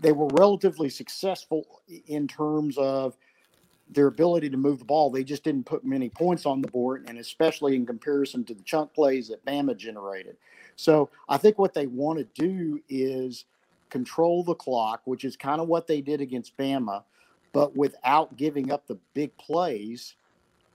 they 0.00 0.12
were 0.12 0.28
relatively 0.28 0.88
successful 0.88 1.82
in 2.06 2.26
terms 2.26 2.76
of 2.78 3.16
their 3.90 4.06
ability 4.06 4.48
to 4.50 4.56
move 4.56 4.78
the 4.78 4.84
ball. 4.84 5.10
They 5.10 5.24
just 5.24 5.44
didn't 5.44 5.66
put 5.66 5.84
many 5.84 6.08
points 6.08 6.46
on 6.46 6.62
the 6.62 6.68
board, 6.68 7.04
and 7.08 7.18
especially 7.18 7.74
in 7.74 7.84
comparison 7.84 8.44
to 8.44 8.54
the 8.54 8.62
chunk 8.62 8.94
plays 8.94 9.28
that 9.28 9.44
Bama 9.44 9.76
generated. 9.76 10.36
So 10.82 11.10
I 11.28 11.36
think 11.36 11.58
what 11.58 11.74
they 11.74 11.86
want 11.86 12.18
to 12.18 12.26
do 12.34 12.80
is 12.88 13.44
control 13.90 14.42
the 14.42 14.54
clock, 14.54 15.02
which 15.04 15.24
is 15.24 15.36
kind 15.36 15.60
of 15.60 15.68
what 15.68 15.86
they 15.86 16.00
did 16.00 16.20
against 16.20 16.56
Bama, 16.56 17.04
but 17.52 17.76
without 17.76 18.36
giving 18.36 18.72
up 18.72 18.86
the 18.86 18.98
big 19.14 19.36
plays 19.36 20.14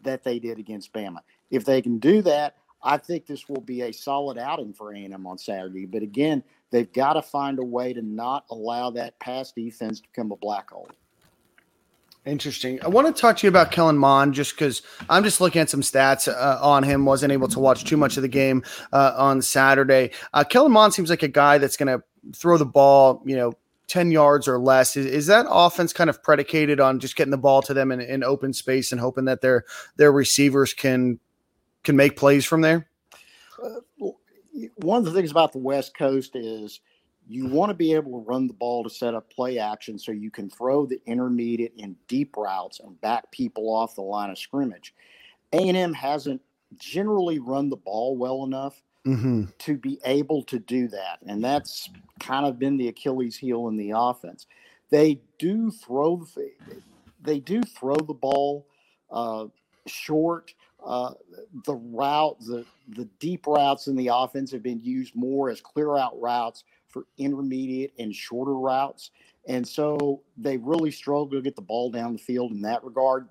that 0.03 0.23
they 0.23 0.39
did 0.39 0.59
against 0.59 0.93
Bama. 0.93 1.19
If 1.49 1.65
they 1.65 1.81
can 1.81 1.97
do 1.97 2.21
that, 2.21 2.55
I 2.83 2.97
think 2.97 3.25
this 3.25 3.49
will 3.49 3.61
be 3.61 3.81
a 3.81 3.91
solid 3.91 4.37
outing 4.37 4.73
for 4.73 4.93
A&M 4.93 5.25
on 5.25 5.37
Saturday. 5.37 5.85
But 5.85 6.03
again, 6.03 6.43
They've 6.69 6.91
got 6.91 7.13
to 7.13 7.21
find 7.21 7.59
a 7.59 7.63
way 7.63 7.93
to 7.93 8.01
not 8.01 8.45
allow 8.49 8.89
that 8.91 9.19
pass 9.19 9.51
defense 9.51 10.01
to 10.01 10.07
become 10.09 10.31
a 10.31 10.35
black 10.35 10.69
hole. 10.69 10.89
Interesting. 12.27 12.79
I 12.83 12.89
want 12.89 13.07
to 13.07 13.19
talk 13.19 13.37
to 13.37 13.47
you 13.47 13.49
about 13.49 13.71
Kellen 13.71 13.97
Mond 13.97 14.33
just 14.33 14.53
because 14.53 14.81
I'm 15.09 15.23
just 15.23 15.39
looking 15.39 15.61
at 15.61 15.69
some 15.69 15.81
stats 15.81 16.27
uh, 16.27 16.59
on 16.61 16.83
him. 16.83 17.05
Wasn't 17.05 17.31
able 17.31 17.47
to 17.47 17.59
watch 17.59 17.85
too 17.85 17.95
much 17.95 18.17
of 18.17 18.21
the 18.21 18.27
game 18.27 18.63
uh, 18.91 19.13
on 19.15 19.41
Saturday. 19.41 20.11
Uh, 20.33 20.43
Kellen 20.43 20.73
Mond 20.73 20.93
seems 20.93 21.09
like 21.09 21.23
a 21.23 21.29
guy 21.29 21.57
that's 21.57 21.77
going 21.77 21.87
to 21.87 22.03
throw 22.35 22.57
the 22.57 22.65
ball, 22.65 23.23
you 23.25 23.35
know, 23.35 23.53
10 23.87 24.11
yards 24.11 24.47
or 24.47 24.59
less. 24.59 24.97
Is, 24.97 25.05
is 25.05 25.25
that 25.27 25.45
offense 25.49 25.93
kind 25.93 26.09
of 26.09 26.21
predicated 26.21 26.81
on 26.81 26.99
just 26.99 27.15
getting 27.15 27.31
the 27.31 27.37
ball 27.37 27.61
to 27.61 27.73
them 27.73 27.91
in, 27.91 28.01
in 28.01 28.23
open 28.23 28.51
space 28.51 28.91
and 28.91 28.99
hoping 28.99 29.25
that 29.25 29.39
their 29.39 29.63
their 29.95 30.11
receivers 30.11 30.73
can 30.73 31.19
can 31.83 31.95
make 31.95 32.17
plays 32.17 32.45
from 32.45 32.59
there? 32.59 32.89
Uh, 33.63 34.09
one 34.75 34.99
of 34.99 35.05
the 35.05 35.13
things 35.13 35.31
about 35.31 35.53
the 35.53 35.59
West 35.59 35.97
Coast 35.97 36.35
is 36.35 36.81
you 37.29 37.47
want 37.47 37.69
to 37.69 37.73
be 37.73 37.93
able 37.93 38.11
to 38.11 38.25
run 38.27 38.47
the 38.47 38.53
ball 38.53 38.83
to 38.83 38.89
set 38.89 39.13
up 39.13 39.29
play 39.31 39.59
action 39.59 39.99
so 39.99 40.11
you 40.11 40.31
can 40.31 40.49
throw 40.49 40.85
the 40.85 40.99
intermediate 41.05 41.73
and 41.79 41.95
deep 42.07 42.35
routes 42.37 42.79
and 42.79 42.99
back 43.01 43.29
people 43.31 43.73
off 43.73 43.95
the 43.95 44.01
line 44.01 44.29
of 44.29 44.37
scrimmage. 44.37 44.93
A&M 45.53 45.93
hasn't 45.93 46.41
generally 46.77 47.39
run 47.39 47.69
the 47.69 47.75
ball 47.75 48.17
well 48.17 48.43
enough 48.43 48.81
mm-hmm. 49.05 49.45
to 49.59 49.77
be 49.77 49.99
able 50.05 50.43
to 50.43 50.59
do 50.59 50.87
that. 50.87 51.19
And 51.25 51.43
that's 51.43 51.89
kind 52.19 52.45
of 52.45 52.59
been 52.59 52.77
the 52.77 52.89
Achilles 52.89 53.37
heel 53.37 53.67
in 53.67 53.77
the 53.77 53.91
offense. 53.95 54.47
They 54.89 55.19
do 55.37 55.71
throw 55.71 56.25
the, 56.35 56.51
they 57.21 57.39
do 57.39 57.61
throw 57.61 57.95
the 57.95 58.13
ball 58.13 58.67
uh, 59.11 59.47
short– 59.85 60.53
uh, 60.85 61.13
the 61.65 61.75
route, 61.75 62.39
the 62.39 62.65
the 62.89 63.05
deep 63.19 63.47
routes 63.47 63.87
in 63.87 63.95
the 63.95 64.09
offense 64.13 64.51
have 64.51 64.63
been 64.63 64.81
used 64.81 65.15
more 65.15 65.49
as 65.49 65.59
clear 65.59 65.97
out 65.97 66.19
routes 66.19 66.63
for 66.89 67.03
intermediate 67.17 67.93
and 67.99 68.13
shorter 68.13 68.55
routes, 68.55 69.11
and 69.47 69.67
so 69.67 70.21
they 70.37 70.57
really 70.57 70.91
struggle 70.91 71.29
to 71.31 71.41
get 71.41 71.55
the 71.55 71.61
ball 71.61 71.91
down 71.91 72.13
the 72.13 72.19
field 72.19 72.51
in 72.51 72.61
that 72.61 72.83
regard. 72.83 73.27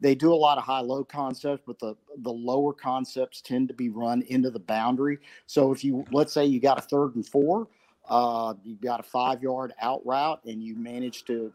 They 0.00 0.14
do 0.14 0.32
a 0.32 0.34
lot 0.34 0.58
of 0.58 0.64
high 0.64 0.80
low 0.80 1.04
concepts, 1.04 1.62
but 1.66 1.78
the 1.78 1.94
the 2.18 2.32
lower 2.32 2.72
concepts 2.72 3.40
tend 3.40 3.68
to 3.68 3.74
be 3.74 3.88
run 3.88 4.22
into 4.22 4.50
the 4.50 4.60
boundary. 4.60 5.18
So 5.46 5.72
if 5.72 5.84
you 5.84 6.04
let's 6.10 6.32
say 6.32 6.44
you 6.44 6.60
got 6.60 6.78
a 6.78 6.82
third 6.82 7.14
and 7.14 7.26
four, 7.26 7.68
uh, 8.08 8.54
you 8.64 8.76
got 8.76 9.00
a 9.00 9.04
five 9.04 9.42
yard 9.42 9.72
out 9.80 10.04
route, 10.04 10.40
and 10.44 10.62
you 10.62 10.74
manage 10.76 11.24
to 11.26 11.52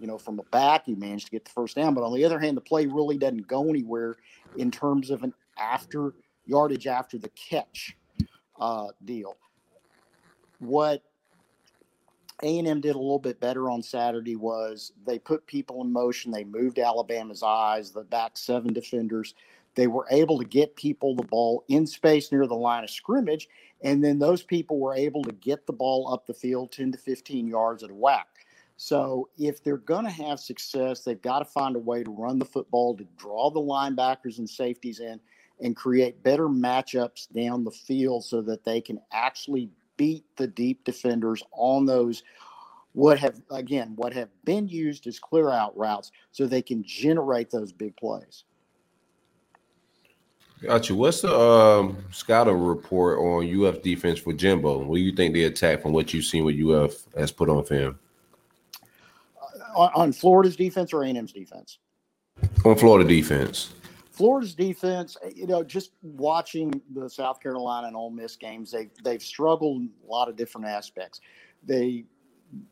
you 0.00 0.06
know, 0.06 0.18
from 0.18 0.36
the 0.36 0.42
back, 0.44 0.86
you 0.86 0.96
managed 0.96 1.26
to 1.26 1.30
get 1.30 1.44
the 1.44 1.50
first 1.50 1.76
down. 1.76 1.94
But 1.94 2.04
on 2.04 2.12
the 2.14 2.24
other 2.24 2.38
hand, 2.38 2.56
the 2.56 2.62
play 2.62 2.86
really 2.86 3.16
doesn't 3.16 3.46
go 3.46 3.68
anywhere 3.68 4.16
in 4.56 4.70
terms 4.70 5.10
of 5.10 5.22
an 5.22 5.32
after 5.58 6.14
yardage 6.46 6.86
after 6.86 7.18
the 7.18 7.30
catch 7.30 7.96
uh, 8.58 8.88
deal. 9.04 9.36
What 10.64 11.02
a&M 12.42 12.80
did 12.80 12.94
a 12.94 12.98
little 12.98 13.18
bit 13.18 13.40
better 13.40 13.70
on 13.70 13.82
Saturday 13.82 14.36
was 14.36 14.92
they 15.06 15.18
put 15.18 15.46
people 15.46 15.82
in 15.82 15.92
motion. 15.92 16.32
They 16.32 16.44
moved 16.44 16.78
Alabama's 16.78 17.42
eyes, 17.42 17.90
the 17.90 18.02
back 18.02 18.36
seven 18.36 18.72
defenders. 18.72 19.34
They 19.74 19.86
were 19.86 20.06
able 20.10 20.38
to 20.38 20.44
get 20.44 20.76
people 20.76 21.14
the 21.14 21.24
ball 21.24 21.64
in 21.68 21.86
space 21.86 22.30
near 22.30 22.46
the 22.46 22.54
line 22.54 22.84
of 22.84 22.90
scrimmage, 22.90 23.48
and 23.82 24.02
then 24.02 24.18
those 24.18 24.42
people 24.42 24.78
were 24.78 24.94
able 24.94 25.22
to 25.24 25.32
get 25.32 25.66
the 25.66 25.72
ball 25.72 26.12
up 26.12 26.26
the 26.26 26.34
field 26.34 26.72
10 26.72 26.92
to 26.92 26.98
15 26.98 27.46
yards 27.46 27.82
at 27.82 27.90
a 27.90 27.94
whack. 27.94 28.28
So 28.76 29.28
if 29.38 29.62
they're 29.62 29.76
going 29.76 30.04
to 30.04 30.10
have 30.10 30.40
success, 30.40 31.02
they've 31.02 31.20
got 31.20 31.40
to 31.40 31.44
find 31.44 31.76
a 31.76 31.80
way 31.80 32.02
to 32.02 32.10
run 32.10 32.38
the 32.38 32.44
football, 32.44 32.96
to 32.96 33.06
draw 33.16 33.50
the 33.50 33.60
linebackers 33.60 34.38
and 34.38 34.48
safeties 34.48 35.00
in, 35.00 35.20
and 35.60 35.76
create 35.76 36.22
better 36.22 36.48
matchups 36.48 37.32
down 37.32 37.64
the 37.64 37.70
field 37.70 38.24
so 38.24 38.42
that 38.42 38.64
they 38.64 38.80
can 38.80 39.00
actually 39.12 39.70
beat 39.96 40.24
the 40.36 40.46
deep 40.46 40.84
defenders 40.84 41.42
on 41.52 41.86
those 41.86 42.22
what 42.92 43.18
have 43.18 43.40
again 43.50 43.92
what 43.96 44.12
have 44.12 44.28
been 44.44 44.68
used 44.68 45.06
as 45.06 45.18
clear 45.18 45.50
out 45.50 45.76
routes 45.76 46.12
so 46.30 46.46
they 46.46 46.62
can 46.62 46.82
generate 46.84 47.50
those 47.50 47.72
big 47.72 47.96
plays. 47.96 48.44
Got 50.62 50.88
you. 50.88 50.96
What's 50.96 51.20
the 51.20 51.36
um, 51.36 51.98
scouting 52.10 52.58
report 52.58 53.18
on 53.18 53.64
UF 53.64 53.82
defense 53.82 54.18
for 54.18 54.32
Jimbo? 54.32 54.78
What 54.78 54.96
do 54.96 55.02
you 55.02 55.12
think 55.12 55.34
they 55.34 55.42
attack 55.42 55.82
from 55.82 55.92
what 55.92 56.14
you've 56.14 56.24
seen 56.24 56.44
what 56.44 56.54
UF 56.54 56.94
has 57.16 57.32
put 57.32 57.50
on 57.50 57.64
film? 57.64 57.98
on, 59.74 59.90
on 59.94 60.12
Florida's 60.12 60.56
defense 60.56 60.92
or 60.92 61.04
A&M's 61.04 61.32
defense? 61.32 61.78
On 62.64 62.76
Florida 62.76 63.08
defense. 63.08 63.72
Florida's 64.14 64.54
defense, 64.54 65.16
you 65.34 65.48
know, 65.48 65.64
just 65.64 65.90
watching 66.02 66.80
the 66.94 67.10
South 67.10 67.40
Carolina 67.40 67.88
and 67.88 67.96
Ole 67.96 68.10
Miss 68.10 68.36
games, 68.36 68.70
they 68.70 68.88
they've 69.02 69.22
struggled 69.22 69.82
in 69.82 69.90
a 70.06 70.10
lot 70.10 70.28
of 70.28 70.36
different 70.36 70.68
aspects. 70.68 71.20
They 71.64 72.04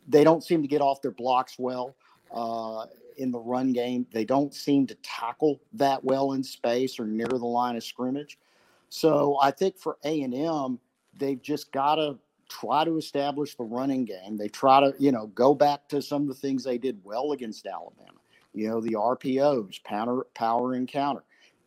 they 0.07 0.23
don't 0.23 0.41
seem 0.41 0.61
to 0.61 0.69
get 0.69 0.81
off 0.81 1.01
their 1.01 1.11
blocks 1.11 1.59
well 1.59 1.97
uh, 2.33 2.85
in 3.17 3.29
the 3.29 3.39
run 3.39 3.73
game. 3.73 4.07
They 4.13 4.23
don't 4.23 4.53
seem 4.53 4.87
to 4.87 4.95
tackle 5.03 5.59
that 5.73 6.01
well 6.01 6.31
in 6.31 6.43
space 6.43 6.97
or 6.97 7.05
near 7.05 7.27
the 7.27 7.37
line 7.37 7.75
of 7.75 7.83
scrimmage. 7.83 8.39
So 8.87 9.37
I 9.41 9.51
think 9.51 9.77
for 9.77 9.97
A 10.05 10.21
and 10.21 10.33
M, 10.33 10.79
they've 11.17 11.41
just 11.41 11.73
got 11.73 11.95
to 11.95 12.17
try 12.47 12.85
to 12.85 12.97
establish 12.97 13.55
the 13.55 13.63
running 13.63 14.05
game. 14.05 14.37
They 14.37 14.47
try 14.47 14.79
to, 14.79 14.93
you 14.97 15.11
know, 15.11 15.27
go 15.27 15.53
back 15.53 15.89
to 15.89 16.01
some 16.01 16.21
of 16.21 16.27
the 16.29 16.33
things 16.35 16.63
they 16.63 16.77
did 16.77 16.99
well 17.03 17.33
against 17.33 17.65
Alabama. 17.65 18.19
You 18.53 18.69
know, 18.69 18.79
the 18.79 18.93
RPOs, 18.93 19.83
power, 19.83 20.25
power 20.35 20.73
and 20.73 20.87
counter. 20.87 21.23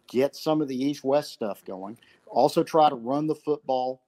Get 0.09 0.37
some 0.37 0.61
of 0.61 0.69
the 0.69 0.77
East 0.77 1.05
West 1.05 1.33
stuff 1.33 1.65
going. 1.65 1.99
Also, 2.27 2.63
try 2.63 2.89
to 2.89 2.97
run 2.97 3.27
the 3.27 3.35
football, 3.35 4.03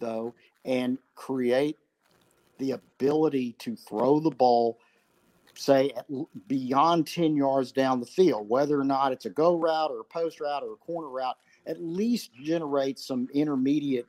though, 0.00 0.34
and 0.64 0.98
create 1.14 1.78
the 2.58 2.72
ability 2.72 3.54
to 3.60 3.76
throw 3.76 4.20
the 4.20 4.30
ball, 4.30 4.78
say, 5.54 5.92
beyond 6.46 7.06
10 7.06 7.36
yards 7.36 7.72
down 7.72 8.00
the 8.00 8.06
field, 8.06 8.48
whether 8.48 8.78
or 8.78 8.84
not 8.84 9.12
it's 9.12 9.26
a 9.26 9.30
go 9.30 9.56
route 9.56 9.90
or 9.90 10.00
a 10.00 10.04
post 10.04 10.40
route 10.40 10.62
or 10.62 10.74
a 10.74 10.76
corner 10.76 11.08
route, 11.08 11.36
at 11.66 11.80
least 11.80 12.30
generate 12.34 12.98
some 12.98 13.28
intermediate 13.32 14.06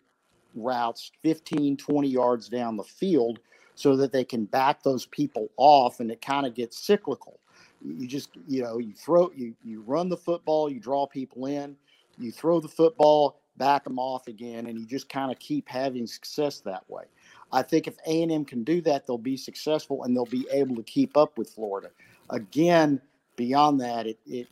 routes 0.55 1.11
15, 1.21 1.77
20 1.77 2.07
yards 2.07 2.49
down 2.49 2.75
the 2.75 2.83
field 2.83 3.39
so 3.75 3.95
that 3.95 4.11
they 4.11 4.25
can 4.25 4.45
back 4.45 4.83
those 4.83 5.05
people 5.05 5.49
off 5.57 5.99
and 5.99 6.11
it 6.11 6.21
kind 6.21 6.45
of 6.45 6.53
gets 6.53 6.77
cyclical. 6.77 7.39
You 7.81 8.07
just, 8.07 8.29
you 8.47 8.61
know, 8.61 8.77
you 8.77 8.93
throw, 8.93 9.31
you, 9.35 9.55
you 9.63 9.81
run 9.81 10.09
the 10.09 10.17
football, 10.17 10.71
you 10.71 10.79
draw 10.79 11.07
people 11.07 11.45
in, 11.45 11.75
you 12.17 12.31
throw 12.31 12.59
the 12.59 12.67
football, 12.67 13.39
back 13.57 13.83
them 13.83 13.99
off 13.99 14.27
again, 14.27 14.67
and 14.67 14.79
you 14.79 14.85
just 14.85 15.09
kind 15.09 15.31
of 15.31 15.39
keep 15.39 15.67
having 15.67 16.07
success 16.07 16.59
that 16.61 16.83
way. 16.89 17.03
I 17.51 17.61
think 17.61 17.87
if 17.87 17.97
A 18.05 18.21
and 18.23 18.31
M 18.31 18.45
can 18.45 18.63
do 18.63 18.81
that, 18.81 19.07
they'll 19.07 19.17
be 19.17 19.37
successful 19.37 20.03
and 20.03 20.15
they'll 20.15 20.25
be 20.25 20.47
able 20.51 20.75
to 20.75 20.83
keep 20.83 21.17
up 21.17 21.37
with 21.37 21.49
Florida. 21.49 21.89
Again, 22.29 23.01
beyond 23.35 23.81
that, 23.81 24.07
it, 24.07 24.19
it 24.25 24.47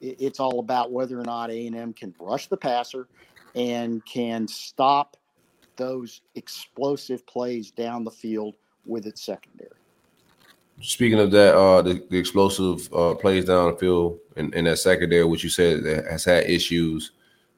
it's 0.00 0.40
all 0.40 0.58
about 0.58 0.90
whether 0.90 1.18
or 1.20 1.24
not 1.24 1.50
A 1.50 1.66
and 1.66 1.76
M 1.76 1.92
can 1.92 2.14
rush 2.18 2.48
the 2.48 2.56
passer 2.56 3.06
and 3.54 4.04
can 4.04 4.48
stop 4.48 5.16
those 5.76 6.22
explosive 6.34 7.26
plays 7.26 7.70
down 7.70 8.04
the 8.04 8.10
field 8.10 8.56
with 8.86 9.06
its 9.06 9.22
secondary. 9.22 9.70
Speaking 10.82 11.20
of 11.20 11.30
that, 11.30 11.54
uh, 11.54 11.80
the, 11.80 12.04
the 12.10 12.18
explosive 12.18 12.92
uh, 12.92 13.14
plays 13.14 13.44
down 13.44 13.70
the 13.70 13.78
field 13.78 14.18
in, 14.36 14.52
in 14.52 14.64
that 14.64 14.78
secondary, 14.78 15.24
which 15.24 15.44
you 15.44 15.50
said 15.50 15.84
has 15.84 16.24
had 16.24 16.44
issues 16.44 17.12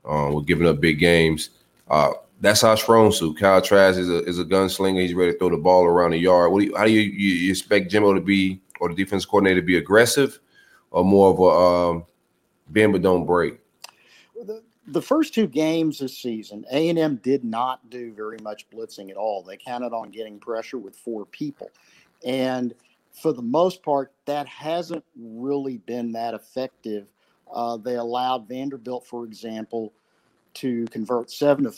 uh, 0.04 0.30
with 0.32 0.46
giving 0.46 0.68
up 0.68 0.78
big 0.80 0.98
games. 0.98 1.50
Uh, 1.88 2.12
that's 2.40 2.62
our 2.62 2.76
strong 2.76 3.10
suit. 3.10 3.38
Kyle 3.38 3.62
Trask 3.62 3.98
is 3.98 4.10
a 4.10 4.22
is 4.24 4.38
a 4.38 4.44
gunslinger. 4.44 5.00
He's 5.00 5.14
ready 5.14 5.32
to 5.32 5.38
throw 5.38 5.48
the 5.48 5.56
ball 5.56 5.84
around 5.84 6.10
the 6.10 6.18
yard. 6.18 6.52
What 6.52 6.60
do 6.60 6.66
you, 6.66 6.76
how 6.76 6.84
do 6.84 6.90
you, 6.90 7.00
you 7.00 7.50
expect 7.50 7.90
Jimbo 7.90 8.12
to 8.12 8.20
be 8.20 8.60
or 8.80 8.90
the 8.90 8.94
defense 8.94 9.24
coordinator 9.24 9.60
to 9.60 9.66
be 9.66 9.78
aggressive 9.78 10.38
or 10.90 11.02
more 11.02 11.30
of 11.30 11.38
a 11.38 11.96
um, 11.96 12.06
bend 12.68 12.92
but 12.92 13.00
don't 13.00 13.24
break? 13.24 13.58
The, 14.34 14.62
the 14.88 15.00
first 15.00 15.32
two 15.32 15.46
games 15.46 15.98
this 16.00 16.18
season, 16.18 16.66
A 16.70 16.90
and 16.90 16.98
M 16.98 17.16
did 17.22 17.42
not 17.42 17.88
do 17.88 18.12
very 18.12 18.38
much 18.42 18.68
blitzing 18.68 19.10
at 19.10 19.16
all. 19.16 19.42
They 19.42 19.56
counted 19.56 19.94
on 19.94 20.10
getting 20.10 20.38
pressure 20.38 20.78
with 20.78 20.94
four 20.94 21.24
people, 21.24 21.70
and 22.26 22.74
for 23.14 23.32
the 23.32 23.42
most 23.42 23.82
part, 23.82 24.12
that 24.26 24.46
hasn't 24.48 25.04
really 25.16 25.78
been 25.78 26.12
that 26.12 26.34
effective. 26.34 27.08
Uh, 27.52 27.76
they 27.76 27.94
allowed 27.94 28.48
Vanderbilt, 28.48 29.06
for 29.06 29.24
example, 29.24 29.92
to 30.54 30.84
convert 30.86 31.30
seven 31.30 31.66
of 31.66 31.76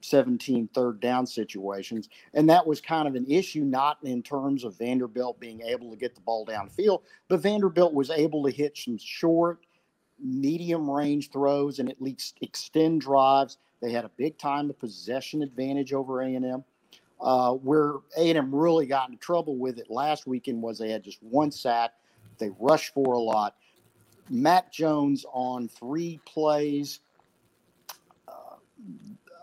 17 0.00 0.68
third 0.74 1.00
down 1.00 1.26
situations. 1.26 2.08
And 2.34 2.48
that 2.48 2.66
was 2.66 2.80
kind 2.80 3.08
of 3.08 3.14
an 3.14 3.26
issue, 3.30 3.64
not 3.64 3.98
in 4.02 4.22
terms 4.22 4.64
of 4.64 4.78
Vanderbilt 4.78 5.40
being 5.40 5.60
able 5.62 5.90
to 5.90 5.96
get 5.96 6.14
the 6.14 6.20
ball 6.20 6.46
downfield, 6.46 7.02
but 7.28 7.40
Vanderbilt 7.40 7.92
was 7.92 8.10
able 8.10 8.44
to 8.44 8.50
hit 8.50 8.76
some 8.76 8.98
short, 8.98 9.66
medium 10.20 10.88
range 10.88 11.30
throws 11.30 11.78
and 11.78 11.90
at 11.90 12.00
least 12.00 12.38
extend 12.40 13.00
drives. 13.00 13.58
They 13.80 13.92
had 13.92 14.04
a 14.04 14.10
big 14.16 14.38
time 14.38 14.70
of 14.70 14.78
possession 14.78 15.42
advantage 15.42 15.92
over 15.92 16.22
A&M. 16.22 16.64
Uh, 17.20 17.52
where 17.52 17.94
A&M 18.16 18.54
really 18.54 18.86
got 18.86 19.08
into 19.08 19.18
trouble 19.20 19.56
with 19.56 19.78
it 19.78 19.90
last 19.90 20.26
weekend 20.26 20.62
was 20.62 20.78
they 20.78 20.90
had 20.90 21.02
just 21.02 21.20
one 21.20 21.50
sack. 21.50 21.92
They 22.38 22.50
rushed 22.60 22.94
for 22.94 23.14
a 23.14 23.18
lot. 23.18 23.56
Mac 24.30 24.72
Jones 24.72 25.24
on 25.32 25.68
three 25.68 26.20
plays 26.24 27.00
uh, 28.28 28.56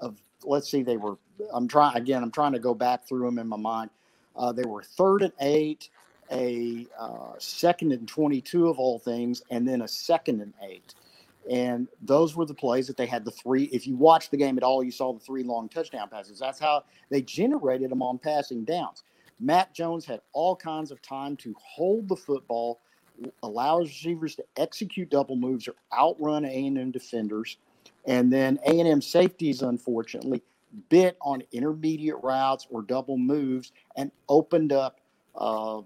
of 0.02 0.18
let's 0.44 0.70
see, 0.70 0.84
they 0.84 0.98
were. 0.98 1.18
I'm 1.52 1.68
trying 1.68 1.98
again. 1.98 2.24
I'm 2.24 2.32
trying 2.32 2.54
to 2.54 2.60
go 2.60 2.74
back 2.74 3.08
through 3.08 3.26
them 3.26 3.40
in 3.40 3.48
my 3.48 3.58
mind. 3.58 3.90
Uh, 4.36 4.52
they 4.52 4.64
were 4.64 4.84
third 4.84 5.22
and 5.22 5.34
eight, 5.42 5.90
a 6.32 6.86
uh, 7.00 7.34
second 7.38 7.92
and 7.92 8.08
22 8.08 8.68
of 8.68 8.80
all 8.80 9.00
things, 9.00 9.44
and 9.50 9.68
then 9.68 9.82
a 9.82 9.88
second 9.88 10.42
and 10.42 10.54
eight. 10.64 10.94
And 11.50 11.88
those 12.02 12.36
were 12.36 12.46
the 12.46 12.54
plays 12.54 12.88
that 12.88 12.98
they 12.98 13.06
had 13.06 13.24
the 13.24 13.32
three. 13.32 13.66
If 13.66 13.86
you 13.86 13.96
watched 13.96 14.32
the 14.32 14.38
game 14.38 14.58
at 14.58 14.64
all, 14.64 14.84
you 14.84 14.91
saw 14.91 15.14
the 15.14 15.20
three 15.20 15.43
long 15.43 15.70
touchdown 15.70 16.10
passes. 16.10 16.39
That's 16.39 16.60
how 16.60 16.84
they 17.10 17.22
generated 17.22 17.91
them 17.91 18.02
on 18.02 18.18
passing 18.18 18.64
downs. 18.64 19.04
Mac 19.39 19.74
Jones 19.74 20.06
had 20.06 20.22
all 20.34 20.56
kinds 20.56 20.91
of 20.91 21.02
time 21.02 21.36
to 21.38 21.54
hold 21.60 22.08
the 22.08 22.16
football, 22.16 22.82
allow 23.43 23.80
receivers 23.80 24.36
to 24.36 24.46
execute 24.58 25.10
double 25.10 25.36
moves 25.36 25.68
or 25.68 25.76
outrun 25.93 26.46
A&M 26.46 26.91
defenders. 26.91 27.58
And 28.06 28.32
then 28.32 28.58
A&M 28.66 29.02
safeties, 29.02 29.62
unfortunately, 29.62 30.41
bit 30.89 31.18
on 31.22 31.43
intermediate 31.52 32.18
routes 32.24 32.68
or 32.70 32.82
double 32.82 33.18
moves 33.18 33.72
and 33.96 34.12
opened 34.30 34.72
up 34.72 35.00
uh, 35.36 35.82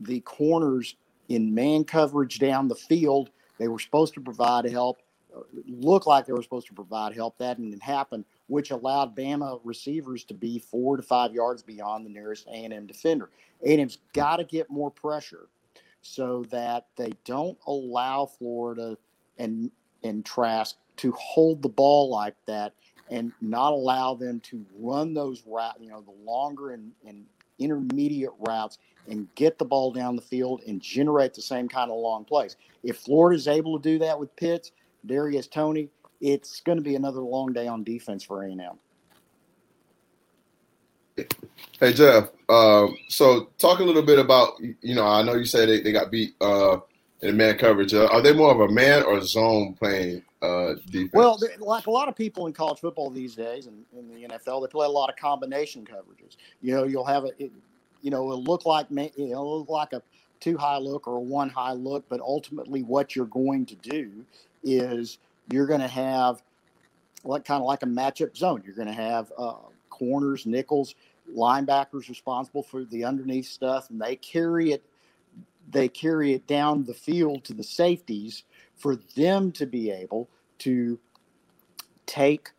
the 0.00 0.20
corners 0.20 0.96
in 1.28 1.54
man 1.54 1.84
coverage 1.84 2.38
down 2.38 2.68
the 2.68 2.74
field 2.74 3.30
they 3.60 3.68
were 3.68 3.78
supposed 3.78 4.14
to 4.14 4.20
provide 4.20 4.64
help, 4.64 5.02
looked 5.68 6.06
like 6.06 6.26
they 6.26 6.32
were 6.32 6.42
supposed 6.42 6.66
to 6.68 6.72
provide 6.72 7.14
help. 7.14 7.36
That 7.38 7.60
didn't 7.60 7.82
happen, 7.82 8.24
which 8.46 8.70
allowed 8.70 9.14
Bama 9.14 9.60
receivers 9.62 10.24
to 10.24 10.34
be 10.34 10.58
four 10.58 10.96
to 10.96 11.02
five 11.02 11.34
yards 11.34 11.62
beyond 11.62 12.06
the 12.06 12.10
nearest 12.10 12.46
A&M 12.48 12.86
defender. 12.86 13.28
A&M's 13.62 13.98
got 14.14 14.38
to 14.38 14.44
get 14.44 14.70
more 14.70 14.90
pressure 14.90 15.48
so 16.00 16.44
that 16.50 16.86
they 16.96 17.12
don't 17.26 17.58
allow 17.66 18.24
Florida 18.24 18.96
and 19.38 19.70
and 20.02 20.24
Trask 20.24 20.76
to 20.96 21.12
hold 21.12 21.60
the 21.60 21.68
ball 21.68 22.08
like 22.08 22.34
that 22.46 22.72
and 23.10 23.32
not 23.42 23.72
allow 23.74 24.14
them 24.14 24.40
to 24.40 24.64
run 24.78 25.12
those 25.12 25.42
route, 25.46 25.76
you 25.78 25.90
know, 25.90 26.00
the 26.00 26.24
longer 26.24 26.70
and, 26.70 26.92
and 27.06 27.26
intermediate 27.60 28.32
routes 28.38 28.78
and 29.08 29.32
get 29.34 29.58
the 29.58 29.64
ball 29.64 29.92
down 29.92 30.16
the 30.16 30.22
field 30.22 30.62
and 30.66 30.80
generate 30.80 31.34
the 31.34 31.42
same 31.42 31.68
kind 31.68 31.90
of 31.90 31.98
long 31.98 32.24
plays. 32.24 32.56
If 32.82 32.98
Florida 32.98 33.36
is 33.36 33.48
able 33.48 33.78
to 33.78 33.82
do 33.82 33.98
that 34.00 34.18
with 34.18 34.34
Pitts, 34.36 34.72
Darius 35.06 35.46
Toney, 35.46 35.88
it's 36.20 36.60
going 36.60 36.78
to 36.78 36.84
be 36.84 36.94
another 36.94 37.20
long 37.20 37.52
day 37.52 37.66
on 37.66 37.84
defense 37.84 38.22
for 38.22 38.44
A&M. 38.44 38.78
Hey 41.78 41.92
Jeff, 41.92 42.30
uh, 42.48 42.86
so 43.08 43.50
talk 43.58 43.80
a 43.80 43.84
little 43.84 44.02
bit 44.02 44.18
about 44.18 44.54
you 44.60 44.94
know 44.94 45.06
I 45.06 45.22
know 45.22 45.34
you 45.34 45.44
said 45.44 45.68
they, 45.68 45.80
they 45.80 45.92
got 45.92 46.10
beat 46.10 46.34
uh, 46.40 46.78
in 47.20 47.36
man 47.36 47.58
coverage. 47.58 47.92
Uh, 47.92 48.06
are 48.06 48.22
they 48.22 48.32
more 48.32 48.52
of 48.52 48.60
a 48.60 48.72
man 48.72 49.02
or 49.02 49.20
zone 49.20 49.74
playing 49.74 50.22
uh, 50.42 50.74
defense? 50.86 51.12
Well, 51.12 51.38
like 51.58 51.86
a 51.86 51.90
lot 51.90 52.08
of 52.08 52.16
people 52.16 52.46
in 52.46 52.52
college 52.52 52.80
football 52.80 53.10
these 53.10 53.34
days 53.34 53.66
and 53.66 53.84
in 53.96 54.08
the 54.08 54.28
NFL, 54.28 54.62
they 54.62 54.70
play 54.70 54.86
a 54.86 54.90
lot 54.90 55.10
of 55.10 55.16
combination 55.16 55.84
coverages. 55.84 56.36
You 56.62 56.74
know, 56.74 56.84
you'll 56.84 57.04
have 57.04 57.24
a, 57.24 57.30
it, 57.38 57.52
you 58.02 58.10
know, 58.10 58.32
it'll 58.32 58.44
look 58.44 58.64
like 58.64 58.86
you 58.90 59.10
know, 59.16 59.46
look 59.46 59.68
like 59.68 59.92
a 59.92 60.02
two 60.40 60.56
high 60.56 60.78
look 60.78 61.06
or 61.06 61.16
a 61.16 61.20
one 61.20 61.50
high 61.50 61.72
look, 61.72 62.04
but 62.08 62.20
ultimately, 62.20 62.82
what 62.82 63.14
you're 63.14 63.26
going 63.26 63.66
to 63.66 63.74
do 63.76 64.24
is 64.62 65.18
you're 65.50 65.66
going 65.66 65.80
to 65.80 65.88
have 65.88 66.42
like 67.24 67.44
kind 67.44 67.60
of 67.60 67.66
like 67.66 67.82
a 67.82 67.86
matchup 67.86 68.36
zone. 68.36 68.62
You're 68.64 68.74
going 68.74 68.88
to 68.88 68.94
have 68.94 69.32
uh, 69.36 69.56
corners, 69.90 70.46
nickels, 70.46 70.94
linebackers 71.36 72.08
responsible 72.08 72.62
for 72.62 72.84
the 72.84 73.04
underneath 73.04 73.46
stuff, 73.46 73.90
and 73.90 74.00
they 74.00 74.16
carry 74.16 74.72
it. 74.72 74.82
They 75.70 75.88
carry 75.88 76.32
it 76.32 76.46
down 76.46 76.84
the 76.84 76.94
field 76.94 77.44
to 77.44 77.52
the 77.54 77.62
safeties 77.62 78.44
for 78.80 78.96
them 79.14 79.52
to 79.52 79.66
be 79.66 79.90
able 79.90 80.28
to 80.58 80.98
take 82.06 82.50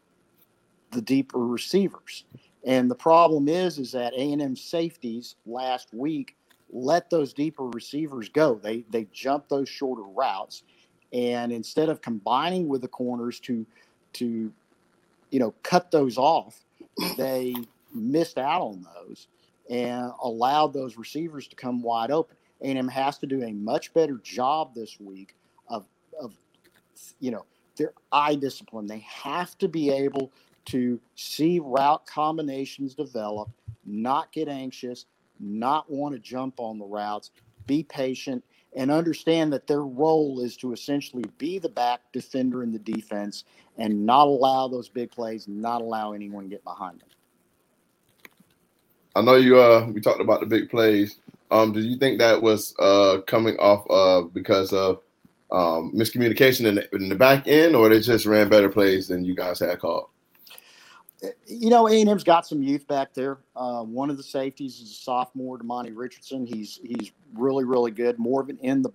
the 0.91 1.01
deeper 1.01 1.39
receivers. 1.39 2.25
And 2.63 2.89
the 2.89 2.95
problem 2.95 3.47
is, 3.47 3.79
is 3.79 3.91
that 3.93 4.13
A&M 4.13 4.55
safeties 4.55 5.35
last 5.45 5.93
week 5.93 6.35
let 6.71 7.09
those 7.09 7.33
deeper 7.33 7.65
receivers 7.65 8.29
go. 8.29 8.55
They 8.55 8.85
they 8.91 9.07
jump 9.11 9.49
those 9.49 9.67
shorter 9.67 10.03
routes, 10.03 10.63
and 11.11 11.51
instead 11.51 11.89
of 11.89 12.01
combining 12.01 12.67
with 12.67 12.81
the 12.81 12.87
corners 12.87 13.39
to 13.41 13.65
to 14.13 14.53
you 15.31 15.39
know 15.39 15.53
cut 15.63 15.91
those 15.91 16.17
off, 16.17 16.63
they 17.17 17.55
missed 17.93 18.37
out 18.37 18.61
on 18.61 18.85
those 18.95 19.27
and 19.69 20.11
allowed 20.21 20.71
those 20.73 20.97
receivers 20.97 21.47
to 21.47 21.55
come 21.55 21.81
wide 21.81 22.11
open. 22.11 22.37
A&M 22.61 22.87
has 22.87 23.17
to 23.17 23.25
do 23.25 23.43
a 23.43 23.51
much 23.51 23.93
better 23.93 24.19
job 24.23 24.75
this 24.75 24.99
week 24.99 25.35
of 26.21 26.31
of 26.31 26.35
you 27.19 27.31
know 27.31 27.45
their 27.77 27.93
eye 28.11 28.35
discipline. 28.35 28.87
They 28.87 29.05
have 29.07 29.57
to 29.59 29.67
be 29.67 29.91
able 29.91 30.31
to 30.67 30.99
see 31.15 31.59
route 31.59 32.05
combinations 32.05 32.95
develop, 32.95 33.49
not 33.85 34.31
get 34.31 34.47
anxious, 34.47 35.05
not 35.39 35.89
want 35.91 36.15
to 36.15 36.19
jump 36.19 36.59
on 36.59 36.79
the 36.79 36.85
routes, 36.85 37.31
be 37.67 37.83
patient, 37.83 38.43
and 38.75 38.91
understand 38.91 39.53
that 39.53 39.67
their 39.67 39.83
role 39.83 40.41
is 40.41 40.57
to 40.57 40.73
essentially 40.73 41.25
be 41.37 41.59
the 41.59 41.69
back 41.69 42.01
defender 42.13 42.63
in 42.63 42.71
the 42.71 42.79
defense 42.79 43.45
and 43.77 44.05
not 44.05 44.27
allow 44.27 44.67
those 44.67 44.89
big 44.89 45.11
plays, 45.11 45.47
not 45.47 45.81
allow 45.81 46.13
anyone 46.13 46.43
to 46.43 46.49
get 46.49 46.63
behind 46.63 46.99
them. 47.01 47.09
I 49.15 49.21
know 49.21 49.35
you 49.35 49.59
uh 49.59 49.87
we 49.87 50.01
talked 50.01 50.21
about 50.21 50.41
the 50.41 50.45
big 50.45 50.69
plays. 50.69 51.17
Um, 51.51 51.73
do 51.73 51.81
you 51.81 51.97
think 51.97 52.19
that 52.19 52.41
was 52.41 52.73
uh 52.79 53.19
coming 53.27 53.57
off 53.57 53.85
uh 53.89 54.21
because 54.27 54.73
of 54.73 55.01
um, 55.51 55.91
miscommunication 55.93 56.65
in 56.65 56.75
the, 56.75 56.95
in 56.95 57.09
the 57.09 57.15
back 57.15 57.47
end, 57.47 57.75
or 57.75 57.89
they 57.89 57.99
just 57.99 58.25
ran 58.25 58.49
better 58.49 58.69
plays 58.69 59.07
than 59.07 59.25
you 59.25 59.35
guys 59.35 59.59
had 59.59 59.79
called? 59.79 60.07
you 61.45 61.69
know, 61.69 61.87
A&M's 61.87 62.23
got 62.23 62.47
some 62.47 62.63
youth 62.63 62.87
back 62.87 63.13
there. 63.13 63.39
Uh, 63.55 63.83
one 63.83 64.09
of 64.09 64.17
the 64.17 64.23
safeties 64.23 64.79
is 64.79 64.91
a 64.91 64.95
sophomore, 64.95 65.59
Demani 65.59 65.91
Richardson. 65.93 66.45
He's 66.45 66.79
he's 66.83 67.11
really 67.33 67.63
really 67.63 67.91
good. 67.91 68.17
More 68.17 68.41
of 68.41 68.49
an 68.49 68.57
in 68.61 68.81
the 68.81 68.91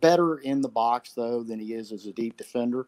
better 0.00 0.38
in 0.38 0.60
the 0.60 0.68
box 0.68 1.12
though 1.12 1.42
than 1.42 1.60
he 1.60 1.74
is 1.74 1.92
as 1.92 2.06
a 2.06 2.12
deep 2.12 2.36
defender. 2.36 2.86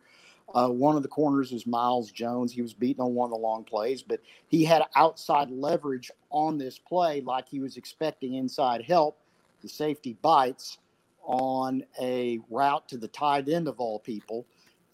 Uh, 0.55 0.68
one 0.68 0.96
of 0.96 1.02
the 1.02 1.09
corners 1.09 1.52
is 1.52 1.66
Myles 1.66 2.12
Jones. 2.12 2.52
He 2.52 2.62
was 2.62 2.74
beaten 2.74 3.02
on 3.02 3.14
one 3.14 3.26
of 3.26 3.30
the 3.30 3.38
long 3.38 3.64
plays, 3.64 4.02
but 4.02 4.20
he 4.46 4.64
had 4.64 4.82
outside 4.94 5.50
leverage 5.50 6.11
on 6.30 6.59
this 6.59 6.78
play, 6.78 7.22
like 7.22 7.48
he 7.48 7.61
was 7.61 7.76
expecting 7.76 8.34
inside 8.34 8.82
help. 8.82 9.18
The 9.62 9.68
safety 9.68 10.18
bites 10.20 10.78
on 11.26 11.84
a 12.00 12.40
route 12.50 12.88
to 12.88 12.98
the 12.98 13.08
tight 13.08 13.48
end 13.48 13.68
of 13.68 13.80
all 13.80 13.98
people, 13.98 14.46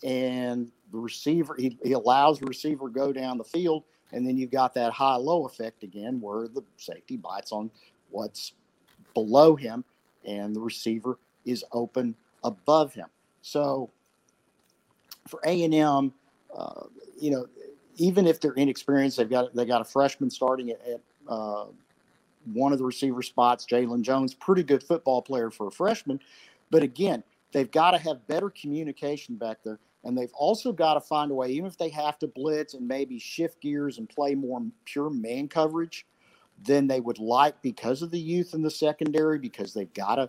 and 0.02 0.70
the 0.92 0.98
receiver 0.98 1.54
he, 1.58 1.78
he 1.82 1.92
allows 1.92 2.38
the 2.38 2.46
receiver 2.46 2.88
go 2.88 3.12
down 3.12 3.38
the 3.38 3.44
field 3.44 3.84
And 4.12 4.26
then 4.26 4.36
you've 4.36 4.50
got 4.50 4.74
that 4.74 4.92
high 4.92 5.16
low 5.16 5.46
effect 5.46 5.82
again 5.82 6.20
where 6.20 6.48
the 6.48 6.62
safety 6.76 7.16
bites 7.16 7.52
on 7.52 7.70
what's 8.10 8.52
below 9.14 9.56
him 9.56 9.84
and 10.24 10.54
the 10.54 10.60
receiver 10.60 11.18
is 11.44 11.64
open 11.72 12.14
above 12.44 12.94
him. 12.94 13.06
So 13.42 13.90
for 15.28 15.40
A&M, 15.44 16.12
uh, 16.56 16.82
you 17.20 17.30
know, 17.30 17.46
even 17.96 18.26
if 18.26 18.40
they're 18.40 18.52
inexperienced, 18.54 19.18
they've 19.18 19.28
got 19.30 19.54
they 19.54 19.64
got 19.64 19.80
a 19.80 19.84
freshman 19.84 20.30
starting 20.30 20.70
at, 20.70 20.80
at 20.86 21.00
uh, 21.28 21.66
one 22.44 22.72
of 22.72 22.78
the 22.78 22.84
receiver 22.84 23.22
spots, 23.22 23.66
Jaylon 23.66 24.02
Jones, 24.02 24.34
pretty 24.34 24.62
good 24.62 24.82
football 24.82 25.22
player 25.22 25.50
for 25.50 25.68
a 25.68 25.70
freshman. 25.70 26.20
But 26.70 26.82
again, 26.82 27.22
they've 27.52 27.70
got 27.70 27.92
to 27.92 27.98
have 27.98 28.26
better 28.26 28.50
communication 28.50 29.36
back 29.36 29.58
there. 29.64 29.78
And 30.04 30.16
they've 30.16 30.32
also 30.32 30.72
got 30.72 30.94
to 30.94 31.00
find 31.00 31.30
a 31.30 31.34
way, 31.34 31.50
even 31.50 31.66
if 31.66 31.76
they 31.76 31.90
have 31.90 32.18
to 32.20 32.26
blitz 32.26 32.72
and 32.74 32.88
maybe 32.88 33.18
shift 33.18 33.60
gears 33.60 33.98
and 33.98 34.08
play 34.08 34.34
more 34.34 34.62
pure 34.86 35.10
man 35.10 35.46
coverage 35.46 36.06
than 36.64 36.86
they 36.86 37.00
would 37.00 37.18
like 37.18 37.60
because 37.62 38.02
of 38.02 38.10
the 38.10 38.18
youth 38.18 38.54
in 38.54 38.62
the 38.62 38.70
secondary, 38.70 39.38
because 39.38 39.74
they've 39.74 39.92
got 39.92 40.18
a, 40.18 40.28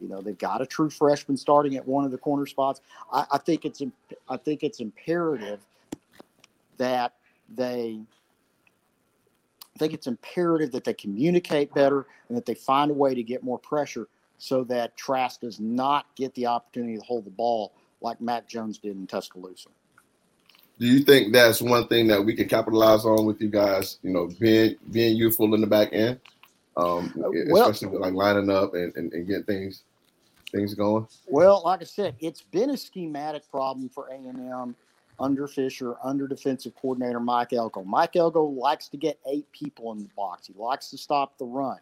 you 0.00 0.08
know, 0.08 0.20
they've 0.20 0.38
got 0.38 0.60
a 0.60 0.66
true 0.66 0.90
freshman 0.90 1.36
starting 1.36 1.76
at 1.76 1.86
one 1.86 2.04
of 2.04 2.10
the 2.10 2.18
corner 2.18 2.46
spots. 2.46 2.80
I, 3.12 3.26
I 3.32 3.38
think 3.38 3.64
it's 3.64 3.82
I 4.28 4.36
think 4.36 4.62
it's 4.62 4.80
imperative 4.80 5.60
that 6.76 7.14
they 7.48 8.00
I 9.78 9.84
think 9.84 9.94
it's 9.94 10.08
imperative 10.08 10.72
that 10.72 10.82
they 10.82 10.92
communicate 10.92 11.72
better 11.72 12.04
and 12.28 12.36
that 12.36 12.46
they 12.46 12.54
find 12.54 12.90
a 12.90 12.94
way 12.94 13.14
to 13.14 13.22
get 13.22 13.44
more 13.44 13.60
pressure 13.60 14.08
so 14.36 14.64
that 14.64 14.96
Trask 14.96 15.40
does 15.40 15.60
not 15.60 16.06
get 16.16 16.34
the 16.34 16.46
opportunity 16.46 16.96
to 16.96 17.04
hold 17.04 17.24
the 17.24 17.30
ball 17.30 17.72
like 18.00 18.20
Mac 18.20 18.48
Jones 18.48 18.78
did 18.78 18.96
in 18.96 19.06
Tuscaloosa. 19.06 19.68
Do 20.80 20.86
you 20.86 21.04
think 21.04 21.32
that's 21.32 21.62
one 21.62 21.86
thing 21.86 22.08
that 22.08 22.24
we 22.24 22.34
can 22.34 22.48
capitalize 22.48 23.04
on 23.04 23.24
with 23.24 23.40
you 23.40 23.50
guys? 23.50 23.98
You 24.02 24.10
know, 24.10 24.28
being 24.40 24.74
being 24.90 25.16
youthful 25.16 25.54
in 25.54 25.60
the 25.60 25.66
back 25.68 25.90
end, 25.92 26.18
um, 26.76 27.14
uh, 27.16 27.28
well, 27.48 27.68
especially 27.68 27.88
with 27.88 28.00
like 28.00 28.14
lining 28.14 28.50
up 28.50 28.74
and, 28.74 28.92
and, 28.96 29.12
and 29.12 29.28
getting 29.28 29.44
things 29.44 29.84
things 30.50 30.74
going. 30.74 31.06
Well, 31.28 31.62
like 31.64 31.82
I 31.82 31.84
said, 31.84 32.16
it's 32.18 32.42
been 32.42 32.70
a 32.70 32.76
schematic 32.76 33.48
problem 33.48 33.88
for 33.88 34.08
A 34.08 34.14
and 34.14 34.40
M 34.40 34.76
under 35.20 35.46
Fisher, 35.46 35.96
under 36.02 36.28
defensive 36.28 36.74
coordinator 36.76 37.20
Mike 37.20 37.52
Elko. 37.52 37.82
Mike 37.84 38.16
Elko 38.16 38.44
likes 38.44 38.88
to 38.88 38.96
get 38.96 39.18
eight 39.26 39.50
people 39.52 39.92
in 39.92 39.98
the 39.98 40.08
box. 40.16 40.46
He 40.46 40.54
likes 40.56 40.90
to 40.90 40.98
stop 40.98 41.36
the 41.38 41.44
run. 41.44 41.78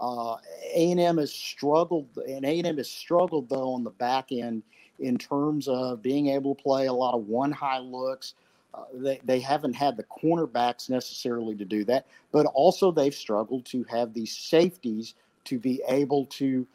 Uh, 0.00 0.36
A&M 0.74 1.18
has 1.18 1.32
struggled, 1.32 2.08
and 2.26 2.44
A&M 2.44 2.76
has 2.76 2.90
struggled 2.90 3.48
though 3.48 3.72
on 3.72 3.84
the 3.84 3.90
back 3.90 4.32
end 4.32 4.62
in 4.98 5.18
terms 5.18 5.68
of 5.68 6.02
being 6.02 6.28
able 6.28 6.54
to 6.54 6.62
play 6.62 6.86
a 6.86 6.92
lot 6.92 7.14
of 7.14 7.28
one 7.28 7.52
high 7.52 7.78
looks. 7.78 8.34
Uh, 8.74 8.84
they, 8.94 9.20
they 9.24 9.38
haven't 9.38 9.74
had 9.74 9.96
the 9.96 10.04
cornerbacks 10.04 10.88
necessarily 10.88 11.54
to 11.54 11.64
do 11.64 11.84
that, 11.84 12.06
but 12.30 12.46
also 12.46 12.90
they've 12.90 13.14
struggled 13.14 13.64
to 13.66 13.84
have 13.84 14.14
these 14.14 14.34
safeties 14.34 15.14
to 15.44 15.58
be 15.58 15.82
able 15.88 16.24
to, 16.26 16.66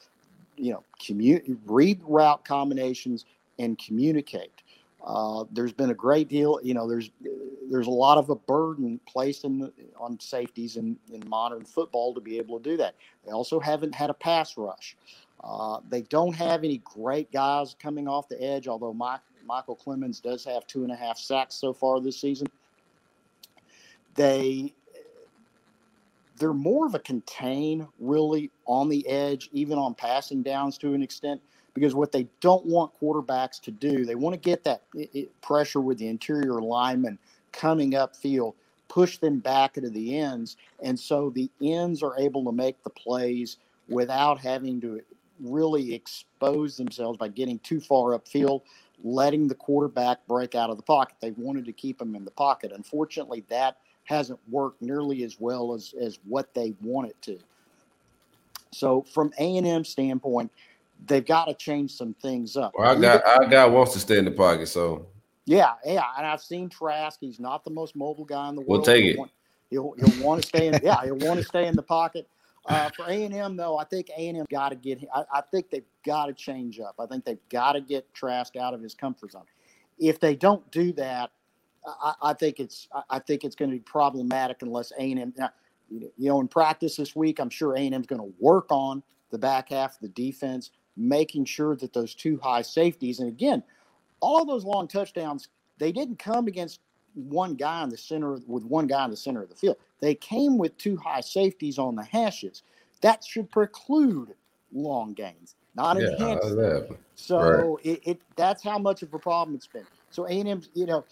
you 0.58 0.72
know, 0.72 0.84
commute, 1.04 1.44
read 1.66 2.00
route 2.06 2.46
combinations 2.46 3.26
and 3.58 3.80
communicate. 3.80 4.62
Uh, 5.08 5.46
there's 5.54 5.72
been 5.72 5.90
a 5.90 5.96
great 5.96 6.28
deal, 6.28 6.60
you 6.62 6.74
know, 6.74 6.86
there's 6.86 7.10
there's 7.70 7.88
a 7.88 7.92
lot 7.92 8.18
of 8.18 8.30
a 8.30 8.36
burden 8.36 9.00
placed 9.08 9.46
in 9.46 9.72
on 9.98 10.20
safeties 10.20 10.76
in, 10.76 10.98
in 11.14 11.28
modern 11.28 11.64
football 11.64 12.14
to 12.14 12.20
be 12.20 12.38
able 12.38 12.60
to 12.60 12.70
do 12.70 12.78
that. 12.78 12.94
They 13.26 13.32
also 13.32 13.60
haven't 13.60 13.96
had 13.96 14.10
a 14.10 14.14
pass 14.14 14.58
rush. 14.58 14.98
Uh, 15.42 15.80
they 15.90 16.02
don't 16.04 16.36
have 16.36 16.66
any 16.66 16.80
great 16.80 17.32
guys 17.32 17.76
coming 17.80 18.08
off 18.08 18.28
the 18.28 18.42
edge, 18.42 18.68
although 18.68 18.94
Mike, 18.94 19.22
Micheal 19.48 19.82
Clemons 19.82 20.22
does 20.22 20.44
have 20.44 20.68
two 20.68 20.84
and 20.84 20.92
a 20.92 20.96
half 20.96 21.18
sacks 21.18 21.56
so 21.56 21.72
far 21.72 22.02
this 22.02 22.20
season. 22.20 22.48
They 24.16 24.74
they're 26.38 26.54
more 26.54 26.86
of 26.86 26.96
a 26.96 27.00
contain 27.00 27.88
really 27.98 28.52
on 28.66 28.90
the 28.90 29.08
edge, 29.08 29.50
even 29.54 29.78
on 29.78 29.96
passing 29.96 30.44
downs 30.44 30.78
to 30.80 30.94
an 30.94 31.02
extent 31.02 31.42
because 31.78 31.94
what 31.94 32.12
they 32.12 32.26
don't 32.42 32.66
want 32.66 32.92
quarterbacks 33.00 33.62
to 33.62 33.70
do, 33.70 34.04
they 34.04 34.16
want 34.16 34.34
to 34.34 34.40
get 34.40 34.64
that 34.64 34.82
pressure 35.44 35.80
with 35.80 36.00
the 36.00 36.08
interior 36.08 36.60
lineman 36.60 37.20
coming 37.52 37.94
up 37.94 38.16
upfield, 38.16 38.56
push 38.88 39.20
them 39.20 39.38
back 39.38 39.78
into 39.78 39.92
the 39.92 40.18
ends. 40.18 40.58
And 40.82 41.00
so 41.00 41.30
the 41.30 41.52
ends 41.62 42.02
are 42.02 42.18
able 42.18 42.44
to 42.46 42.52
make 42.52 42.82
the 42.82 42.90
plays 42.90 43.58
without 43.88 44.40
having 44.40 44.82
to 44.82 45.02
really 45.40 45.94
expose 45.94 46.78
themselves 46.78 47.20
by 47.20 47.28
getting 47.28 47.60
too 47.60 47.80
far 47.80 48.18
upfield, 48.18 48.64
letting 49.04 49.48
the 49.48 49.54
quarterback 49.54 50.26
break 50.26 50.56
out 50.56 50.72
of 50.72 50.78
the 50.78 50.84
pocket. 50.84 51.18
They 51.22 51.30
wanted 51.38 51.66
to 51.66 51.74
keep 51.74 52.02
him 52.02 52.16
in 52.16 52.26
the 52.26 52.32
pocket. 52.32 52.72
Unfortunately, 52.74 53.44
that 53.50 53.78
hasn't 54.06 54.40
worked 54.50 54.82
nearly 54.82 55.24
as 55.24 55.40
well 55.40 55.76
as, 55.76 55.94
as 56.02 56.18
what 56.24 56.56
they 56.56 56.74
want 56.82 57.10
it 57.10 57.22
to. 57.22 57.38
So 58.72 59.04
from 59.04 59.32
A&M 59.38 59.86
standpoint, 59.86 60.52
they've 61.06 61.26
got 61.26 61.46
to 61.46 61.54
change 61.54 61.92
some 61.92 62.14
things 62.16 62.58
up. 62.58 62.74
Well, 62.78 62.90
I 62.90 63.00
got 63.00 63.26
our 63.26 63.48
guy 63.48 63.66
wants 63.66 63.94
to 63.94 64.00
stay 64.00 64.18
in 64.18 64.26
the 64.26 64.32
pocket, 64.32 64.68
so 64.68 65.08
yeah, 65.46 65.74
yeah. 65.86 66.04
And 66.18 66.26
I've 66.26 66.42
seen 66.42 66.70
Trask. 66.70 67.20
He's 67.22 67.40
not 67.40 67.64
the 67.64 67.72
most 67.72 67.96
mobile 67.96 68.26
guy 68.26 68.50
in 68.50 68.56
the 68.56 68.62
world. 68.62 68.70
We'll 68.70 68.82
take 68.82 69.06
it. 69.06 69.18
Want, 69.18 69.32
he'll 69.70 69.94
he'll 69.98 70.24
want 70.24 70.42
to 70.42 70.48
stay 70.48 70.68
in. 70.68 70.80
yeah, 70.84 71.04
he'll 71.04 71.18
want 71.18 71.40
to 71.40 71.46
stay 71.46 71.68
in 71.68 71.76
the 71.76 71.84
pocket. 71.84 72.28
Uh, 72.66 72.90
for 72.98 73.06
A 73.06 73.24
and 73.24 73.34
M 73.34 73.56
though, 73.56 73.78
I 73.78 73.86
think 73.86 74.10
A 74.10 74.28
and 74.28 74.40
M 74.40 74.46
got 74.52 74.70
to 74.70 74.76
get. 74.76 75.04
I, 75.14 75.24
I 75.32 75.42
think 75.42 75.70
they've 75.70 75.86
got 76.06 76.26
to 76.26 76.34
change 76.34 76.80
up. 76.80 76.96
I 77.00 77.06
think 77.06 77.24
they've 77.24 77.50
got 77.50 77.74
to 77.74 77.82
get 77.82 78.14
Trask 78.14 78.56
out 78.58 78.74
of 78.74 78.82
his 78.82 78.94
comfort 78.94 79.32
zone. 79.32 79.46
If 79.98 80.20
they 80.20 80.36
don't 80.36 80.70
do 80.70 80.92
that, 80.94 81.32
I, 81.86 82.14
I 82.22 82.34
think 82.34 82.60
it's 82.60 82.90
I 83.10 83.20
think 83.20 83.46
it's 83.46 83.56
going 83.56 83.72
to 83.72 83.78
be 83.78 83.82
problematic 83.82 84.58
unless 84.62 84.92
A 85.00 85.12
and 85.12 85.34
M. 85.40 85.50
You 85.90 86.12
know, 86.18 86.42
in 86.42 86.50
practice 86.50 86.98
this 86.98 87.16
week, 87.16 87.40
I'm 87.40 87.50
sure 87.50 87.74
A 87.76 87.80
and 87.80 87.96
M's 87.96 88.08
going 88.08 88.22
to 88.22 88.34
work 88.40 88.66
on 88.70 89.02
the 89.32 89.38
back 89.38 89.70
half 89.70 89.96
of 89.96 90.02
the 90.02 90.10
defense 90.10 90.72
making 90.98 91.46
sure 91.46 91.76
that 91.76 91.94
those 91.94 92.16
two 92.16 92.40
high 92.42 92.64
safeties, 92.64 93.20
and 93.20 93.30
again, 93.30 93.64
all 94.20 94.44
those 94.46 94.66
long 94.66 94.88
touchdowns, 94.88 95.48
they 95.78 95.92
didn't 95.92 96.18
come 96.18 96.48
against 96.48 96.82
one 97.14 97.56
guy 97.56 97.84
in 97.84 97.90
the 97.90 97.98
center 97.98 98.38
with 98.48 98.64
one 98.64 98.88
guy 98.88 99.06
in 99.06 99.12
the 99.12 99.18
center 99.18 99.42
of 99.42 99.50
the 99.50 99.56
field. 99.56 99.78
They 100.00 100.16
came 100.16 100.58
with 100.58 100.78
two 100.78 100.98
high 100.98 101.22
safeties 101.22 101.80
on 101.80 101.96
the 101.96 102.04
hashes. 102.04 102.64
That 103.02 103.24
should 103.24 103.50
preclude 103.52 104.34
long 104.74 105.14
gains, 105.14 105.56
not 105.76 106.00
yeah, 106.00 106.10
enhance 106.10 106.46
them. 106.46 106.98
So 107.16 107.40
right. 107.76 107.86
it, 107.86 108.02
it, 108.06 108.22
that's 108.36 108.64
how 108.64 108.78
much 108.78 109.02
of 109.04 109.14
a 109.14 109.20
problem 109.20 109.56
it's 109.56 109.68
been. 109.68 109.86
So 110.10 110.26
A 110.26 110.32
and 110.32 110.50
M, 110.50 110.62
you 110.74 110.86
know, 110.86 111.06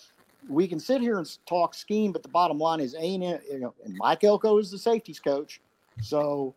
we 0.48 0.68
can 0.68 0.80
sit 0.80 1.02
here 1.02 1.18
and 1.18 1.38
talk 1.46 1.74
scheme, 1.74 2.12
but 2.12 2.22
the 2.22 2.30
bottom 2.30 2.60
line 2.60 2.80
is 2.80 2.96
A 2.96 3.16
and 3.16 3.24
M, 3.24 3.40
you 3.52 3.60
know, 3.60 3.74
and 3.84 3.96
Mike 3.98 4.24
Elko 4.24 4.58
is 4.58 4.72
the 4.72 4.78
safeties 4.78 5.20
coach. 5.20 5.62
So 6.02 6.54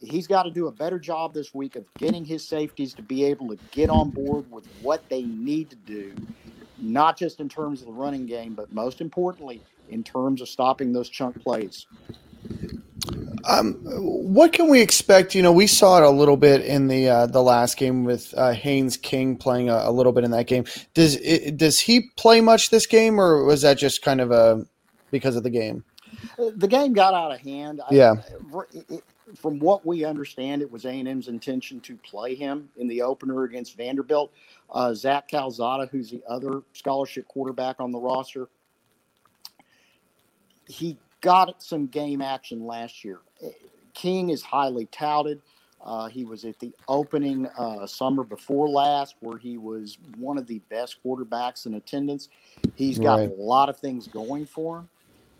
he's 0.00 0.26
got 0.26 0.44
to 0.44 0.50
do 0.50 0.66
a 0.68 0.72
better 0.72 0.98
job 0.98 1.34
this 1.34 1.54
week 1.54 1.76
of 1.76 1.84
getting 1.94 2.24
his 2.24 2.46
safeties 2.46 2.94
to 2.94 3.02
be 3.02 3.24
able 3.24 3.48
to 3.48 3.58
get 3.70 3.90
on 3.90 4.10
board 4.10 4.50
with 4.50 4.66
what 4.82 5.08
they 5.08 5.22
need 5.22 5.70
to 5.70 5.76
do, 5.76 6.14
not 6.78 7.16
just 7.16 7.40
in 7.40 7.48
terms 7.48 7.80
of 7.80 7.86
the 7.86 7.92
running 7.92 8.26
game, 8.26 8.54
but 8.54 8.72
most 8.72 9.00
importantly, 9.00 9.62
in 9.90 10.02
terms 10.02 10.40
of 10.40 10.48
stopping 10.48 10.92
those 10.92 11.08
chunk 11.08 11.40
plays. 11.42 11.86
Um, 13.44 13.74
what 13.84 14.52
can 14.52 14.68
we 14.68 14.80
expect? 14.80 15.34
You 15.34 15.42
know, 15.42 15.52
we 15.52 15.66
saw 15.66 15.98
it 15.98 16.04
a 16.04 16.10
little 16.10 16.36
bit 16.36 16.60
in 16.62 16.88
the 16.88 17.08
uh, 17.08 17.26
the 17.26 17.42
last 17.42 17.76
game 17.76 18.04
with 18.04 18.34
uh, 18.36 18.52
Haynes 18.52 18.96
King 18.96 19.36
playing 19.36 19.70
a, 19.70 19.76
a, 19.84 19.92
little 19.92 20.12
bit 20.12 20.24
in 20.24 20.32
that 20.32 20.46
game. 20.46 20.64
Does 20.92 21.16
it, 21.16 21.56
does 21.56 21.78
he 21.80 22.10
play 22.16 22.40
much 22.40 22.70
this 22.70 22.86
game, 22.86 23.18
or 23.18 23.44
was 23.44 23.62
that 23.62 23.78
just 23.78 24.02
kind 24.02 24.20
of 24.20 24.30
a 24.32 24.66
because 25.10 25.36
of 25.36 25.44
the 25.44 25.50
game? 25.50 25.84
The 26.36 26.68
game 26.68 26.92
got 26.92 27.14
out 27.14 27.32
of 27.32 27.40
hand. 27.40 27.80
Yeah, 27.90 28.16
I, 28.54 28.60
it, 28.72 29.04
from 29.36 29.58
what 29.58 29.84
we 29.84 30.04
understand, 30.04 30.62
it 30.62 30.70
was 30.70 30.84
A&M's 30.84 31.28
intention 31.28 31.80
to 31.80 31.96
play 31.96 32.34
him 32.34 32.68
in 32.76 32.88
the 32.88 33.02
opener 33.02 33.44
against 33.44 33.76
Vanderbilt. 33.76 34.32
Uh, 34.70 34.94
Zach 34.94 35.28
Calzada, 35.28 35.86
who's 35.90 36.10
the 36.10 36.22
other 36.28 36.62
scholarship 36.72 37.26
quarterback 37.28 37.76
on 37.80 37.92
the 37.92 37.98
roster, 37.98 38.48
he 40.66 40.96
got 41.20 41.62
some 41.62 41.86
game 41.86 42.20
action 42.20 42.66
last 42.66 43.04
year. 43.04 43.18
King 43.94 44.30
is 44.30 44.42
highly 44.42 44.86
touted. 44.86 45.40
Uh, 45.80 46.08
he 46.08 46.24
was 46.24 46.44
at 46.44 46.58
the 46.58 46.72
opening 46.88 47.46
uh, 47.56 47.86
summer 47.86 48.24
before 48.24 48.68
last, 48.68 49.16
where 49.20 49.38
he 49.38 49.58
was 49.58 49.98
one 50.18 50.36
of 50.36 50.46
the 50.46 50.60
best 50.68 50.98
quarterbacks 51.04 51.66
in 51.66 51.74
attendance. 51.74 52.28
He's 52.74 52.98
got 52.98 53.20
right. 53.20 53.30
a 53.30 53.32
lot 53.40 53.68
of 53.68 53.78
things 53.78 54.06
going 54.08 54.44
for 54.44 54.80
him. 54.80 54.88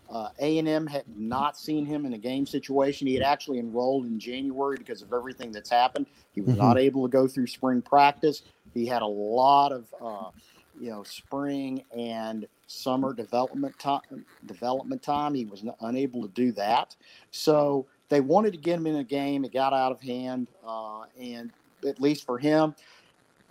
Uh, 0.09 0.29
A&M 0.39 0.87
had 0.87 1.03
not 1.15 1.57
seen 1.57 1.85
him 1.85 2.05
in 2.05 2.13
a 2.13 2.17
game 2.17 2.45
situation. 2.45 3.05
He 3.05 3.13
had 3.13 3.23
actually 3.23 3.59
enrolled 3.59 4.05
in 4.05 4.19
January 4.19 4.75
because 4.75 5.03
of 5.03 5.13
everything 5.13 5.51
that's 5.51 5.69
happened. 5.69 6.07
He 6.33 6.41
was 6.41 6.55
mm-hmm. 6.55 6.63
not 6.63 6.79
able 6.79 7.07
to 7.07 7.11
go 7.11 7.27
through 7.27 7.47
spring 7.47 7.81
practice. 7.81 8.41
He 8.73 8.87
had 8.87 9.03
a 9.03 9.07
lot 9.07 9.71
of, 9.71 9.85
uh, 10.01 10.31
you 10.79 10.89
know, 10.89 11.03
spring 11.03 11.83
and 11.95 12.47
summer 12.65 13.13
development 13.13 13.77
time. 13.77 14.25
Development 14.47 15.01
time. 15.03 15.35
He 15.35 15.45
was 15.45 15.63
unable 15.81 16.23
to 16.23 16.29
do 16.29 16.51
that. 16.53 16.95
So 17.29 17.85
they 18.09 18.21
wanted 18.21 18.53
to 18.53 18.57
get 18.59 18.79
him 18.79 18.87
in 18.87 18.95
a 18.95 19.03
game. 19.03 19.45
It 19.45 19.53
got 19.53 19.73
out 19.73 19.91
of 19.91 20.01
hand, 20.01 20.47
uh, 20.65 21.03
and 21.21 21.51
at 21.87 22.01
least 22.01 22.25
for 22.25 22.39
him, 22.39 22.73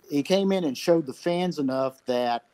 he 0.09 0.23
came 0.23 0.51
in 0.51 0.65
and 0.65 0.77
showed 0.77 1.05
the 1.05 1.13
fans 1.13 1.59
enough 1.59 2.03
that, 2.05 2.45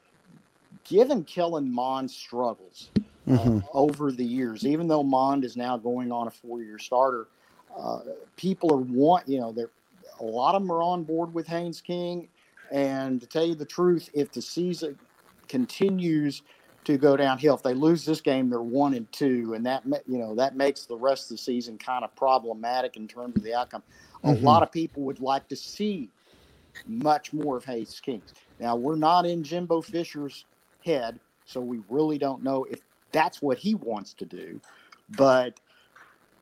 given 0.84 1.24
Kellen 1.24 1.72
Mond's 1.72 2.16
struggles 2.16 2.90
uh, 3.32 3.52
over 3.74 4.12
the 4.12 4.26
years. 4.26 4.66
Even 4.66 4.88
though 4.88 5.04
Mond 5.04 5.46
is 5.46 5.58
now 5.58 5.78
going 5.78 6.12
on 6.12 6.28
a 6.28 6.32
four-year 6.32 6.80
starter, 6.80 7.28
uh, 7.78 8.00
people 8.38 8.74
are 8.74 8.82
want 8.82 9.28
you 9.28 9.40
know 9.40 9.52
they're 9.52 9.72
a 10.20 10.24
lot 10.26 10.56
of 10.56 10.62
them 10.62 10.72
are 10.72 10.82
on 10.82 11.04
board 11.04 11.34
with 11.34 11.48
Haynes 11.48 11.82
King. 11.82 12.30
And 12.72 13.22
to 13.22 13.28
tell 13.28 13.46
you 13.46 13.56
the 13.56 13.66
truth, 13.66 14.10
if 14.14 14.32
the 14.32 14.42
season 14.42 14.98
continues 15.48 16.42
to 16.86 16.98
go 16.98 17.18
downhill, 17.18 17.56
if 17.56 17.64
they 17.64 17.74
lose 17.74 18.06
this 18.06 18.22
game, 18.22 18.50
they're 18.50 18.62
one 18.62 18.94
and 18.94 19.12
two, 19.12 19.54
and 19.56 19.66
that 19.66 19.84
you 20.08 20.18
know 20.18 20.36
that 20.36 20.56
makes 20.56 20.86
the 20.86 20.98
rest 20.98 21.26
of 21.26 21.38
the 21.38 21.44
season 21.44 21.78
kind 21.78 22.04
of 22.06 22.16
problematic 22.16 22.98
in 22.98 23.08
terms 23.08 23.36
of 23.38 23.44
the 23.44 23.54
outcome. 23.54 23.84
A 24.24 24.32
Mhm. 24.32 24.44
lot 24.44 24.64
of 24.64 24.72
people 24.72 25.04
would 25.04 25.20
like 25.20 25.48
to 25.50 25.56
see 25.56 26.12
much 26.88 27.34
more 27.34 27.58
of 27.58 27.66
Haynes 27.66 28.00
King. 28.00 28.24
Now 28.60 28.76
we're 28.76 28.96
not 28.96 29.26
in 29.26 29.44
Jimbo 29.44 29.82
Fisher's 29.82 30.46
head, 30.84 31.20
so 31.46 31.62
we 31.62 31.82
really 31.90 32.18
don't 32.18 32.44
know 32.44 32.66
if 32.66 32.82
that's 33.16 33.42
what 33.42 33.58
he 33.58 33.76
wants 33.76 34.14
to 34.16 34.26
do. 34.26 34.60
But 35.18 35.60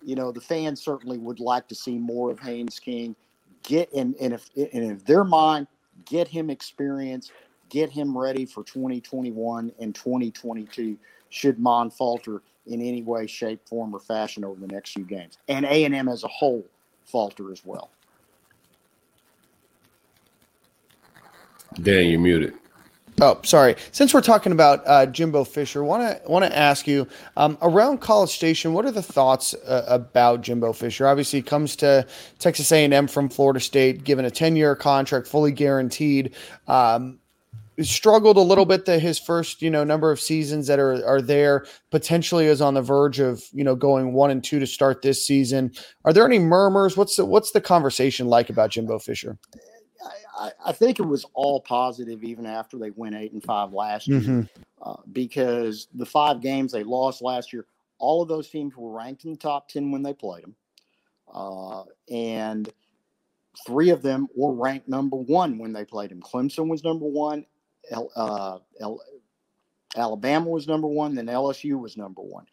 you 0.05 0.15
know, 0.15 0.31
the 0.31 0.41
fans 0.41 0.81
certainly 0.81 1.17
would 1.17 1.39
like 1.39 1.67
to 1.69 1.75
see 1.75 1.97
more 1.97 2.31
of 2.31 2.39
Haynes 2.39 2.79
King. 2.79 3.15
Get 3.61 3.93
and, 3.93 4.15
and 4.19 4.33
if 4.33 4.49
and 4.55 4.91
if 4.91 5.05
their 5.05 5.23
mind, 5.23 5.67
get 6.05 6.27
him 6.27 6.49
experience, 6.49 7.31
get 7.69 7.89
him 7.89 8.17
ready 8.17 8.45
for 8.45 8.63
2021 8.63 9.71
and 9.79 9.95
2022. 9.95 10.97
Should 11.29 11.59
Mond 11.59 11.93
falter 11.93 12.41
in 12.65 12.81
any 12.81 13.01
way, 13.01 13.27
shape, 13.27 13.67
form, 13.67 13.95
or 13.95 13.99
fashion 13.99 14.43
over 14.43 14.59
the 14.59 14.67
next 14.67 14.91
few 14.91 15.05
games, 15.05 15.37
and 15.47 15.65
A 15.65 15.85
and 15.85 15.95
M 15.95 16.09
as 16.09 16.23
a 16.23 16.27
whole 16.27 16.65
falter 17.05 17.51
as 17.51 17.63
well. 17.63 17.89
Dan, 21.81 22.07
you're 22.07 22.19
muted. 22.19 22.53
Oh, 23.21 23.39
sorry. 23.43 23.75
Since 23.91 24.13
we're 24.13 24.21
talking 24.21 24.51
about 24.51 24.81
uh, 24.87 25.05
Jimbo 25.05 25.43
Fisher, 25.43 25.83
want 25.83 26.01
to 26.01 26.29
want 26.29 26.45
to 26.45 26.57
ask 26.57 26.87
you 26.87 27.07
um, 27.37 27.57
around 27.61 27.99
College 27.99 28.31
Station. 28.31 28.73
What 28.73 28.85
are 28.85 28.91
the 28.91 29.03
thoughts 29.03 29.53
uh, 29.53 29.85
about 29.87 30.41
Jimbo 30.41 30.73
Fisher? 30.73 31.07
Obviously, 31.07 31.39
he 31.39 31.43
comes 31.43 31.75
to 31.77 32.07
Texas 32.39 32.71
A 32.71 32.83
and 32.83 32.93
M 32.93 33.07
from 33.07 33.29
Florida 33.29 33.59
State, 33.59 34.03
given 34.03 34.25
a 34.25 34.31
ten 34.31 34.55
year 34.55 34.75
contract, 34.75 35.27
fully 35.27 35.51
guaranteed. 35.51 36.35
Um, 36.67 37.19
struggled 37.81 38.37
a 38.37 38.41
little 38.41 38.65
bit 38.65 38.85
the 38.85 38.99
his 38.99 39.19
first 39.19 39.61
you 39.61 39.69
know 39.69 39.83
number 39.83 40.11
of 40.11 40.19
seasons 40.19 40.67
that 40.67 40.79
are 40.79 41.05
are 41.05 41.21
there. 41.21 41.65
Potentially 41.91 42.47
is 42.47 42.61
on 42.61 42.73
the 42.73 42.81
verge 42.81 43.19
of 43.19 43.43
you 43.51 43.63
know 43.63 43.75
going 43.75 44.13
one 44.13 44.31
and 44.31 44.43
two 44.43 44.59
to 44.59 44.67
start 44.67 45.03
this 45.03 45.25
season. 45.25 45.71
Are 46.03 46.13
there 46.13 46.25
any 46.25 46.39
murmurs? 46.39 46.97
What's 46.97 47.15
the, 47.15 47.25
what's 47.25 47.51
the 47.51 47.61
conversation 47.61 48.27
like 48.27 48.49
about 48.49 48.71
Jimbo 48.71 48.99
Fisher? 48.99 49.37
I, 50.37 50.51
I, 50.65 50.71
think 50.71 50.99
it 50.99 51.05
was 51.05 51.25
all 51.33 51.61
positive 51.61 52.23
even 52.23 52.45
after 52.45 52.77
they 52.77 52.91
went 52.91 53.15
eight 53.15 53.31
and 53.33 53.43
five 53.43 53.73
last 53.73 54.07
year. 54.07 54.19
Mhm. 54.19 54.49
uh, 54.81 54.95
because 55.11 55.87
the 55.93 56.05
five 56.05 56.41
games 56.41 56.71
they 56.71 56.83
lost 56.83 57.21
last 57.21 57.53
year, 57.53 57.65
all 57.99 58.21
of 58.21 58.27
those 58.27 58.49
teams 58.49 58.75
were 58.75 58.91
ranked 58.91 59.25
in 59.25 59.31
the 59.31 59.37
top 59.37 59.69
10 59.69 59.91
when 59.91 60.03
they 60.03 60.13
played 60.13 60.43
them. 60.43 60.55
Uh, 61.33 61.83
and 62.11 62.69
three 63.65 63.89
of 63.89 64.01
them 64.01 64.27
were 64.35 64.53
ranked 64.53 64.87
number 64.87 65.15
one 65.15 65.57
when 65.57 65.73
they 65.73 65.85
played 65.85 66.11
them. 66.11 66.21
Clemson 66.21 66.67
was 66.67 66.83
number 66.83 67.05
one, 67.05 67.45
L, 67.91 68.09
uh, 68.15 68.59
L, 68.79 68.99
Alabama 69.95 70.49
was 70.49 70.67
number 70.67 70.87
one, 70.87 71.15
then 71.15 71.27
LSU 71.27 71.79
was 71.79 71.97
number 71.97 72.21
one. 72.21 72.45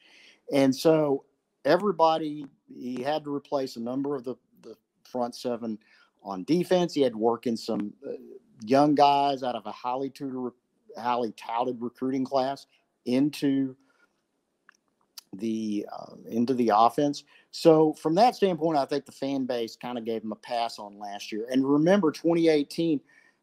And 0.53 0.75
so 0.75 1.25
everybody, 1.65 2.47
he 2.73 3.03
had 3.03 3.25
to 3.25 3.35
replace 3.35 3.77
a 3.77 3.81
number 3.81 4.15
of 4.15 4.25
the, 4.25 4.37
the 4.63 4.77
front 5.05 5.35
seven 5.35 5.79
on 6.23 6.45
defense. 6.45 6.95
He 6.95 7.03
had 7.03 7.13
to 7.13 7.19
work 7.19 7.47
in 7.47 7.57
some 7.57 7.93
uh, 8.07 8.13
young 8.65 8.95
guys 8.95 9.43
out 9.43 9.55
of 9.55 9.67
a 9.67 9.73
highly 9.73 10.11
tutor 10.11 10.51
highly 10.99 11.33
touted 11.33 11.81
recruiting 11.81 12.25
class 12.25 12.67
into 13.07 13.77
the 15.35 15.87
uh, 15.93 16.15
into 16.29 16.55
the 16.55 16.73
offense. 16.75 17.25
So 17.53 17.95
from 17.95 18.15
that 18.17 18.35
standpoint, 18.35 18.79
I 18.79 18.85
think 18.85 19.07
the 19.07 19.13
fan 19.13 19.47
base 19.47 19.77
kind 19.77 19.99
of 19.99 20.05
gave 20.05 20.23
him 20.23 20.33
a 20.33 20.37
pass 20.37 20.79
on 20.79 20.99
last 20.99 21.31
year. 21.33 21.47
And 21.51 21.65
remember, 21.65 22.11
2018, 22.11 23.01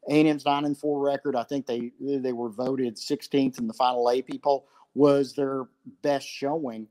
A&M's 0.10 0.46
nine 0.46 0.66
and 0.66 0.78
four 0.78 1.02
record. 1.02 1.36
I 1.36 1.44
think 1.44 1.66
they 1.66 1.92
they 2.00 2.34
were 2.34 2.50
voted 2.50 2.98
16th 2.98 3.60
in 3.60 3.68
the 3.68 3.74
final 3.74 4.10
AP 4.10 4.42
poll. 4.42 4.68
Was 4.96 5.34
their 5.34 5.66
best 6.02 6.28
showing 6.28 6.88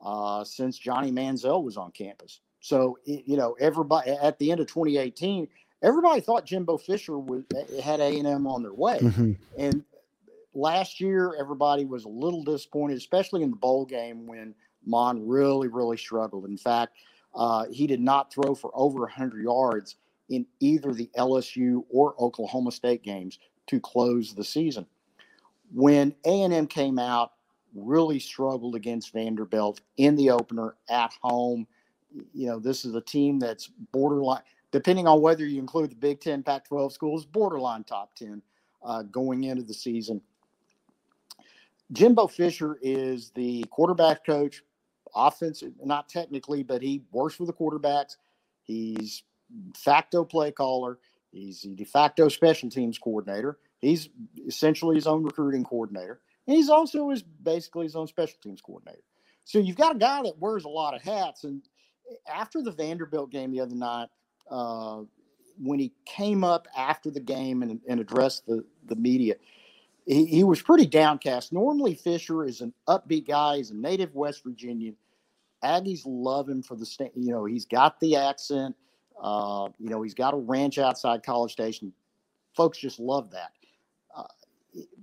uh, 0.00 0.44
since 0.44 0.78
Johnny 0.78 1.12
Manziel 1.12 1.62
was 1.62 1.76
on 1.76 1.92
campus. 1.92 2.40
So 2.60 2.98
you 3.04 3.36
know, 3.36 3.56
everybody 3.58 4.10
at 4.10 4.38
the 4.38 4.50
end 4.50 4.60
of 4.60 4.66
2018, 4.66 5.48
everybody 5.82 6.20
thought 6.20 6.44
Jimbo 6.44 6.78
Fisher 6.78 7.18
was 7.18 7.44
had 7.82 8.00
A&M 8.00 8.46
on 8.46 8.62
their 8.62 8.74
way. 8.74 8.98
Mhm. 9.00 9.36
And 9.58 9.84
last 10.54 11.00
year, 11.00 11.34
everybody 11.38 11.84
was 11.84 12.04
a 12.04 12.08
little 12.08 12.44
disappointed, 12.44 12.98
especially 12.98 13.42
in 13.42 13.50
the 13.50 13.56
bowl 13.56 13.86
game 13.86 14.26
when 14.26 14.54
Mond 14.84 15.28
really, 15.28 15.68
really 15.68 15.96
struggled. 15.96 16.44
In 16.44 16.56
fact, 16.56 16.96
uh, 17.34 17.66
he 17.70 17.86
did 17.86 18.00
not 18.00 18.32
throw 18.32 18.54
for 18.54 18.70
over 18.74 19.00
100 19.00 19.42
yards 19.42 19.96
in 20.28 20.46
either 20.60 20.92
the 20.92 21.10
LSU 21.16 21.84
or 21.90 22.14
Oklahoma 22.20 22.72
State 22.72 23.02
games 23.02 23.38
to 23.66 23.80
close 23.80 24.34
the 24.34 24.44
season. 24.44 24.86
When 25.72 26.14
A&M 26.24 26.66
came 26.66 26.98
out, 26.98 27.32
really 27.74 28.18
struggled 28.18 28.74
against 28.74 29.12
Vanderbilt 29.12 29.80
in 29.96 30.16
the 30.16 30.30
opener 30.30 30.74
at 30.88 31.12
home. 31.22 31.66
You 32.32 32.46
know, 32.46 32.58
this 32.58 32.84
is 32.84 32.94
a 32.94 33.00
team 33.00 33.38
that's 33.38 33.70
borderline, 33.92 34.42
depending 34.72 35.06
on 35.06 35.20
whether 35.20 35.46
you 35.46 35.58
include 35.58 35.90
the 35.90 35.96
Big 35.96 36.20
Ten, 36.20 36.42
Pac 36.42 36.66
12 36.66 36.92
schools, 36.92 37.24
borderline 37.24 37.84
top 37.84 38.14
10 38.14 38.42
uh, 38.82 39.02
going 39.02 39.44
into 39.44 39.62
the 39.62 39.74
season. 39.74 40.20
Jimbo 41.92 42.28
Fisher 42.28 42.78
is 42.82 43.30
the 43.30 43.64
quarterback 43.70 44.24
coach, 44.24 44.62
offensive, 45.14 45.72
not 45.84 46.08
technically, 46.08 46.62
but 46.62 46.82
he 46.82 47.02
works 47.10 47.38
with 47.38 47.48
the 47.48 47.52
quarterbacks. 47.52 48.16
He's 48.62 49.24
facto 49.74 50.24
play 50.24 50.52
caller. 50.52 50.98
He's 51.32 51.62
the 51.62 51.74
de 51.74 51.84
facto 51.84 52.28
special 52.28 52.70
teams 52.70 52.98
coordinator. 52.98 53.58
He's 53.78 54.08
essentially 54.46 54.96
his 54.96 55.06
own 55.06 55.24
recruiting 55.24 55.64
coordinator. 55.64 56.20
And 56.46 56.56
he's 56.56 56.68
also 56.68 57.10
his 57.10 57.22
basically 57.22 57.84
his 57.84 57.96
own 57.96 58.06
special 58.06 58.38
teams 58.42 58.60
coordinator. 58.60 59.02
So 59.44 59.58
you've 59.58 59.76
got 59.76 59.96
a 59.96 59.98
guy 59.98 60.22
that 60.22 60.38
wears 60.38 60.64
a 60.64 60.68
lot 60.68 60.94
of 60.94 61.02
hats. 61.02 61.44
And 61.44 61.62
after 62.32 62.62
the 62.62 62.72
Vanderbilt 62.72 63.30
game 63.30 63.50
the 63.50 63.60
other 63.60 63.74
night, 63.74 64.08
uh, 64.50 65.00
when 65.62 65.78
he 65.78 65.92
came 66.06 66.42
up 66.42 66.66
after 66.76 67.10
the 67.10 67.20
game 67.20 67.62
and, 67.62 67.80
and 67.88 68.00
addressed 68.00 68.46
the, 68.46 68.64
the 68.86 68.96
media, 68.96 69.34
he, 70.06 70.24
he 70.26 70.44
was 70.44 70.62
pretty 70.62 70.86
downcast. 70.86 71.52
Normally, 71.52 71.94
Fisher 71.94 72.44
is 72.44 72.60
an 72.60 72.72
upbeat 72.88 73.26
guy. 73.28 73.58
He's 73.58 73.70
a 73.70 73.76
native 73.76 74.14
West 74.14 74.42
Virginian. 74.44 74.96
Aggies 75.62 76.02
love 76.06 76.48
him 76.48 76.62
for 76.62 76.74
the 76.74 76.86
sta- 76.86 77.12
you 77.14 77.32
know 77.32 77.44
he's 77.44 77.66
got 77.66 78.00
the 78.00 78.16
accent. 78.16 78.74
Uh, 79.22 79.68
you 79.78 79.90
know 79.90 80.00
he's 80.00 80.14
got 80.14 80.32
a 80.32 80.38
ranch 80.38 80.78
outside 80.78 81.22
College 81.22 81.52
Station. 81.52 81.92
Folks 82.56 82.78
just 82.78 82.98
love 82.98 83.30
that. 83.32 83.52
Uh, 84.16 84.24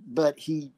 but 0.08 0.38
he 0.40 0.72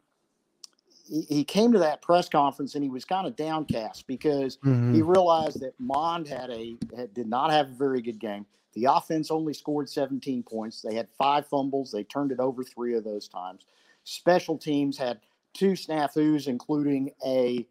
he 1.10 1.22
he 1.24 1.44
came 1.44 1.72
to 1.74 1.80
that 1.80 2.02
press 2.02 2.30
conference 2.30 2.76
and 2.76 2.84
he 2.84 2.90
was 2.90 3.04
kind 3.06 3.26
of 3.28 3.36
downcast 3.36 4.06
because 4.08 4.58
Mhm. 4.58 4.94
he 4.94 5.02
realized 5.02 5.60
that 5.62 5.74
Mond 5.80 6.28
had 6.28 6.50
a 6.52 6.78
had, 6.96 7.14
did 7.14 7.28
not 7.28 7.52
have 7.52 7.70
a 7.70 7.74
very 7.74 8.02
good 8.02 8.20
game. 8.20 8.46
The 8.74 8.86
offense 8.86 9.32
only 9.32 9.54
scored 9.54 9.90
17 9.90 10.44
points. 10.44 10.82
They 10.82 10.94
had 10.94 11.10
five 11.10 11.48
fumbles. 11.48 11.92
They 11.92 12.04
turned 12.04 12.32
it 12.32 12.40
over 12.40 12.64
three 12.64 12.94
of 12.94 13.04
those 13.04 13.28
times. 13.28 13.66
Special 14.04 14.58
teams 14.58 14.98
had 14.98 15.20
two 15.54 15.72
snafus, 15.72 16.48
including 16.48 17.12
a 17.26 17.68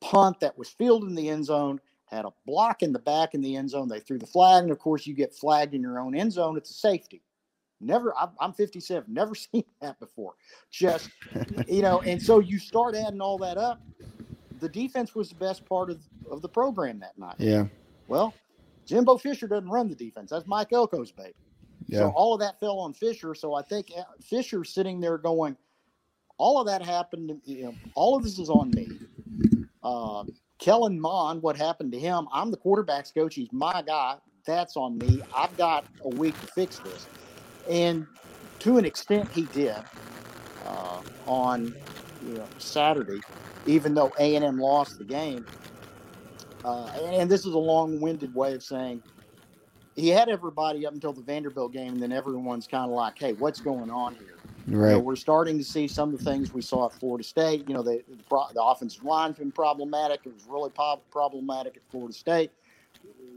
punt 0.00 0.40
that 0.40 0.56
was 0.58 0.68
fielded 0.68 1.08
in 1.08 1.14
the 1.14 1.28
end 1.28 1.44
zone, 1.46 1.80
had 2.06 2.24
a 2.26 2.32
block 2.44 2.82
in 2.82 2.92
the 2.92 2.98
back 2.98 3.34
in 3.34 3.40
the 3.40 3.56
end 3.56 3.70
zone. 3.70 3.88
They 3.88 4.00
threw 4.00 4.18
the 4.18 4.26
flag, 4.26 4.64
and 4.64 4.72
of 4.72 4.78
course, 4.78 5.06
you 5.06 5.14
get 5.14 5.34
flagged 5.34 5.74
in 5.74 5.80
your 5.80 5.98
own 5.98 6.14
end 6.14 6.32
zone. 6.32 6.56
It's 6.56 6.70
a 6.70 6.74
safety. 6.74 7.22
Never, 7.82 8.16
I'm, 8.16 8.30
I'm 8.40 8.52
57, 8.52 9.12
never 9.12 9.34
seen 9.34 9.64
that 9.80 9.98
before. 9.98 10.34
Just, 10.70 11.10
you 11.68 11.82
know, 11.82 12.00
and 12.02 12.20
so 12.20 12.38
you 12.38 12.58
start 12.58 12.94
adding 12.94 13.20
all 13.20 13.38
that 13.38 13.58
up. 13.58 13.80
The 14.60 14.68
defense 14.68 15.14
was 15.14 15.28
the 15.28 15.34
best 15.34 15.66
part 15.66 15.90
of, 15.90 16.00
of 16.30 16.40
the 16.40 16.48
program 16.48 17.00
that 17.00 17.18
night. 17.18 17.34
Yeah. 17.38 17.66
Well, 18.06 18.32
Jimbo 18.86 19.18
Fisher 19.18 19.48
doesn't 19.48 19.68
run 19.68 19.88
the 19.88 19.94
defense. 19.94 20.30
That's 20.30 20.46
Mike 20.46 20.70
Elko's 20.70 21.10
baby. 21.10 21.34
Yeah. 21.86 22.00
So 22.00 22.08
all 22.10 22.34
of 22.34 22.40
that 22.40 22.60
fell 22.60 22.78
on 22.78 22.92
Fisher. 22.92 23.34
So 23.34 23.54
I 23.54 23.62
think 23.62 23.90
uh, 23.96 24.02
Fisher's 24.20 24.70
sitting 24.70 25.00
there 25.00 25.18
going, 25.18 25.56
all 26.38 26.60
of 26.60 26.66
that 26.66 26.84
happened. 26.84 27.40
You 27.44 27.64
know, 27.64 27.74
all 27.94 28.16
of 28.16 28.22
this 28.22 28.38
is 28.38 28.48
on 28.48 28.70
me. 28.70 28.88
Uh, 29.82 30.24
Kellen 30.58 31.00
Mond, 31.00 31.42
what 31.42 31.56
happened 31.56 31.90
to 31.92 31.98
him? 31.98 32.28
I'm 32.32 32.50
the 32.50 32.56
quarterbacks 32.56 33.12
coach. 33.12 33.34
He's 33.34 33.52
my 33.52 33.82
guy. 33.82 34.16
That's 34.46 34.76
on 34.76 34.98
me. 34.98 35.20
I've 35.36 35.56
got 35.56 35.84
a 36.04 36.08
week 36.08 36.38
to 36.40 36.46
fix 36.48 36.78
this. 36.78 37.06
And 37.68 38.06
to 38.60 38.78
an 38.78 38.84
extent, 38.84 39.30
he 39.32 39.42
did 39.42 39.76
uh, 40.66 41.00
on 41.26 41.74
you 42.26 42.34
know 42.34 42.48
Saturday, 42.58 43.20
even 43.66 43.94
though 43.94 44.12
A 44.18 44.36
and 44.36 44.44
M 44.44 44.58
lost 44.58 44.98
the 44.98 45.04
game. 45.04 45.46
Uh, 46.64 46.86
and, 46.94 47.14
and 47.16 47.30
this 47.30 47.40
is 47.44 47.54
a 47.54 47.58
long-winded 47.58 48.32
way 48.34 48.54
of 48.54 48.62
saying 48.62 49.02
he 49.96 50.08
had 50.08 50.28
everybody 50.28 50.86
up 50.86 50.94
until 50.94 51.12
the 51.12 51.20
Vanderbilt 51.22 51.72
game, 51.72 51.92
and 51.94 52.02
then 52.02 52.12
everyone's 52.12 52.66
kind 52.66 52.84
of 52.84 52.92
like, 52.92 53.18
"Hey, 53.18 53.32
what's 53.34 53.60
going 53.60 53.90
on 53.90 54.14
here?" 54.14 54.38
You 54.66 54.76
know, 54.76 54.78
Right. 54.78 55.04
we're 55.04 55.16
starting 55.16 55.58
to 55.58 55.64
see 55.64 55.86
some 55.88 56.14
of 56.14 56.18
the 56.18 56.24
things 56.30 56.52
we 56.52 56.62
saw 56.62 56.86
at 56.86 56.92
Florida 56.92 57.24
State. 57.24 57.68
You 57.68 57.74
know, 57.74 57.82
the 57.82 58.02
the, 58.08 58.16
the 58.54 58.62
offensive 58.62 59.04
line's 59.04 59.38
been 59.38 59.52
problematic. 59.52 60.20
It 60.24 60.32
was 60.34 60.44
really 60.48 60.70
po- 60.70 61.02
problematic 61.10 61.76
at 61.76 61.82
Florida 61.90 62.14
State. 62.14 62.52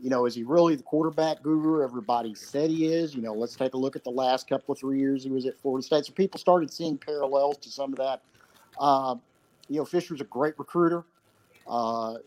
You 0.01 0.09
know, 0.09 0.25
is 0.25 0.35
he 0.35 0.43
really 0.43 0.75
the 0.75 0.83
quarterback 0.83 1.41
guru 1.41 1.83
everybody 1.83 2.35
said 2.35 2.69
he 2.69 2.85
is? 2.85 3.15
You 3.15 3.21
know, 3.21 3.33
let's 3.33 3.55
take 3.55 3.73
a 3.73 3.77
look 3.77 3.95
at 3.95 4.03
the 4.03 4.11
last 4.11 4.47
couple 4.47 4.73
of 4.73 4.77
three 4.77 4.99
years 4.99 5.23
he 5.23 5.31
was 5.31 5.45
at 5.45 5.57
Florida 5.59 5.83
State. 5.83 6.05
So 6.05 6.13
people 6.13 6.39
started 6.39 6.71
seeing 6.71 6.97
parallels 6.97 7.57
to 7.57 7.69
some 7.69 7.91
of 7.91 7.97
that. 7.97 8.21
Uh, 8.79 9.15
you 9.67 9.77
know, 9.77 9.85
Fisher's 9.85 10.21
a 10.21 10.25
great 10.25 10.57
recruiter. 10.59 11.03
Uh, 11.67 12.17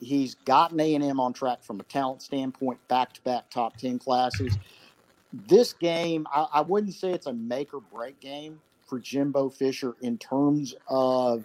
he's 0.00 0.36
gotten 0.44 0.78
A 0.78 0.94
and 0.94 1.02
M 1.02 1.18
on 1.18 1.32
track 1.32 1.64
from 1.64 1.80
a 1.80 1.82
talent 1.84 2.22
standpoint, 2.22 2.78
back-to-back 2.86 3.50
top 3.50 3.76
ten 3.76 3.98
classes. 3.98 4.56
This 5.32 5.72
game, 5.72 6.26
I, 6.32 6.46
I 6.54 6.60
wouldn't 6.60 6.94
say 6.94 7.10
it's 7.10 7.26
a 7.26 7.32
make 7.32 7.74
or 7.74 7.80
break 7.80 8.20
game 8.20 8.60
for 8.86 9.00
Jimbo 9.00 9.50
Fisher 9.50 9.96
in 10.02 10.18
terms 10.18 10.74
of 10.88 11.44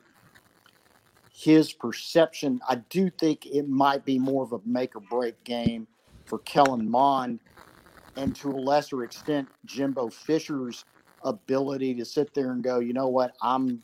his 1.36 1.74
perception. 1.74 2.62
I 2.70 2.76
do 2.76 3.10
think 3.10 3.48
it 3.48 3.68
might 3.68 4.06
be 4.06 4.20
more 4.20 4.44
of 4.44 4.54
a 4.54 4.60
make 4.66 4.96
or 4.96 5.02
break 5.02 5.44
game 5.44 5.88
for 6.26 6.40
Kellen 6.40 6.90
Mond, 6.90 7.40
and 8.16 8.36
to 8.38 8.50
a 8.52 8.56
lesser 8.56 9.04
extent, 9.04 9.50
Jimbo 9.66 10.10
Fisher's 10.10 10.86
ability 11.24 11.96
to 11.96 12.06
sit 12.06 12.34
there 12.34 12.52
and 12.52 12.64
go, 12.64 12.80
you 12.80 12.94
know 12.94 13.08
what, 13.08 13.36
I'm, 13.42 13.82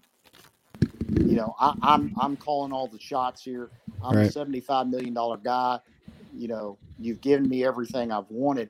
you 1.16 1.36
know, 1.36 1.56
I, 1.60 1.74
I'm 1.82 2.14
I'm 2.20 2.38
calling 2.38 2.72
all 2.72 2.88
the 2.88 3.00
shots 3.00 3.44
here. 3.44 3.70
I'm 4.04 4.18
a 4.18 4.32
seventy-five 4.32 4.88
million 4.88 5.14
dollar 5.14 5.38
guy. 5.38 5.80
You 6.34 6.48
know, 6.48 6.78
you've 7.00 7.20
given 7.20 7.50
me 7.50 7.66
everything 7.66 8.12
I've 8.12 8.30
wanted. 8.30 8.70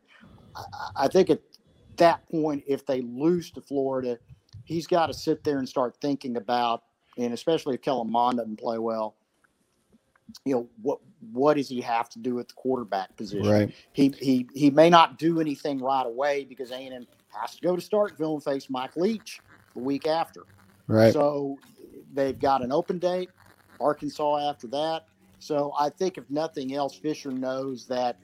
I 0.56 0.64
I 0.96 1.08
think 1.10 1.30
at 1.30 1.42
that 1.98 2.28
point, 2.30 2.64
if 2.66 2.86
they 2.86 3.02
lose 3.02 3.52
to 3.52 3.62
Florida, 3.62 4.18
he's 4.64 4.88
got 4.88 5.08
to 5.08 5.14
sit 5.14 5.44
there 5.44 5.60
and 5.60 5.68
start 5.68 5.98
thinking 6.00 6.38
about, 6.38 6.84
and 7.20 7.34
especially 7.34 7.76
if 7.76 7.82
Kellen 7.82 8.12
Mond 8.12 8.38
doesn't 8.38 8.60
play 8.60 8.78
well, 8.78 9.16
you 10.46 10.56
know, 10.56 10.70
what 10.82 11.00
what 11.32 11.58
does 11.58 11.68
he 11.68 11.82
have 11.82 12.10
to 12.10 12.20
do 12.20 12.40
at 12.40 12.48
the 12.48 12.54
quarterback 12.54 13.16
position? 13.18 13.50
Right. 13.50 13.74
He 13.94 14.14
he 14.20 14.48
he 14.54 14.70
may 14.70 14.90
not 14.90 15.18
do 15.18 15.40
anything 15.42 15.80
right 15.80 16.06
away 16.06 16.46
because 16.46 16.72
A&M 16.72 17.06
has 17.30 17.56
to 17.56 17.62
go 17.62 17.76
to 17.76 17.82
Starkville 17.82 18.36
and 18.36 18.44
face 18.44 18.70
Mike 18.70 18.96
Leach 18.96 19.42
the 19.74 19.80
week 19.80 20.08
after. 20.08 20.46
Right. 20.88 21.14
So 21.14 21.58
they've 22.14 22.40
got 22.40 22.64
an 22.64 22.72
open 22.72 23.00
date, 23.00 23.30
Arkansas 23.80 24.50
after 24.50 24.68
that. 24.68 25.06
So 25.40 25.74
I 25.80 25.90
think 25.90 26.18
if 26.18 26.30
nothing 26.30 26.74
else, 26.74 26.96
Fisher 26.96 27.32
knows 27.32 27.86
that 27.88 28.18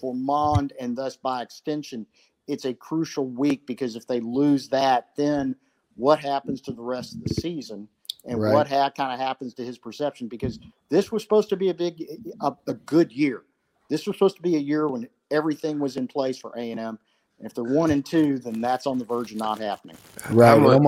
for 0.00 0.14
Mond 0.14 0.72
and 0.80 0.96
thus 0.96 1.16
by 1.16 1.42
extension, 1.42 2.06
it's 2.46 2.64
a 2.64 2.74
crucial 2.74 3.26
week 3.26 3.66
because 3.66 3.96
if 3.96 4.06
they 4.06 4.20
lose 4.20 4.68
that, 4.68 5.08
then 5.16 5.56
what 5.96 6.18
happens 6.20 6.60
to 6.62 6.72
the 6.72 6.82
rest 6.82 7.14
of 7.14 7.24
the 7.24 7.34
season? 7.34 7.88
And 8.24 8.40
Right. 8.40 8.52
what 8.52 8.68
ha- 8.68 8.90
kind 8.90 9.12
of 9.12 9.18
happens 9.18 9.54
to 9.54 9.64
his 9.64 9.78
perception? 9.78 10.28
Because 10.28 10.58
this 10.90 11.10
was 11.10 11.22
supposed 11.22 11.48
to 11.50 11.56
be 11.56 11.70
a 11.70 11.74
big, 11.74 12.04
a, 12.40 12.54
a 12.68 12.74
good 12.74 13.12
year. 13.12 13.42
This 13.88 14.06
was 14.06 14.16
supposed 14.16 14.36
to 14.36 14.42
be 14.42 14.56
a 14.56 14.60
year 14.60 14.88
when 14.88 15.08
everything 15.30 15.78
was 15.80 15.96
in 15.96 16.06
place 16.08 16.38
for 16.38 16.52
A 16.56 16.70
and 16.70 16.80
M. 16.80 16.98
And 17.38 17.46
if 17.46 17.54
they're 17.54 17.64
one 17.64 17.90
and 17.90 18.04
two, 18.04 18.38
then 18.38 18.60
that's 18.60 18.86
on 18.86 18.98
the 18.98 19.04
verge 19.04 19.32
of 19.32 19.38
not 19.38 19.58
happening. 19.58 19.96
Right. 20.30 20.82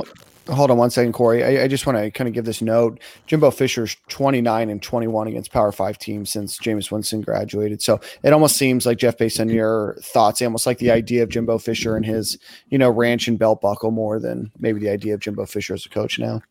Hold 0.48 0.70
on 0.70 0.76
one 0.76 0.90
second, 0.90 1.12
Corey. 1.12 1.42
I, 1.42 1.64
I 1.64 1.68
just 1.68 1.86
want 1.86 1.98
to 1.98 2.10
kind 2.10 2.28
of 2.28 2.34
give 2.34 2.44
this 2.44 2.60
note. 2.60 3.00
Jimbo 3.26 3.50
Fisher's 3.50 3.96
29 4.08 4.68
and 4.68 4.82
21 4.82 5.28
against 5.28 5.52
Power 5.52 5.72
Five 5.72 5.96
teams 5.96 6.30
since 6.30 6.58
Jameis 6.58 6.90
Winston 6.90 7.22
graduated. 7.22 7.80
So 7.80 7.98
it 8.22 8.32
almost 8.32 8.56
seems 8.56 8.84
like 8.84 8.98
Jeff, 8.98 9.16
based 9.16 9.40
on 9.40 9.48
your 9.48 9.96
thoughts, 10.02 10.42
almost 10.42 10.66
like 10.66 10.78
the 10.78 10.90
idea 10.90 11.22
of 11.22 11.30
Jimbo 11.30 11.58
Fisher 11.58 11.96
and 11.96 12.04
his, 12.04 12.38
you 12.68 12.76
know, 12.76 12.90
ranch 12.90 13.26
and 13.26 13.38
belt 13.38 13.62
buckle 13.62 13.90
more 13.90 14.20
than 14.20 14.52
maybe 14.58 14.80
the 14.80 14.90
idea 14.90 15.14
of 15.14 15.20
Jimbo 15.20 15.46
Fisher 15.46 15.72
as 15.72 15.86
a 15.86 15.88
coach 15.88 16.18
now. 16.18 16.42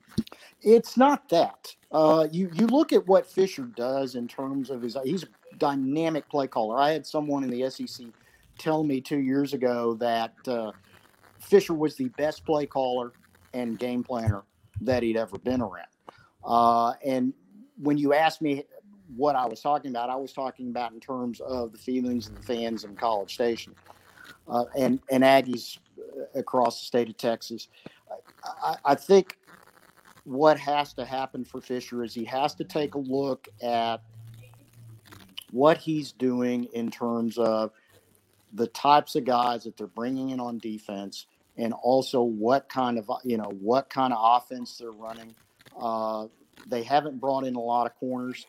It's 0.64 0.98
not 0.98 1.30
that. 1.30 1.76
Uh, 1.91 2.28
you 2.32 2.49
you 2.53 2.65
look 2.65 2.94
at 2.94 3.07
what 3.07 3.28
Fisher 3.28 3.64
does 3.76 4.15
in 4.15 4.28
terms 4.28 4.72
of 4.72 4.82
his. 4.82 4.98
He's 5.03 5.24
a 5.24 5.56
dynamic 5.60 6.28
play 6.30 6.48
caller. 6.48 6.80
I 6.80 6.91
had 6.91 7.06
someone 7.06 7.44
in 7.44 7.52
the 7.52 7.70
SEC 7.70 8.07
tell 8.57 8.84
me 8.84 9.02
two 9.02 9.20
years 9.20 9.53
ago 9.53 9.94
that 9.95 10.34
uh, 10.48 10.72
Fisher 11.40 11.76
was 11.76 11.95
the 11.95 12.07
best 12.10 12.44
play 12.44 12.65
caller 12.65 13.11
and 13.53 13.77
game 13.80 14.03
planner 14.03 14.43
that 14.81 15.03
he'd 15.03 15.17
ever 15.17 15.38
been 15.38 15.61
around. 15.61 15.88
Uh, 16.43 16.93
and 17.05 17.34
when 17.81 17.97
you 17.97 18.13
asked 18.13 18.41
me 18.41 18.63
what 19.15 19.35
I 19.35 19.45
was 19.45 19.61
talking 19.61 19.91
about, 19.91 20.09
I 20.09 20.15
was 20.15 20.34
talking 20.34 20.69
about 20.69 20.91
in 20.93 20.99
terms 20.99 21.39
of 21.41 21.71
the 21.71 21.77
feelings 21.77 22.27
of 22.27 22.35
the 22.35 22.41
fans 22.41 22.84
in 22.84 22.95
College 22.95 23.34
Station 23.34 23.75
uh, 24.47 24.65
and 24.77 24.99
and 25.09 25.23
Aggies 25.23 25.77
uh, 25.99 26.39
across 26.39 26.80
the 26.80 26.85
state 26.85 27.09
of 27.09 27.17
Texas. 27.17 27.67
I, 28.63 28.75
I 28.85 28.95
think 28.95 29.38
what 30.25 30.59
has 30.59 30.93
to 30.93 31.05
happen 31.05 31.43
for 31.43 31.61
Fisher 31.61 32.03
is 32.03 32.13
he 32.13 32.25
has 32.25 32.55
to 32.55 32.63
take 32.63 32.95
a 32.95 32.99
look 32.99 33.47
at 33.61 33.97
what 35.51 35.77
he's 35.77 36.11
doing 36.11 36.65
in 36.73 36.89
terms 36.89 37.38
of 37.38 37.71
the 38.53 38.67
types 38.67 39.15
of 39.15 39.25
guys 39.25 39.63
that 39.63 39.77
they're 39.77 39.88
bringing 39.88 40.30
in 40.30 40.39
on 40.39 40.57
defense 40.59 41.27
and 41.57 41.73
also 41.73 42.21
what 42.21 42.69
kind 42.69 42.97
of 42.97 43.09
you 43.23 43.38
know 43.38 43.51
what 43.59 43.89
kind 43.89 44.13
of 44.13 44.19
offense 44.21 44.77
they're 44.77 44.91
running. 44.91 45.35
Uh, 45.80 46.27
they 46.67 46.84
haven't 46.84 47.19
brought 47.19 47.45
in 47.45 47.55
a 47.55 47.59
lot 47.59 47.85
of 47.85 47.95
corners. 47.95 48.45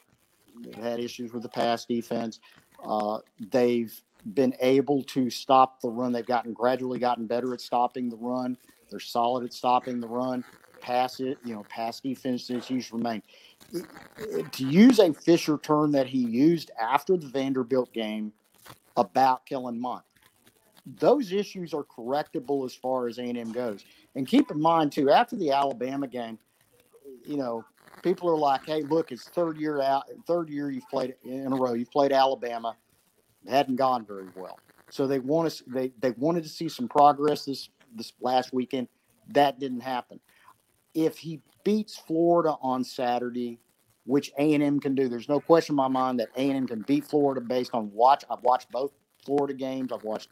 They've 0.63 0.75
had 0.75 1.01
issues 1.01 1.33
with 1.33 1.43
the 1.43 1.49
pass 1.49 1.85
defense. 1.85 2.41
Uh, 2.83 3.19
they've 3.51 3.93
been 4.33 4.55
able 4.61 5.03
to 5.03 5.31
stop 5.31 5.81
the 5.81 5.89
run. 5.89 6.13
They've 6.13 6.25
gotten 6.25 6.53
gradually 6.53 6.99
gotten 6.99 7.27
better 7.27 7.53
at 7.53 7.61
stopping 7.61 8.09
the 8.09 8.17
run. 8.17 8.57
They're 8.91 9.01
solid 9.01 9.45
at 9.45 9.53
stopping 9.53 10.01
the 10.01 10.09
run. 10.09 10.45
Pass 10.81 11.21
it, 11.21 11.39
you 11.45 11.55
know, 11.55 11.65
pass 11.69 12.01
defense 12.01 12.51
issues 12.51 12.93
remain. 12.93 13.23
To 14.53 14.65
use 14.65 14.99
a 14.99 15.13
Fisher 15.15 15.59
term 15.59 15.93
that 15.93 16.07
he 16.07 16.19
used 16.19 16.71
after 16.81 17.17
the 17.17 17.27
Vanderbilt 17.27 17.93
game 17.93 18.33
about 18.97 19.47
Kellen 19.47 19.81
Mond, 19.81 20.03
those 20.87 21.33
issues 21.33 21.73
are 21.73 21.85
correctable 21.85 22.65
as 22.65 22.75
far 22.75 23.09
as 23.09 23.19
A&M 23.19 23.53
goes. 23.53 23.85
And 24.15 24.27
keep 24.27 24.51
in 24.51 24.61
mind 24.61 24.93
too, 24.93 25.11
after 25.11 25.37
the 25.37 25.51
Alabama 25.51 26.07
game, 26.07 26.39
you 27.25 27.37
know, 27.37 27.65
people 28.03 28.29
are 28.29 28.37
like, 28.37 28.67
"Hey, 28.67 28.83
look, 28.83 29.13
it's 29.13 29.29
third 29.29 29.57
year 29.57 29.81
out, 29.81 30.05
third 30.27 30.51
year 30.51 30.71
you've 30.71 30.89
played 30.89 31.15
in 31.25 31.53
a 31.53 31.57
row. 31.57 31.73
You've 31.73 31.91
played 31.91 32.13
Alabama, 32.13 32.77
it 33.45 33.51
hadn't 33.51 33.77
gone 33.77 34.05
very 34.05 34.29
well. 34.35 34.59
So 34.91 35.07
they 35.07 35.19
want 35.19 35.51
to 35.51 35.65
they 35.67 35.93
they 36.01 36.11
wanted 36.13 36.43
to 36.43 36.51
see 36.51 36.69
some 36.69 36.89
progress 36.89 37.47
this 37.47 37.71
this 37.95 38.13
last 38.21 38.53
weekend. 38.53 38.89
That 39.29 39.59
didn't 39.59 39.81
happen 39.81 40.21
if 40.95 41.19
he 41.19 41.41
beats 41.65 41.97
Florida 41.97 42.57
on 42.63 42.85
Saturday, 42.85 43.59
which 44.07 44.33
A 44.39 44.55
and 44.55 44.63
M 44.63 44.81
can 44.81 44.95
do, 44.95 45.09
there's 45.09 45.29
no 45.29 45.41
question 45.41 45.73
in 45.73 45.77
my 45.77 45.89
mind 45.89 46.21
that 46.21 46.29
A 46.37 46.49
and 46.49 46.57
M 46.57 46.67
can 46.67 46.83
beat 46.83 47.05
Florida 47.05 47.41
based 47.41 47.75
on 47.75 47.93
watch. 47.93 48.25
I've 48.31 48.43
watched 48.43 48.71
both 48.71 48.93
Florida 49.25 49.55
games. 49.55 49.93
I've 49.93 50.05
watched 50.05 50.31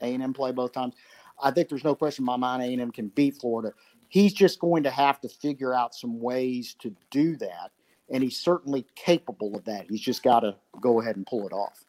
A 0.00 0.14
and 0.14 0.22
M 0.22 0.32
play 0.32 0.52
both 0.52 0.72
times. 0.72 0.94
I 1.42 1.50
think 1.50 1.68
there's 1.68 1.84
no 1.84 1.94
question 1.94 2.22
in 2.22 2.26
my 2.26 2.36
mind 2.36 2.62
A 2.62 2.66
and 2.66 2.80
M 2.80 2.90
can 2.90 3.08
beat 3.08 3.36
Florida. 3.36 3.72
He's 4.08 4.32
just 4.32 4.58
going 4.58 4.82
to 4.84 4.90
have 4.90 5.20
to 5.20 5.28
figure 5.28 5.74
out 5.74 5.94
some 5.94 6.18
ways 6.20 6.74
to 6.80 6.94
do 7.10 7.36
that, 7.36 7.70
and 8.10 8.22
he's 8.22 8.38
certainly 8.38 8.86
capable 8.94 9.54
of 9.54 9.64
that. 9.66 9.86
He's 9.88 10.00
just 10.00 10.22
got 10.22 10.40
to 10.40 10.56
go 10.80 11.00
ahead 11.00 11.16
and 11.16 11.26
pull 11.26 11.46
it 11.46 11.52
off. 11.52 11.84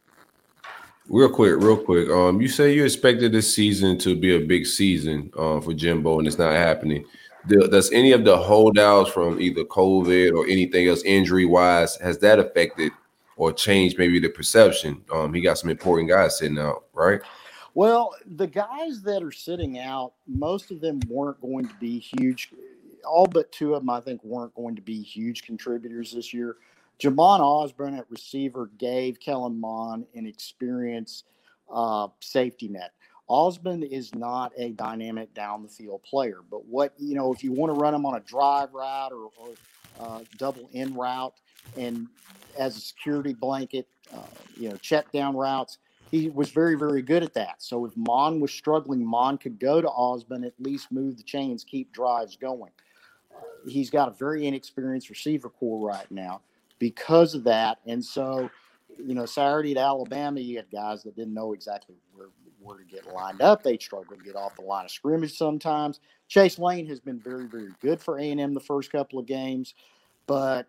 Real 1.08 1.30
quick, 1.30 1.56
real 1.60 1.78
quick. 1.78 2.08
Um, 2.10 2.40
you 2.40 2.48
say 2.48 2.74
you 2.74 2.84
expected 2.84 3.32
this 3.32 3.54
season 3.54 3.98
to 4.00 4.16
be 4.16 4.36
a 4.36 4.40
big 4.40 4.68
season 4.68 5.32
uh, 5.38 5.60
for 5.60 5.74
Jimbo, 5.74 6.20
and 6.20 6.28
it's 6.28 6.38
not 6.38 6.54
happening. 6.54 7.04
Does 7.48 7.92
any 7.92 8.12
of 8.12 8.26
the 8.26 8.38
holdouts 8.38 9.10
from 9.10 9.42
either 9.42 9.64
COVID 9.64 10.34
or 10.34 10.46
anything 10.46 10.88
else, 10.88 11.02
injury 11.04 11.46
wise, 11.46 11.96
has 11.96 12.20
that 12.20 12.38
affected 12.38 12.92
or 13.38 13.52
changed 13.54 13.98
maybe 13.98 14.20
the 14.20 14.30
perception? 14.30 15.02
Um, 15.12 15.34
he 15.34 15.42
got 15.42 15.58
some 15.58 15.70
important 15.70 16.10
guys 16.10 16.38
sitting 16.38 16.60
out, 16.60 16.84
right? 16.94 17.22
Well, 17.74 18.16
the 18.26 18.48
guys 18.48 19.02
that 19.04 19.24
are 19.24 19.32
sitting 19.32 19.80
out, 19.80 20.14
most 20.28 20.72
of 20.72 20.82
them 20.82 21.00
weren't 21.08 21.42
going 21.42 21.68
to 21.68 21.76
be 21.76 22.00
huge. 22.00 22.52
All 23.06 23.28
but 23.28 23.52
two 23.52 23.76
of 23.76 23.82
them, 23.82 23.90
I 23.90 24.02
think, 24.02 24.24
weren't 24.24 24.54
going 24.56 24.76
to 24.76 24.82
be 24.82 25.02
huge 25.02 25.44
contributors 25.44 26.14
this 26.14 26.34
year. 26.34 26.58
Jhamon 27.00 27.40
Ausbon 27.40 27.98
at 27.98 28.10
receiver 28.10 28.70
gave 28.78 29.20
Kellen 29.20 29.60
Mond 29.60 30.06
an 30.16 30.26
experience 30.26 31.24
uh, 31.74 32.08
safety 32.20 32.68
net. 32.68 32.92
Osborne 33.30 33.84
is 33.84 34.14
not 34.16 34.52
a 34.58 34.72
dynamic 34.72 35.34
down 35.36 35.62
the 35.62 35.70
field 35.70 36.02
player, 36.04 36.40
but 36.50 36.66
what 36.66 36.94
you 36.98 37.16
know, 37.16 37.32
if 37.32 37.44
you 37.44 37.52
want 37.52 37.74
to 37.74 37.80
run 37.80 37.94
him 37.94 38.06
on 38.06 38.16
a 38.16 38.20
drive 38.22 38.74
route 38.74 39.12
or, 39.12 39.30
or 39.38 39.50
uh, 40.00 40.20
double 40.38 40.68
in 40.74 40.94
route, 40.96 41.34
and 41.78 42.08
as 42.58 42.76
a 42.76 42.80
security 42.82 43.34
blanket, 43.34 43.88
uh, 44.14 44.22
you 44.58 44.70
know, 44.70 44.76
check 44.78 45.12
down 45.12 45.38
routes, 45.38 45.78
he 46.12 46.30
was 46.30 46.50
very, 46.50 46.76
very 46.76 47.02
good 47.02 47.24
at 47.24 47.34
that. 47.36 47.56
So 47.62 47.86
if 47.86 47.96
Mond 47.96 48.42
was 48.42 48.52
struggling, 48.52 49.06
Mond 49.06 49.42
could 49.42 49.60
go 49.60 49.82
to 49.82 49.88
Ausbon, 49.88 50.46
at 50.46 50.54
least 50.60 50.92
move 50.92 51.18
the 51.18 51.24
chains, 51.24 51.64
keep 51.64 51.92
drives 51.94 52.36
going. 52.36 52.72
He's 53.68 53.90
got 53.90 54.10
a 54.10 54.12
very 54.12 54.48
inexperienced 54.48 55.10
receiver 55.10 55.50
corps 55.50 55.86
right 55.88 56.10
now 56.12 56.42
because 56.80 57.36
of 57.36 57.44
that. 57.46 57.80
And 57.86 58.04
so 58.04 58.50
you 59.06 59.14
know, 59.14 59.26
Saturday 59.26 59.72
at 59.72 59.78
Alabama, 59.78 60.40
you 60.40 60.58
had 60.58 60.70
guys 60.72 61.04
that 61.04 61.16
didn't 61.16 61.34
know 61.34 61.54
exactly 61.54 61.96
where, 62.14 62.28
where 62.60 62.78
to 62.78 62.84
get 62.84 63.08
lined 63.08 63.42
up. 63.42 63.64
They 63.64 63.78
struggled 63.78 64.20
to 64.20 64.26
get 64.26 64.36
off 64.36 64.56
the 64.56 64.62
line 64.62 64.86
of 64.86 64.92
scrimmage 64.92 65.38
sometimes. 65.38 66.00
Chase 66.28 66.60
Lane 66.60 66.86
has 66.88 67.00
been 67.00 67.20
very, 67.20 67.46
very 67.46 67.70
good 67.82 68.02
for 68.02 68.20
A&M 68.20 68.54
the 68.54 68.60
first 68.60 68.92
couple 68.92 69.20
of 69.20 69.26
games, 69.26 69.74
but 70.28 70.68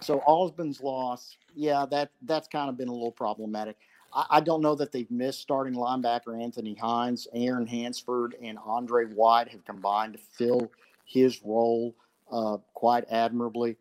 so 0.00 0.22
Ausbon's 0.28 0.80
loss, 0.80 1.36
yeah, 1.54 1.84
that 1.90 2.10
that's 2.22 2.46
kind 2.46 2.68
of 2.68 2.76
been 2.76 2.88
a 2.88 2.92
little 2.92 3.10
problematic. 3.10 3.76
I, 4.12 4.26
I 4.30 4.40
don't 4.40 4.62
know 4.62 4.74
that 4.74 4.92
they've 4.92 5.10
missed 5.10 5.40
starting 5.40 5.74
linebacker 5.74 6.40
Anthony 6.40 6.74
Hines, 6.74 7.26
Aaron 7.32 7.66
Hansford, 7.66 8.34
and 8.42 8.58
Andre 8.64 9.06
White 9.06 9.48
have 9.48 9.64
combined 9.64 10.14
to 10.14 10.18
fill 10.18 10.70
his 11.04 11.42
role 11.42 11.94
uh, 12.30 12.58
quite 12.74 13.04
admirably. 13.10 13.76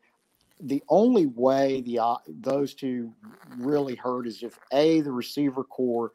The 0.59 0.83
only 0.89 1.27
way 1.27 1.81
the 1.81 1.99
uh, 1.99 2.15
those 2.27 2.73
two 2.73 3.13
really 3.57 3.95
hurt 3.95 4.25
is 4.25 4.41
if 4.41 4.57
a 4.71 5.01
the 5.01 5.11
receiver 5.11 5.63
corps 5.63 6.13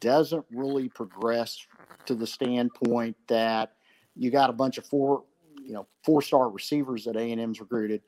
doesn't 0.00 0.44
really 0.50 0.88
progress 0.88 1.66
to 2.06 2.14
the 2.14 2.26
standpoint 2.26 3.16
that 3.28 3.72
you 4.16 4.30
got 4.30 4.48
a 4.48 4.54
bunch 4.54 4.78
of 4.78 4.86
four 4.86 5.24
you 5.62 5.72
know 5.72 5.86
four 6.02 6.22
star 6.22 6.48
receivers 6.48 7.04
that 7.04 7.16
A&M's 7.16 7.60
recruited. 7.60 8.02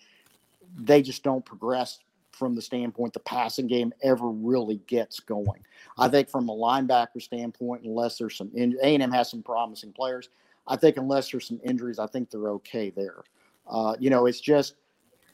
They 0.78 1.02
just 1.02 1.22
don't 1.22 1.44
progress 1.44 1.98
from 2.36 2.54
the 2.54 2.62
standpoint 2.62 3.12
the 3.12 3.20
passing 3.20 3.66
game 3.66 3.92
ever 4.02 4.28
really 4.28 4.80
gets 4.86 5.20
going. 5.20 5.64
I 5.98 6.08
think 6.08 6.28
from 6.28 6.48
a 6.48 6.54
linebacker 6.54 7.20
standpoint 7.20 7.84
unless 7.84 8.18
there's 8.18 8.36
some 8.36 8.50
A&M 8.56 9.10
has 9.10 9.30
some 9.30 9.42
promising 9.42 9.92
players 9.92 10.28
I 10.68 10.76
think 10.76 10.96
unless 10.96 11.30
there's 11.30 11.46
some 11.46 11.60
injuries 11.64 11.98
I 11.98 12.06
think 12.06 12.30
they're 12.30 12.50
okay 12.50 12.90
there. 12.90 13.22
Uh, 13.66 13.94
you 13.98 14.10
know 14.10 14.26
it's 14.26 14.40
just 14.40 14.76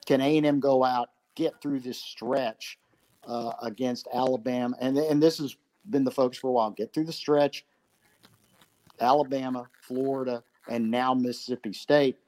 can 0.06 0.20
A&M 0.20 0.60
go 0.60 0.84
out, 0.84 1.10
get 1.34 1.60
through 1.60 1.80
this 1.80 1.98
stretch 1.98 2.78
uh, 3.26 3.52
against 3.62 4.08
Alabama? 4.12 4.76
And, 4.80 4.98
and 4.98 5.22
this 5.22 5.38
has 5.38 5.56
been 5.90 6.04
the 6.04 6.10
focus 6.10 6.38
for 6.38 6.48
a 6.48 6.52
while. 6.52 6.70
Get 6.70 6.92
through 6.92 7.04
the 7.04 7.12
stretch, 7.12 7.64
Alabama, 9.00 9.68
Florida, 9.80 10.42
and 10.68 10.90
now 10.90 11.14
Mississippi 11.14 11.72
State. 11.72 12.18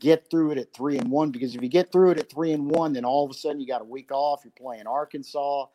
Get 0.00 0.30
through 0.30 0.52
it 0.52 0.58
at 0.58 0.72
three 0.72 0.96
and 0.96 1.10
one 1.10 1.30
because 1.30 1.54
if 1.54 1.62
you 1.62 1.68
get 1.68 1.90
through 1.90 2.12
it 2.12 2.18
at 2.18 2.30
three 2.30 2.52
and 2.52 2.70
one, 2.70 2.92
then 2.92 3.04
all 3.04 3.24
of 3.24 3.30
a 3.30 3.34
sudden 3.34 3.60
you 3.60 3.66
got 3.66 3.80
a 3.80 3.84
week 3.84 4.12
off. 4.12 4.42
You're 4.44 4.52
playing 4.52 4.86
Arkansas, 4.86 5.66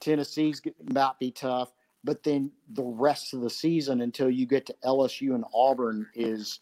Tennessee's 0.00 0.60
to 0.60 1.14
be 1.18 1.30
tough, 1.32 1.72
but 2.04 2.22
then 2.22 2.52
the 2.70 2.84
rest 2.84 3.34
of 3.34 3.40
the 3.40 3.50
season 3.50 4.00
until 4.00 4.30
you 4.30 4.46
get 4.46 4.66
to 4.66 4.76
LSU 4.84 5.34
and 5.34 5.44
Auburn 5.52 6.06
is 6.14 6.60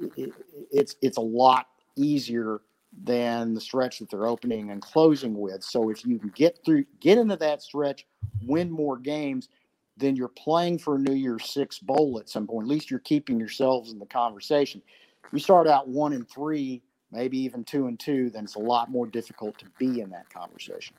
it, 0.00 0.32
it's 0.70 0.96
it's 1.02 1.16
a 1.16 1.22
lot 1.22 1.66
easier 1.96 2.60
than 3.04 3.54
the 3.54 3.60
stretch 3.60 3.98
that 3.98 4.10
they're 4.10 4.26
opening 4.26 4.70
and 4.70 4.80
closing 4.80 5.38
with. 5.38 5.62
So 5.62 5.90
if 5.90 6.04
you 6.06 6.18
can 6.18 6.30
get 6.30 6.58
through, 6.64 6.84
get 7.00 7.18
into 7.18 7.36
that 7.36 7.62
stretch, 7.62 8.06
win 8.42 8.70
more 8.70 8.96
games, 8.96 9.48
then 9.96 10.16
you're 10.16 10.28
playing 10.28 10.78
for 10.78 10.96
a 10.96 10.98
New 10.98 11.14
Year's 11.14 11.50
Six 11.50 11.78
bowl 11.78 12.18
at 12.18 12.28
some 12.28 12.46
point. 12.46 12.66
At 12.66 12.70
least 12.70 12.90
you're 12.90 13.00
keeping 13.00 13.38
yourselves 13.38 13.92
in 13.92 13.98
the 13.98 14.06
conversation. 14.06 14.82
You 15.32 15.38
start 15.38 15.66
out 15.66 15.88
one 15.88 16.12
and 16.12 16.28
three, 16.28 16.82
maybe 17.10 17.38
even 17.38 17.64
two 17.64 17.86
and 17.86 17.98
two, 17.98 18.30
then 18.30 18.44
it's 18.44 18.54
a 18.54 18.60
lot 18.60 18.90
more 18.90 19.06
difficult 19.06 19.58
to 19.58 19.66
be 19.78 20.00
in 20.00 20.10
that 20.10 20.28
conversation. 20.30 20.96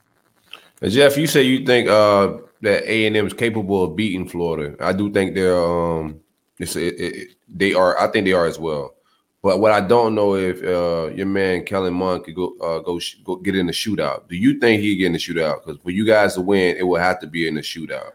Jeff, 0.83 1.17
you 1.17 1.27
say 1.27 1.41
you 1.41 1.65
think 1.65 1.89
uh, 1.89 2.37
that 2.61 2.89
A 2.89 3.07
and 3.07 3.17
M 3.17 3.25
is 3.25 3.33
capable 3.33 3.83
of 3.83 3.95
beating 3.95 4.27
Florida. 4.27 4.75
I 4.79 4.93
do 4.93 5.11
think 5.11 5.33
they're 5.33 5.57
um, 5.57 6.19
it, 6.59 6.75
it, 6.75 7.29
they 7.47 7.73
are. 7.73 7.99
I 7.99 8.07
think 8.07 8.25
they 8.25 8.33
are 8.33 8.45
as 8.45 8.59
well. 8.59 8.95
But 9.41 9.59
what 9.59 9.71
I 9.71 9.81
don't 9.81 10.15
know 10.15 10.35
if 10.35 10.63
uh, 10.63 11.13
your 11.13 11.25
man 11.25 11.63
Kellen 11.63 11.93
Mond 11.93 12.23
could 12.23 12.35
go 12.35 12.55
uh, 12.61 12.79
go, 12.79 12.99
sh- 12.99 13.17
go 13.23 13.35
get 13.37 13.55
in 13.55 13.67
the 13.67 13.73
shootout. 13.73 14.27
Do 14.27 14.35
you 14.35 14.59
think 14.59 14.81
he 14.81 14.95
get 14.95 15.07
in 15.07 15.13
the 15.13 15.19
shootout? 15.19 15.65
Because 15.65 15.81
for 15.81 15.91
you 15.91 16.05
guys 16.05 16.35
to 16.35 16.41
win, 16.41 16.77
it 16.77 16.83
will 16.83 16.99
have 16.99 17.19
to 17.21 17.27
be 17.27 17.47
in 17.47 17.55
the 17.55 17.61
shootout. 17.61 18.11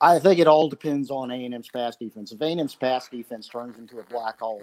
I 0.00 0.18
think 0.18 0.38
it 0.38 0.46
all 0.46 0.68
depends 0.68 1.10
on 1.10 1.30
A 1.30 1.44
and 1.44 1.54
M's 1.54 1.68
pass 1.68 1.96
defense. 1.96 2.32
If 2.32 2.40
A 2.40 2.46
and 2.46 2.60
M's 2.60 2.74
pass 2.74 3.08
defense 3.08 3.48
turns 3.48 3.78
into 3.78 3.98
a 3.98 4.02
black 4.04 4.40
hole, 4.40 4.62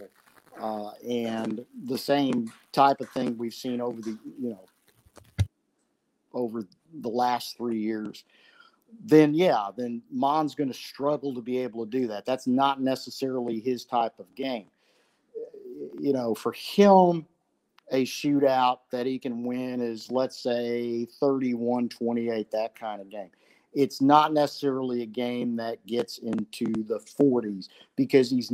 uh, 0.60 0.92
and 1.08 1.66
the 1.86 1.98
same 1.98 2.52
type 2.72 3.02
of 3.02 3.10
thing 3.10 3.38
we've 3.38 3.54
seen 3.54 3.82
over 3.82 4.02
the 4.02 4.18
you 4.40 4.50
know 4.50 4.66
over 6.34 6.68
the 7.02 7.10
last 7.10 7.58
three 7.58 7.80
years, 7.80 8.24
then 9.04 9.34
yeah, 9.34 9.70
then 9.76 10.02
Mond's 10.12 10.56
going 10.56 10.72
to 10.72 10.78
struggle 10.78 11.34
to 11.34 11.42
be 11.42 11.58
able 11.60 11.86
to 11.86 11.92
do 11.92 12.08
that. 12.08 12.26
That's 12.26 12.48
not 12.48 12.82
necessarily 12.82 13.60
his 13.60 13.86
type 13.86 14.20
of 14.20 14.34
game. 14.36 14.68
You 16.00 16.14
know, 16.14 16.34
for 16.34 16.54
him, 16.54 17.26
a 17.92 18.06
shootout 18.06 18.80
that 18.92 19.06
he 19.06 19.20
can 19.20 19.44
win 19.44 19.82
is, 19.82 20.12
let's 20.12 20.42
say, 20.42 21.06
31 21.20 21.90
28, 21.90 22.52
that 22.52 22.80
kind 22.80 23.02
of 23.02 23.10
game. 23.10 23.30
It's 23.74 24.02
not 24.02 24.34
necessarily 24.34 25.02
a 25.02 25.08
game 25.08 25.56
that 25.58 25.86
gets 25.86 26.20
into 26.20 26.72
the 26.84 27.00
40s 27.00 27.70
because 27.96 28.30
he's 28.30 28.54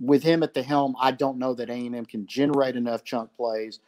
with 0.00 0.22
him 0.22 0.42
at 0.42 0.54
the 0.54 0.62
helm. 0.62 0.94
I 1.00 1.12
don't 1.12 1.38
know 1.38 1.54
that 1.54 1.70
A&M 1.70 2.06
can 2.06 2.26
generate 2.26 2.76
enough 2.76 3.04
chunk 3.04 3.34
plays 3.36 3.80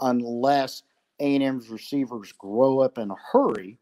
unless 0.00 0.82
A&M's 1.20 1.68
receivers 1.68 2.32
grow 2.32 2.80
up 2.80 2.98
in 2.98 3.10
a 3.10 3.16
hurry 3.32 3.78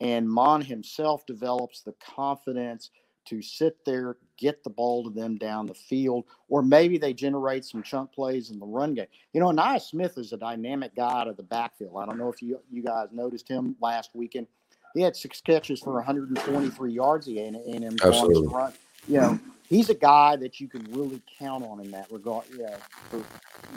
and 0.00 0.28
Mond 0.28 0.64
himself 0.64 1.26
develops 1.26 1.82
the 1.82 1.94
confidence 2.00 2.90
to 3.26 3.42
sit 3.42 3.84
there, 3.84 4.16
get 4.38 4.64
the 4.64 4.70
ball 4.70 5.04
to 5.04 5.10
them 5.10 5.36
down 5.36 5.66
the 5.66 5.74
field, 5.74 6.24
or 6.48 6.62
maybe 6.62 6.96
they 6.96 7.12
generate 7.12 7.64
some 7.64 7.82
chunk 7.82 8.12
plays 8.12 8.50
in 8.50 8.58
the 8.58 8.66
run 8.66 8.94
game. 8.94 9.06
You 9.32 9.40
know, 9.40 9.48
Ainias 9.48 9.82
Smith 9.82 10.16
is 10.16 10.32
a 10.32 10.38
dynamic 10.38 10.96
guy 10.96 11.20
out 11.20 11.28
of 11.28 11.36
the 11.36 11.42
backfield. 11.42 11.96
I 11.98 12.06
don't 12.06 12.18
know 12.18 12.32
if 12.32 12.40
you 12.40 12.60
you 12.70 12.82
guys 12.82 13.08
noticed 13.12 13.46
him 13.46 13.76
last 13.80 14.10
weekend. 14.14 14.46
He 14.94 15.02
had 15.02 15.16
six 15.16 15.40
catches 15.40 15.80
for 15.80 15.94
123 15.94 16.92
yards. 16.92 17.26
He 17.26 17.38
and 17.40 17.56
him 17.56 17.96
run. 18.02 18.72
You 19.08 19.20
know, 19.20 19.40
he's 19.68 19.88
a 19.88 19.94
guy 19.94 20.36
that 20.36 20.60
you 20.60 20.68
can 20.68 20.84
really 20.92 21.22
count 21.38 21.64
on 21.64 21.80
in 21.80 21.90
that 21.92 22.10
regard. 22.10 22.44
Yeah, 22.56 22.76
for, 23.08 23.22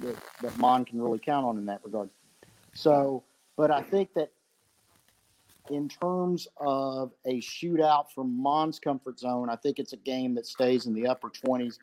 that, 0.01 0.15
that 0.41 0.57
Mond 0.57 0.87
can 0.87 1.01
really 1.01 1.19
count 1.19 1.45
on 1.45 1.57
in 1.57 1.65
that 1.67 1.81
regard. 1.83 2.09
So, 2.73 3.23
but 3.55 3.71
I 3.71 3.81
think 3.81 4.13
that 4.15 4.31
in 5.69 5.87
terms 5.87 6.47
of 6.57 7.13
a 7.25 7.39
shootout 7.39 8.11
from 8.13 8.35
Mond's 8.41 8.79
comfort 8.79 9.19
zone, 9.19 9.49
I 9.49 9.55
think 9.55 9.79
it's 9.79 9.93
a 9.93 9.97
game 9.97 10.35
that 10.35 10.45
stays 10.45 10.87
in 10.87 10.93
the 10.93 11.07
upper 11.07 11.29
20s, 11.29 11.77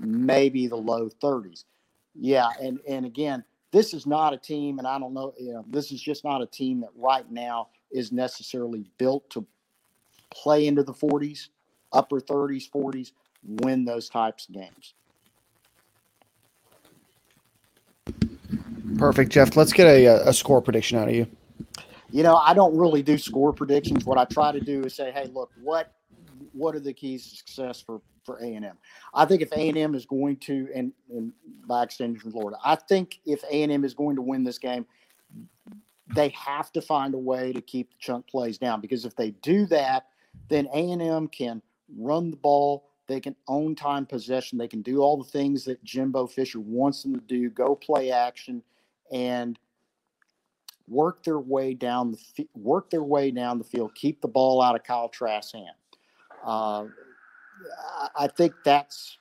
maybe 0.00 0.68
the 0.68 0.76
low 0.76 1.10
30s. 1.22 1.64
Yeah, 2.14 2.48
and 2.62 2.78
and 2.88 3.04
again, 3.04 3.44
this 3.72 3.92
is 3.92 4.06
not 4.06 4.32
a 4.32 4.38
team, 4.38 4.78
and 4.78 4.86
I 4.86 4.98
don't 4.98 5.12
know, 5.12 5.34
you 5.38 5.52
know, 5.52 5.64
this 5.68 5.92
is 5.92 6.00
just 6.00 6.24
not 6.24 6.40
a 6.40 6.46
team 6.46 6.80
that 6.80 6.90
right 6.96 7.30
now 7.30 7.68
is 7.90 8.12
necessarily 8.12 8.84
built 8.98 9.28
to 9.30 9.46
play 10.30 10.66
into 10.66 10.82
the 10.82 10.92
40s, 10.92 11.48
upper 11.92 12.20
30s, 12.20 12.70
40s, 12.70 13.12
win 13.44 13.84
those 13.84 14.08
types 14.08 14.48
of 14.48 14.54
games. 14.54 14.94
Perfect, 18.98 19.30
Jeff. 19.30 19.56
Let's 19.56 19.72
get 19.72 19.86
a, 19.86 20.28
a 20.28 20.32
score 20.32 20.62
prediction 20.62 20.98
out 20.98 21.08
of 21.08 21.14
you 21.14 21.26
you 22.10 22.22
know, 22.22 22.36
I 22.36 22.54
don't 22.54 22.76
really 22.76 23.02
do 23.02 23.18
score 23.18 23.52
predictions. 23.52 24.04
What 24.04 24.18
I 24.18 24.24
try 24.24 24.52
to 24.52 24.60
do 24.60 24.84
is 24.84 24.94
say, 24.94 25.10
hey, 25.10 25.28
look, 25.32 25.50
what 25.62 25.92
what 26.52 26.74
are 26.74 26.80
the 26.80 26.92
keys 26.92 27.28
to 27.28 27.36
success 27.36 27.80
for 27.80 28.00
for 28.24 28.38
A 28.38 28.54
and 28.54 28.64
M? 28.64 28.78
I 29.12 29.24
think 29.24 29.42
if 29.42 29.52
A 29.52 29.68
and 29.68 29.76
M 29.76 29.94
is 29.94 30.06
going 30.06 30.36
to, 30.38 30.68
and, 30.74 30.92
and 31.10 31.32
by 31.66 31.82
extension, 31.82 32.30
Florida, 32.30 32.56
I 32.64 32.76
think 32.76 33.20
if 33.26 33.42
A 33.44 33.62
and 33.62 33.72
M 33.72 33.84
is 33.84 33.94
going 33.94 34.16
to 34.16 34.22
win 34.22 34.44
this 34.44 34.58
game, 34.58 34.86
they 36.14 36.28
have 36.30 36.72
to 36.72 36.80
find 36.80 37.14
a 37.14 37.18
way 37.18 37.52
to 37.52 37.60
keep 37.60 37.90
the 37.90 37.96
chunk 37.98 38.26
plays 38.28 38.58
down 38.58 38.80
because 38.80 39.04
if 39.04 39.16
they 39.16 39.30
do 39.42 39.66
that, 39.66 40.06
then 40.48 40.68
A 40.72 40.92
and 40.92 41.02
M 41.02 41.28
can 41.28 41.62
run 41.96 42.30
the 42.30 42.36
ball. 42.36 42.90
They 43.08 43.20
can 43.20 43.36
own 43.48 43.74
time 43.74 44.06
possession. 44.06 44.58
They 44.58 44.68
can 44.68 44.82
do 44.82 45.00
all 45.00 45.16
the 45.16 45.28
things 45.28 45.64
that 45.64 45.82
Jimbo 45.84 46.26
Fisher 46.26 46.60
wants 46.60 47.02
them 47.02 47.14
to 47.14 47.20
do. 47.20 47.50
Go 47.50 47.74
play 47.74 48.10
action, 48.10 48.62
and 49.12 49.58
work 50.88 51.22
their 51.24 51.40
way 51.40 51.74
down 51.74 52.12
the 52.12 52.48
work 52.54 52.90
their 52.90 53.02
way 53.02 53.30
down 53.30 53.58
the 53.58 53.64
field, 53.64 53.94
keep 53.94 54.20
the 54.20 54.28
ball 54.28 54.62
out 54.62 54.74
of 54.74 54.84
Kyle 54.84 55.08
Trask's 55.08 55.52
hand. 55.52 55.66
Uh, 56.44 56.86
I 58.16 58.28
think 58.28 58.52
that's 58.64 59.18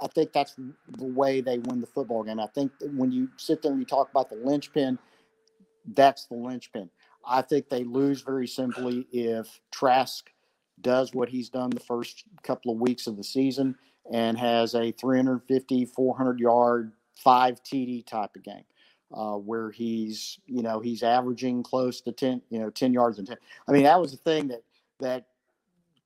I 0.00 0.08
think 0.08 0.32
that's 0.32 0.56
the 0.56 1.04
way 1.04 1.40
they 1.40 1.58
win 1.58 1.80
the 1.80 1.86
football 1.86 2.24
game. 2.24 2.40
I 2.40 2.48
think 2.48 2.72
when 2.80 3.12
you 3.12 3.28
sit 3.36 3.62
there 3.62 3.70
and 3.70 3.80
you 3.80 3.86
talk 3.86 4.10
about 4.10 4.28
the 4.28 4.36
linchpin, 4.36 4.98
that's 5.94 6.26
the 6.26 6.34
linchpin. 6.34 6.90
I 7.26 7.42
think 7.42 7.68
they 7.68 7.84
lose 7.84 8.22
very 8.22 8.46
simply 8.46 9.06
if 9.12 9.60
Trask 9.70 10.28
does 10.80 11.14
what 11.14 11.28
he's 11.28 11.48
done 11.48 11.70
the 11.70 11.80
first 11.80 12.24
couple 12.42 12.72
of 12.72 12.80
weeks 12.80 13.06
of 13.06 13.16
the 13.16 13.24
season 13.24 13.76
and 14.12 14.36
has 14.36 14.74
a 14.74 14.90
350, 14.92 15.84
400 15.84 16.40
yard, 16.40 16.92
five 17.14 17.62
TD 17.62 18.04
type 18.06 18.34
of 18.34 18.42
game 18.42 18.64
uh, 19.14 19.36
where 19.36 19.70
he's 19.70 20.38
you 20.46 20.62
know 20.62 20.80
he's 20.80 21.02
averaging 21.02 21.62
close 21.62 22.00
to 22.00 22.12
10 22.12 22.40
you 22.50 22.58
know 22.58 22.70
10 22.70 22.92
yards 22.92 23.18
and 23.18 23.28
10 23.28 23.36
i 23.68 23.72
mean 23.72 23.82
that 23.82 24.00
was 24.00 24.10
the 24.10 24.16
thing 24.16 24.48
that 24.48 24.62
that 25.00 25.26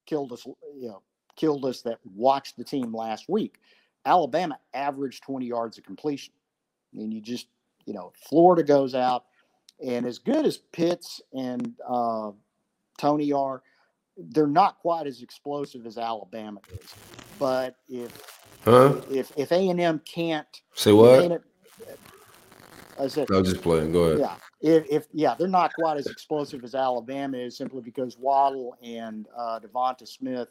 killed 0.07 0.33
us 0.33 0.45
you 0.77 0.89
know 0.89 1.03
killed 1.37 1.65
us 1.65 1.83
that 1.83 1.99
watched 2.15 2.57
the 2.57 2.65
team 2.65 2.95
last 2.95 3.29
week. 3.29 3.59
Alabama 4.07 4.59
averaged 4.73 5.23
20 5.23 5.47
yards 5.47 5.79
of 5.79 5.85
completion. 5.85 6.33
I 6.95 6.99
mean 6.99 7.13
you 7.13 7.21
just 7.21 7.49
you 7.85 7.95
know 7.95 8.13
florida 8.29 8.63
goes 8.63 8.95
out 8.95 9.27
And 9.85 10.07
as 10.07 10.19
good 10.19 10.47
as 10.47 10.59
Pitts 10.59 11.21
and 11.33 11.75
uh, 11.89 12.31
Toney 12.99 13.33
are, 13.33 13.63
they're 14.17 14.47
not 14.47 14.79
quite 14.79 15.07
as 15.07 15.21
explosive 15.23 15.85
as 15.87 15.99
Alabama 15.99 16.61
is. 16.81 16.95
But 17.39 17.77
if 17.89 18.11
Huh? 18.65 19.01
if 19.11 19.31
if 19.37 19.53
A 19.53 19.69
and 19.69 19.81
M 19.81 20.01
can't, 20.05 20.47
Say 20.75 20.93
what? 20.93 21.21
can't- 21.21 21.43
I 22.99 23.09
said, 23.09 23.31
I 23.31 23.39
was 23.39 23.51
just 23.51 23.63
playing. 23.63 23.93
Go 23.93 24.05
ahead. 24.05 24.19
yeah, 24.21 24.37
if, 24.63 24.87
if 24.91 25.07
yeah, 25.13 25.35
they're 25.39 25.47
not 25.49 25.75
quite 25.75 25.99
as 25.99 26.07
explosive 26.07 26.65
as 26.65 26.75
Alabama 26.75 27.37
is, 27.37 27.55
simply 27.57 27.83
because 27.83 28.17
Waddle 28.19 28.75
and 28.83 29.29
uh, 29.37 29.61
Devonta 29.61 30.09
Smith 30.09 30.49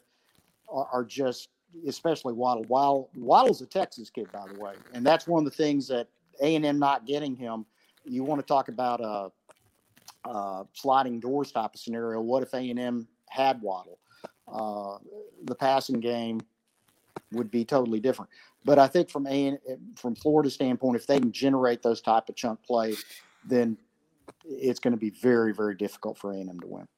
are, 0.68 0.86
are 0.92 1.04
just, 1.04 1.48
especially 1.88 2.32
Waddle. 2.34 2.62
Waddle. 2.68 3.10
Waddle's 3.16 3.60
a 3.62 3.66
Texas 3.66 4.10
kid, 4.10 4.30
by 4.32 4.44
the 4.46 4.60
way, 4.60 4.74
and 4.94 5.04
that's 5.04 5.26
one 5.26 5.44
of 5.44 5.50
the 5.50 5.56
things 5.56 5.88
that 5.88 6.06
A 6.40 6.54
and 6.54 6.64
M 6.64 6.78
not 6.78 7.04
getting 7.04 7.34
him. 7.34 7.66
You 8.06 8.24
want 8.24 8.40
to 8.40 8.46
talk 8.46 8.68
about 8.68 9.00
a, 9.00 10.28
a 10.28 10.64
sliding 10.72 11.20
doors 11.20 11.52
type 11.52 11.74
of 11.74 11.80
scenario? 11.80 12.20
What 12.20 12.42
if 12.42 12.54
A 12.54 12.58
and 12.58 12.78
M 12.78 13.08
had 13.28 13.60
Waddle? 13.60 13.98
Uh, 14.50 14.98
the 15.44 15.54
passing 15.54 16.00
game 16.00 16.40
would 17.32 17.50
be 17.50 17.64
totally 17.64 18.00
different. 18.00 18.30
But 18.64 18.78
I 18.78 18.86
think 18.86 19.10
from 19.10 19.26
a 19.26 19.58
from 19.96 20.14
Florida 20.14 20.50
standpoint, 20.50 20.96
if 20.96 21.06
they 21.06 21.18
can 21.18 21.32
generate 21.32 21.82
those 21.82 22.00
type 22.00 22.28
of 22.28 22.36
chunk 22.36 22.62
plays, 22.64 23.04
then 23.44 23.76
it's 24.44 24.80
going 24.80 24.92
to 24.92 24.98
be 24.98 25.10
very 25.10 25.52
very 25.52 25.74
difficult 25.74 26.18
for 26.18 26.32
A 26.32 26.36
and 26.36 26.50
M 26.50 26.60
to 26.60 26.66
win. 26.66 26.88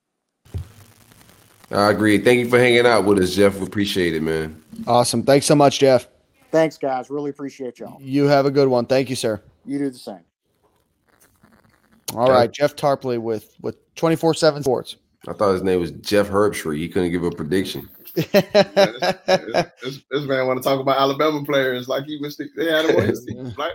I 1.71 1.91
agree. 1.91 2.19
Thank 2.19 2.39
you 2.41 2.49
for 2.49 2.59
hanging 2.59 2.87
out 2.87 3.05
with 3.05 3.19
us, 3.19 3.35
Jeff. 3.35 3.57
We 3.59 3.67
appreciate 3.67 4.15
it, 4.15 4.23
man. 4.23 4.63
Awesome. 4.87 5.23
Thanks 5.23 5.45
so 5.45 5.55
much, 5.55 5.81
Jeff. 5.81 6.09
Thanks, 6.51 6.79
guys. 6.79 7.11
Really 7.11 7.29
appreciate 7.29 7.79
y'all. 7.79 8.01
You 8.01 8.25
have 8.25 8.47
a 8.47 8.51
good 8.51 8.69
one. 8.69 8.87
Thank 8.87 9.11
you, 9.11 9.17
sir. 9.17 9.43
You 9.67 9.79
do 9.79 9.91
the 9.91 9.99
same. 9.99 10.21
All 12.15 12.25
Okay. 12.25 12.33
right, 12.33 12.53
Jeff 12.53 12.75
Tarpley 12.77 13.19
with 13.21 13.55
with 13.61 13.77
twenty 13.95 14.17
four 14.17 14.35
seven 14.35 14.63
Sports. 14.63 14.97
I 15.27 15.33
thought 15.33 15.53
his 15.53 15.63
name 15.63 15.81
was 15.81 15.91
Jeff 15.93 16.29
Herbstreit. 16.29 16.79
He 16.79 16.89
couldn't 16.89 17.11
give 17.11 17.25
a 17.25 17.31
prediction. 17.31 17.89
this, 18.15 18.27
this 20.11 20.23
man 20.25 20.47
want 20.47 20.63
to 20.63 20.67
talk 20.67 20.81
about 20.81 20.97
Alabama 20.99 21.45
players 21.45 21.89
like 21.89 22.05
he 22.05 22.17
was 22.19 22.37
they 22.37 22.71
had 22.71 22.87
him 22.87 22.97
on. 22.97 23.55
Like, 23.57 23.73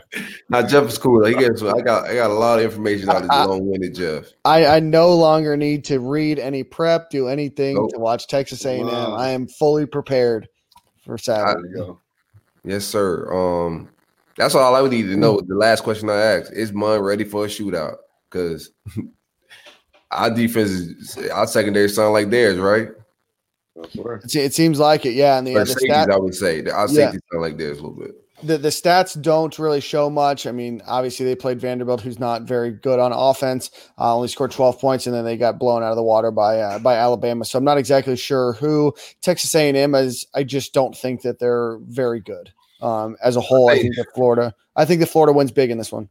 Now 0.49 0.61
Jeff 0.65 0.85
is 0.85 0.97
cool. 0.97 1.23
He 1.25 1.33
gets. 1.35 1.61
I 1.61 1.81
got. 1.81 2.05
I 2.09 2.15
got 2.15 2.31
a 2.31 2.33
lot 2.33 2.59
of 2.59 2.65
information 2.65 3.09
out 3.09 3.17
of 3.17 3.21
this 3.23 3.29
long-winded 3.29 3.93
Jeff. 3.95 4.25
I, 4.45 4.65
I 4.65 4.79
no 4.79 5.13
longer 5.13 5.55
need 5.57 5.83
to 5.85 5.99
read 5.99 6.39
any 6.39 6.63
prep, 6.63 7.09
do 7.09 7.27
anything 7.27 7.75
Nope. 7.75 7.91
to 7.93 7.99
watch 7.99 8.27
Texas 8.27 8.65
A&M. 8.65 8.85
Wow. 8.87 9.15
I 9.15 9.29
am 9.29 9.47
fully 9.47 9.85
prepared 9.85 10.47
for 11.05 11.17
Saturday. 11.17 11.67
there. 11.75 11.93
Yes, 12.65 12.85
sir. 12.85 13.31
Um, 13.33 13.89
that's 14.37 14.55
all 14.55 14.73
I 14.73 14.81
would 14.81 14.91
need 14.91 15.03
to 15.03 15.17
know. 15.17 15.39
The 15.41 15.55
last 15.55 15.83
question 15.83 16.09
I 16.09 16.15
asked 16.15 16.53
is 16.53 16.71
Mond 16.73 17.05
ready 17.05 17.23
for 17.25 17.45
a 17.45 17.47
shootout? 17.47 17.97
Because 18.33 18.71
our 20.11 20.31
defense 20.31 20.69
is 20.71 21.29
our 21.31 21.45
secondary 21.47 21.87
sound 21.89 22.13
like 22.13 22.31
theirs, 22.31 22.57
right? 22.57 22.89
It, 23.75 24.35
it 24.35 24.53
seems 24.53 24.79
like 24.79 25.05
it, 25.05 25.13
yeah. 25.13 25.37
And 25.37 25.45
the, 25.47 25.55
Or 25.55 25.59
the, 25.59 25.67
safeties, 25.67 25.89
stat, 25.89 26.11
I 26.11 26.17
would 26.17 26.35
say. 26.35 26.59
Our 26.65 26.87
Yeah. 26.87 26.87
safeties 26.87 27.21
sound 27.31 27.41
like 27.43 27.57
theirs 27.57 27.79
a 27.79 27.81
little 27.83 27.97
bit. 27.99 28.11
the 28.43 28.57
the 28.57 28.69
stats 28.69 29.19
don't 29.21 29.57
really 29.57 29.79
show 29.79 30.09
much. 30.09 30.45
I 30.47 30.51
mean, 30.51 30.81
obviously 30.85 31.25
they 31.25 31.35
played 31.35 31.61
Vanderbilt, 31.61 32.01
who's 32.01 32.19
not 32.19 32.41
very 32.43 32.71
good 32.71 32.99
on 32.99 33.11
offense. 33.13 33.71
Uh, 33.97 34.15
only 34.15 34.27
scored 34.27 34.51
twelve 34.51 34.79
points, 34.79 35.05
and 35.07 35.15
then 35.15 35.23
they 35.25 35.37
got 35.37 35.59
blown 35.59 35.81
out 35.83 35.91
of 35.91 35.95
the 35.95 36.03
water 36.03 36.29
by 36.31 36.59
uh, 36.59 36.79
by 36.79 36.95
Alabama. 36.95 37.45
So 37.45 37.57
I'm 37.57 37.63
not 37.63 37.77
exactly 37.77 38.15
sure 38.17 38.53
who 38.53 38.93
Texas 39.21 39.53
A&M 39.55 39.95
is. 39.95 40.25
I 40.35 40.43
just 40.43 40.73
don't 40.73 40.95
think 40.97 41.21
that 41.21 41.39
they're 41.39 41.77
very 41.83 42.19
good 42.19 42.51
um, 42.81 43.15
as 43.23 43.35
a 43.35 43.41
whole. 43.41 43.69
I 43.69 43.79
think 43.79 43.95
that 43.95 44.07
Florida. 44.13 44.53
I 44.75 44.85
think 44.85 44.99
that 45.01 45.07
Florida 45.07 45.33
wins 45.33 45.51
big 45.51 45.69
in 45.71 45.77
this 45.77 45.91
one. 45.91 46.09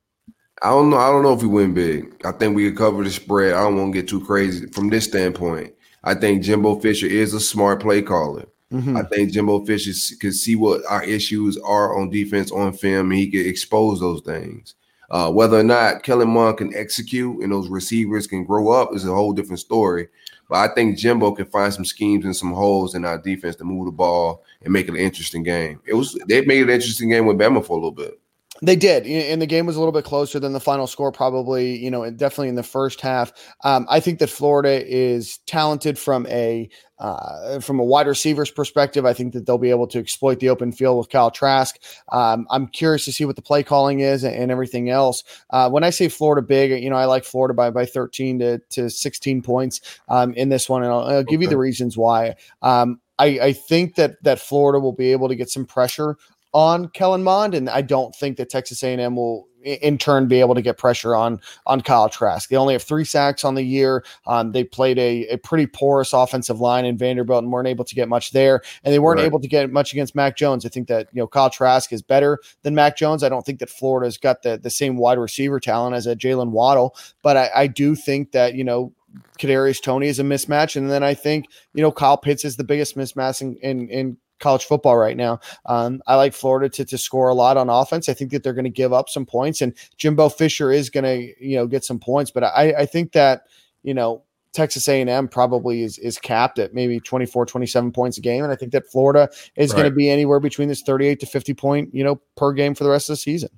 I 0.62 0.68
don't 0.70 0.90
know. 0.90 0.96
I 0.96 1.10
don't 1.10 1.22
know 1.22 1.32
if 1.32 1.42
we 1.42 1.48
win 1.48 1.74
big. 1.74 2.14
I 2.24 2.32
think 2.32 2.54
we 2.54 2.68
could 2.68 2.78
cover 2.78 3.02
the 3.02 3.10
spread. 3.10 3.54
I 3.54 3.62
don't 3.62 3.76
want 3.76 3.92
to 3.92 4.00
get 4.00 4.08
too 4.08 4.24
crazy 4.24 4.66
from 4.66 4.90
this 4.90 5.04
standpoint. 5.04 5.74
I 6.04 6.14
think 6.14 6.42
Jimbo 6.42 6.78
Fisher 6.80 7.06
is 7.06 7.34
a 7.34 7.40
smart 7.40 7.80
play 7.80 8.02
caller. 8.02 8.46
Mhm. 8.72 8.96
I 8.96 9.02
think 9.08 9.32
Jimbo 9.32 9.64
Fisher 9.64 9.92
can 10.18 10.32
see 10.32 10.56
what 10.56 10.82
our 10.88 11.02
issues 11.04 11.58
are 11.58 11.98
on 11.98 12.10
defense 12.10 12.50
on 12.50 12.72
film, 12.72 13.10
and 13.10 13.18
he 13.18 13.28
can 13.28 13.44
expose 13.46 14.00
those 14.00 14.22
things. 14.22 14.74
Uh, 15.10 15.30
whether 15.30 15.58
or 15.58 15.62
not 15.62 16.02
Kellen 16.04 16.30
Mond 16.30 16.56
can 16.56 16.74
execute 16.74 17.42
and 17.42 17.52
those 17.52 17.68
receivers 17.68 18.26
can 18.26 18.44
grow 18.44 18.70
up 18.70 18.94
is 18.94 19.04
a 19.04 19.12
whole 19.12 19.32
different 19.34 19.60
story. 19.60 20.08
But 20.48 20.70
I 20.70 20.74
think 20.74 20.96
Jimbo 20.96 21.32
can 21.32 21.46
find 21.46 21.72
some 21.72 21.84
schemes 21.84 22.24
and 22.24 22.34
some 22.34 22.52
holes 22.52 22.94
in 22.94 23.04
our 23.04 23.18
defense 23.18 23.56
to 23.56 23.64
move 23.64 23.86
the 23.86 23.92
ball 23.92 24.42
and 24.62 24.72
make 24.72 24.88
it 24.88 24.92
an 24.94 24.96
interesting 25.00 25.42
game. 25.42 25.80
It 25.86 25.94
was 25.94 26.16
they 26.28 26.40
made 26.42 26.60
it 26.60 26.64
an 26.64 26.70
interesting 26.70 27.10
game 27.10 27.26
with 27.26 27.36
Bama 27.36 27.64
for 27.64 27.72
a 27.72 27.74
little 27.74 27.90
bit. 27.90 28.18
They 28.64 28.76
did, 28.76 29.04
and 29.08 29.42
the 29.42 29.46
game 29.46 29.66
was 29.66 29.74
a 29.74 29.80
little 29.80 29.92
bit 29.92 30.04
closer 30.04 30.38
than 30.38 30.52
the 30.52 30.60
final 30.60 30.86
score. 30.86 31.10
Probably, 31.10 31.76
you 31.76 31.90
know, 31.90 32.08
definitely 32.12 32.48
in 32.48 32.54
the 32.54 32.62
first 32.62 33.00
half. 33.00 33.32
Um, 33.64 33.88
I 33.90 33.98
think 33.98 34.20
that 34.20 34.30
Florida 34.30 34.86
is 34.88 35.38
talented 35.46 35.98
from 35.98 36.28
a 36.28 36.70
uh, 37.00 37.58
from 37.58 37.80
a 37.80 37.84
wide 37.84 38.06
receivers 38.06 38.52
perspective. 38.52 39.04
I 39.04 39.14
think 39.14 39.32
that 39.32 39.46
they'll 39.46 39.58
be 39.58 39.70
able 39.70 39.88
to 39.88 39.98
exploit 39.98 40.38
the 40.38 40.48
open 40.48 40.70
field 40.70 40.98
with 40.98 41.08
Kyle 41.08 41.32
Trask. 41.32 41.76
Um, 42.12 42.46
I'm 42.50 42.68
curious 42.68 43.04
to 43.06 43.12
see 43.12 43.24
what 43.24 43.34
the 43.34 43.42
play 43.42 43.64
calling 43.64 43.98
is 43.98 44.22
and, 44.22 44.36
and 44.36 44.52
everything 44.52 44.90
else. 44.90 45.24
Uh, 45.50 45.68
when 45.68 45.82
I 45.82 45.90
say 45.90 46.08
Florida 46.08 46.46
big, 46.46 46.70
you 46.80 46.88
know, 46.88 46.94
I 46.96 47.06
like 47.06 47.24
Florida 47.24 47.54
by 47.54 47.70
by 47.70 47.84
13 47.84 48.38
to, 48.38 48.58
to 48.70 48.88
16 48.88 49.42
points 49.42 49.80
um, 50.08 50.34
in 50.34 50.50
this 50.50 50.68
one, 50.68 50.84
and 50.84 50.92
I'll, 50.92 51.00
I'll 51.00 51.24
give 51.24 51.42
you 51.42 51.48
the 51.48 51.58
reasons 51.58 51.98
why. 51.98 52.36
Um, 52.62 53.00
I, 53.18 53.38
I 53.40 53.52
think 53.52 53.94
that 53.96 54.22
that 54.22 54.40
Florida 54.40 54.80
will 54.80 54.92
be 54.92 55.12
able 55.12 55.28
to 55.28 55.36
get 55.36 55.50
some 55.50 55.64
pressure 55.66 56.16
on 56.52 56.88
Kellen 56.88 57.22
Mond, 57.22 57.54
and 57.54 57.68
I 57.70 57.82
don't 57.82 58.14
think 58.14 58.36
that 58.36 58.50
Texas 58.50 58.82
A&M 58.82 59.16
will 59.16 59.48
in 59.64 59.96
turn 59.96 60.26
be 60.26 60.40
able 60.40 60.56
to 60.56 60.60
get 60.62 60.76
pressure 60.76 61.14
on 61.14 61.40
on 61.66 61.80
Kyle 61.80 62.08
Trask. 62.08 62.48
They 62.48 62.56
only 62.56 62.74
have 62.74 62.82
three 62.82 63.04
sacks 63.04 63.44
on 63.44 63.54
the 63.54 63.62
year. 63.62 64.04
Um, 64.26 64.50
they 64.50 64.64
played 64.64 64.98
a, 64.98 65.26
a 65.28 65.36
pretty 65.38 65.66
porous 65.66 66.12
offensive 66.12 66.60
line 66.60 66.84
in 66.84 66.98
Vanderbilt 66.98 67.44
and 67.44 67.52
weren't 67.52 67.68
able 67.68 67.84
to 67.84 67.94
get 67.94 68.08
much 68.08 68.32
there, 68.32 68.60
and 68.82 68.92
they 68.92 68.98
weren't 68.98 69.18
Right. 69.20 69.26
able 69.26 69.38
to 69.40 69.46
get 69.46 69.70
much 69.70 69.92
against 69.92 70.16
Mac 70.16 70.36
Jones. 70.36 70.66
I 70.66 70.68
think 70.68 70.88
that 70.88 71.08
you 71.12 71.22
know 71.22 71.28
Kyle 71.28 71.48
Trask 71.48 71.92
is 71.92 72.02
better 72.02 72.38
than 72.62 72.74
Mac 72.74 72.96
Jones. 72.96 73.22
I 73.22 73.28
don't 73.28 73.46
think 73.46 73.60
that 73.60 73.70
Florida's 73.70 74.18
got 74.18 74.42
the 74.42 74.58
the 74.58 74.70
same 74.70 74.96
wide 74.96 75.18
receiver 75.18 75.60
talent 75.60 75.94
as 75.94 76.06
a 76.08 76.16
Jaylen 76.16 76.50
Waddle, 76.50 76.96
but 77.22 77.36
I, 77.36 77.50
I 77.54 77.66
do 77.68 77.94
think 77.94 78.32
that 78.32 78.54
you 78.54 78.64
know. 78.64 78.92
Kadarius 79.38 79.82
Toney 79.82 80.06
is 80.06 80.18
a 80.18 80.22
mismatch, 80.22 80.74
and 80.74 80.90
then 80.90 81.02
I 81.02 81.12
think 81.12 81.44
you 81.74 81.82
know 81.82 81.92
Kyle 81.92 82.16
Pitts 82.16 82.46
is 82.46 82.56
the 82.56 82.64
biggest 82.64 82.96
mismatch 82.96 83.42
in, 83.42 83.56
in, 83.56 83.90
in 83.90 84.16
college 84.42 84.66
football 84.66 84.96
right 84.98 85.16
now. 85.16 85.40
Um, 85.64 86.02
I 86.06 86.16
like 86.16 86.34
Florida 86.34 86.68
to, 86.68 86.84
to 86.84 86.98
score 86.98 87.30
a 87.30 87.34
lot 87.34 87.56
on 87.56 87.70
offense. 87.70 88.08
I 88.10 88.14
think 88.14 88.30
that 88.32 88.42
they're 88.42 88.52
going 88.52 88.64
to 88.64 88.70
give 88.70 88.92
up 88.92 89.08
some 89.08 89.24
points, 89.24 89.62
and 89.62 89.72
Jimbo 89.96 90.28
Fisher 90.28 90.70
is 90.70 90.90
going 90.90 91.04
to 91.04 91.32
you 91.44 91.56
know 91.56 91.66
get 91.66 91.84
some 91.84 91.98
points. 91.98 92.30
But 92.30 92.44
I, 92.44 92.74
I 92.80 92.86
think 92.86 93.12
that 93.12 93.44
you 93.82 93.94
know 93.94 94.24
Texas 94.52 94.86
A&M 94.86 95.28
probably 95.28 95.82
is 95.82 95.96
is 95.98 96.18
capped 96.18 96.58
at 96.58 96.74
maybe 96.74 97.00
24, 97.00 97.46
27 97.46 97.92
points 97.92 98.18
a 98.18 98.20
game, 98.20 98.44
and 98.44 98.52
I 98.52 98.56
think 98.56 98.72
that 98.72 98.86
Florida 98.86 99.30
is 99.56 99.72
going 99.72 99.86
to 99.88 99.90
be 99.94 100.10
anywhere 100.10 100.40
between 100.40 100.68
this 100.68 100.82
38 100.82 101.20
to 101.20 101.26
50 101.26 101.54
point 101.54 101.94
you 101.94 102.04
know 102.04 102.20
per 102.36 102.52
game 102.52 102.74
for 102.74 102.84
the 102.84 102.90
rest 102.90 103.08
of 103.08 103.14
the 103.14 103.18
season. 103.18 103.48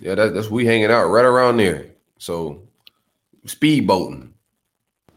Yeah, 0.00 0.14
that, 0.16 0.34
that's 0.34 0.50
we 0.50 0.66
hanging 0.66 0.90
out 0.90 1.06
right 1.06 1.24
around 1.24 1.56
there. 1.58 1.86
So 2.18 2.62
speed 3.46 3.86
boating. 3.86 4.34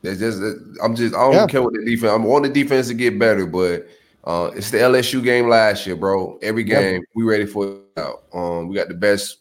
That's 0.02 0.20
just 0.20 0.42
I'm 0.84 0.96
just 0.96 1.14
I 1.14 1.20
don't 1.20 1.34
Yeah. 1.34 1.48
care 1.48 1.62
what 1.62 1.74
the 1.74 1.86
defense. 1.86 2.12
I 2.12 2.16
want 2.18 2.44
the 2.44 2.50
defense 2.50 2.88
to 2.88 2.94
get 2.94 3.20
better, 3.20 3.46
but 3.46 3.88
uh 4.24 4.52
it's 4.56 4.72
the 4.72 4.78
LSU 4.78 5.24
game 5.24 5.50
last 5.50 5.86
year, 5.86 5.96
bro. 5.96 6.38
Every 6.42 6.64
game 6.64 7.04
we 7.16 7.24
ready 7.24 7.46
for 7.46 7.68
it 7.68 8.00
out. 8.00 8.24
Um, 8.34 8.68
we 8.68 8.76
got 8.76 8.88
the 8.88 8.94
best, 8.94 9.40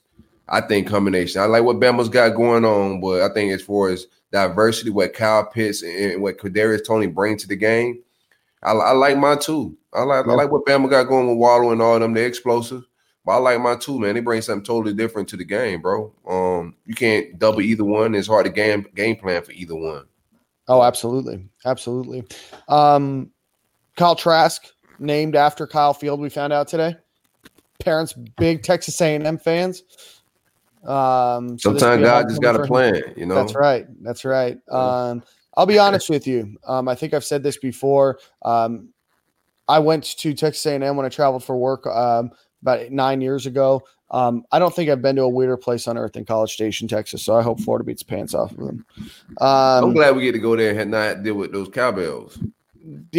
I 0.48 0.61
think, 0.61 0.89
combination. 0.89 1.40
I 1.40 1.47
like 1.47 1.65
what 1.65 1.81
Bama's 1.81 2.09
got 2.09 2.31
going 2.31 2.65
on, 2.65 3.01
but 3.01 3.23
I 3.23 3.32
think 3.32 3.52
as 3.52 3.62
far 3.62 3.90
as 3.90 4.07
diversity, 4.32 4.90
what 4.90 5.12
Kyle 5.12 5.47
Pitts 5.47 5.82
and 5.82 6.23
what 6.23 6.39
Kadarius 6.39 6.86
Toney 6.86 7.07
bring 7.07 7.36
to 7.39 7.48
the 7.48 7.57
game, 7.57 8.02
I, 8.62 8.73
I 8.73 8.93
like 8.93 9.16
mine 9.16 9.39
too. 9.39 9.77
I 9.93 10.02
like 10.02 10.27
I 10.27 10.32
like 10.32 10.51
what 10.51 10.65
Bama 10.65 10.89
got 10.89 11.09
going 11.09 11.28
with 11.28 11.39
Waddle 11.39 11.73
and 11.73 11.82
all 11.82 11.98
them. 11.98 12.15
They're 12.15 12.27
explosive. 12.27 12.85
But 13.24 13.32
I 13.32 13.36
like 13.36 13.61
mine 13.61 13.78
too, 13.78 13.98
man. 13.98 14.15
They 14.15 14.20
bring 14.20 14.40
something 14.40 14.65
totally 14.65 14.94
different 14.94 15.28
to 15.31 15.36
the 15.36 15.44
game, 15.44 15.82
bro. 15.82 16.12
Um, 16.27 16.74
you 16.86 16.94
can't 16.94 17.39
double 17.39 17.61
either 17.61 17.85
one. 17.85 18.15
It's 18.15 18.28
hard 18.28 18.47
to 18.47 18.52
game 18.52 18.86
game 18.94 19.16
plan 19.16 19.43
for 19.43 19.52
either 19.52 19.74
one. 19.74 20.07
Oh, 20.69 20.82
absolutely, 20.82 21.48
absolutely. 21.65 22.24
Um, 22.69 23.31
Kyle 24.01 24.16
Trask 24.16 24.62
named 24.98 25.36
after 25.36 25.66
Kyle 25.66 25.93
Field. 25.93 26.20
We 26.20 26.31
found 26.31 26.55
out 26.55 26.68
today. 26.68 26.97
Parents, 27.81 28.14
big 28.14 28.62
Texas 28.62 28.98
A&M 28.98 29.36
fans. 29.36 29.82
Um, 30.85 31.59
so 31.59 31.77
Sometimes 31.77 32.02
God 32.02 32.28
just 32.31 32.40
got 32.40 32.56
a 32.56 32.60
him. 32.62 32.66
plan, 32.66 33.02
you 33.14 33.27
know. 33.27 33.35
That's 33.35 33.55
right. 33.55 33.85
That's 34.02 34.24
right. 34.24 34.56
Um, 34.70 35.22
I'll 35.55 35.66
be 35.66 35.78
honest 35.78 36.09
with 36.09 36.27
you. 36.27 36.56
Um, 36.66 36.89
I 36.89 36.94
think 36.94 37.12
I've 37.12 37.27
said 37.27 37.43
this 37.43 37.59
before. 37.59 38.18
Um, 38.40 38.89
I 39.68 39.78
went 39.78 40.05
to 40.16 40.32
Texas 40.32 40.64
A&M 40.64 40.97
when 40.97 41.05
I 41.05 41.10
traveled 41.10 41.44
for 41.44 41.55
work 41.59 41.86
um, 41.86 42.31
about 42.62 42.90
nine 42.90 43.20
years 43.20 43.44
ago. 43.44 43.82
Um, 44.10 44.44
I 44.51 44.59
don't 44.59 44.74
think 44.74 44.89
I've 44.89 45.02
been 45.02 45.16
to 45.16 45.22
a 45.24 45.28
weirder 45.28 45.59
place 45.59 45.86
on 45.86 45.98
earth 45.98 46.14
than 46.14 46.24
College 46.24 46.55
Station, 46.55 46.89
Texas. 46.89 47.22
So 47.22 47.36
I 47.36 47.43
hope 47.43 47.60
Florida 47.60 47.85
beats 47.85 48.02
pants 48.02 48.32
off 48.32 48.52
of 48.52 48.56
them. 48.56 48.86
I'm 49.43 49.85
Um, 49.85 49.93
glad 49.93 50.16
we 50.16 50.22
get 50.22 50.32
to 50.32 50.39
go 50.39 50.56
there 50.56 50.78
and 50.78 50.90
not 50.90 51.22
deal 51.22 51.35
with 51.35 51.52
those 51.52 51.68
cowbells. 51.68 52.39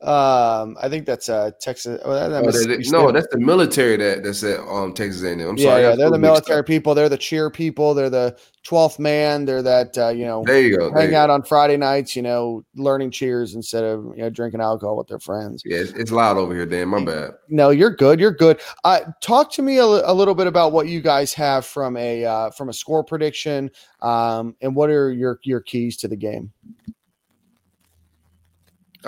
um, 0.00 0.76
I 0.80 0.88
think 0.88 1.06
that's 1.06 1.28
uh 1.28 1.50
Texas. 1.60 2.00
Oh, 2.04 2.14
that, 2.14 2.28
that 2.28 2.44
Oh, 2.46 2.50
that- 2.50 2.88
no, 2.90 3.10
that's 3.12 3.26
the 3.30 3.38
military 3.38 3.96
that 3.96 4.22
that's 4.22 4.42
at 4.44 4.60
um 4.60 4.94
Texas 4.94 5.22
A&M. 5.22 5.40
I'm 5.40 5.56
yeah, 5.56 5.64
sorry, 5.64 5.82
yeah. 5.82 5.96
They're 5.96 6.10
the 6.10 6.18
military 6.18 6.62
people. 6.64 6.94
They're 6.94 7.08
the 7.08 7.18
cheer 7.18 7.50
people. 7.50 7.94
They're 7.94 8.08
the 8.08 8.38
twelfth 8.62 8.98
man. 8.98 9.44
They're 9.44 9.62
that 9.62 9.98
uh, 9.98 10.08
you 10.10 10.24
know 10.24 10.44
There 10.46 10.60
you 10.60 10.78
go. 10.78 10.92
hang 10.92 11.14
out 11.14 11.26
go. 11.28 11.34
on 11.34 11.42
Friday 11.42 11.76
nights. 11.76 12.14
You 12.14 12.22
know, 12.22 12.64
learning 12.76 13.10
cheers 13.10 13.54
instead 13.54 13.82
of 13.84 14.04
you 14.16 14.22
know 14.22 14.30
drinking 14.30 14.60
alcohol 14.60 14.96
with 14.96 15.08
their 15.08 15.18
friends. 15.18 15.62
Yeah, 15.64 15.78
it's, 15.78 15.90
it's 15.92 16.10
loud 16.12 16.36
over 16.36 16.54
here, 16.54 16.66
Dan. 16.66 16.88
My 16.88 17.04
bad. 17.04 17.32
No, 17.48 17.70
you're 17.70 17.94
good. 17.94 18.20
You're 18.20 18.30
good. 18.32 18.60
Uh, 18.84 19.00
talk 19.20 19.50
to 19.52 19.62
me 19.62 19.78
a, 19.78 19.84
a 19.84 20.14
little 20.14 20.34
bit 20.34 20.46
about 20.46 20.72
what 20.72 20.86
you 20.86 21.00
guys 21.00 21.34
have 21.34 21.66
from 21.66 21.96
a 21.96 22.24
uh, 22.24 22.50
from 22.50 22.68
a 22.68 22.72
score 22.72 23.02
prediction, 23.02 23.70
um, 24.00 24.54
and 24.60 24.76
what 24.76 24.90
are 24.90 25.12
your 25.12 25.40
your 25.42 25.60
keys 25.60 25.96
to 25.98 26.08
the 26.08 26.16
game. 26.16 26.52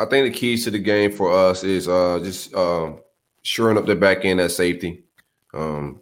I 0.00 0.06
think 0.06 0.32
the 0.32 0.38
keys 0.38 0.64
to 0.64 0.70
the 0.70 0.78
game 0.78 1.12
for 1.12 1.30
us 1.30 1.62
is 1.62 1.86
uh 1.86 2.20
just 2.22 2.54
uh, 2.54 2.92
shoring 3.42 3.76
up 3.76 3.86
the 3.86 3.94
back 3.94 4.24
end 4.24 4.40
at 4.40 4.50
safety, 4.50 5.04
um, 5.52 6.00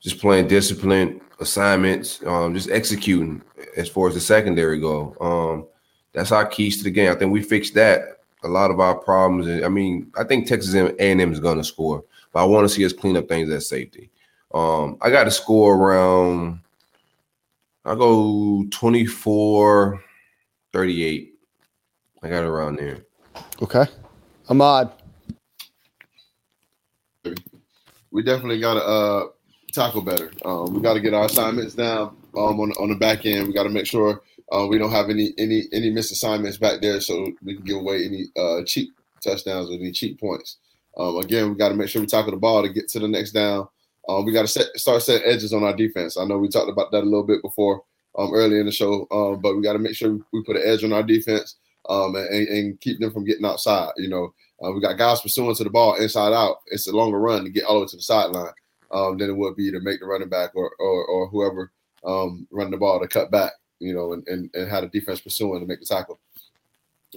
just 0.00 0.20
playing 0.20 0.48
discipline 0.48 1.20
assignments, 1.38 2.20
um, 2.26 2.54
just 2.54 2.70
executing 2.70 3.40
as 3.76 3.88
far 3.88 4.08
as 4.08 4.14
the 4.14 4.20
secondary 4.20 4.80
go. 4.80 5.16
Um, 5.20 5.66
that's 6.12 6.32
our 6.32 6.46
keys 6.46 6.78
to 6.78 6.84
the 6.84 6.90
game. 6.90 7.10
I 7.10 7.14
think 7.14 7.32
we 7.32 7.42
fixed 7.42 7.74
that. 7.74 8.20
A 8.42 8.48
lot 8.48 8.70
of 8.70 8.78
our 8.78 8.96
problems. 8.96 9.62
I 9.64 9.68
mean, 9.68 10.12
I 10.18 10.24
think 10.24 10.46
Texas 10.46 10.74
A&M 10.74 11.32
is 11.32 11.40
going 11.40 11.56
to 11.56 11.64
score, 11.64 12.04
but 12.32 12.42
I 12.42 12.44
want 12.44 12.68
to 12.68 12.74
see 12.74 12.84
us 12.84 12.92
clean 12.92 13.16
up 13.16 13.26
things 13.26 13.50
at 13.50 13.62
safety. 13.62 14.10
Um, 14.52 14.98
I 15.00 15.10
got 15.10 15.24
to 15.24 15.30
score 15.30 15.74
around. 15.74 16.60
I 17.84 17.94
go 17.94 18.64
24, 18.70 20.02
38. 20.72 21.33
I 22.24 22.30
got 22.30 22.44
around 22.44 22.76
there. 22.76 23.04
Okay, 23.60 23.84
Ahmad. 24.48 24.90
we 28.10 28.22
definitely 28.22 28.60
got 28.60 28.74
to 28.74 28.82
uh, 28.82 29.26
tackle 29.74 30.00
better. 30.00 30.30
Um, 30.42 30.72
we 30.72 30.80
got 30.80 30.94
to 30.94 31.00
get 31.00 31.12
our 31.12 31.26
assignments 31.26 31.74
down 31.74 32.16
um, 32.34 32.58
on 32.60 32.70
on 32.80 32.88
the 32.88 32.94
back 32.94 33.26
end. 33.26 33.46
We 33.46 33.52
got 33.52 33.64
to 33.64 33.68
make 33.68 33.84
sure 33.84 34.22
uh, 34.50 34.66
we 34.66 34.78
don't 34.78 34.90
have 34.90 35.10
any 35.10 35.34
any 35.36 35.64
any 35.74 35.90
missed 35.90 36.12
assignments 36.12 36.56
back 36.56 36.80
there, 36.80 36.98
so 37.02 37.30
we 37.42 37.56
can 37.56 37.64
give 37.64 37.76
away 37.76 38.06
any 38.06 38.24
uh, 38.38 38.62
cheap 38.64 38.94
touchdowns 39.22 39.68
or 39.68 39.74
any 39.74 39.92
cheap 39.92 40.18
points. 40.18 40.56
Um, 40.96 41.18
again, 41.18 41.50
we 41.50 41.56
got 41.56 41.68
to 41.68 41.74
make 41.74 41.90
sure 41.90 42.00
we 42.00 42.06
tackle 42.06 42.30
the 42.30 42.38
ball 42.38 42.62
to 42.62 42.70
get 42.70 42.88
to 42.88 43.00
the 43.00 43.08
next 43.08 43.32
down. 43.32 43.68
Um, 44.08 44.24
we 44.24 44.32
got 44.32 44.42
to 44.42 44.48
set, 44.48 44.68
start 44.76 45.02
setting 45.02 45.30
edges 45.30 45.52
on 45.52 45.62
our 45.62 45.76
defense. 45.76 46.16
I 46.16 46.24
know 46.24 46.38
we 46.38 46.48
talked 46.48 46.70
about 46.70 46.90
that 46.92 47.02
a 47.02 47.04
little 47.04 47.26
bit 47.26 47.42
before 47.42 47.82
um, 48.16 48.32
earlier 48.32 48.60
in 48.60 48.66
the 48.66 48.72
show, 48.72 49.06
um, 49.10 49.40
but 49.42 49.56
we 49.56 49.62
got 49.62 49.74
to 49.74 49.78
make 49.78 49.94
sure 49.94 50.18
we 50.32 50.42
put 50.42 50.56
an 50.56 50.62
edge 50.64 50.84
on 50.84 50.94
our 50.94 51.02
defense 51.02 51.56
um, 51.88 52.14
and, 52.16 52.48
and 52.48 52.80
keep 52.80 52.98
them 53.00 53.12
from 53.12 53.24
getting 53.24 53.44
outside. 53.44 53.90
You 53.96 54.08
know, 54.08 54.34
uh, 54.64 54.72
we 54.72 54.80
got 54.80 54.98
guys 54.98 55.20
pursuing 55.20 55.54
to 55.54 55.64
the 55.64 55.70
ball 55.70 55.94
inside 55.96 56.32
out. 56.32 56.58
It's 56.68 56.88
a 56.88 56.92
longer 56.96 57.18
run 57.18 57.44
to 57.44 57.50
get 57.50 57.64
all 57.64 57.74
the 57.74 57.80
way 57.82 57.86
to 57.88 57.96
the 57.96 58.02
sideline 58.02 58.52
um, 58.92 59.18
than 59.18 59.30
it 59.30 59.36
would 59.36 59.56
be 59.56 59.70
to 59.70 59.80
make 59.80 60.00
the 60.00 60.06
running 60.06 60.28
back 60.28 60.50
or 60.54 60.70
or, 60.78 61.04
or 61.06 61.28
whoever 61.28 61.70
um, 62.04 62.46
running 62.50 62.70
the 62.72 62.76
ball 62.76 63.00
to 63.00 63.08
cut 63.08 63.30
back. 63.30 63.52
You 63.80 63.92
know, 63.92 64.12
and, 64.14 64.26
and, 64.28 64.50
and 64.54 64.70
have 64.70 64.82
the 64.82 64.88
defense 65.00 65.20
pursuing 65.20 65.60
to 65.60 65.66
make 65.66 65.80
the 65.80 65.86
tackle. 65.86 66.18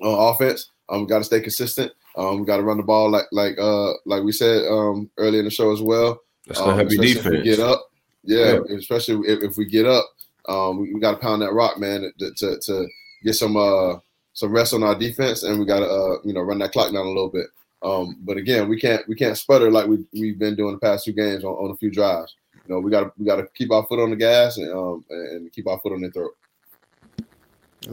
On 0.02 0.34
offense, 0.34 0.69
um, 0.89 1.02
we 1.02 1.07
got 1.07 1.19
to 1.19 1.23
stay 1.23 1.39
consistent. 1.39 1.91
Um, 2.18 2.39
we 2.39 2.45
got 2.45 2.57
to 2.57 2.64
run 2.64 2.77
the 2.77 2.84
ball 2.84 3.10
like 3.10 3.26
like 3.31 3.57
uh 3.60 3.94
like 4.06 4.23
we 4.23 4.31
said 4.31 4.65
um 4.68 5.10
earlier 5.18 5.39
in 5.39 5.45
the 5.45 5.52
show 5.52 5.72
as 5.72 5.81
well. 5.81 6.19
That's 6.45 6.60
Um, 6.60 6.76
help 6.76 6.91
your 6.91 7.03
If 7.03 7.07
we 7.07 7.14
defense. 7.14 7.44
get 7.44 7.60
up, 7.60 7.91
yeah, 8.23 8.60
especially 8.76 9.27
if, 9.27 9.44
if 9.44 9.57
we 9.57 9.65
get 9.65 9.85
up, 9.85 10.06
um, 10.49 10.80
we, 10.81 10.94
we 10.94 10.99
got 10.99 11.11
to 11.11 11.18
pound 11.18 11.41
that 11.41 11.53
rock, 11.53 11.80
man, 11.80 12.11
to, 12.19 12.31
to 12.34 12.60
to 12.60 12.88
get 13.23 13.34
some 13.34 13.56
uh 13.56 13.95
some 14.38 14.52
rest 14.52 14.72
on 14.72 14.84
our 14.84 14.94
defense, 14.94 15.42
and 15.42 15.60
we 15.60 15.66
got 15.66 15.80
to 15.80 15.88
uh 15.88 16.18
you 16.24 16.32
know 16.32 16.42
run 16.42 16.60
that 16.60 16.72
clock 16.72 16.94
down 16.94 17.08
a 17.08 17.10
little 17.10 17.30
bit. 17.30 17.48
Um, 17.82 18.18
but 18.22 18.38
again, 18.38 18.70
we 18.70 18.80
can't 18.80 19.08
we 19.08 19.16
can't 19.16 19.36
sputter 19.36 19.72
like 19.72 19.88
we 19.88 20.06
we've 20.14 20.38
been 20.38 20.56
doing 20.56 20.74
the 20.74 20.80
past 20.80 21.06
two 21.06 21.12
games 21.12 21.44
on, 21.44 21.54
on 21.54 21.72
a 21.72 21.76
few 21.78 21.90
drives. 21.90 22.36
You 22.54 22.76
know, 22.76 22.80
we 22.80 22.92
got 22.92 23.02
to 23.02 23.12
we 23.18 23.26
got 23.26 23.38
to 23.38 23.48
keep 23.56 23.72
our 23.72 23.84
foot 23.88 24.00
on 24.00 24.12
the 24.12 24.16
gas 24.16 24.58
and 24.58 24.72
um 24.72 25.04
and 25.10 25.52
keep 25.52 25.68
our 25.68 25.80
foot 25.80 25.94
on 25.94 26.02
the 26.02 26.12
throat. 26.12 26.38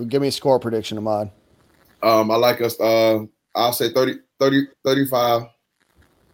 Give 0.09 0.21
me 0.21 0.29
a 0.29 0.33
score 0.33 0.61
prediction, 0.61 0.99
Ahmad. 0.99 1.31
Um, 2.03 2.31
I 2.31 2.37
like 2.37 2.61
us. 2.61 2.79
Uh, 2.79 3.25
I'll 3.55 3.73
say 3.73 3.91
30, 3.91 4.19
30, 4.39 4.67
35. 4.85 5.43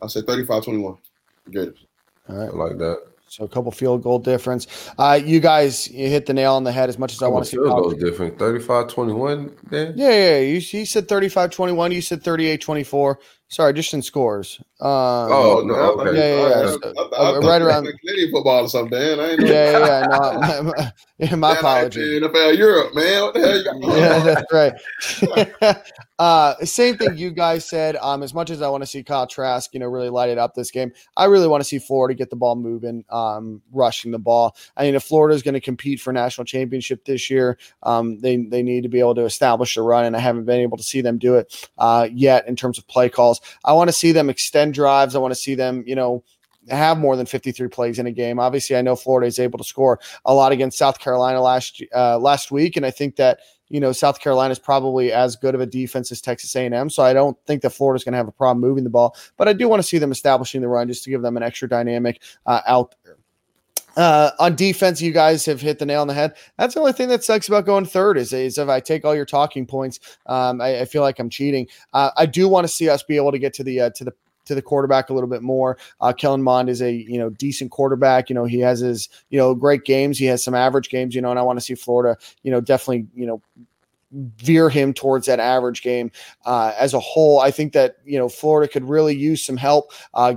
I'll 0.02 0.08
say 0.08 0.22
35 0.22 0.64
21. 0.64 0.96
Gators. 1.52 1.86
All 2.28 2.36
right. 2.36 2.48
I 2.48 2.52
like 2.52 2.78
that. 2.78 3.09
So 3.30 3.44
a 3.44 3.48
couple 3.48 3.70
field 3.70 4.02
goal 4.02 4.18
difference. 4.18 4.66
Uh, 4.98 5.20
you 5.24 5.38
guys, 5.38 5.88
you 5.88 6.08
hit 6.08 6.26
the 6.26 6.34
nail 6.34 6.54
on 6.54 6.64
the 6.64 6.72
head 6.72 6.88
as 6.88 6.98
much 6.98 7.12
as 7.12 7.22
I 7.22 7.28
want 7.28 7.44
to 7.44 7.50
see. 7.50 7.58
Field 7.58 7.68
Kyle- 7.68 7.82
goals 7.82 7.94
different. 7.94 8.36
35-21, 8.38 9.70
Dan? 9.70 9.92
Yeah, 9.94 10.10
yeah. 10.10 10.38
You, 10.40 10.54
you 10.54 10.84
said 10.84 11.08
35 11.08 11.50
21. 11.50 11.92
You 11.92 12.02
said 12.02 12.24
38 12.24 12.60
24. 12.60 13.20
Sorry, 13.52 13.72
just 13.74 13.92
in 13.94 14.00
scores. 14.00 14.60
Um, 14.80 14.88
Oh, 14.88 15.62
no, 15.66 15.74
okay. 15.74 16.16
Yeah, 16.16 16.36
yeah, 16.36 16.48
yeah. 16.48 16.54
I- 16.54 16.62
I- 16.62 16.66
So, 16.70 16.78
I- 16.96 17.16
I 17.16 17.36
uh, 17.36 17.40
right 17.40 17.60
you 17.60 17.66
around- 17.66 17.92
Canadian 18.04 18.30
football 18.30 18.64
or 18.64 18.68
something, 18.68 18.96
Dan. 18.96 19.18
I 19.18 19.30
ain't 19.32 19.40
yeah, 19.40 19.78
yeah, 19.78 19.86
yeah. 19.86 20.06
No, 20.06 20.40
my, 20.40 20.60
my, 20.60 20.92
yeah, 21.18 21.34
my 21.34 21.48
Man, 21.48 21.56
I 21.56 21.58
apology. 21.58 22.14
ain't 22.14 22.24
NFL 22.24 22.56
Europe, 22.56 22.94
man. 22.94 23.22
What 23.22 23.34
the 23.34 23.40
hell 23.40 23.58
you 23.58 23.64
got 23.64 23.80
Yeah, 23.98 24.34
that's 24.34 24.52
right. 24.52 25.76
uh, 26.20 26.54
same 26.64 26.96
thing 26.96 27.16
you 27.16 27.32
guys 27.32 27.68
said. 27.68 27.96
Um, 27.96 28.22
as 28.22 28.32
much 28.32 28.50
as 28.50 28.62
I 28.62 28.68
want 28.68 28.82
to 28.82 28.86
see 28.86 29.02
Kyle 29.02 29.26
Trask, 29.26 29.74
you 29.74 29.80
know, 29.80 29.86
really 29.88 30.10
light 30.10 30.30
it 30.30 30.38
up 30.38 30.54
this 30.54 30.70
game, 30.70 30.92
I 31.16 31.24
really 31.24 31.48
want 31.48 31.60
to 31.60 31.64
see 31.68 31.80
Florida 31.80 32.14
get 32.14 32.30
the 32.30 32.36
ball 32.36 32.54
moving, 32.54 33.04
um, 33.10 33.62
rushing 33.72 34.12
the 34.12 34.18
ball. 34.20 34.56
I 34.76 34.84
mean, 34.84 34.94
if 34.94 35.02
Florida 35.02 35.34
is 35.34 35.42
going 35.42 35.54
to 35.54 35.60
compete 35.60 36.00
for 36.00 36.12
national 36.12 36.44
championship 36.44 37.04
this 37.04 37.28
year, 37.28 37.58
um, 37.82 38.20
they 38.20 38.36
they 38.36 38.62
need 38.62 38.82
to 38.84 38.88
be 38.88 39.00
able 39.00 39.16
to 39.16 39.24
establish 39.24 39.76
a 39.76 39.82
run, 39.82 40.04
and 40.04 40.16
I 40.16 40.20
haven't 40.20 40.44
been 40.44 40.60
able 40.60 40.76
to 40.76 40.84
see 40.84 41.00
them 41.00 41.18
do 41.18 41.34
it 41.34 41.68
uh, 41.78 42.08
yet 42.12 42.46
in 42.46 42.54
terms 42.54 42.78
of 42.78 42.86
play 42.86 43.08
calls. 43.08 43.39
I 43.64 43.72
want 43.72 43.88
to 43.88 43.92
see 43.92 44.12
them 44.12 44.30
extend 44.30 44.74
drives. 44.74 45.14
I 45.14 45.18
want 45.18 45.32
to 45.32 45.40
see 45.40 45.54
them, 45.54 45.84
you 45.86 45.94
know. 45.94 46.24
Have 46.68 46.98
more 46.98 47.16
than 47.16 47.24
53 47.24 47.68
plays 47.68 47.98
in 47.98 48.06
a 48.06 48.12
game. 48.12 48.38
Obviously, 48.38 48.76
I 48.76 48.82
know 48.82 48.94
Florida 48.94 49.26
is 49.26 49.38
able 49.38 49.56
to 49.56 49.64
score 49.64 49.98
a 50.26 50.34
lot 50.34 50.52
against 50.52 50.76
South 50.76 50.98
Carolina 50.98 51.40
last 51.40 51.82
uh, 51.96 52.18
last 52.18 52.50
week, 52.50 52.76
and 52.76 52.84
I 52.84 52.90
think 52.90 53.16
that 53.16 53.40
you 53.70 53.80
know 53.80 53.92
South 53.92 54.20
Carolina 54.20 54.52
is 54.52 54.58
probably 54.58 55.10
as 55.10 55.36
good 55.36 55.54
of 55.54 55.62
a 55.62 55.66
defense 55.66 56.12
as 56.12 56.20
Texas 56.20 56.54
A&M. 56.54 56.90
So 56.90 57.02
I 57.02 57.14
don't 57.14 57.34
think 57.46 57.62
that 57.62 57.70
Florida's 57.70 58.04
going 58.04 58.12
to 58.12 58.18
have 58.18 58.28
a 58.28 58.32
problem 58.32 58.60
moving 58.60 58.84
the 58.84 58.90
ball, 58.90 59.16
but 59.38 59.48
I 59.48 59.54
do 59.54 59.70
want 59.70 59.80
to 59.80 59.88
see 59.88 59.96
them 59.96 60.12
establishing 60.12 60.60
the 60.60 60.68
run 60.68 60.86
just 60.86 61.02
to 61.04 61.10
give 61.10 61.22
them 61.22 61.38
an 61.38 61.42
extra 61.42 61.66
dynamic 61.66 62.20
uh, 62.44 62.60
out 62.66 62.94
there. 63.04 63.16
Uh, 63.96 64.30
on 64.38 64.54
defense, 64.54 65.00
you 65.02 65.12
guys 65.12 65.44
have 65.46 65.60
hit 65.60 65.78
the 65.78 65.86
nail 65.86 66.00
on 66.00 66.06
the 66.06 66.14
head. 66.14 66.34
That's 66.58 66.74
the 66.74 66.80
only 66.80 66.92
thing 66.92 67.08
that 67.08 67.24
sucks 67.24 67.48
about 67.48 67.66
going 67.66 67.86
third 67.86 68.16
is, 68.16 68.32
is 68.32 68.58
if 68.58 68.68
I 68.68 68.80
take 68.80 69.04
all 69.04 69.14
your 69.14 69.26
talking 69.26 69.66
points, 69.66 70.00
um, 70.26 70.60
I, 70.60 70.80
I 70.80 70.84
feel 70.84 71.02
like 71.02 71.18
I'm 71.18 71.30
cheating. 71.30 71.66
Uh, 71.92 72.10
I 72.16 72.26
do 72.26 72.48
want 72.48 72.64
to 72.64 72.72
see 72.72 72.88
us 72.88 73.02
be 73.02 73.16
able 73.16 73.32
to 73.32 73.38
get 73.38 73.54
to 73.54 73.64
the 73.64 73.80
uh, 73.80 73.90
to 73.90 74.04
the 74.04 74.12
to 74.46 74.54
the 74.54 74.62
quarterback 74.62 75.10
a 75.10 75.14
little 75.14 75.28
bit 75.28 75.42
more. 75.42 75.78
Uh, 76.00 76.12
Kellen 76.12 76.42
Mond 76.42 76.68
is 76.68 76.82
a 76.82 76.92
you 76.92 77.18
know 77.18 77.30
decent 77.30 77.70
quarterback. 77.70 78.28
You 78.28 78.34
know 78.34 78.44
he 78.44 78.60
has 78.60 78.80
his 78.80 79.08
you 79.30 79.38
know 79.38 79.54
great 79.54 79.84
games. 79.84 80.18
He 80.18 80.26
has 80.26 80.44
some 80.44 80.54
average 80.54 80.88
games. 80.90 81.14
You 81.14 81.22
know, 81.22 81.30
and 81.30 81.38
I 81.38 81.42
want 81.42 81.58
to 81.58 81.64
see 81.64 81.74
Florida 81.74 82.18
you 82.42 82.50
know 82.50 82.60
definitely 82.60 83.06
you 83.14 83.26
know 83.26 83.42
veer 84.12 84.68
him 84.68 84.92
towards 84.92 85.26
that 85.26 85.38
average 85.38 85.82
game 85.82 86.10
uh, 86.44 86.72
as 86.76 86.94
a 86.94 87.00
whole. 87.00 87.40
I 87.40 87.50
think 87.50 87.72
that 87.74 87.96
you 88.04 88.18
know 88.18 88.28
Florida 88.28 88.70
could 88.70 88.88
really 88.88 89.16
use 89.16 89.44
some 89.44 89.56
help 89.56 89.92
uh, 90.14 90.34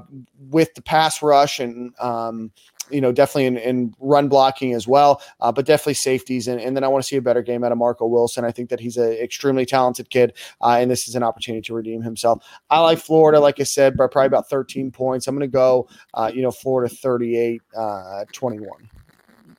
with 0.49 0.73
the 0.75 0.81
pass 0.81 1.21
rush 1.21 1.59
and. 1.59 1.93
Um, 1.99 2.51
you 2.93 3.01
know, 3.01 3.11
definitely 3.11 3.45
in, 3.47 3.57
in 3.57 3.93
run 3.99 4.27
blocking 4.29 4.73
as 4.73 4.87
well, 4.87 5.21
uh, 5.41 5.51
but 5.51 5.65
definitely 5.65 5.95
safeties. 5.95 6.47
And, 6.47 6.61
and 6.61 6.75
then 6.75 6.83
I 6.83 6.87
want 6.87 7.03
to 7.03 7.07
see 7.07 7.15
a 7.17 7.21
better 7.21 7.41
game 7.41 7.63
out 7.63 7.71
of 7.71 7.77
Marco 7.77 8.05
Wilson. 8.05 8.45
I 8.45 8.51
think 8.51 8.69
that 8.69 8.79
he's 8.79 8.97
an 8.97 9.11
extremely 9.13 9.65
talented 9.65 10.09
kid, 10.09 10.33
uh, 10.61 10.77
and 10.79 10.89
this 10.89 11.07
is 11.07 11.15
an 11.15 11.23
opportunity 11.23 11.61
to 11.63 11.73
redeem 11.73 12.01
himself. 12.01 12.43
I 12.69 12.79
like 12.79 12.99
Florida, 12.99 13.39
like 13.39 13.59
I 13.59 13.63
said, 13.63 13.97
by 13.97 14.07
probably 14.07 14.27
about 14.27 14.49
13 14.49 14.91
points. 14.91 15.27
I'm 15.27 15.35
going 15.35 15.49
to 15.49 15.51
go, 15.51 15.87
uh, 16.13 16.31
you 16.33 16.41
know, 16.41 16.51
Florida 16.51 16.93
38 16.93 17.61
uh, 17.75 18.25
21. 18.31 18.89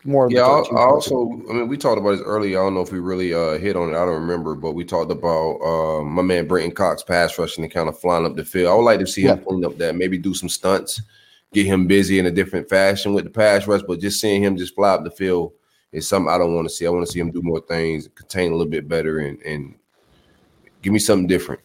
More 0.07 0.27
Yeah, 0.29 0.43
I, 0.43 0.61
13 0.61 0.79
I 0.79 0.85
points. 0.87 1.11
also, 1.11 1.31
I 1.51 1.53
mean, 1.53 1.69
we 1.69 1.77
talked 1.77 1.99
about 1.99 2.13
this 2.13 2.23
earlier. 2.25 2.59
I 2.61 2.65
don't 2.65 2.75
know 2.75 2.81
if 2.81 2.93
we 2.93 2.99
really 2.99 3.35
uh, 3.35 3.59
hit 3.59 3.77
on 3.77 3.89
it. 3.91 3.93
I 3.97 4.05
don't 4.07 4.21
remember, 4.23 4.55
but 4.55 4.73
we 4.73 4.85
talked 4.85 5.11
about 5.11 5.57
uh, 5.61 6.03
my 6.03 6.23
man 6.23 6.47
Brenton 6.47 6.73
Cox 6.73 7.03
pass 7.03 7.39
rushing 7.39 7.65
and 7.65 7.73
kind 7.73 7.89
of 7.89 7.99
flying 7.99 8.25
up 8.25 8.35
the 8.37 8.45
field. 8.45 8.71
I 8.71 8.75
would 8.75 8.83
like 8.85 9.01
to 9.01 9.07
see 9.07 9.27
him 9.27 9.39
Yeah. 9.39 9.45
clean 9.47 9.65
up 9.65 9.77
that, 9.79 9.97
maybe 9.97 10.17
do 10.19 10.33
some 10.35 10.49
stunts, 10.49 11.03
get 11.55 11.67
him 11.67 11.87
busy 11.87 12.19
in 12.19 12.27
a 12.27 12.31
different 12.31 12.69
fashion 12.69 13.15
with 13.15 13.25
the 13.25 13.31
pass 13.31 13.67
rush. 13.67 13.83
But 13.87 14.01
just 14.01 14.21
seeing 14.21 14.43
him 14.43 14.57
just 14.57 14.75
fly 14.75 14.91
up 14.91 15.05
the 15.05 15.11
field 15.11 15.53
is 15.93 16.09
something 16.09 16.31
I 16.31 16.39
don't 16.39 16.55
want 16.55 16.69
to 16.69 16.75
see. 16.75 16.87
I 16.87 16.91
want 16.91 17.07
to 17.07 17.13
see 17.13 17.21
him 17.21 17.31
do 17.31 17.43
more 17.43 17.61
things, 17.61 18.09
contain 18.15 18.53
a 18.53 18.57
little 18.57 18.71
bit 18.71 18.89
better, 18.89 19.19
and 19.19 19.41
and 19.43 19.75
give 20.83 20.93
me 20.93 20.99
something 20.99 21.27
different. 21.27 21.61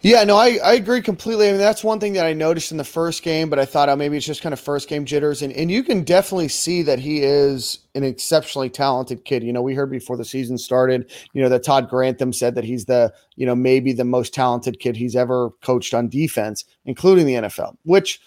Yeah, 0.00 0.22
no, 0.22 0.36
I, 0.36 0.58
I 0.62 0.74
agree 0.74 1.02
completely. 1.02 1.48
I 1.48 1.52
mean, 1.52 1.60
that's 1.60 1.82
one 1.82 1.98
thing 1.98 2.12
that 2.12 2.24
I 2.24 2.32
noticed 2.32 2.70
in 2.70 2.76
the 2.76 2.84
first 2.84 3.24
game, 3.24 3.50
but 3.50 3.58
I 3.58 3.64
thought, 3.64 3.88
oh, 3.88 3.96
maybe 3.96 4.16
it's 4.16 4.26
just 4.26 4.42
kind 4.42 4.52
of 4.52 4.60
first 4.60 4.88
game 4.88 5.04
jitters. 5.04 5.42
And, 5.42 5.52
and 5.52 5.72
you 5.72 5.82
can 5.82 6.04
definitely 6.04 6.48
see 6.48 6.82
that 6.82 7.00
he 7.00 7.22
is 7.22 7.80
an 7.96 8.04
exceptionally 8.04 8.70
talented 8.70 9.24
kid. 9.24 9.42
You 9.42 9.52
know, 9.52 9.60
we 9.60 9.74
heard 9.74 9.90
before 9.90 10.16
the 10.16 10.24
season 10.24 10.56
started, 10.56 11.10
you 11.32 11.42
know, 11.42 11.48
that 11.48 11.64
Todd 11.64 11.88
Grantham 11.88 12.32
said 12.32 12.54
that 12.54 12.62
he's 12.62 12.84
the, 12.84 13.12
you 13.34 13.44
know, 13.44 13.56
maybe 13.56 13.92
the 13.92 14.04
most 14.04 14.32
talented 14.32 14.78
kid 14.78 14.96
he's 14.96 15.16
ever 15.16 15.50
coached 15.62 15.94
on 15.94 16.08
defense, 16.08 16.64
including 16.84 17.26
the 17.26 17.34
NFL, 17.34 17.76
which 17.82 18.20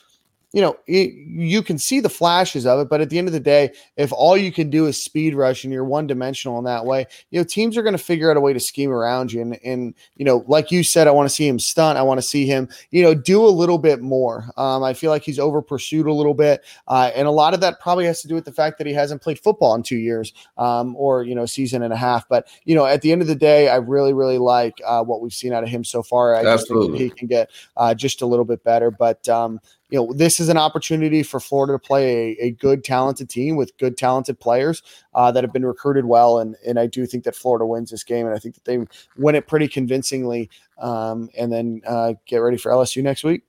you 0.53 0.61
know, 0.61 0.75
it, 0.85 1.13
you 1.13 1.63
can 1.63 1.77
see 1.77 2.01
the 2.01 2.09
flashes 2.09 2.65
of 2.65 2.79
it, 2.79 2.89
but 2.89 2.99
at 2.99 3.09
the 3.09 3.17
end 3.17 3.27
of 3.27 3.33
the 3.33 3.39
day, 3.39 3.71
if 3.95 4.11
all 4.11 4.35
you 4.35 4.51
can 4.51 4.69
do 4.69 4.85
is 4.85 5.01
speed 5.01 5.33
rush 5.33 5.63
and 5.63 5.71
you're 5.71 5.85
one 5.85 6.07
dimensional 6.07 6.57
in 6.57 6.65
that 6.65 6.85
way, 6.85 7.05
you 7.29 7.39
know, 7.39 7.43
teams 7.45 7.77
are 7.77 7.83
going 7.83 7.95
to 7.95 8.03
figure 8.03 8.29
out 8.29 8.35
a 8.35 8.41
way 8.41 8.51
to 8.51 8.59
scheme 8.59 8.91
around 8.91 9.31
you. 9.31 9.41
And, 9.41 9.57
and, 9.63 9.93
you 10.15 10.25
know, 10.25 10.43
like 10.47 10.69
you 10.69 10.83
said, 10.83 11.07
I 11.07 11.11
want 11.11 11.29
to 11.29 11.33
see 11.33 11.47
him 11.47 11.57
stunt. 11.57 11.97
I 11.97 12.01
want 12.01 12.17
to 12.17 12.21
see 12.27 12.45
him, 12.45 12.67
you 12.89 13.01
know, 13.01 13.13
do 13.13 13.45
a 13.45 13.47
little 13.47 13.77
bit 13.77 14.01
more. 14.01 14.49
Um, 14.57 14.83
I 14.83 14.93
feel 14.93 15.09
like 15.09 15.23
he's 15.23 15.39
over 15.39 15.61
pursued 15.61 16.05
a 16.05 16.13
little 16.13 16.33
bit. 16.33 16.65
Uh, 16.87 17.11
and 17.15 17.27
a 17.27 17.31
lot 17.31 17.53
of 17.53 17.61
that 17.61 17.79
probably 17.79 18.05
has 18.05 18.21
to 18.21 18.27
do 18.27 18.35
with 18.35 18.45
the 18.45 18.51
fact 18.51 18.77
that 18.77 18.87
he 18.87 18.93
hasn't 18.93 19.21
played 19.21 19.39
football 19.39 19.73
in 19.75 19.83
two 19.83 19.97
years 19.97 20.33
um, 20.57 20.95
or, 20.97 21.23
you 21.23 21.33
know, 21.33 21.45
season 21.45 21.81
and 21.81 21.93
a 21.93 21.97
half. 21.97 22.27
But, 22.27 22.49
you 22.65 22.75
know, 22.75 22.85
at 22.85 23.01
the 23.01 23.13
end 23.13 23.21
of 23.21 23.27
the 23.29 23.35
day, 23.35 23.69
I 23.69 23.77
really, 23.77 24.11
really 24.11 24.37
like 24.37 24.81
uh, 24.85 25.01
what 25.03 25.21
we've 25.21 25.33
seen 25.33 25.53
out 25.53 25.63
of 25.63 25.69
him 25.69 25.85
so 25.85 26.03
far. 26.03 26.35
I 26.35 26.45
Absolutely. 26.45 26.99
he 26.99 27.09
can 27.09 27.27
get 27.27 27.49
uh, 27.77 27.93
just 27.93 28.21
a 28.21 28.25
little 28.25 28.45
bit 28.45 28.65
better. 28.65 28.91
But, 28.91 29.29
um, 29.29 29.61
you 29.91 29.99
know, 29.99 30.13
this 30.13 30.39
is 30.39 30.47
an 30.47 30.57
opportunity 30.57 31.21
for 31.21 31.39
Florida 31.39 31.73
to 31.73 31.79
play 31.79 32.37
a, 32.39 32.45
a 32.45 32.51
good, 32.51 32.83
talented 32.83 33.29
team 33.29 33.57
with 33.57 33.77
good, 33.77 33.97
talented 33.97 34.39
players 34.39 34.81
uh, 35.13 35.31
that 35.33 35.43
have 35.43 35.51
been 35.51 35.65
recruited 35.65 36.05
well. 36.05 36.39
And 36.39 36.55
and 36.65 36.79
I 36.79 36.87
do 36.87 37.05
think 37.05 37.25
that 37.25 37.35
Florida 37.35 37.65
wins 37.65 37.91
this 37.91 38.03
game, 38.03 38.25
and 38.25 38.33
I 38.33 38.39
think 38.39 38.55
that 38.55 38.63
they 38.63 38.79
win 39.17 39.35
it 39.35 39.47
pretty 39.47 39.67
convincingly. 39.67 40.49
Um, 40.79 41.29
and 41.37 41.51
then 41.51 41.81
uh, 41.85 42.13
get 42.25 42.37
ready 42.37 42.57
for 42.57 42.71
LSU 42.71 43.03
next 43.03 43.23
week. 43.23 43.43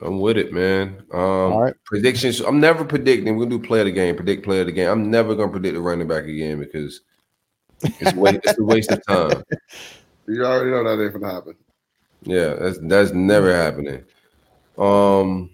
I'm 0.00 0.20
with 0.20 0.38
it, 0.38 0.52
man. 0.52 1.02
Um, 1.12 1.20
All 1.20 1.62
right. 1.62 1.74
Predictions. 1.84 2.40
I'm 2.40 2.60
never 2.60 2.84
predicting. 2.84 3.36
We're 3.36 3.44
gonna 3.44 3.58
do 3.58 3.66
play 3.66 3.80
of 3.80 3.86
the 3.86 3.92
game. 3.92 4.14
Predict 4.14 4.44
play 4.44 4.60
of 4.60 4.66
the 4.66 4.72
game. 4.72 4.88
I'm 4.88 5.10
never 5.10 5.34
gonna 5.34 5.50
predict 5.50 5.74
the 5.74 5.80
running 5.80 6.08
back 6.08 6.24
again 6.24 6.60
because 6.60 7.02
it's, 7.82 8.14
wa- 8.14 8.32
it's 8.42 8.58
a 8.58 8.62
waste 8.62 8.92
of 8.92 9.04
time. 9.06 9.42
You 10.26 10.44
already 10.44 10.70
know 10.70 10.84
that 10.84 11.02
ain't 11.02 11.12
gonna 11.12 11.34
happen. 11.34 11.56
Yeah, 12.22 12.54
that's 12.54 12.78
that's 12.82 13.10
never 13.12 13.52
happening. 13.52 14.04
Um, 14.80 15.50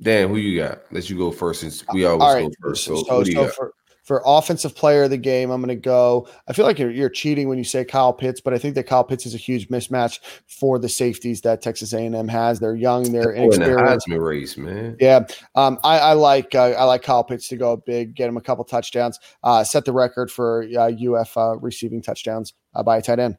Dan, 0.00 0.28
who 0.28 0.36
you 0.36 0.60
got? 0.60 0.82
Let 0.90 1.10
you 1.10 1.16
go 1.16 1.30
first 1.30 1.60
since 1.60 1.84
we 1.92 2.04
always 2.04 2.22
All 2.22 2.34
right. 2.34 2.44
go 2.44 2.52
first. 2.60 2.84
So, 2.84 2.96
So, 2.96 3.18
what 3.18 3.24
do 3.24 3.32
you 3.32 3.36
so 3.36 3.48
for 3.48 3.74
for 4.02 4.20
offensive 4.26 4.74
player 4.74 5.04
of 5.04 5.10
the 5.10 5.16
game, 5.16 5.50
I'm 5.50 5.60
going 5.60 5.68
to 5.68 5.80
go. 5.80 6.28
I 6.48 6.52
feel 6.52 6.66
like 6.66 6.78
you're, 6.78 6.90
you're 6.90 7.08
cheating 7.08 7.48
when 7.48 7.56
you 7.56 7.64
say 7.64 7.84
Kyle 7.84 8.12
Pitts, 8.12 8.40
but 8.40 8.52
I 8.52 8.58
think 8.58 8.74
that 8.74 8.84
Kyle 8.84 9.04
Pitts 9.04 9.26
is 9.26 9.34
a 9.34 9.38
huge 9.38 9.68
mismatch 9.68 10.18
for 10.48 10.78
the 10.78 10.88
safeties 10.88 11.40
that 11.42 11.62
Texas 11.62 11.92
A&M 11.92 12.28
has. 12.28 12.58
They're 12.58 12.74
young, 12.74 13.12
they're 13.12 13.30
in 13.30 13.48
the 13.48 13.54
inexperienced. 13.54 14.08
Heisman 14.08 14.26
race, 14.26 14.56
man. 14.56 14.96
Yeah, 14.98 15.20
um, 15.54 15.78
I, 15.84 15.98
I 16.00 16.12
like 16.14 16.54
uh, 16.54 16.70
I 16.70 16.84
like 16.84 17.02
Kyle 17.02 17.22
Pitts 17.22 17.48
to 17.48 17.56
go 17.56 17.76
big, 17.76 18.14
get 18.16 18.28
him 18.28 18.36
a 18.36 18.40
couple 18.40 18.64
touchdowns, 18.64 19.20
uh, 19.44 19.62
set 19.62 19.84
the 19.84 19.92
record 19.92 20.30
for 20.30 20.66
uh, 20.76 20.90
UF 20.90 21.36
uh, 21.36 21.56
receiving 21.58 22.02
touchdowns 22.02 22.54
uh, 22.74 22.82
by 22.82 22.98
a 22.98 23.02
tight 23.02 23.20
end. 23.20 23.38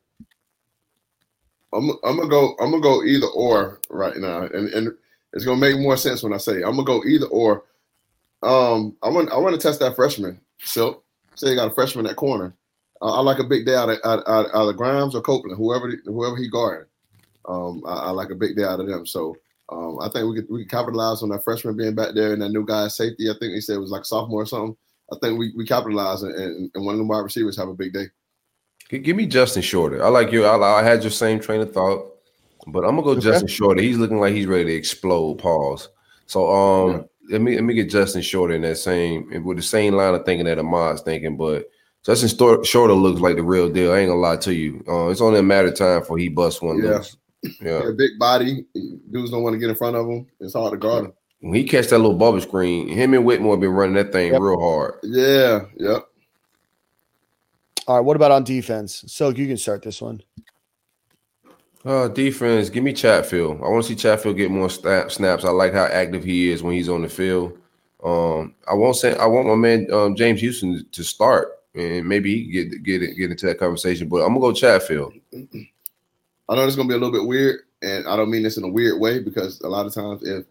I'm 1.74 1.90
I'm 2.04 2.18
gonna 2.18 2.30
go 2.30 2.56
I'm 2.60 2.72
gonna 2.72 2.82
go 2.82 3.04
either 3.04 3.28
or 3.28 3.80
right 3.90 4.18
now, 4.18 4.44
and 4.44 4.70
and 4.70 4.96
it's 5.34 5.46
gonna 5.46 5.60
make 5.60 5.80
more 5.80 5.98
sense 5.98 6.24
when 6.24 6.34
I 6.34 6.38
say 6.38 6.62
it. 6.62 6.64
I'm 6.66 6.76
gonna 6.76 6.84
go 6.84 7.04
either 7.04 7.28
or. 7.28 7.64
Um, 8.42 8.98
I 9.02 9.10
want 9.10 9.32
I 9.32 9.38
want 9.38 9.56
to 9.56 9.62
test 9.62 9.80
that 9.80 9.96
freshman. 9.96 10.40
Silk, 10.60 11.04
say 11.36 11.50
you 11.50 11.56
got 11.56 11.72
a 11.72 11.74
freshman 11.74 12.08
at 12.08 12.18
corner. 12.18 12.54
Uh, 13.02 13.18
I 13.18 13.22
like 13.22 13.40
a 13.40 13.44
big 13.44 13.66
day 13.66 13.76
out 13.76 13.90
of 13.90 14.00
out, 14.04 14.24
out, 14.28 14.48
out 14.54 14.70
of 14.70 14.78
Grimes 14.78 15.16
or 15.16 15.22
Copeland, 15.22 15.58
whoever 15.58 15.92
whoever 16.06 16.36
he 16.36 16.50
guarding. 16.50 16.88
Um, 17.46 17.84
I, 17.86 17.94
I 17.94 18.10
like 18.12 18.30
a 18.30 18.36
big 18.36 18.56
day 18.56 18.64
out 18.64 18.80
of 18.80 18.88
them. 18.88 19.06
So 19.06 19.36
um, 19.70 20.00
I 20.02 20.10
think 20.10 20.30
we 20.30 20.36
could 20.36 20.50
we 20.50 20.64
could 20.64 20.72
capitalize 20.72 21.24
on 21.24 21.30
that 21.30 21.44
freshman 21.44 21.78
being 21.78 21.96
back 21.96 22.14
there 22.14 22.34
and 22.34 22.42
that 22.42 22.50
new 22.50 22.66
guy 22.66 22.88
safety. 22.88 23.30
I 23.30 23.34
think 23.40 23.54
he 23.54 23.62
said 23.62 23.76
it 23.76 23.80
was 23.80 23.92
like 23.92 24.06
sophomore 24.06 24.44
or 24.44 24.46
something. 24.46 24.76
I 25.12 25.18
think 25.22 25.40
we 25.40 25.54
we 25.56 25.66
capitalize 25.66 26.24
and, 26.24 26.36
and, 26.36 26.72
and 26.74 26.86
one 26.86 26.96
of 26.96 27.00
the 27.00 27.06
wide 27.06 27.20
receivers 27.20 27.58
have 27.58 27.70
a 27.70 27.74
big 27.74 27.94
day. 27.94 28.06
Give 29.00 29.16
me 29.16 29.26
Justin 29.26 29.62
Shorter. 29.62 30.04
I 30.04 30.10
like 30.10 30.32
you. 30.32 30.46
I, 30.46 30.80
I 30.80 30.84
had 30.84 31.02
your 31.04 31.12
same 31.12 31.40
train 31.40 31.62
of 31.62 31.72
thought, 31.74 32.12
but 32.68 32.84
I'm 32.84 32.92
gonna 32.96 33.04
go 33.04 33.10
Okay. 33.12 33.22
Justin 33.22 33.48
Shorter. 33.48 33.82
He's 33.82 33.98
looking 33.98 34.20
like 34.20 34.34
he's 34.34 34.46
ready 34.48 34.66
to 34.66 34.74
explode. 34.74 35.36
Pause. 35.40 35.90
So 36.28 36.50
um, 36.52 37.06
let 37.30 37.42
me 37.42 37.56
let 37.56 37.64
me 37.64 37.74
get 37.74 37.90
Justin 37.90 38.22
Shorter 38.22 38.54
in 38.56 38.62
that 38.64 38.78
same 38.78 39.44
with 39.44 39.58
the 39.58 39.64
same 39.64 39.94
line 39.96 40.14
of 40.14 40.26
thinking 40.26 40.46
that 40.46 40.60
Ahmad's 40.60 41.02
thinking, 41.02 41.38
but 41.38 41.70
Justin 42.06 42.30
Stor- 42.30 42.64
Shorter 42.66 42.94
looks 42.94 43.22
like 43.22 43.36
the 43.38 43.44
real 43.44 43.70
deal. 43.70 43.92
I 43.94 44.00
ain't 44.00 44.10
gonna 44.10 44.20
lie 44.20 44.38
to 44.38 44.54
you. 44.54 44.84
Uh, 44.88 45.08
it's 45.08 45.22
only 45.22 45.40
a 45.40 45.44
matter 45.44 45.70
of 45.70 45.76
time 45.76 46.04
for 46.04 46.18
he 46.18 46.30
busts 46.30 46.62
one 46.62 46.78
Yeah. 46.84 46.98
loose. 46.98 47.18
Yeah. 47.62 47.84
Yeah, 47.84 47.92
big 47.98 48.12
body. 48.20 48.66
Dudes 49.12 49.32
don't 49.32 49.44
want 49.44 49.54
to 49.54 49.60
get 49.60 49.70
in 49.70 49.76
front 49.76 49.96
of 49.98 50.08
him. 50.08 50.26
It's 50.40 50.54
hard 50.54 50.72
to 50.72 50.78
guard 50.78 51.06
him. 51.06 51.14
When 51.42 51.56
he 51.56 51.66
catch 51.66 51.88
that 51.88 51.98
little 52.00 52.16
bubble 52.18 52.40
screen, 52.40 52.88
him 52.88 53.14
and 53.14 53.26
Whitmore 53.26 53.58
been 53.58 53.72
running 53.72 53.96
that 53.96 54.14
thing 54.14 54.32
Yep. 54.32 54.42
real 54.42 54.60
hard. 54.62 54.94
Yeah, 55.04 55.62
yep. 55.78 56.04
All 57.88 57.98
right, 57.98 58.06
what 58.06 58.16
about 58.16 58.32
on 58.32 58.44
defense? 58.44 59.04
So 59.08 59.30
you 59.30 59.48
can 59.48 59.58
start 59.58 59.82
this 59.82 60.02
one. 60.02 60.22
Uh, 61.86 62.08
defense, 62.08 62.70
give 62.70 62.84
me 62.84 62.94
Chatfield. 62.94 63.58
I 63.58 63.68
want 63.68 63.84
to 63.84 63.90
see 63.90 63.96
Chatfield 63.96 64.38
get 64.38 64.50
more 64.50 64.70
snap, 64.70 65.12
snaps. 65.12 65.44
I 65.44 65.50
like 65.50 65.74
how 65.74 65.84
active 65.86 66.24
he 66.24 66.50
is 66.50 66.64
when 66.64 66.76
he's 66.76 66.88
on 66.88 67.02
the 67.02 67.10
field. 67.10 67.58
Um, 68.02 68.56
I 68.70 68.74
won't 68.74 68.96
say 68.96 69.16
I 69.18 69.26
want 69.26 69.48
my 69.48 69.56
man 69.56 69.88
um, 69.92 70.16
James 70.16 70.40
Houston 70.40 70.86
to 70.92 71.04
start, 71.04 71.60
and 71.76 72.08
maybe 72.08 72.36
he 72.36 72.52
get 72.52 72.84
get 72.84 73.00
get 73.18 73.32
into 73.32 73.46
that 73.48 73.60
conversation. 73.60 74.08
But 74.08 74.22
I'm 74.22 74.30
gonna 74.30 74.40
go 74.40 74.54
Chatfield. 74.54 75.14
I 75.34 76.56
know 76.56 76.66
it's 76.66 76.78
gonna 76.78 76.88
be 76.88 76.96
a 76.96 76.98
little 76.98 77.12
bit 77.12 77.28
weird, 77.28 77.62
and 77.82 78.08
I 78.08 78.16
don't 78.16 78.32
mean 78.32 78.44
this 78.44 78.58
in 78.58 78.64
a 78.64 78.70
weird 78.70 79.00
way 79.02 79.20
because 79.20 79.60
a 79.62 79.68
lot 79.68 79.86
of 79.86 79.94
times 79.94 80.24
if 80.24 80.46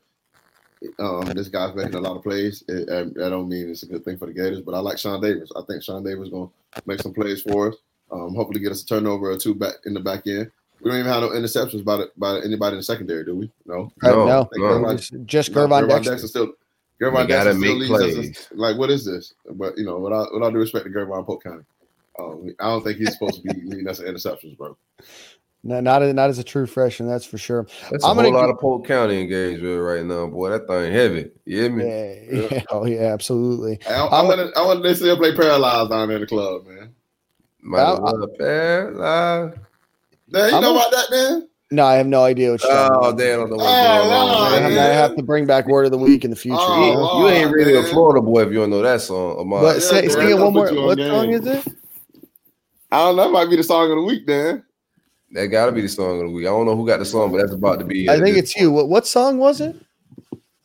um, 0.98 1.24
this 1.26 1.48
guy's 1.48 1.74
making 1.74 1.94
a 1.94 2.00
lot 2.00 2.16
of 2.16 2.22
plays, 2.22 2.64
it, 2.68 2.88
I, 2.90 3.26
I 3.26 3.30
don't 3.30 3.48
mean 3.48 3.70
it's 3.70 3.82
a 3.82 3.86
good 3.86 4.04
thing 4.04 4.18
for 4.18 4.26
the 4.26 4.32
Gators. 4.32 4.60
But 4.60 4.74
I 4.74 4.78
like 4.80 4.98
Shawn 4.98 5.20
Davis. 5.20 5.50
I 5.56 5.62
think 5.62 5.82
Shawn 5.82 6.02
Davis 6.04 6.26
is 6.26 6.30
gonna 6.32 6.48
make 6.86 7.00
some 7.00 7.12
plays 7.14 7.42
for 7.42 7.68
us. 7.70 7.76
Um, 8.10 8.34
hopefully, 8.34 8.60
get 8.60 8.72
us 8.72 8.82
a 8.82 8.86
turnover 8.86 9.30
or 9.30 9.38
two 9.38 9.54
back 9.54 9.74
in 9.86 9.94
the 9.94 10.00
back 10.00 10.26
end. 10.26 10.50
We 10.80 10.90
don't 10.90 10.98
even 11.00 11.12
have 11.12 11.22
no 11.22 11.30
interceptions 11.30 11.84
by 11.84 11.96
the, 11.98 12.10
by 12.16 12.40
anybody 12.40 12.74
in 12.74 12.78
the 12.80 12.82
secondary, 12.82 13.24
do 13.24 13.36
we? 13.36 13.50
No. 13.66 13.92
No, 14.02 14.48
no, 14.56 14.78
no. 14.80 14.96
just, 14.96 15.14
just 15.26 15.50
No, 15.52 15.66
Gervon 15.68 15.88
Gervon 15.88 16.04
Dexter. 16.04 16.26
still. 16.26 16.46
We 17.00 17.06
Gervon 17.06 17.28
gotta 17.28 17.52
Dexter 17.52 17.52
still 17.52 17.78
make 17.78 17.88
leads 17.88 17.92
us 17.92 18.00
plays. 18.14 18.28
as- 18.30 18.48
like, 18.58 18.76
what 18.78 18.90
is 18.90 19.04
this? 19.04 19.34
But 19.50 19.78
you 19.78 19.84
know, 19.84 19.98
with 19.98 20.12
all, 20.12 20.28
with 20.32 20.42
all 20.42 20.50
due 20.50 20.58
respect 20.58 20.84
to 20.86 20.90
Gervon 20.90 21.24
Polk 21.24 21.44
County, 21.44 21.64
um, 22.18 22.54
I 22.60 22.68
don't 22.68 22.82
think 22.84 22.98
he's 22.98 23.12
supposed 23.12 23.36
to 23.36 23.42
be 23.42 23.60
leading 23.62 23.88
us 23.88 24.00
in 24.00 24.12
interceptions, 24.12 24.56
bro. 24.58 24.76
No, 25.64 25.80
not 25.80 26.02
as, 26.02 26.12
not 26.12 26.28
as 26.28 26.38
a 26.40 26.44
true 26.44 26.66
freshman, 26.66 27.08
that's 27.08 27.24
for 27.24 27.38
sure. 27.38 27.66
That's 27.90 28.04
I'm 28.04 28.18
a 28.18 28.22
whole 28.22 28.24
gonna 28.24 28.34
lot 28.36 28.46
go- 28.46 28.52
of 28.52 28.58
Polk 28.58 28.86
County 28.86 29.20
engaged 29.20 29.62
with 29.62 29.78
right 29.78 30.04
now, 30.04 30.26
boy. 30.26 30.50
That 30.50 30.66
thing 30.66 30.92
heavy. 30.92 31.30
You 31.44 31.60
hear 31.62 31.70
me? 31.70 31.84
Yeah, 31.84 32.48
yeah, 32.50 32.62
oh 32.70 32.84
yeah, 32.86 33.12
absolutely. 33.12 33.78
I, 33.88 33.92
I 34.06 34.22
want 34.22 34.40
to. 34.40 34.58
I 34.58 34.64
want 34.64 34.82
to 34.82 34.94
still 34.96 35.16
play 35.16 35.36
paralyzed 35.36 35.90
down 35.90 36.08
there 36.08 36.16
in 36.16 36.22
the 36.22 36.26
club, 36.26 36.66
man. 36.66 36.94
Might 37.60 37.80
I- 37.82 37.92
as 37.92 38.00
well 38.00 38.28
pair, 38.38 39.02
uh, 39.04 39.46
you 39.46 39.52
I'm 40.34 40.62
know 40.62 40.72
a- 40.72 40.78
about 40.78 40.90
that, 40.90 41.06
man? 41.12 41.48
No, 41.70 41.86
I 41.86 41.94
have 41.94 42.06
no 42.06 42.22
idea 42.24 42.50
what 42.50 42.62
you're 42.62 42.70
talking 42.70 42.96
Oh, 42.96 43.08
about. 43.08 43.18
Dan, 43.18 43.32
I 43.38 43.42
don't 43.42 43.50
know 43.50 43.56
what's 43.56 43.78
Oh, 43.78 43.82
going 43.82 44.10
on. 44.10 44.44
I 44.44 44.50
man. 44.50 44.62
have, 44.62 44.72
man. 44.72 44.92
Have 44.94 45.16
to 45.16 45.22
bring 45.22 45.46
back 45.46 45.66
word 45.68 45.86
of 45.86 45.90
the 45.92 45.96
week 45.96 46.22
in 46.22 46.28
the 46.30 46.36
future. 46.36 46.58
Oh, 46.58 46.74
you 46.74 46.94
know? 46.96 47.02
Lord. 47.04 47.32
You 47.32 47.44
ain't 47.44 47.54
really 47.54 47.76
a. 47.76 47.82
Florida 47.84 48.20
boy 48.20 48.42
if 48.42 48.48
you 48.52 48.56
don't 48.58 48.68
know 48.68 48.82
that 48.82 49.00
song. 49.00 49.38
Ahmad. 49.38 49.62
But 49.62 49.74
Yeah, 49.76 49.80
say, 49.80 50.00
Dan, 50.02 50.10
sing 50.10 50.28
it 50.28 50.34
I'll 50.34 50.44
one 50.44 50.52
more. 50.52 50.66
put 50.66 50.74
you 50.74 50.80
on 50.80 50.86
What 50.86 50.98
game. 50.98 51.10
song 51.10 51.30
is 51.30 51.46
it? 51.46 51.74
I 52.90 52.98
don't 52.98 53.16
know. 53.16 53.24
That 53.24 53.30
might 53.30 53.48
be 53.48 53.56
the 53.56 53.62
song 53.62 53.84
of 53.90 53.96
the 53.96 54.02
week, 54.02 54.26
Dan. 54.26 54.62
That 55.32 55.46
gotta 55.46 55.72
be 55.72 55.80
the 55.80 55.88
song 55.88 56.20
of 56.20 56.26
the 56.26 56.30
week. 56.30 56.46
I 56.46 56.50
don't 56.50 56.66
know 56.66 56.76
who 56.76 56.86
got 56.86 56.98
the 56.98 57.04
song, 57.04 57.32
but 57.32 57.38
that's 57.38 57.52
about 57.52 57.78
to 57.78 57.84
be. 57.84 58.08
I 58.08 58.20
think 58.20 58.36
it's 58.36 58.54
you. 58.56 58.70
What, 58.70 58.88
what 58.88 59.06
song 59.06 59.38
was 59.38 59.60
it? 59.60 59.76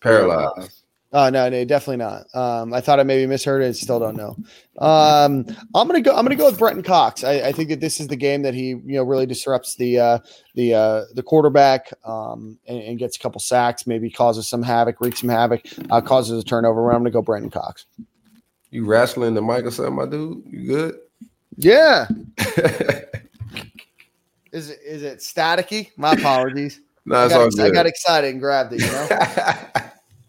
paralyzed. 0.01 0.83
Oh 1.13 1.29
no, 1.29 1.47
no, 1.47 1.63
definitely 1.63 1.97
not. 1.97 2.25
Um, 2.35 2.73
I 2.73 2.81
thought 2.81 2.99
I 2.99 3.03
maybe 3.03 3.25
misheard 3.25 3.63
it. 3.63 3.75
Still 3.75 3.97
don't 3.97 4.17
know. 4.17 4.35
Um, 4.77 5.45
I'm 5.73 5.87
gonna 5.87 6.01
go. 6.01 6.13
I'm 6.13 6.25
gonna 6.25 6.35
go 6.35 6.47
with 6.47 6.59
Brenton 6.59 6.83
Cox. 6.83 7.23
I, 7.23 7.47
I 7.47 7.51
think 7.53 7.69
that 7.69 7.79
this 7.79 8.01
is 8.01 8.07
the 8.07 8.17
game 8.17 8.41
that 8.41 8.53
he, 8.53 8.67
you 8.67 8.81
know, 8.85 9.03
really 9.03 9.25
disrupts 9.25 9.75
the 9.77 9.99
uh, 9.99 10.19
the 10.55 10.73
uh, 10.73 11.01
the 11.13 11.23
quarterback 11.23 11.93
um, 12.03 12.59
and, 12.67 12.81
and 12.81 12.99
gets 12.99 13.15
a 13.15 13.19
couple 13.19 13.39
sacks. 13.39 13.87
Maybe 13.87 14.09
causes 14.09 14.49
some 14.49 14.61
havoc, 14.61 14.99
wreaks 14.99 15.21
some 15.21 15.29
havoc, 15.29 15.61
uh, 15.89 16.01
causes 16.01 16.41
a 16.41 16.45
turnover. 16.45 16.91
I'm 16.91 16.99
gonna 16.99 17.11
go 17.11 17.21
Brenton 17.21 17.51
Cox. 17.51 17.85
You 18.69 18.85
wrestling 18.85 19.33
the 19.33 19.41
mic 19.41 19.63
or 19.63 19.71
something, 19.71 19.95
my 19.95 20.05
dude? 20.05 20.43
You 20.45 20.67
good? 20.67 20.99
Yeah. 21.55 22.07
Is 24.57 24.71
it 24.71 24.79
is 24.83 25.03
it 25.03 25.19
staticky? 25.19 25.91
My 25.97 26.13
apologies. 26.13 26.81
no, 27.05 27.25
I, 27.25 27.29
got, 27.29 27.59
I 27.59 27.69
got 27.69 27.85
excited 27.85 28.31
and 28.31 28.41
grabbed 28.41 28.73
it. 28.73 28.81
You 28.81 28.87
know. 28.87 29.07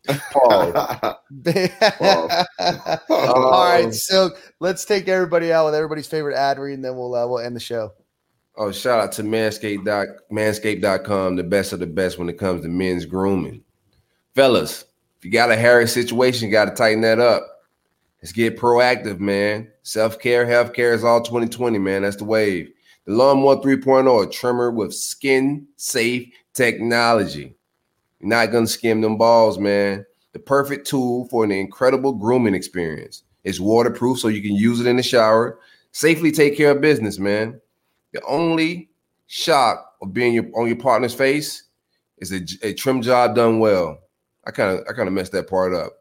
Pause. 0.32 1.14
All 3.10 3.64
right, 3.64 3.92
so 3.92 4.30
let's 4.60 4.84
take 4.84 5.08
everybody 5.08 5.52
out 5.52 5.66
with 5.66 5.74
everybody's 5.74 6.06
favorite 6.06 6.34
ad 6.34 6.58
read, 6.58 6.74
and 6.74 6.84
then 6.84 6.96
we'll 6.96 7.14
uh, 7.14 7.26
we'll 7.26 7.40
end 7.40 7.56
the 7.56 7.60
show. 7.60 7.92
Oh, 8.56 8.72
shout 8.72 9.00
out 9.00 9.12
to 9.12 9.22
Manscaped 9.22 9.84
manscaped.com, 10.32 11.36
the 11.36 11.44
best 11.44 11.72
of 11.72 11.78
the 11.78 11.86
best 11.86 12.18
when 12.18 12.28
it 12.28 12.38
comes 12.38 12.62
to 12.62 12.68
men's 12.68 13.04
grooming. 13.04 13.62
Fellas, 14.34 14.84
if 15.18 15.24
you 15.24 15.30
got 15.30 15.50
a 15.50 15.56
hairy 15.56 15.86
situation, 15.88 16.46
you 16.46 16.52
got 16.52 16.66
to 16.66 16.74
tighten 16.74 17.00
that 17.02 17.18
up. 17.18 17.46
Let's 18.22 18.32
get 18.32 18.58
proactive, 18.58 19.20
man. 19.20 19.70
Self 19.82 20.18
care, 20.18 20.44
health 20.46 20.72
care 20.72 20.92
is 20.92 21.04
all 21.04 21.22
2020, 21.22 21.78
man. 21.78 22.02
That's 22.02 22.16
the 22.16 22.24
wave. 22.24 22.70
The 23.08 23.14
Lawnmower 23.14 23.62
3.0, 23.62 24.22
a 24.22 24.30
trimmer 24.30 24.70
with 24.70 24.92
skin 24.92 25.66
safe 25.76 26.30
technology. 26.52 27.56
You're 28.20 28.28
not 28.28 28.52
going 28.52 28.66
to 28.66 28.70
skim 28.70 29.00
them 29.00 29.16
balls, 29.16 29.58
man. 29.58 30.04
The 30.32 30.38
perfect 30.38 30.86
tool 30.86 31.26
for 31.28 31.42
an 31.42 31.50
incredible 31.50 32.12
grooming 32.12 32.54
experience. 32.54 33.22
It's 33.44 33.60
waterproof, 33.60 34.18
so 34.18 34.28
you 34.28 34.42
can 34.42 34.54
use 34.54 34.78
it 34.78 34.86
in 34.86 34.98
the 34.98 35.02
shower. 35.02 35.58
Safely 35.92 36.30
take 36.30 36.54
care 36.54 36.72
of 36.72 36.82
business, 36.82 37.18
man. 37.18 37.58
The 38.12 38.20
only 38.28 38.90
shock 39.26 39.94
of 40.02 40.12
being 40.12 40.34
your, 40.34 40.44
on 40.54 40.66
your 40.66 40.76
partner's 40.76 41.14
face 41.14 41.62
is 42.18 42.30
a, 42.30 42.42
a 42.62 42.74
trim 42.74 43.00
job 43.00 43.34
done 43.34 43.58
well. 43.58 44.00
I 44.46 44.50
kind 44.50 44.78
of 44.78 44.84
I 44.86 44.92
kind 44.92 45.08
of 45.08 45.14
messed 45.14 45.32
that 45.32 45.48
part 45.48 45.72
up. 45.72 45.94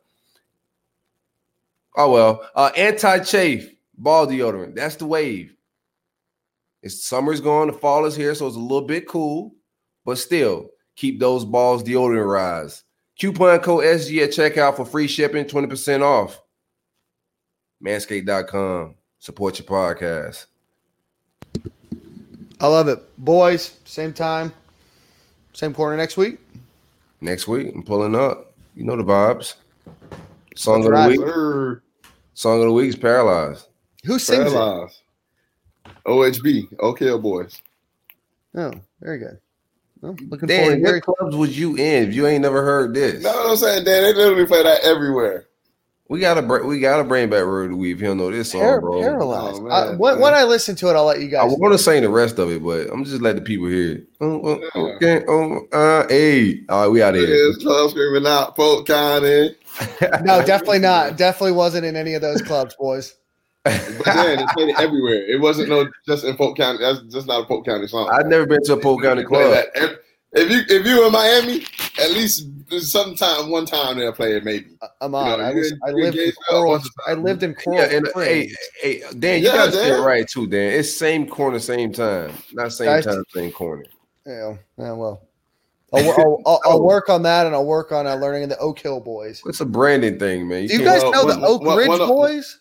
Oh 1.95 2.11
well. 2.11 2.49
Uh, 2.53 2.71
anti-chafe 2.75 3.71
ball 3.97 4.27
deodorant. 4.27 4.75
That's 4.75 4.97
the 4.97 5.05
wave. 5.05 5.53
It's 6.87 7.03
summer's 7.03 7.41
gone, 7.41 7.67
the 7.67 7.73
fall 7.73 8.05
is 8.05 8.15
here, 8.15 8.33
so 8.33 8.47
it's 8.47 8.55
a 8.55 8.59
little 8.59 8.87
bit 8.87 9.09
cool, 9.09 9.53
but 10.05 10.17
still 10.17 10.69
keep 10.95 11.19
those 11.19 11.43
balls 11.43 11.83
deodorized. 11.83 12.83
Coupon 13.19 13.59
code 13.59 13.83
SG 13.83 14.23
at 14.23 14.29
checkout 14.29 14.77
for 14.77 14.85
free 14.85 15.07
shipping, 15.07 15.43
20% 15.43 16.01
off. 16.01 16.41
Manscaped.com. 17.83 18.95
Support 19.19 19.59
your 19.59 19.67
podcast. 19.67 20.45
I 22.61 22.67
love 22.67 22.87
it. 22.87 22.99
Boys, 23.17 23.77
same 23.83 24.13
time, 24.13 24.53
same 25.51 25.73
corner 25.73 25.97
next 25.97 26.15
week. 26.15 26.39
Next 27.19 27.49
week, 27.49 27.73
I'm 27.75 27.83
pulling 27.83 28.15
up. 28.15 28.53
You 28.75 28.85
know 28.85 28.95
the 28.95 29.03
vibes. 29.03 29.55
Song 30.55 30.83
That's 30.83 30.85
of 31.09 31.17
the 31.17 31.25
right. 31.25 31.69
week. 31.69 31.81
Song 32.33 32.59
of 32.59 32.65
the 32.67 32.71
week 32.71 32.89
is 32.89 32.95
Paralyzed. 32.95 33.67
Who 34.05 34.19
sings 34.19 34.53
it? 34.53 35.06
Paralyzed. 36.07 36.43
OHB, 36.43 36.73
OKL 36.77 37.21
boys. 37.21 37.61
Oh, 38.55 38.71
very 39.01 39.19
good. 39.19 39.37
Well, 40.01 40.15
looking 40.29 40.47
forward 40.47 40.71
Dan, 40.71 40.79
to 40.79 40.85
hearing. 40.85 41.01
what 41.05 41.17
clubs 41.17 41.35
was 41.35 41.57
you 41.57 41.75
in 41.75 42.09
if 42.09 42.13
you 42.15 42.27
ain't 42.27 42.41
never 42.41 42.63
heard 42.63 42.93
this? 42.93 43.23
No, 43.23 43.31
what 43.31 43.49
I'm 43.51 43.57
saying, 43.57 43.83
Dan, 43.85 44.03
they 44.03 44.13
literally 44.13 44.45
play 44.45 44.63
that 44.63 44.81
everywhere. 44.83 45.45
We 46.09 46.21
gotta 46.21 46.41
br- 46.41 46.63
we 46.63 46.79
gotta 46.79 47.03
bring 47.03 47.29
back 47.29 47.43
Word 47.45 47.65
of 47.65 47.71
the 47.71 47.75
Week 47.75 47.99
you 47.99 48.07
don't 48.07 48.17
know 48.17 48.31
this 48.31 48.51
song, 48.51 48.61
Par- 48.61 48.79
bro. 48.79 49.01
paralyzed. 49.01 49.57
Oh, 49.57 49.61
man, 49.63 49.71
Uh, 49.71 49.97
when, 49.97 50.21
when 50.21 50.33
I 50.33 50.43
listen 50.45 50.73
to 50.77 50.89
it, 50.89 50.93
I'll 50.95 51.03
let 51.05 51.19
you 51.19 51.27
guys. 51.27 51.51
I 51.51 51.55
want 51.57 51.73
to 51.73 51.77
sing 51.77 52.01
the 52.03 52.09
rest 52.09 52.39
of 52.39 52.49
it, 52.49 52.63
but 52.63 52.87
I'm 52.89 53.03
just 53.03 53.21
let 53.21 53.35
the 53.35 53.41
people 53.41 53.67
hear 53.67 53.91
it. 53.95 54.07
Oh, 54.21 54.59
oh, 54.73 54.91
okay, 54.95 55.25
oh, 55.27 55.67
uh, 55.73 56.07
hey, 56.07 56.61
all 56.69 56.83
right, 56.83 56.87
we 56.87 57.01
out 57.01 57.15
It 57.15 57.27
here. 57.27 57.35
is 57.35 57.57
club 57.57 57.89
screaming 57.89 58.25
out, 58.25 58.55
Polk 58.55 58.87
County. 58.87 59.55
No, 60.23 60.43
definitely 60.45 60.79
not. 60.79 61.17
Definitely 61.17 61.51
wasn't 61.51 61.85
in 61.85 61.95
any 61.97 62.13
of 62.13 62.21
those 62.21 62.41
clubs, 62.41 62.73
boys. 62.75 63.13
But 63.97 64.05
then 64.05 64.37
they 64.37 64.45
played 64.53 64.69
it 64.69 64.79
everywhere. 64.79 65.25
It 65.27 65.39
wasn't 65.41 65.69
no 65.69 65.87
just 66.07 66.23
in 66.23 66.35
Polk 66.35 66.57
County. 66.57 66.79
That's 66.79 67.01
just 67.13 67.27
not 67.27 67.41
a 67.43 67.45
Polk 67.45 67.65
County 67.65 67.87
song. 67.87 68.09
I've 68.11 68.27
never 68.27 68.45
been 68.45 68.61
to 68.65 68.73
a 68.73 68.79
Polk 68.79 69.01
County 69.03 69.23
club. 69.23 69.51
that 69.75 69.99
If 70.33 70.51
you 70.51 70.61
if 70.67 70.85
you 70.85 71.05
in 71.05 71.11
Miami, 71.11 71.65
at 71.99 72.11
least 72.11 72.45
sometime 72.81 73.49
one 73.49 73.65
time 73.65 73.97
they'll 73.97 74.11
play 74.11 74.35
it 74.35 74.43
maybe. 74.43 74.65
I- 74.81 74.87
I'm 75.01 75.11
You 75.13 75.17
on. 75.19 75.39
know, 75.39 75.45
I, 75.45 75.53
was, 75.53 75.73
I 75.87 75.91
lived 75.91 76.17
in 76.17 76.23
Gainesville 76.25 76.43
Coral. 76.49 76.79
I 77.07 77.13
lived 77.13 77.43
in 77.43 77.55
Coral 77.55 77.79
Yeah, 77.79 77.95
and 77.97 78.07
hey, 78.15 78.51
hey, 78.81 79.01
Dan, 79.17 79.39
you 79.41 79.47
Yeah, 79.47 79.55
gotta 79.55 79.71
say 79.71 79.89
it 79.97 80.01
right 80.01 80.27
too, 80.27 80.45
Dan. 80.47 80.73
It's 80.73 80.93
same 80.93 81.27
corner, 81.27 81.59
same 81.59 81.93
time, 81.93 82.33
not 82.53 82.73
same 82.73 82.87
Guys- 82.87 83.05
time, 83.05 83.23
same 83.33 83.51
corner. 83.51 83.85
Yeah, 84.25 84.57
yeah, 84.77 84.91
well, 84.91 85.21
I'll, 85.93 86.11
I'll, 86.11 86.41
I'll, 86.45 86.61
I'll 86.65 86.83
work 86.95 87.07
on 87.07 87.23
that, 87.23 87.45
and 87.45 87.55
I'll 87.55 87.65
work 87.65 87.93
on 87.93 88.05
uh, 88.05 88.15
learning 88.15 88.49
the 88.49 88.57
Oak 88.57 88.77
Hill 88.79 88.99
boys. 88.99 89.41
It's 89.45 89.61
a 89.61 89.65
branding 89.65 90.19
thing, 90.19 90.45
man. 90.49 90.67
Do 90.67 90.73
you 90.73 90.83
guys 90.83 91.01
well, 91.01 91.13
know 91.13 91.33
the 91.33 91.47
Oak 91.47 91.61
one- 91.61 91.77
Ridge 91.77 91.87
one 91.87 92.01
of- 92.01 92.09
boys? 92.09 92.59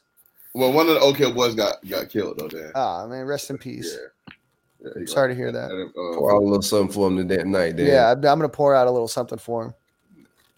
Well, 0.56 0.72
one 0.72 0.88
of 0.88 0.94
the 0.94 1.00
OK 1.00 1.30
boys 1.32 1.54
got 1.54 1.86
got 1.86 2.08
killed 2.08 2.38
though. 2.38 2.48
Dan. 2.48 2.72
Ah, 2.74 3.06
man, 3.06 3.26
rest 3.26 3.50
in 3.50 3.58
peace. 3.58 3.94
Yeah. 3.94 4.32
Yeah, 4.80 5.00
he 5.00 5.06
Sorry 5.06 5.34
to 5.34 5.34
hear 5.34 5.52
that. 5.52 5.70
uh, 5.70 6.16
pour 6.16 6.32
out 6.32 6.40
a 6.40 6.44
little 6.44 6.62
something 6.62 6.90
for 6.94 7.08
him 7.08 7.28
that 7.28 7.46
night, 7.46 7.76
Dan. 7.76 7.86
Yeah, 7.86 8.10
I'm, 8.12 8.16
I'm 8.16 8.38
gonna 8.38 8.48
pour 8.48 8.74
out 8.74 8.86
a 8.86 8.90
little 8.90 9.06
something 9.06 9.36
for 9.36 9.66
him. 9.66 9.74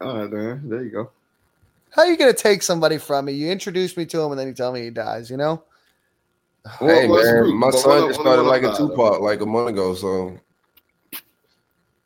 all 0.01 0.19
right, 0.19 0.31
Dan. 0.31 0.69
There 0.69 0.85
you 0.85 0.91
go. 0.91 1.11
How 1.91 2.05
you 2.05 2.17
gonna 2.17 2.33
take 2.33 2.63
somebody 2.63 2.97
from 2.97 3.25
me? 3.25 3.33
You 3.33 3.51
introduce 3.51 3.97
me 3.97 4.07
to 4.07 4.21
him, 4.21 4.31
and 4.31 4.39
then 4.39 4.47
you 4.47 4.55
tell 4.55 4.71
me 4.73 4.83
he 4.83 4.91
dies. 4.91 5.31
You 5.31 5.37
know? 5.37 5.65
Hey 6.79 7.09
Well, 7.09 7.09
well, 7.09 7.45
man, 7.47 7.57
my 7.57 7.71
but 7.73 7.79
son 7.79 8.09
just 8.09 8.21
started 8.21 8.43
like 8.43 8.63
a 8.63 8.67
them 8.67 8.73
died, 8.75 8.81
though. 8.83 8.89
Tupac 8.91 9.21
like 9.21 9.41
a 9.41 9.47
month 9.47 9.71
ago, 9.71 9.95
so 9.95 10.39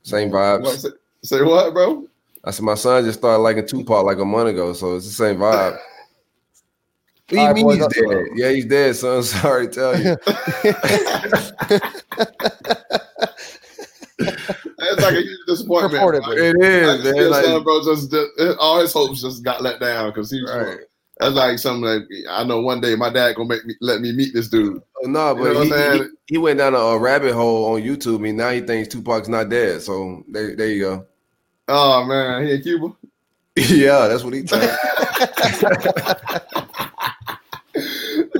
same 0.02 0.31
What, 0.31 0.62
vibes. 0.62 0.78
say, 0.81 0.89
say 1.24 1.43
what, 1.43 1.74
bro? 1.74 2.09
I 2.43 2.52
said 2.52 2.64
my 2.64 2.74
son 2.74 3.05
just 3.05 3.19
started 3.19 3.43
like 3.43 3.56
liking 3.56 3.69
Tupac 3.69 4.02
like 4.06 4.19
a 4.19 4.24
month 4.24 4.48
ago, 4.48 4.73
so 4.73 4.97
it's 4.97 5.05
the 5.06 5.12
same 5.12 5.36
vibe. 5.36 5.78
What 7.33 7.37
do 7.37 7.41
you 7.41 7.41
All 7.41 7.47
right, 7.49 7.55
mean 7.55 7.65
boys, 7.65 7.75
he's 7.77 7.83
let's- 7.83 7.95
dead? 7.95 8.27
Yeah, 8.37 8.51
he's 8.51 8.67
dead, 8.67 8.97
son. 8.97 9.23
Sorry 9.41 9.69
to 9.69 9.73
tell 9.73 9.99
you. 9.99 10.17
It's 14.19 15.01
like 15.01 15.15
a 15.15 15.21
huge 15.23 15.39
disappointment. 15.47 15.95
Reportedly. 16.03 16.25
bro. 16.25 16.33
it 16.37 17.03
just 17.03 17.17
man. 17.17 17.31
Like, 17.31 17.45
sad, 17.45 17.65
bro. 17.65 17.83
Just, 17.85 18.11
just 18.11 18.59
all 18.59 18.81
his 18.81 18.93
hopes 18.93 19.23
just 19.23 19.43
got 19.43 19.63
let 19.63 19.81
down 19.81 20.11
because 20.11 20.31
he 20.31 20.43
was. 20.43 20.51
right. 20.55 20.79
That's 21.19 21.35
like 21.35 21.59
something 21.59 21.83
like 21.85 22.03
I 22.29 22.45
know 22.45 22.61
one 22.61 22.81
day 22.81 22.95
my 22.97 23.09
dad 23.09 23.37
gonna 23.37 23.49
make 23.49 23.65
me 23.65 23.75
let 23.81 24.01
me 24.01 24.13
meet 24.13 24.35
this 24.35 24.49
dude. 24.49 24.77
Uh, 24.79 24.81
oh, 25.05 25.07
no, 25.09 25.29
You 25.37 25.43
but 25.43 25.45
know 25.45 25.53
he, 25.53 25.59
I'm 25.61 25.65
he, 25.65 25.71
saying? 25.99 26.11
he 26.27 26.39
went 26.39 26.59
down 26.59 26.75
a, 26.75 26.79
a 26.79 26.99
rabbit 26.99 27.33
hole 27.33 27.75
on 27.75 27.81
YouTube, 27.83 28.29
and 28.29 28.37
now 28.37 28.51
he 28.51 28.61
thinks 28.61 28.89
Tupac's 28.89 29.29
not 29.29 29.49
dead. 29.49 29.81
So 29.83 30.25
there, 30.29 30.55
there 30.57 30.69
you 30.69 30.81
go. 30.81 31.07
Oh 31.69 32.05
man, 32.05 32.45
he 32.45 32.53
in 32.55 32.63
Cuba. 32.63 32.93
yeah, 33.57 34.09
that's 34.09 34.25
what 34.25 34.35
he 34.35 34.43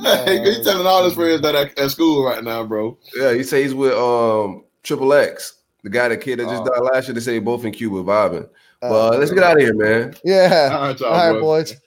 told. 0.03 0.29
He's 0.47 0.65
telling 0.65 0.87
all 0.87 1.05
his 1.05 1.15
friends 1.15 1.41
that 1.43 1.55
at, 1.55 1.79
at 1.79 1.91
school 1.91 2.25
right 2.25 2.43
now, 2.43 2.65
bro. 2.65 2.99
yeah, 3.17 3.33
he 3.33 3.43
says 3.43 3.65
he's 3.65 3.75
with 3.75 3.93
um 3.95 4.65
Triple 4.83 5.13
X, 5.13 5.55
the 5.83 5.91
guy, 5.91 6.09
the 6.09 6.17
kid 6.17 6.39
that 6.39 6.49
just 6.49 6.63
Oh. 6.63 6.67
died 6.67 6.93
last 6.95 7.09
year. 7.09 7.15
They 7.15 7.21
say 7.21 7.39
both 7.39 7.65
in 7.65 7.73
Cuba 7.73 8.03
vibing. 8.03 8.45
Uh, 8.83 8.89
But 8.89 9.15
uh, 9.15 9.19
let's 9.19 9.31
get 9.31 9.43
out 9.45 9.57
of 9.57 9.63
here, 9.63 9.75
man. 9.75 10.15
yeah. 10.25 10.71
All 10.73 10.81
right, 10.89 11.01
y'all, 11.01 11.09
All 11.13 11.33
right, 11.35 11.41
boys. 11.41 11.73
boys. 11.73 11.81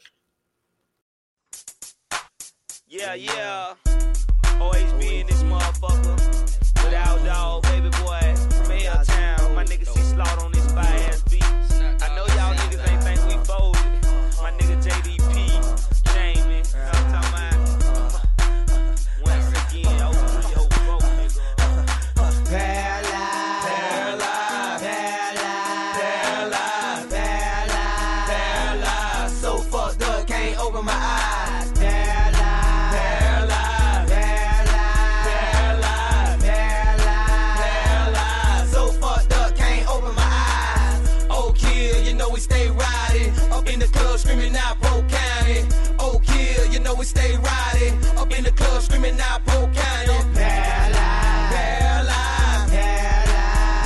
Yeah, 2.87 3.13
yeah. 3.15 3.73
Always 4.61 4.91
be 4.93 5.19
in 5.19 5.27
this 5.27 5.43
motherfucker. 5.43 6.14
Stay 47.05 47.37
riding. 47.37 47.93
Up 48.17 48.31
in 48.37 48.43
the 48.43 48.51
club 48.51 48.81
screaming 48.81 49.19
out 49.19 49.45
Polk 49.45 49.73
County. 49.73 50.17
Paralyzed. 50.33 51.53
Paralyzed. 51.53 52.71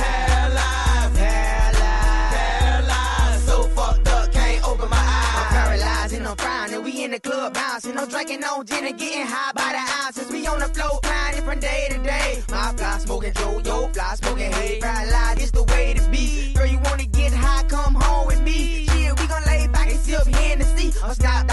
Paralyzed. 0.02 1.14
Paralyzed. 1.16 2.34
Paralyzed. 2.34 3.44
So 3.46 3.62
fucked 3.76 4.08
up, 4.08 4.32
can't 4.32 4.64
open 4.66 4.88
my 4.88 4.96
eyes. 4.96 5.36
I'm 5.36 5.46
paralyzed 5.54 6.14
and 6.14 6.26
I'm 6.26 6.36
frowning. 6.36 6.82
We 6.82 7.04
in 7.04 7.10
the 7.12 7.20
club 7.20 7.54
bouncing. 7.54 7.96
I'm 7.98 8.08
drinking 8.08 8.42
on 8.44 8.66
gin 8.66 8.86
and 8.86 8.98
getting 8.98 9.26
high 9.26 9.52
by 9.52 9.72
the 9.72 9.82
ounces. 10.04 10.30
We 10.32 10.46
on 10.46 10.58
the 10.60 10.68
floor 10.68 11.00
grinding 11.02 11.44
from 11.44 11.60
day 11.60 11.88
to 11.90 11.98
day. 11.98 12.42
My 12.50 12.72
fly 12.76 12.98
smoking 12.98 13.32
Joe, 13.34 13.60
yo 13.64 13.88
fly 13.88 14.14
smoking 14.16 14.50
hay. 14.52 14.80
Paralyzed 14.80 15.40
is 15.42 15.52
the 15.52 15.64
way 15.64 15.94
to 15.94 16.02
be. 16.10 16.54
Girl, 16.54 16.66
you 16.66 16.78
wanna 16.84 17.04
get 17.06 17.32
high? 17.32 17.64
Come 17.68 17.94
home 17.94 18.26
with 18.26 18.42
me. 18.42 18.86
Yeah, 18.96 19.12
we 19.18 19.26
gon' 19.26 19.42
lay 19.46 19.66
back 19.68 19.90
and 19.90 20.00
sip 20.00 20.26
Hennessy. 20.26 20.92
I'm 21.02 21.14
snapped 21.14 21.50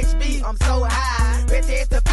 the 0.00 0.06
OHB. 0.06 0.42
I'm 0.44 0.56
so 0.56 0.84
high, 0.84 1.44
ready 1.50 1.84
to 1.90 2.00
fly. 2.00 2.07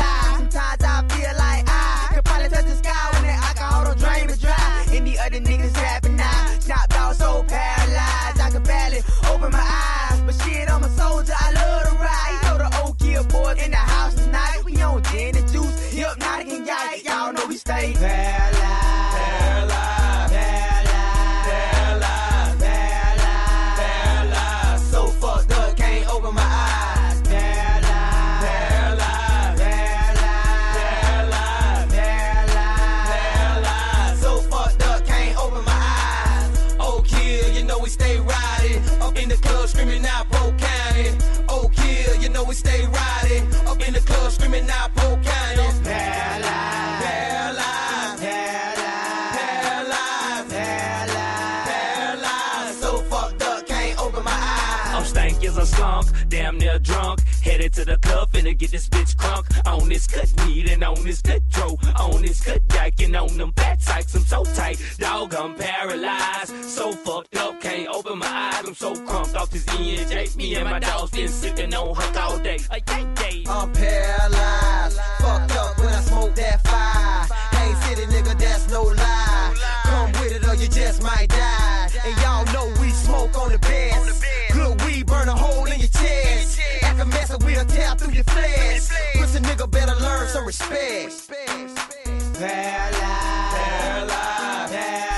Headed 57.66 57.86
to 57.86 57.86
the 57.86 57.98
club, 57.98 58.32
finna 58.32 58.56
get 58.56 58.70
this 58.70 58.88
bitch 58.88 59.16
crunk. 59.16 59.46
On 59.66 59.90
this 59.90 60.06
good 60.06 60.30
weed 60.42 60.70
and 60.70 60.84
on 60.84 61.04
this 61.04 61.20
good 61.20 61.42
dro. 61.50 61.76
On 62.00 62.22
this 62.22 62.46
good 62.46 62.68
dyke 62.68 63.02
and 63.02 63.16
on 63.16 63.36
them 63.40 63.54
fat 63.54 63.82
sykes. 63.82 64.14
I'm 64.14 64.22
so 64.22 64.44
tight, 64.44 64.80
dog, 65.00 65.34
I'm 65.34 65.56
paralyzed. 65.56 66.54
So 66.64 66.92
fucked 66.92 67.36
up, 67.38 67.60
can't 67.60 67.88
open 67.88 68.20
my 68.20 68.28
eyes. 68.28 68.68
I'm 68.68 68.76
so 68.76 68.94
crunked 68.94 69.36
off 69.36 69.50
this 69.50 69.66
ENJ. 69.66 70.36
Me 70.36 70.54
and 70.54 70.70
my 70.70 70.78
dogs 70.78 71.10
been 71.10 71.28
sipping 71.28 71.74
on 71.74 71.96
hook 71.96 72.16
all 72.22 72.38
day. 72.38 72.60
A 72.70 72.80
yank 72.88 73.18
day. 73.18 73.44
I'm 73.50 73.74
paralyzed. 73.74 75.00
Fucked 75.18 75.56
up 75.56 75.80
when 75.80 75.88
I 75.88 76.02
smoke 76.02 76.36
that 76.36 76.62
fire. 76.68 77.36
Hey, 77.58 77.74
city 77.82 78.06
nigga, 78.14 78.38
that's 78.38 78.70
no 78.70 78.84
lie. 78.84 79.56
Come 79.86 80.12
with 80.12 80.34
it 80.34 80.48
or 80.48 80.54
you 80.54 80.68
just 80.68 81.02
might 81.02 81.30
die. 81.30 81.90
And 82.06 82.16
y'all 82.22 82.46
know 82.54 82.80
we 82.80 82.92
smoke 82.92 83.36
on 83.40 83.52
the 83.52 83.58
best. 83.58 83.95
Act 86.96 87.04
a 87.04 87.10
mess 87.10 87.30
and 87.30 87.44
we'll 87.44 87.66
tear 87.66 87.94
through 87.96 88.14
your 88.14 88.24
flesh. 88.24 88.88
Pussy 89.16 89.40
nigga 89.40 89.70
better 89.70 89.96
learn 89.96 90.28
some 90.30 90.46
respect. 90.46 91.28
Paralyzed. 92.38 92.96
Paralyzed. 93.52 95.15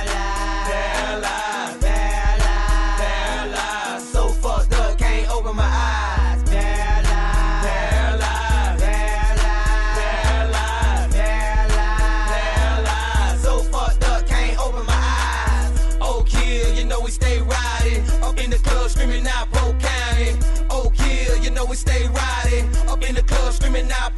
Stay 21.77 22.07
riding. 22.07 22.65
Up 22.87 23.07
in 23.07 23.15
the 23.15 23.23
club 23.23 23.53
screaming 23.53 23.89
out 23.91 24.16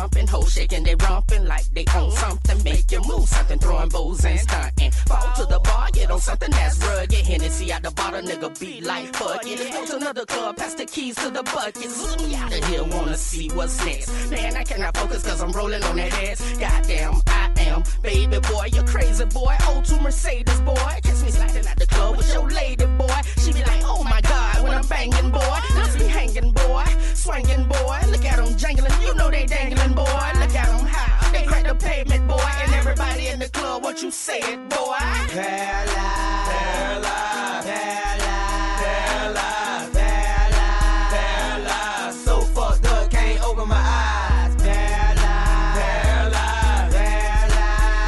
jumping, 0.00 0.26
hoes 0.26 0.52
shaking, 0.52 0.82
they 0.82 0.94
romping 0.94 1.44
like 1.44 1.66
they 1.74 1.84
own 1.94 2.10
something. 2.12 2.62
Make 2.64 2.90
you 2.90 3.02
move 3.06 3.28
something, 3.28 3.58
throwing 3.58 3.90
bows 3.90 4.24
and 4.24 4.40
stunting. 4.40 4.90
Fall 4.90 5.32
to 5.36 5.44
the 5.44 5.60
bar, 5.60 5.88
get 5.92 6.10
on 6.10 6.20
something 6.20 6.50
that's 6.50 6.78
rugged. 6.78 7.26
Hennessy 7.26 7.70
out 7.72 7.82
the 7.82 7.90
bottle, 7.90 8.22
nigga 8.22 8.48
be 8.58 8.80
like 8.80 9.14
fuck. 9.14 9.42
Go 9.42 9.86
to 9.86 9.96
another 9.96 10.24
club, 10.24 10.56
pass 10.56 10.74
the 10.74 10.86
keys 10.86 11.16
to 11.16 11.28
the 11.30 11.42
bucket. 11.42 11.90
Zoom 11.90 12.28
me 12.28 12.34
out 12.34 12.52
of 12.56 12.64
here, 12.64 12.84
wanna 12.84 13.16
see 13.16 13.48
what's 13.50 13.84
next. 13.84 14.30
Man, 14.30 14.56
I 14.56 14.64
cannot 14.64 14.96
focus 14.96 15.22
cause 15.22 15.42
I'm 15.42 15.52
rolling 15.52 15.82
on 15.82 15.96
that 15.96 16.12
ass. 16.24 16.40
Goddamn, 16.58 17.20
I 17.26 17.52
am. 17.58 17.82
Baby 18.02 18.38
boy, 18.50 18.68
you 18.72 18.82
crazy 18.84 19.24
boy. 19.26 19.54
O2 19.72 20.02
Mercedes 20.02 20.60
boy. 20.60 20.92
Catch 21.04 21.22
me 21.24 21.30
sliding 21.30 21.66
out 21.66 21.76
the 21.76 21.86
club 21.86 22.16
with 22.16 22.32
your 22.32 22.48
lady 22.48 22.86
boy. 22.86 23.20
She 23.38 23.52
be 23.52 23.60
like, 23.60 23.82
oh 23.84 24.02
my 24.04 24.20
god, 24.22 24.62
when 24.62 24.72
I'm 24.72 24.86
banging 24.86 25.30
boy. 25.30 25.58
Let's 25.76 25.96
be 25.96 26.04
hanging 26.04 26.52
boy, 26.52 26.84
swinging 27.14 27.64
boy. 27.68 27.98
Look 28.08 28.24
at 28.24 28.36
them 28.36 28.56
jangling, 28.56 28.92
you 29.02 29.14
know 29.14 29.30
they 29.30 29.44
dangling 29.46 29.89
boy. 29.94 30.04
Look 30.40 30.54
at 30.54 30.66
them 30.66 30.86
how 30.86 31.30
they 31.32 31.44
crack 31.46 31.64
the 31.66 31.74
pavement 31.74 32.26
boy. 32.28 32.40
And 32.62 32.72
everybody 32.74 33.28
in 33.28 33.38
the 33.38 33.48
club, 33.48 33.82
what 33.82 34.02
you 34.02 34.10
say 34.10 34.38
it 34.38 34.68
boy? 34.68 34.96
Paralyzed. 35.28 36.50
Paralyzed. 36.50 37.66
Paralyzed. 37.66 39.92
Paralyzed. 39.92 41.12
Paralyzed. 41.12 42.18
So 42.24 42.40
fucked 42.40 42.86
up, 42.86 43.10
can't 43.10 43.40
open 43.42 43.68
my 43.68 43.76
eyes. 43.76 44.54
Paralyzed. 44.56 45.80
Paralyzed. 45.80 46.94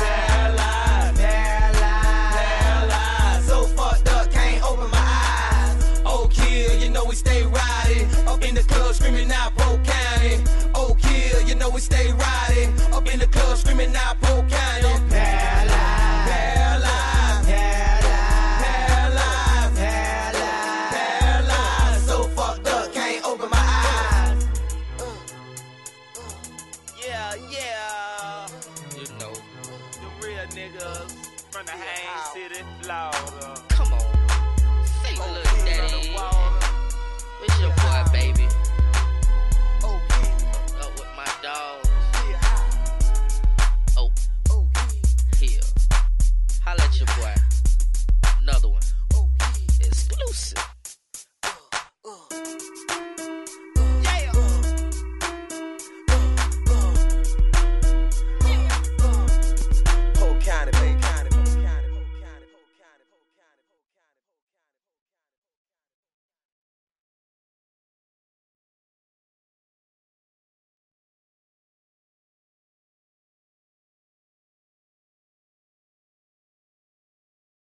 Paralyzed. 0.02 1.18
Paralyzed. 1.18 2.36
Paralyzed. 2.36 3.48
So 3.48 3.64
fucked 3.76 4.08
up, 4.08 4.30
can't 4.30 4.62
open 4.64 4.90
my 4.90 4.98
eyes. 4.98 6.00
Oh, 6.04 6.28
kill, 6.32 6.74
you 6.78 6.90
know 6.90 7.04
we 7.04 7.14
stay 7.14 7.42
riding. 7.44 8.08
Up 8.26 8.42
in 8.42 8.54
the 8.54 8.62
club 8.62 8.94
screaming 8.94 9.30
out 9.32 9.54
know 11.62 11.70
we 11.70 11.80
stay 11.80 12.12
riding. 12.12 12.70
Up 12.92 13.06
in 13.12 13.20
the 13.20 13.26
club 13.28 13.56
screaming, 13.56 13.94
I 13.94 14.14
broke 14.20 14.52
out. 14.52 14.71